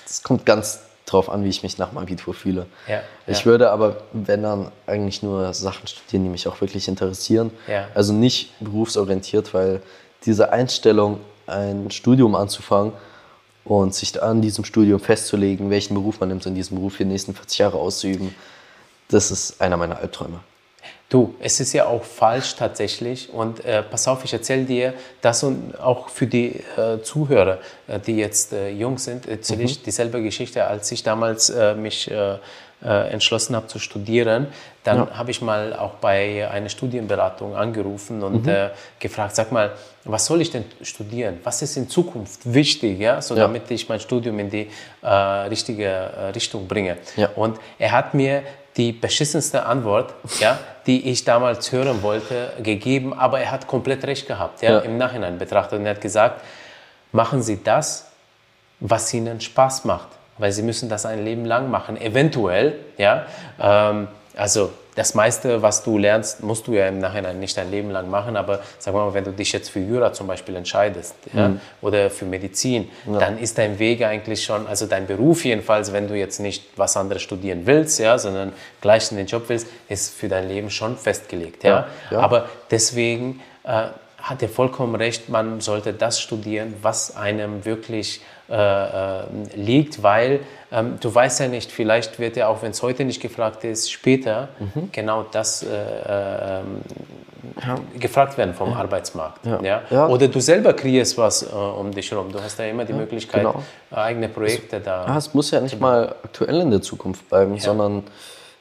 das 0.06 0.24
kommt 0.24 0.46
ganz 0.46 0.82
drauf 1.06 1.30
an, 1.30 1.44
wie 1.44 1.50
ich 1.50 1.64
mich 1.64 1.78
nach 1.78 1.90
dem 1.90 1.98
Abitur 1.98 2.34
fühle. 2.34 2.66
Ja, 2.88 3.02
Ich 3.28 3.40
ja. 3.40 3.46
würde 3.46 3.72
aber, 3.72 3.98
wenn 4.12 4.44
dann, 4.44 4.72
eigentlich 4.86 5.24
nur 5.24 5.54
Sachen 5.54 5.88
studieren, 5.88 6.24
die 6.26 6.30
mich 6.30 6.48
auch 6.48 6.60
wirklich 6.62 6.88
interessieren. 6.88 7.52
Ja. 7.68 7.88
Also 7.94 8.14
nicht 8.14 8.52
berufsorientiert, 8.60 9.54
weil 9.54 9.82
diese 10.26 10.52
Einstellung, 10.52 11.20
ein 11.48 11.92
Studium 11.92 12.36
anzufangen 12.36 12.94
und 13.66 13.94
sich 13.94 14.22
an 14.22 14.42
diesem 14.42 14.66
Studium 14.66 15.00
festzulegen, 15.00 15.70
welchen 15.70 15.94
Beruf 15.94 16.20
man 16.20 16.30
nimmt, 16.30 16.46
in 16.46 16.56
diesem 16.56 16.78
Beruf 16.78 16.94
für 16.94 17.04
die 17.04 17.12
nächsten 17.12 17.34
40 17.34 17.58
Jahre 17.58 17.78
auszuüben, 17.78 18.34
das 19.10 19.32
ist 19.32 19.62
einer 19.62 19.78
meiner 19.78 19.98
Albträume. 19.98 20.40
Du, 21.14 21.36
es 21.40 21.60
ist 21.60 21.74
ja 21.74 21.86
auch 21.86 22.04
falsch 22.04 22.56
tatsächlich. 22.56 23.32
Und 23.32 23.64
äh, 23.66 23.84
pass 23.84 24.08
auf, 24.08 24.26
ich 24.26 24.34
erzähle 24.34 24.64
dir 24.64 24.96
das 25.22 25.44
und 25.44 25.80
auch 25.80 26.10
für 26.10 26.26
die 26.26 26.64
äh, 26.76 27.04
Zuhörer, 27.04 27.60
äh, 27.88 28.00
die 28.00 28.18
jetzt 28.18 28.52
äh, 28.52 28.70
jung 28.72 28.98
sind, 28.98 29.28
erzähle 29.28 29.62
ich 29.62 29.84
dieselbe 29.84 30.24
Geschichte, 30.24 30.66
als 30.66 30.92
ich 30.92 31.04
damals 31.04 31.52
äh, 31.52 31.76
mich 31.76 32.10
äh, 32.10 32.38
entschlossen 32.82 33.56
habe 33.56 33.68
zu 33.68 33.78
studieren. 33.78 34.48
Dann 34.84 35.16
habe 35.16 35.30
ich 35.30 35.40
mal 35.44 35.74
auch 35.76 35.94
bei 36.02 36.50
einer 36.50 36.70
Studienberatung 36.70 37.56
angerufen 37.56 38.24
und 38.24 38.48
äh, 38.48 38.72
gefragt, 39.00 39.36
sag 39.36 39.52
mal, 39.52 39.72
was 40.06 40.26
soll 40.26 40.42
ich 40.42 40.50
denn 40.50 40.66
studieren? 40.82 41.40
Was 41.44 41.62
ist 41.62 41.78
in 41.78 41.88
Zukunft 41.90 42.40
wichtig, 42.52 43.00
ja? 43.00 43.22
so 43.22 43.36
Ja. 43.36 43.44
damit 43.44 43.70
ich 43.70 43.88
mein 43.88 44.00
Studium 44.00 44.40
in 44.40 44.50
die 44.50 44.68
richtige 45.02 46.32
Richtung 46.36 46.68
bringe? 46.68 46.98
Ja. 47.16 47.30
Und 47.36 47.58
er 47.80 47.92
hat 47.92 48.14
mir 48.16 48.42
die 48.78 48.92
beschissenste 48.92 49.66
Antwort, 49.66 50.14
ja, 50.40 50.58
die 50.88 51.10
ich 51.10 51.24
damals 51.24 51.72
hören 51.72 52.02
wollte, 52.02 52.52
gegeben, 52.62 53.14
aber 53.14 53.40
er 53.40 53.52
hat 53.52 53.68
komplett 53.68 54.04
recht 54.06 54.28
gehabt, 54.28 54.62
ja, 54.62 54.72
Ja. 54.72 54.80
im 54.80 54.98
Nachhinein 54.98 55.38
betrachtet. 55.38 55.80
Und 55.80 55.86
er 55.86 55.92
hat 55.96 56.02
gesagt, 56.02 56.42
machen 57.12 57.42
Sie 57.44 57.64
das, 57.64 58.08
was 58.80 59.14
Ihnen 59.14 59.40
Spaß 59.40 59.86
macht, 59.86 60.08
weil 60.38 60.52
Sie 60.52 60.64
müssen 60.64 60.90
das 60.90 61.06
ein 61.06 61.24
Leben 61.24 61.46
lang 61.46 61.70
machen, 61.70 62.00
eventuell, 62.02 62.76
ja. 62.98 63.26
Ähm, 63.62 64.08
also 64.36 64.72
das 64.96 65.16
meiste, 65.16 65.62
was 65.62 65.84
du 65.84 65.98
lernst, 65.98 66.44
musst 66.44 66.68
du 66.68 66.74
ja 66.74 66.88
im 66.88 67.00
Nachhinein 67.00 67.40
nicht 67.40 67.58
dein 67.58 67.72
Leben 67.72 67.90
lang 67.90 68.10
machen, 68.10 68.36
aber 68.36 68.60
sag 68.80 68.94
mal, 68.94 69.14
wenn 69.14 69.24
du 69.24 69.32
dich 69.32 69.52
jetzt 69.52 69.70
für 69.70 69.80
Jura 69.80 70.14
zum 70.14 70.28
Beispiel 70.28 70.56
entscheidest 70.56 71.16
ja, 71.34 71.54
oder 71.82 72.10
für 72.10 72.26
Medizin, 72.26 72.90
dann 73.06 73.38
ist 73.38 73.58
dein 73.58 73.80
Weg 73.80 74.04
eigentlich 74.04 74.44
schon, 74.44 74.68
also 74.68 74.86
dein 74.86 75.08
Beruf 75.08 75.46
jedenfalls, 75.46 75.94
wenn 75.94 76.08
du 76.08 76.16
jetzt 76.16 76.40
nicht 76.40 76.66
was 76.76 76.96
anderes 76.98 77.22
studieren 77.22 77.62
willst, 77.66 78.00
ja, 78.00 78.18
sondern 78.18 78.54
gleich 78.82 79.10
in 79.12 79.18
den 79.18 79.28
Job 79.28 79.44
willst, 79.48 79.68
ist 79.90 80.14
für 80.14 80.28
dein 80.28 80.48
Leben 80.48 80.70
schon 80.70 80.98
festgelegt. 80.98 81.64
Ja? 81.64 81.70
Ja, 81.70 81.88
ja. 82.12 82.20
Aber 82.20 82.50
deswegen 82.70 83.42
äh, 83.64 83.88
hat 84.24 84.42
er 84.42 84.48
vollkommen 84.50 84.96
recht, 84.96 85.28
man 85.28 85.60
sollte 85.60 85.92
das 85.92 86.22
studieren, 86.22 86.74
was 86.82 87.16
einem 87.18 87.66
wirklich 87.66 88.22
äh, 88.50 88.54
äh, 88.56 89.24
liegt, 89.56 90.02
weil 90.02 90.40
ähm, 90.72 90.96
du 91.02 91.14
weißt 91.14 91.42
ja 91.42 91.48
nicht, 91.50 91.72
vielleicht 91.72 92.20
wird 92.20 92.38
ja 92.38 92.48
auch, 92.48 92.62
wenn 92.62 92.72
es 92.72 92.82
heute 92.82 93.04
nicht 93.04 93.22
gefragt 93.22 93.66
ist, 93.66 93.92
später 93.92 94.48
Mhm. 94.60 94.90
genau 94.94 95.24
das 95.30 95.64
äh, 95.64 95.68
äh, 95.68 96.60
ähm, 96.62 96.82
gefragt 98.00 98.38
werden 98.38 98.54
vom 98.54 98.72
Arbeitsmarkt. 98.74 99.46
Ja. 99.46 99.62
Ja. 99.62 99.82
Ja. 99.90 100.08
Oder 100.08 100.30
du 100.30 100.40
selber 100.40 100.72
kreierst 100.74 101.18
was 101.18 101.44
äh, 101.44 101.54
um 101.54 101.92
dich 101.92 102.10
herum. 102.10 102.32
Du 102.32 102.42
hast 102.42 102.58
ja 102.60 102.66
immer 102.66 102.86
die 102.86 102.94
Möglichkeit, 102.94 103.42
genau. 103.42 103.62
eigene 103.92 104.30
Projekte 104.30 104.80
da. 104.80 105.04
Ah, 105.06 105.18
es 105.18 105.34
muss 105.34 105.52
ja 105.52 105.60
nicht 105.60 105.80
mal 105.82 106.16
aktuell 106.24 106.62
in 106.62 106.72
der 106.72 106.82
Zukunft 106.82 107.28
bleiben, 107.30 107.60
sondern 107.60 108.04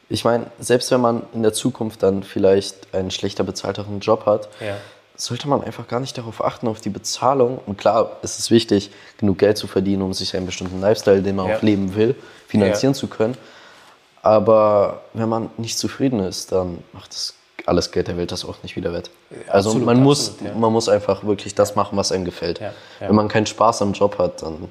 ich 0.09 0.25
meine, 0.25 0.47
selbst 0.59 0.91
wenn 0.91 1.01
man 1.01 1.23
in 1.33 1.43
der 1.45 1.53
Zukunft 1.53 2.03
dann 2.03 2.25
vielleicht 2.25 2.93
einen 2.93 3.13
schlechter 3.13 3.45
bezahlteren 3.45 4.01
Job 4.01 4.27
hat, 4.27 4.49
Ja. 4.61 4.75
Sollte 5.17 5.49
man 5.49 5.63
einfach 5.63 5.87
gar 5.89 6.01
nicht 6.01 6.17
darauf 6.19 6.45
achten, 6.45 6.67
auf 6.69 6.81
die 6.81 6.89
Bezahlung. 6.91 7.59
Und 7.67 7.79
klar, 7.79 8.17
es 8.23 8.39
ist 8.39 8.51
wichtig, 8.51 8.91
genug 9.19 9.39
Geld 9.39 9.57
zu 9.59 9.67
verdienen, 9.67 10.03
um 10.03 10.13
sich 10.13 10.35
einen 10.37 10.47
bestimmten 10.47 10.81
Lifestyle, 10.81 11.23
den 11.23 11.37
man 11.37 11.49
Ja. 11.49 11.57
auch 11.57 11.63
leben 11.63 11.95
will, 11.95 12.15
finanzieren 12.49 12.93
Ja. 12.95 12.99
zu 12.99 13.07
können. 13.09 13.37
Aber 14.23 15.03
wenn 15.15 15.29
man 15.29 15.51
nicht 15.57 15.79
zufrieden 15.79 16.21
ist, 16.21 16.53
dann 16.53 16.83
macht 16.93 17.13
das 17.13 17.35
alles 17.67 17.93
Geld 17.93 18.09
der 18.09 18.17
Welt 18.17 18.33
das 18.33 18.45
auch 18.45 18.57
nicht 18.63 18.75
wieder 18.77 18.93
wett. 18.93 19.11
Also 19.49 19.71
absolut, 19.71 19.87
man, 19.87 20.03
muss, 20.03 20.31
absolut, 20.31 20.53
ja. 20.55 20.59
man 20.59 20.73
muss 20.73 20.89
einfach 20.89 21.23
wirklich 21.25 21.55
das 21.55 21.77
machen, 21.77 21.97
was 21.97 22.11
einem 22.11 22.25
gefällt. 22.25 22.61
Wenn 23.01 23.15
man 23.15 23.29
keinen 23.29 23.47
Spaß 23.47 23.83
am 23.83 23.93
Job 23.93 24.19
hat, 24.19 24.43
dann 24.43 24.69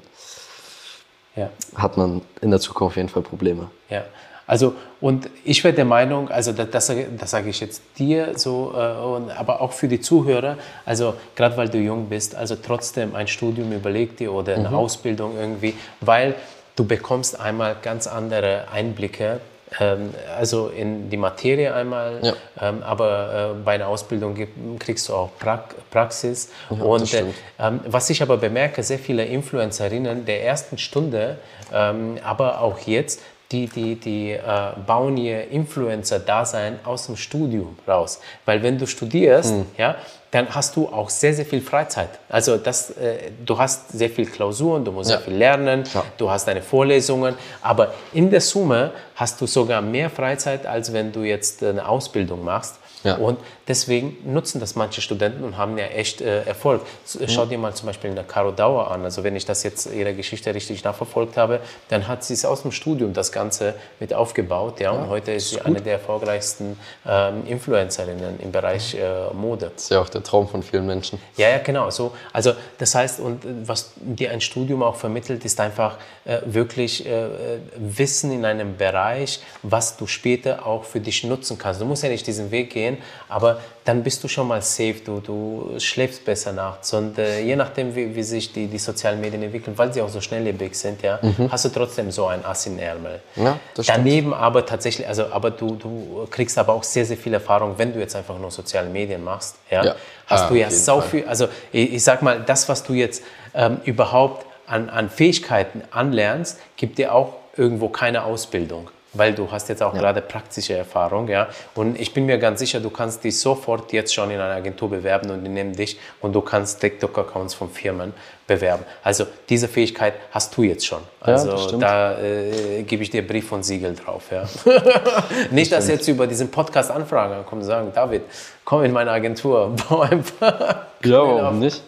hat 1.74 1.96
man 1.96 2.20
in 2.42 2.50
der 2.50 2.60
Zukunft 2.60 2.92
auf 2.92 2.96
jeden 2.96 3.08
Fall 3.08 3.22
Probleme. 3.22 3.70
Ja, 3.88 4.04
also 4.46 4.74
und 5.00 5.28
ich 5.44 5.62
wäre 5.64 5.74
der 5.74 5.84
Meinung, 5.84 6.28
also 6.30 6.52
das, 6.52 6.70
das, 6.70 6.86
sage- 6.86 7.08
das 7.18 7.30
sage 7.30 7.50
ich 7.50 7.60
jetzt 7.60 7.82
dir 7.98 8.32
so, 8.38 8.72
äh, 8.76 9.04
und, 9.04 9.30
aber 9.30 9.60
auch 9.60 9.72
für 9.72 9.88
die 9.88 10.00
Zuhörer, 10.00 10.56
also 10.84 11.14
gerade 11.36 11.56
weil 11.56 11.68
du 11.68 11.78
jung 11.78 12.06
bist, 12.08 12.34
also 12.34 12.56
trotzdem 12.56 13.14
ein 13.14 13.28
Studium 13.28 13.72
überleg 13.72 14.16
dir 14.16 14.32
oder 14.32 14.56
Mhm. 14.58 14.66
eine 14.66 14.76
Ausbildung 14.76 15.36
irgendwie, 15.38 15.74
weil 16.00 16.34
du 16.76 16.84
bekommst 16.84 17.38
einmal 17.40 17.76
ganz 17.82 18.06
andere 18.06 18.64
Einblicke, 18.72 19.40
ähm, 19.80 20.12
also 20.38 20.68
in 20.68 21.08
die 21.08 21.16
Materie 21.16 21.72
einmal, 21.74 22.20
Ja. 22.22 22.32
ähm, 22.60 22.82
aber 22.82 23.54
äh, 23.58 23.62
bei 23.64 23.72
einer 23.74 23.88
Ausbildung 23.88 24.36
kriegst 24.78 25.08
du 25.08 25.14
auch 25.14 25.30
Pra 25.38 25.64
Praxis. 25.90 26.50
das 26.68 26.78
und 26.80 27.14
äh, 27.14 27.24
ähm, 27.58 27.80
was 27.86 28.10
ich 28.10 28.22
aber 28.22 28.36
bemerke, 28.36 28.82
sehr 28.82 28.98
viele 28.98 29.24
Influencerinnen 29.24 30.24
der 30.26 30.44
ersten 30.44 30.76
Stunde, 30.78 31.38
ähm, 31.72 32.18
aber 32.22 32.60
auch 32.60 32.78
jetzt, 32.80 33.20
die, 33.52 33.66
die, 33.66 33.94
die 33.96 34.30
äh, 34.32 34.40
bauen 34.86 35.16
ihr 35.16 35.48
Influencer-Dasein 35.50 36.80
aus 36.84 37.06
dem 37.06 37.16
Studium 37.16 37.76
raus. 37.86 38.20
Weil 38.44 38.62
wenn 38.62 38.78
du 38.78 38.86
studierst, 38.86 39.50
Hm. 39.52 39.66
ja, 39.78 39.96
dann 40.30 40.48
hast 40.54 40.76
du 40.76 40.88
auch 40.88 41.10
sehr, 41.10 41.34
sehr 41.34 41.44
viel 41.44 41.60
Freizeit. 41.60 42.08
Also 42.30 42.56
das, 42.56 42.90
äh, 42.92 43.30
du 43.44 43.58
hast 43.58 43.90
sehr 43.92 44.08
viel 44.08 44.24
Klausuren, 44.26 44.82
du 44.84 44.90
musst 44.92 45.10
Ja. 45.10 45.16
sehr 45.18 45.26
viel 45.26 45.34
lernen, 45.36 45.84
Klar. 45.84 46.06
du 46.16 46.30
hast 46.30 46.46
deine 46.48 46.62
Vorlesungen, 46.62 47.34
aber 47.60 47.92
in 48.14 48.30
der 48.30 48.40
Summe 48.40 48.92
hast 49.14 49.40
du 49.40 49.46
sogar 49.46 49.82
mehr 49.82 50.08
Freizeit, 50.08 50.66
als 50.66 50.92
wenn 50.92 51.12
du 51.12 51.20
jetzt 51.22 51.62
eine 51.62 51.86
Ausbildung 51.86 52.44
machst. 52.44 52.76
Ja. 53.04 53.16
Und 53.16 53.38
deswegen 53.68 54.16
nutzen 54.24 54.60
das 54.60 54.74
manche 54.74 55.00
Studenten 55.00 55.44
und 55.44 55.56
haben 55.56 55.76
ja 55.78 55.86
echt 55.86 56.20
äh, 56.20 56.44
Erfolg. 56.44 56.82
Mhm. 56.82 57.28
Schau 57.28 57.46
dir 57.46 57.58
mal 57.58 57.74
zum 57.74 57.86
Beispiel 57.86 58.10
eine 58.10 58.24
Caro 58.24 58.52
Dauer 58.52 58.90
an. 58.90 59.04
Also 59.04 59.24
wenn 59.24 59.36
ich 59.36 59.44
das 59.44 59.62
jetzt 59.62 59.92
ihre 59.92 60.14
Geschichte 60.14 60.54
richtig 60.54 60.84
nachverfolgt 60.84 61.36
habe, 61.36 61.60
dann 61.88 62.08
hat 62.08 62.24
sie 62.24 62.34
es 62.34 62.44
aus 62.44 62.62
dem 62.62 62.72
Studium 62.72 63.12
das 63.12 63.32
Ganze 63.32 63.74
mit 64.00 64.14
aufgebaut. 64.14 64.80
Ja? 64.80 64.92
Und 64.92 65.08
heute 65.08 65.32
ist, 65.32 65.44
ist 65.44 65.50
sie 65.50 65.56
gut. 65.56 65.66
eine 65.66 65.80
der 65.80 65.94
erfolgreichsten 65.94 66.78
ähm, 67.06 67.46
Influencerinnen 67.46 68.40
im 68.40 68.52
Bereich 68.52 68.94
äh, 68.94 69.32
Mode. 69.32 69.72
Das 69.74 69.84
ist 69.84 69.90
ja 69.90 70.00
auch 70.00 70.08
der 70.08 70.22
Traum 70.22 70.48
von 70.48 70.62
vielen 70.62 70.86
Menschen. 70.86 71.18
Ja, 71.36 71.48
ja, 71.48 71.58
genau. 71.58 71.90
So, 71.90 72.12
also 72.32 72.52
das 72.78 72.94
heißt, 72.94 73.20
und 73.20 73.44
äh, 73.44 73.48
was 73.66 73.92
dir 73.96 74.30
ein 74.30 74.40
Studium 74.40 74.82
auch 74.82 74.96
vermittelt, 74.96 75.44
ist 75.44 75.60
einfach 75.60 75.98
äh, 76.24 76.38
wirklich 76.44 77.06
äh, 77.06 77.28
Wissen 77.76 78.32
in 78.32 78.44
einem 78.44 78.76
Bereich, 78.76 79.40
was 79.62 79.96
du 79.96 80.06
später 80.06 80.66
auch 80.66 80.84
für 80.84 81.00
dich 81.00 81.24
nutzen 81.24 81.58
kannst. 81.58 81.80
Du 81.80 81.84
musst 81.84 82.02
ja 82.02 82.08
nicht 82.08 82.26
diesen 82.26 82.50
Weg 82.50 82.70
gehen, 82.70 82.91
aber 83.28 83.60
dann 83.84 84.02
bist 84.02 84.22
du 84.22 84.28
schon 84.28 84.46
mal 84.48 84.62
safe, 84.62 84.96
du, 85.04 85.20
du 85.20 85.74
schläfst 85.78 86.24
besser 86.24 86.52
nachts 86.52 86.92
und 86.94 87.18
äh, 87.18 87.40
je 87.40 87.56
nachdem, 87.56 87.94
wie, 87.96 88.14
wie 88.14 88.22
sich 88.22 88.52
die, 88.52 88.66
die 88.66 88.78
sozialen 88.78 89.20
Medien 89.20 89.42
entwickeln, 89.42 89.76
weil 89.76 89.92
sie 89.92 90.00
auch 90.02 90.08
so 90.08 90.20
schnelllebig 90.20 90.74
sind, 90.78 91.02
ja, 91.02 91.18
mhm. 91.20 91.50
hast 91.50 91.64
du 91.64 91.68
trotzdem 91.68 92.10
so 92.10 92.26
ein 92.26 92.44
Ass 92.44 92.66
in 92.66 92.78
Ärmel. 92.78 93.20
Ja, 93.36 93.58
Daneben 93.86 94.28
stimmt. 94.28 94.42
aber 94.42 94.66
tatsächlich, 94.66 95.06
also 95.08 95.26
aber 95.32 95.50
du, 95.50 95.74
du 95.76 96.26
kriegst 96.30 96.56
aber 96.58 96.72
auch 96.74 96.84
sehr, 96.84 97.04
sehr 97.04 97.16
viel 97.16 97.34
Erfahrung, 97.34 97.74
wenn 97.76 97.92
du 97.92 97.98
jetzt 97.98 98.14
einfach 98.14 98.38
nur 98.38 98.50
soziale 98.50 98.88
Medien 98.88 99.24
machst, 99.24 99.56
ja, 99.70 99.84
ja. 99.84 99.94
hast 100.26 100.44
ah, 100.44 100.48
du 100.48 100.54
ja 100.54 100.70
so 100.70 101.00
Fall. 101.00 101.08
viel, 101.08 101.24
also 101.26 101.48
ich, 101.72 101.94
ich, 101.94 102.04
sag 102.04 102.22
mal, 102.22 102.40
das, 102.40 102.68
was 102.68 102.84
du 102.84 102.92
jetzt 102.92 103.24
ähm, 103.54 103.80
überhaupt 103.84 104.46
an, 104.66 104.88
an 104.88 105.10
Fähigkeiten 105.10 105.82
anlernst, 105.90 106.60
gibt 106.76 106.98
dir 106.98 107.14
auch 107.14 107.34
irgendwo 107.56 107.88
keine 107.88 108.24
Ausbildung 108.24 108.88
weil 109.12 109.34
du 109.34 109.50
hast 109.50 109.68
jetzt 109.68 109.82
auch 109.82 109.94
ja. 109.94 110.00
gerade 110.00 110.22
praktische 110.22 110.74
Erfahrung, 110.74 111.28
ja. 111.28 111.48
Und 111.74 112.00
ich 112.00 112.14
bin 112.14 112.26
mir 112.26 112.38
ganz 112.38 112.60
sicher, 112.60 112.80
du 112.80 112.90
kannst 112.90 113.24
dich 113.24 113.38
sofort 113.38 113.92
jetzt 113.92 114.14
schon 114.14 114.30
in 114.30 114.40
einer 114.40 114.54
Agentur 114.54 114.90
bewerben 114.90 115.30
und 115.30 115.44
die 115.44 115.50
nehmen 115.50 115.74
dich 115.74 115.98
und 116.20 116.32
du 116.32 116.40
kannst 116.40 116.80
TikTok-Accounts 116.80 117.54
von 117.54 117.70
Firmen 117.70 118.12
bewerben. 118.46 118.84
Also 119.02 119.26
diese 119.48 119.68
Fähigkeit 119.68 120.14
hast 120.30 120.56
du 120.56 120.62
jetzt 120.62 120.86
schon. 120.86 121.02
Also 121.20 121.50
ja, 121.50 121.78
da 121.78 122.18
äh, 122.18 122.82
gebe 122.82 123.02
ich 123.02 123.10
dir 123.10 123.26
Brief 123.26 123.52
und 123.52 123.62
Siegel 123.62 123.94
drauf, 123.94 124.24
ja. 124.30 124.44
Nicht, 125.50 125.72
das 125.72 125.82
dass 125.82 125.88
jetzt 125.88 126.08
über 126.08 126.26
diesen 126.26 126.50
Podcast 126.50 126.90
Anfragen 126.90 127.44
kommen 127.46 127.62
und 127.62 127.66
sagen, 127.66 127.92
David, 127.94 128.22
komm 128.64 128.84
in 128.84 128.92
meine 128.92 129.10
Agentur, 129.10 129.74
bau 129.88 130.00
einfach. 130.00 130.86
Warum 131.02 131.58
nicht? 131.58 131.82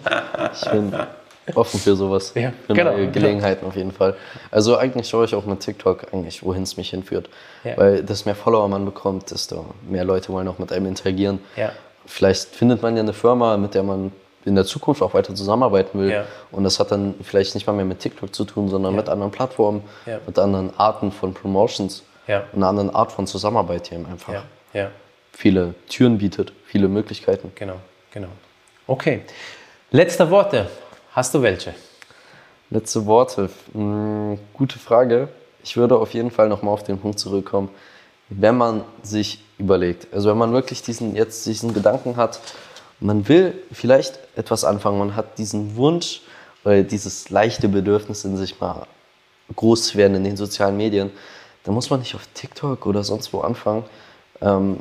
Ich 0.52 0.70
bin 0.70 0.92
offen 1.54 1.80
für 1.80 1.96
sowas. 1.96 2.32
Ja, 2.34 2.52
für 2.66 2.74
genau, 2.74 2.92
neue 2.92 3.10
Gelegenheiten 3.10 3.60
genau. 3.60 3.70
auf 3.70 3.76
jeden 3.76 3.92
Fall. 3.92 4.16
Also 4.50 4.76
eigentlich 4.76 5.08
schaue 5.08 5.24
ich 5.24 5.34
auch 5.34 5.44
mit 5.44 5.60
TikTok 5.60 6.12
eigentlich, 6.12 6.42
wohin 6.42 6.62
es 6.62 6.76
mich 6.76 6.90
hinführt. 6.90 7.28
Ja. 7.64 7.76
Weil 7.76 8.02
desto 8.02 8.28
mehr 8.28 8.36
Follower 8.36 8.68
man 8.68 8.84
bekommt, 8.84 9.30
desto 9.30 9.66
mehr 9.88 10.04
Leute 10.04 10.32
wollen 10.32 10.48
auch 10.48 10.58
mit 10.58 10.72
einem 10.72 10.86
interagieren. 10.86 11.40
Ja. 11.56 11.72
Vielleicht 12.06 12.54
findet 12.54 12.82
man 12.82 12.96
ja 12.96 13.02
eine 13.02 13.12
Firma, 13.12 13.56
mit 13.56 13.74
der 13.74 13.82
man 13.82 14.12
in 14.44 14.54
der 14.54 14.64
Zukunft 14.64 15.00
auch 15.02 15.14
weiter 15.14 15.34
zusammenarbeiten 15.34 15.98
will. 15.98 16.10
Ja. 16.10 16.24
Und 16.50 16.64
das 16.64 16.78
hat 16.78 16.90
dann 16.90 17.14
vielleicht 17.22 17.54
nicht 17.54 17.66
mal 17.66 17.72
mehr 17.72 17.84
mit 17.84 18.00
TikTok 18.00 18.34
zu 18.34 18.44
tun, 18.44 18.68
sondern 18.68 18.94
mit 18.94 19.08
anderen 19.08 19.32
Plattformen, 19.32 19.82
mit 20.26 20.38
anderen 20.38 20.76
Arten 20.78 21.12
von 21.12 21.32
Promotions 21.32 22.02
und 22.26 22.54
einer 22.54 22.68
anderen 22.68 22.94
Art 22.94 23.12
von 23.12 23.26
Zusammenarbeit, 23.26 23.90
die 23.90 23.94
ihm 23.94 24.06
einfach 24.06 24.42
viele 25.32 25.74
Türen 25.88 26.18
bietet, 26.18 26.52
viele 26.66 26.88
Möglichkeiten. 26.88 27.52
Genau, 27.54 27.76
genau. 28.12 28.28
Okay. 28.86 29.22
Letzte 29.90 30.30
Worte 30.30 30.68
Hast 31.14 31.32
du 31.32 31.42
welche? 31.42 31.72
Letzte 32.70 33.06
Worte. 33.06 33.48
Hm, 33.72 34.36
gute 34.52 34.80
Frage. 34.80 35.28
Ich 35.62 35.76
würde 35.76 35.96
auf 35.96 36.12
jeden 36.12 36.32
Fall 36.32 36.48
nochmal 36.48 36.74
auf 36.74 36.82
den 36.82 36.98
Punkt 36.98 37.20
zurückkommen, 37.20 37.68
wenn 38.30 38.56
man 38.56 38.82
sich 39.04 39.38
überlegt, 39.56 40.12
also 40.12 40.28
wenn 40.28 40.38
man 40.38 40.52
wirklich 40.52 40.82
diesen, 40.82 41.14
jetzt 41.14 41.46
diesen 41.46 41.72
Gedanken 41.72 42.16
hat, 42.16 42.40
man 42.98 43.28
will 43.28 43.54
vielleicht 43.70 44.18
etwas 44.34 44.64
anfangen, 44.64 44.98
man 44.98 45.14
hat 45.14 45.38
diesen 45.38 45.76
Wunsch 45.76 46.22
oder 46.64 46.82
dieses 46.82 47.30
leichte 47.30 47.68
Bedürfnis 47.68 48.24
in 48.24 48.36
sich 48.36 48.58
mal 48.58 48.88
groß 49.54 49.84
zu 49.84 49.98
werden 49.98 50.16
in 50.16 50.24
den 50.24 50.36
sozialen 50.36 50.76
Medien, 50.76 51.12
dann 51.62 51.74
muss 51.74 51.90
man 51.90 52.00
nicht 52.00 52.16
auf 52.16 52.26
TikTok 52.34 52.86
oder 52.86 53.04
sonst 53.04 53.32
wo 53.32 53.42
anfangen. 53.42 53.84
Ähm, 54.40 54.80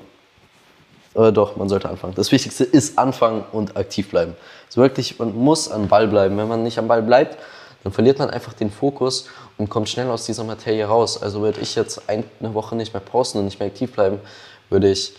äh, 1.15 1.31
doch, 1.31 1.55
man 1.55 1.69
sollte 1.69 1.89
anfangen. 1.89 2.13
Das 2.15 2.31
Wichtigste 2.31 2.63
ist 2.63 2.97
anfangen 2.97 3.43
und 3.51 3.77
aktiv 3.77 4.09
bleiben. 4.09 4.35
Also 4.67 4.81
wirklich, 4.81 5.19
man 5.19 5.35
muss 5.35 5.69
am 5.69 5.87
Ball 5.87 6.07
bleiben. 6.07 6.37
Wenn 6.37 6.47
man 6.47 6.63
nicht 6.63 6.77
am 6.79 6.87
Ball 6.87 7.01
bleibt, 7.01 7.37
dann 7.83 7.93
verliert 7.93 8.19
man 8.19 8.29
einfach 8.29 8.53
den 8.53 8.71
Fokus 8.71 9.27
und 9.57 9.69
kommt 9.69 9.89
schnell 9.89 10.09
aus 10.09 10.25
dieser 10.25 10.43
Materie 10.43 10.85
raus. 10.85 11.21
Also 11.21 11.41
würde 11.41 11.61
ich 11.61 11.75
jetzt 11.75 12.03
eine 12.07 12.25
Woche 12.53 12.75
nicht 12.75 12.93
mehr 12.93 13.01
posten 13.01 13.39
und 13.39 13.45
nicht 13.45 13.59
mehr 13.59 13.67
aktiv 13.67 13.91
bleiben, 13.91 14.19
würde 14.69 14.89
ich 14.89 15.13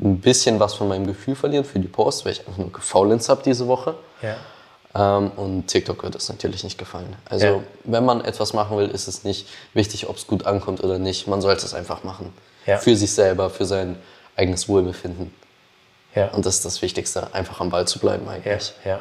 ein 0.00 0.20
bisschen 0.20 0.58
was 0.58 0.74
von 0.74 0.88
meinem 0.88 1.06
Gefühl 1.06 1.34
verlieren 1.34 1.64
für 1.64 1.78
die 1.78 1.88
Post, 1.88 2.24
weil 2.24 2.32
ich 2.32 2.40
einfach 2.40 2.58
nur 2.58 2.72
gefaulenzt 2.72 3.28
habe 3.28 3.42
diese 3.44 3.66
Woche. 3.68 3.94
Ja. 4.22 4.36
Ähm, 4.94 5.30
und 5.36 5.66
TikTok 5.68 6.02
wird 6.02 6.14
es 6.14 6.28
natürlich 6.28 6.64
nicht 6.64 6.78
gefallen. 6.78 7.16
Also 7.28 7.46
ja. 7.46 7.60
wenn 7.84 8.04
man 8.04 8.24
etwas 8.24 8.52
machen 8.52 8.76
will, 8.76 8.88
ist 8.88 9.08
es 9.08 9.24
nicht 9.24 9.48
wichtig, 9.74 10.08
ob 10.08 10.16
es 10.16 10.26
gut 10.26 10.46
ankommt 10.46 10.82
oder 10.82 10.98
nicht. 10.98 11.26
Man 11.28 11.40
sollte 11.40 11.64
es 11.64 11.74
einfach 11.74 12.04
machen. 12.04 12.32
Ja. 12.66 12.78
Für 12.78 12.96
sich 12.96 13.12
selber, 13.12 13.50
für 13.50 13.64
sein 13.64 13.96
eigenes 14.36 14.68
Wohlbefinden. 14.68 15.32
Ja. 16.14 16.28
Und 16.28 16.44
das 16.46 16.56
ist 16.56 16.64
das 16.64 16.82
Wichtigste, 16.82 17.32
einfach 17.34 17.60
am 17.60 17.70
Ball 17.70 17.86
zu 17.86 17.98
bleiben 17.98 18.28
eigentlich. 18.28 18.74
Ja, 18.84 18.90
ja. 18.90 19.00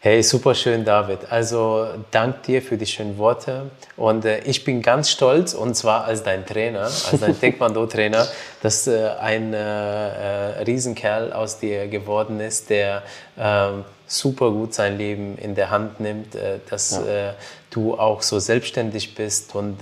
Hey, 0.00 0.22
super 0.22 0.54
schön, 0.54 0.84
David. 0.84 1.32
Also 1.32 1.86
dank 2.12 2.44
dir 2.44 2.62
für 2.62 2.76
die 2.76 2.86
schönen 2.86 3.18
Worte. 3.18 3.70
Und 3.96 4.24
äh, 4.24 4.38
ich 4.44 4.62
bin 4.62 4.80
ganz 4.80 5.10
stolz, 5.10 5.52
und 5.52 5.74
zwar 5.74 6.04
als 6.04 6.22
dein 6.22 6.46
Trainer, 6.46 6.82
als 6.82 7.18
dein 7.18 7.36
Taekwondo-Trainer, 7.40 8.26
dass 8.62 8.86
äh, 8.86 9.08
ein 9.20 9.52
äh, 9.52 9.58
äh, 9.58 10.62
Riesenkerl 10.62 11.32
aus 11.32 11.58
dir 11.58 11.88
geworden 11.88 12.38
ist, 12.40 12.70
der 12.70 13.02
ähm, 13.36 13.84
super 14.06 14.50
gut 14.50 14.74
sein 14.74 14.96
Leben 14.96 15.38
in 15.38 15.54
der 15.54 15.70
Hand 15.70 15.98
nimmt, 15.98 16.36
äh, 16.36 16.60
dass 16.70 16.92
ja. 16.92 17.30
Äh, 17.30 17.32
du 17.70 17.94
auch 17.98 18.22
so 18.22 18.38
selbstständig 18.38 19.14
bist 19.14 19.54
und 19.54 19.78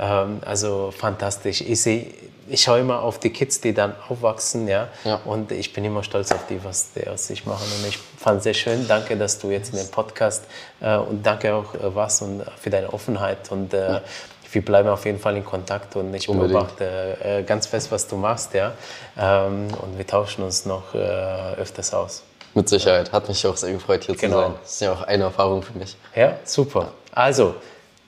ähm, 0.00 0.40
also 0.44 0.92
fantastisch. 0.96 1.60
Ich 1.60 1.82
sehe 1.82 2.06
ich 2.50 2.62
schaue 2.62 2.80
immer 2.80 3.02
auf 3.02 3.18
die 3.20 3.30
Kids, 3.30 3.60
die 3.60 3.72
dann 3.72 3.94
aufwachsen, 4.08 4.66
ja? 4.66 4.88
ja, 5.04 5.20
und 5.24 5.52
ich 5.52 5.72
bin 5.72 5.84
immer 5.84 6.02
stolz 6.02 6.32
auf 6.32 6.46
die, 6.48 6.62
was 6.64 6.92
die 6.92 7.06
aus 7.06 7.26
sich 7.26 7.46
machen. 7.46 7.64
Und 7.78 7.88
ich 7.88 7.96
fand 7.96 8.38
es 8.38 8.44
sehr 8.44 8.54
schön. 8.54 8.88
Danke, 8.88 9.16
dass 9.16 9.38
du 9.38 9.50
jetzt 9.50 9.72
in 9.72 9.78
dem 9.78 9.88
Podcast 9.88 10.44
äh, 10.80 10.96
und 10.96 11.24
danke 11.24 11.54
auch 11.54 11.74
äh, 11.74 11.94
was 11.94 12.22
und 12.22 12.42
für 12.60 12.70
deine 12.70 12.92
Offenheit 12.92 13.50
und 13.50 13.72
äh, 13.72 13.92
ja. 13.92 14.02
wir 14.50 14.64
bleiben 14.64 14.88
auf 14.88 15.04
jeden 15.04 15.20
Fall 15.20 15.36
in 15.36 15.44
Kontakt 15.44 15.94
und 15.94 16.12
ich 16.12 16.28
Unbedingt. 16.28 16.58
beobachte 16.58 17.16
äh, 17.22 17.42
ganz 17.44 17.68
fest, 17.68 17.92
was 17.92 18.08
du 18.08 18.16
machst, 18.16 18.52
ja, 18.52 18.72
ähm, 19.16 19.68
und 19.80 19.96
wir 19.96 20.06
tauschen 20.06 20.42
uns 20.42 20.66
noch 20.66 20.94
äh, 20.94 20.98
öfters 20.98 21.94
aus. 21.94 22.24
Mit 22.54 22.68
Sicherheit. 22.68 23.12
Hat 23.12 23.28
mich 23.28 23.46
auch 23.46 23.56
sehr 23.56 23.72
gefreut, 23.72 24.04
hier 24.04 24.16
genau. 24.16 24.36
zu 24.36 24.42
sein. 24.42 24.54
Das 24.60 24.72
ist 24.72 24.80
ja 24.80 24.92
auch 24.92 25.02
eine 25.02 25.22
Erfahrung 25.22 25.62
für 25.62 25.78
mich. 25.78 25.96
Ja, 26.16 26.36
super. 26.44 26.92
Also, 27.12 27.54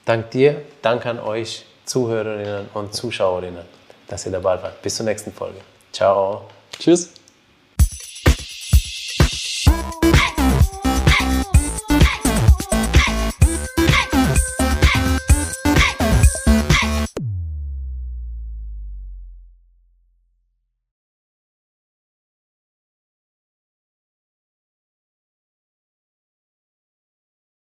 dank 0.04 0.32
dir, 0.32 0.62
danke 0.82 1.10
an 1.10 1.20
euch 1.20 1.64
Zuhörerinnen 1.92 2.68
und 2.74 2.94
Zuschauerinnen 2.94 3.82
dass 4.12 4.26
ihr 4.26 4.32
dabei 4.32 4.62
wart. 4.62 4.82
Bis 4.82 4.96
zur 4.96 5.06
nächsten 5.06 5.32
Folge. 5.32 5.58
Ciao. 5.90 6.42
Tschüss. 6.78 7.21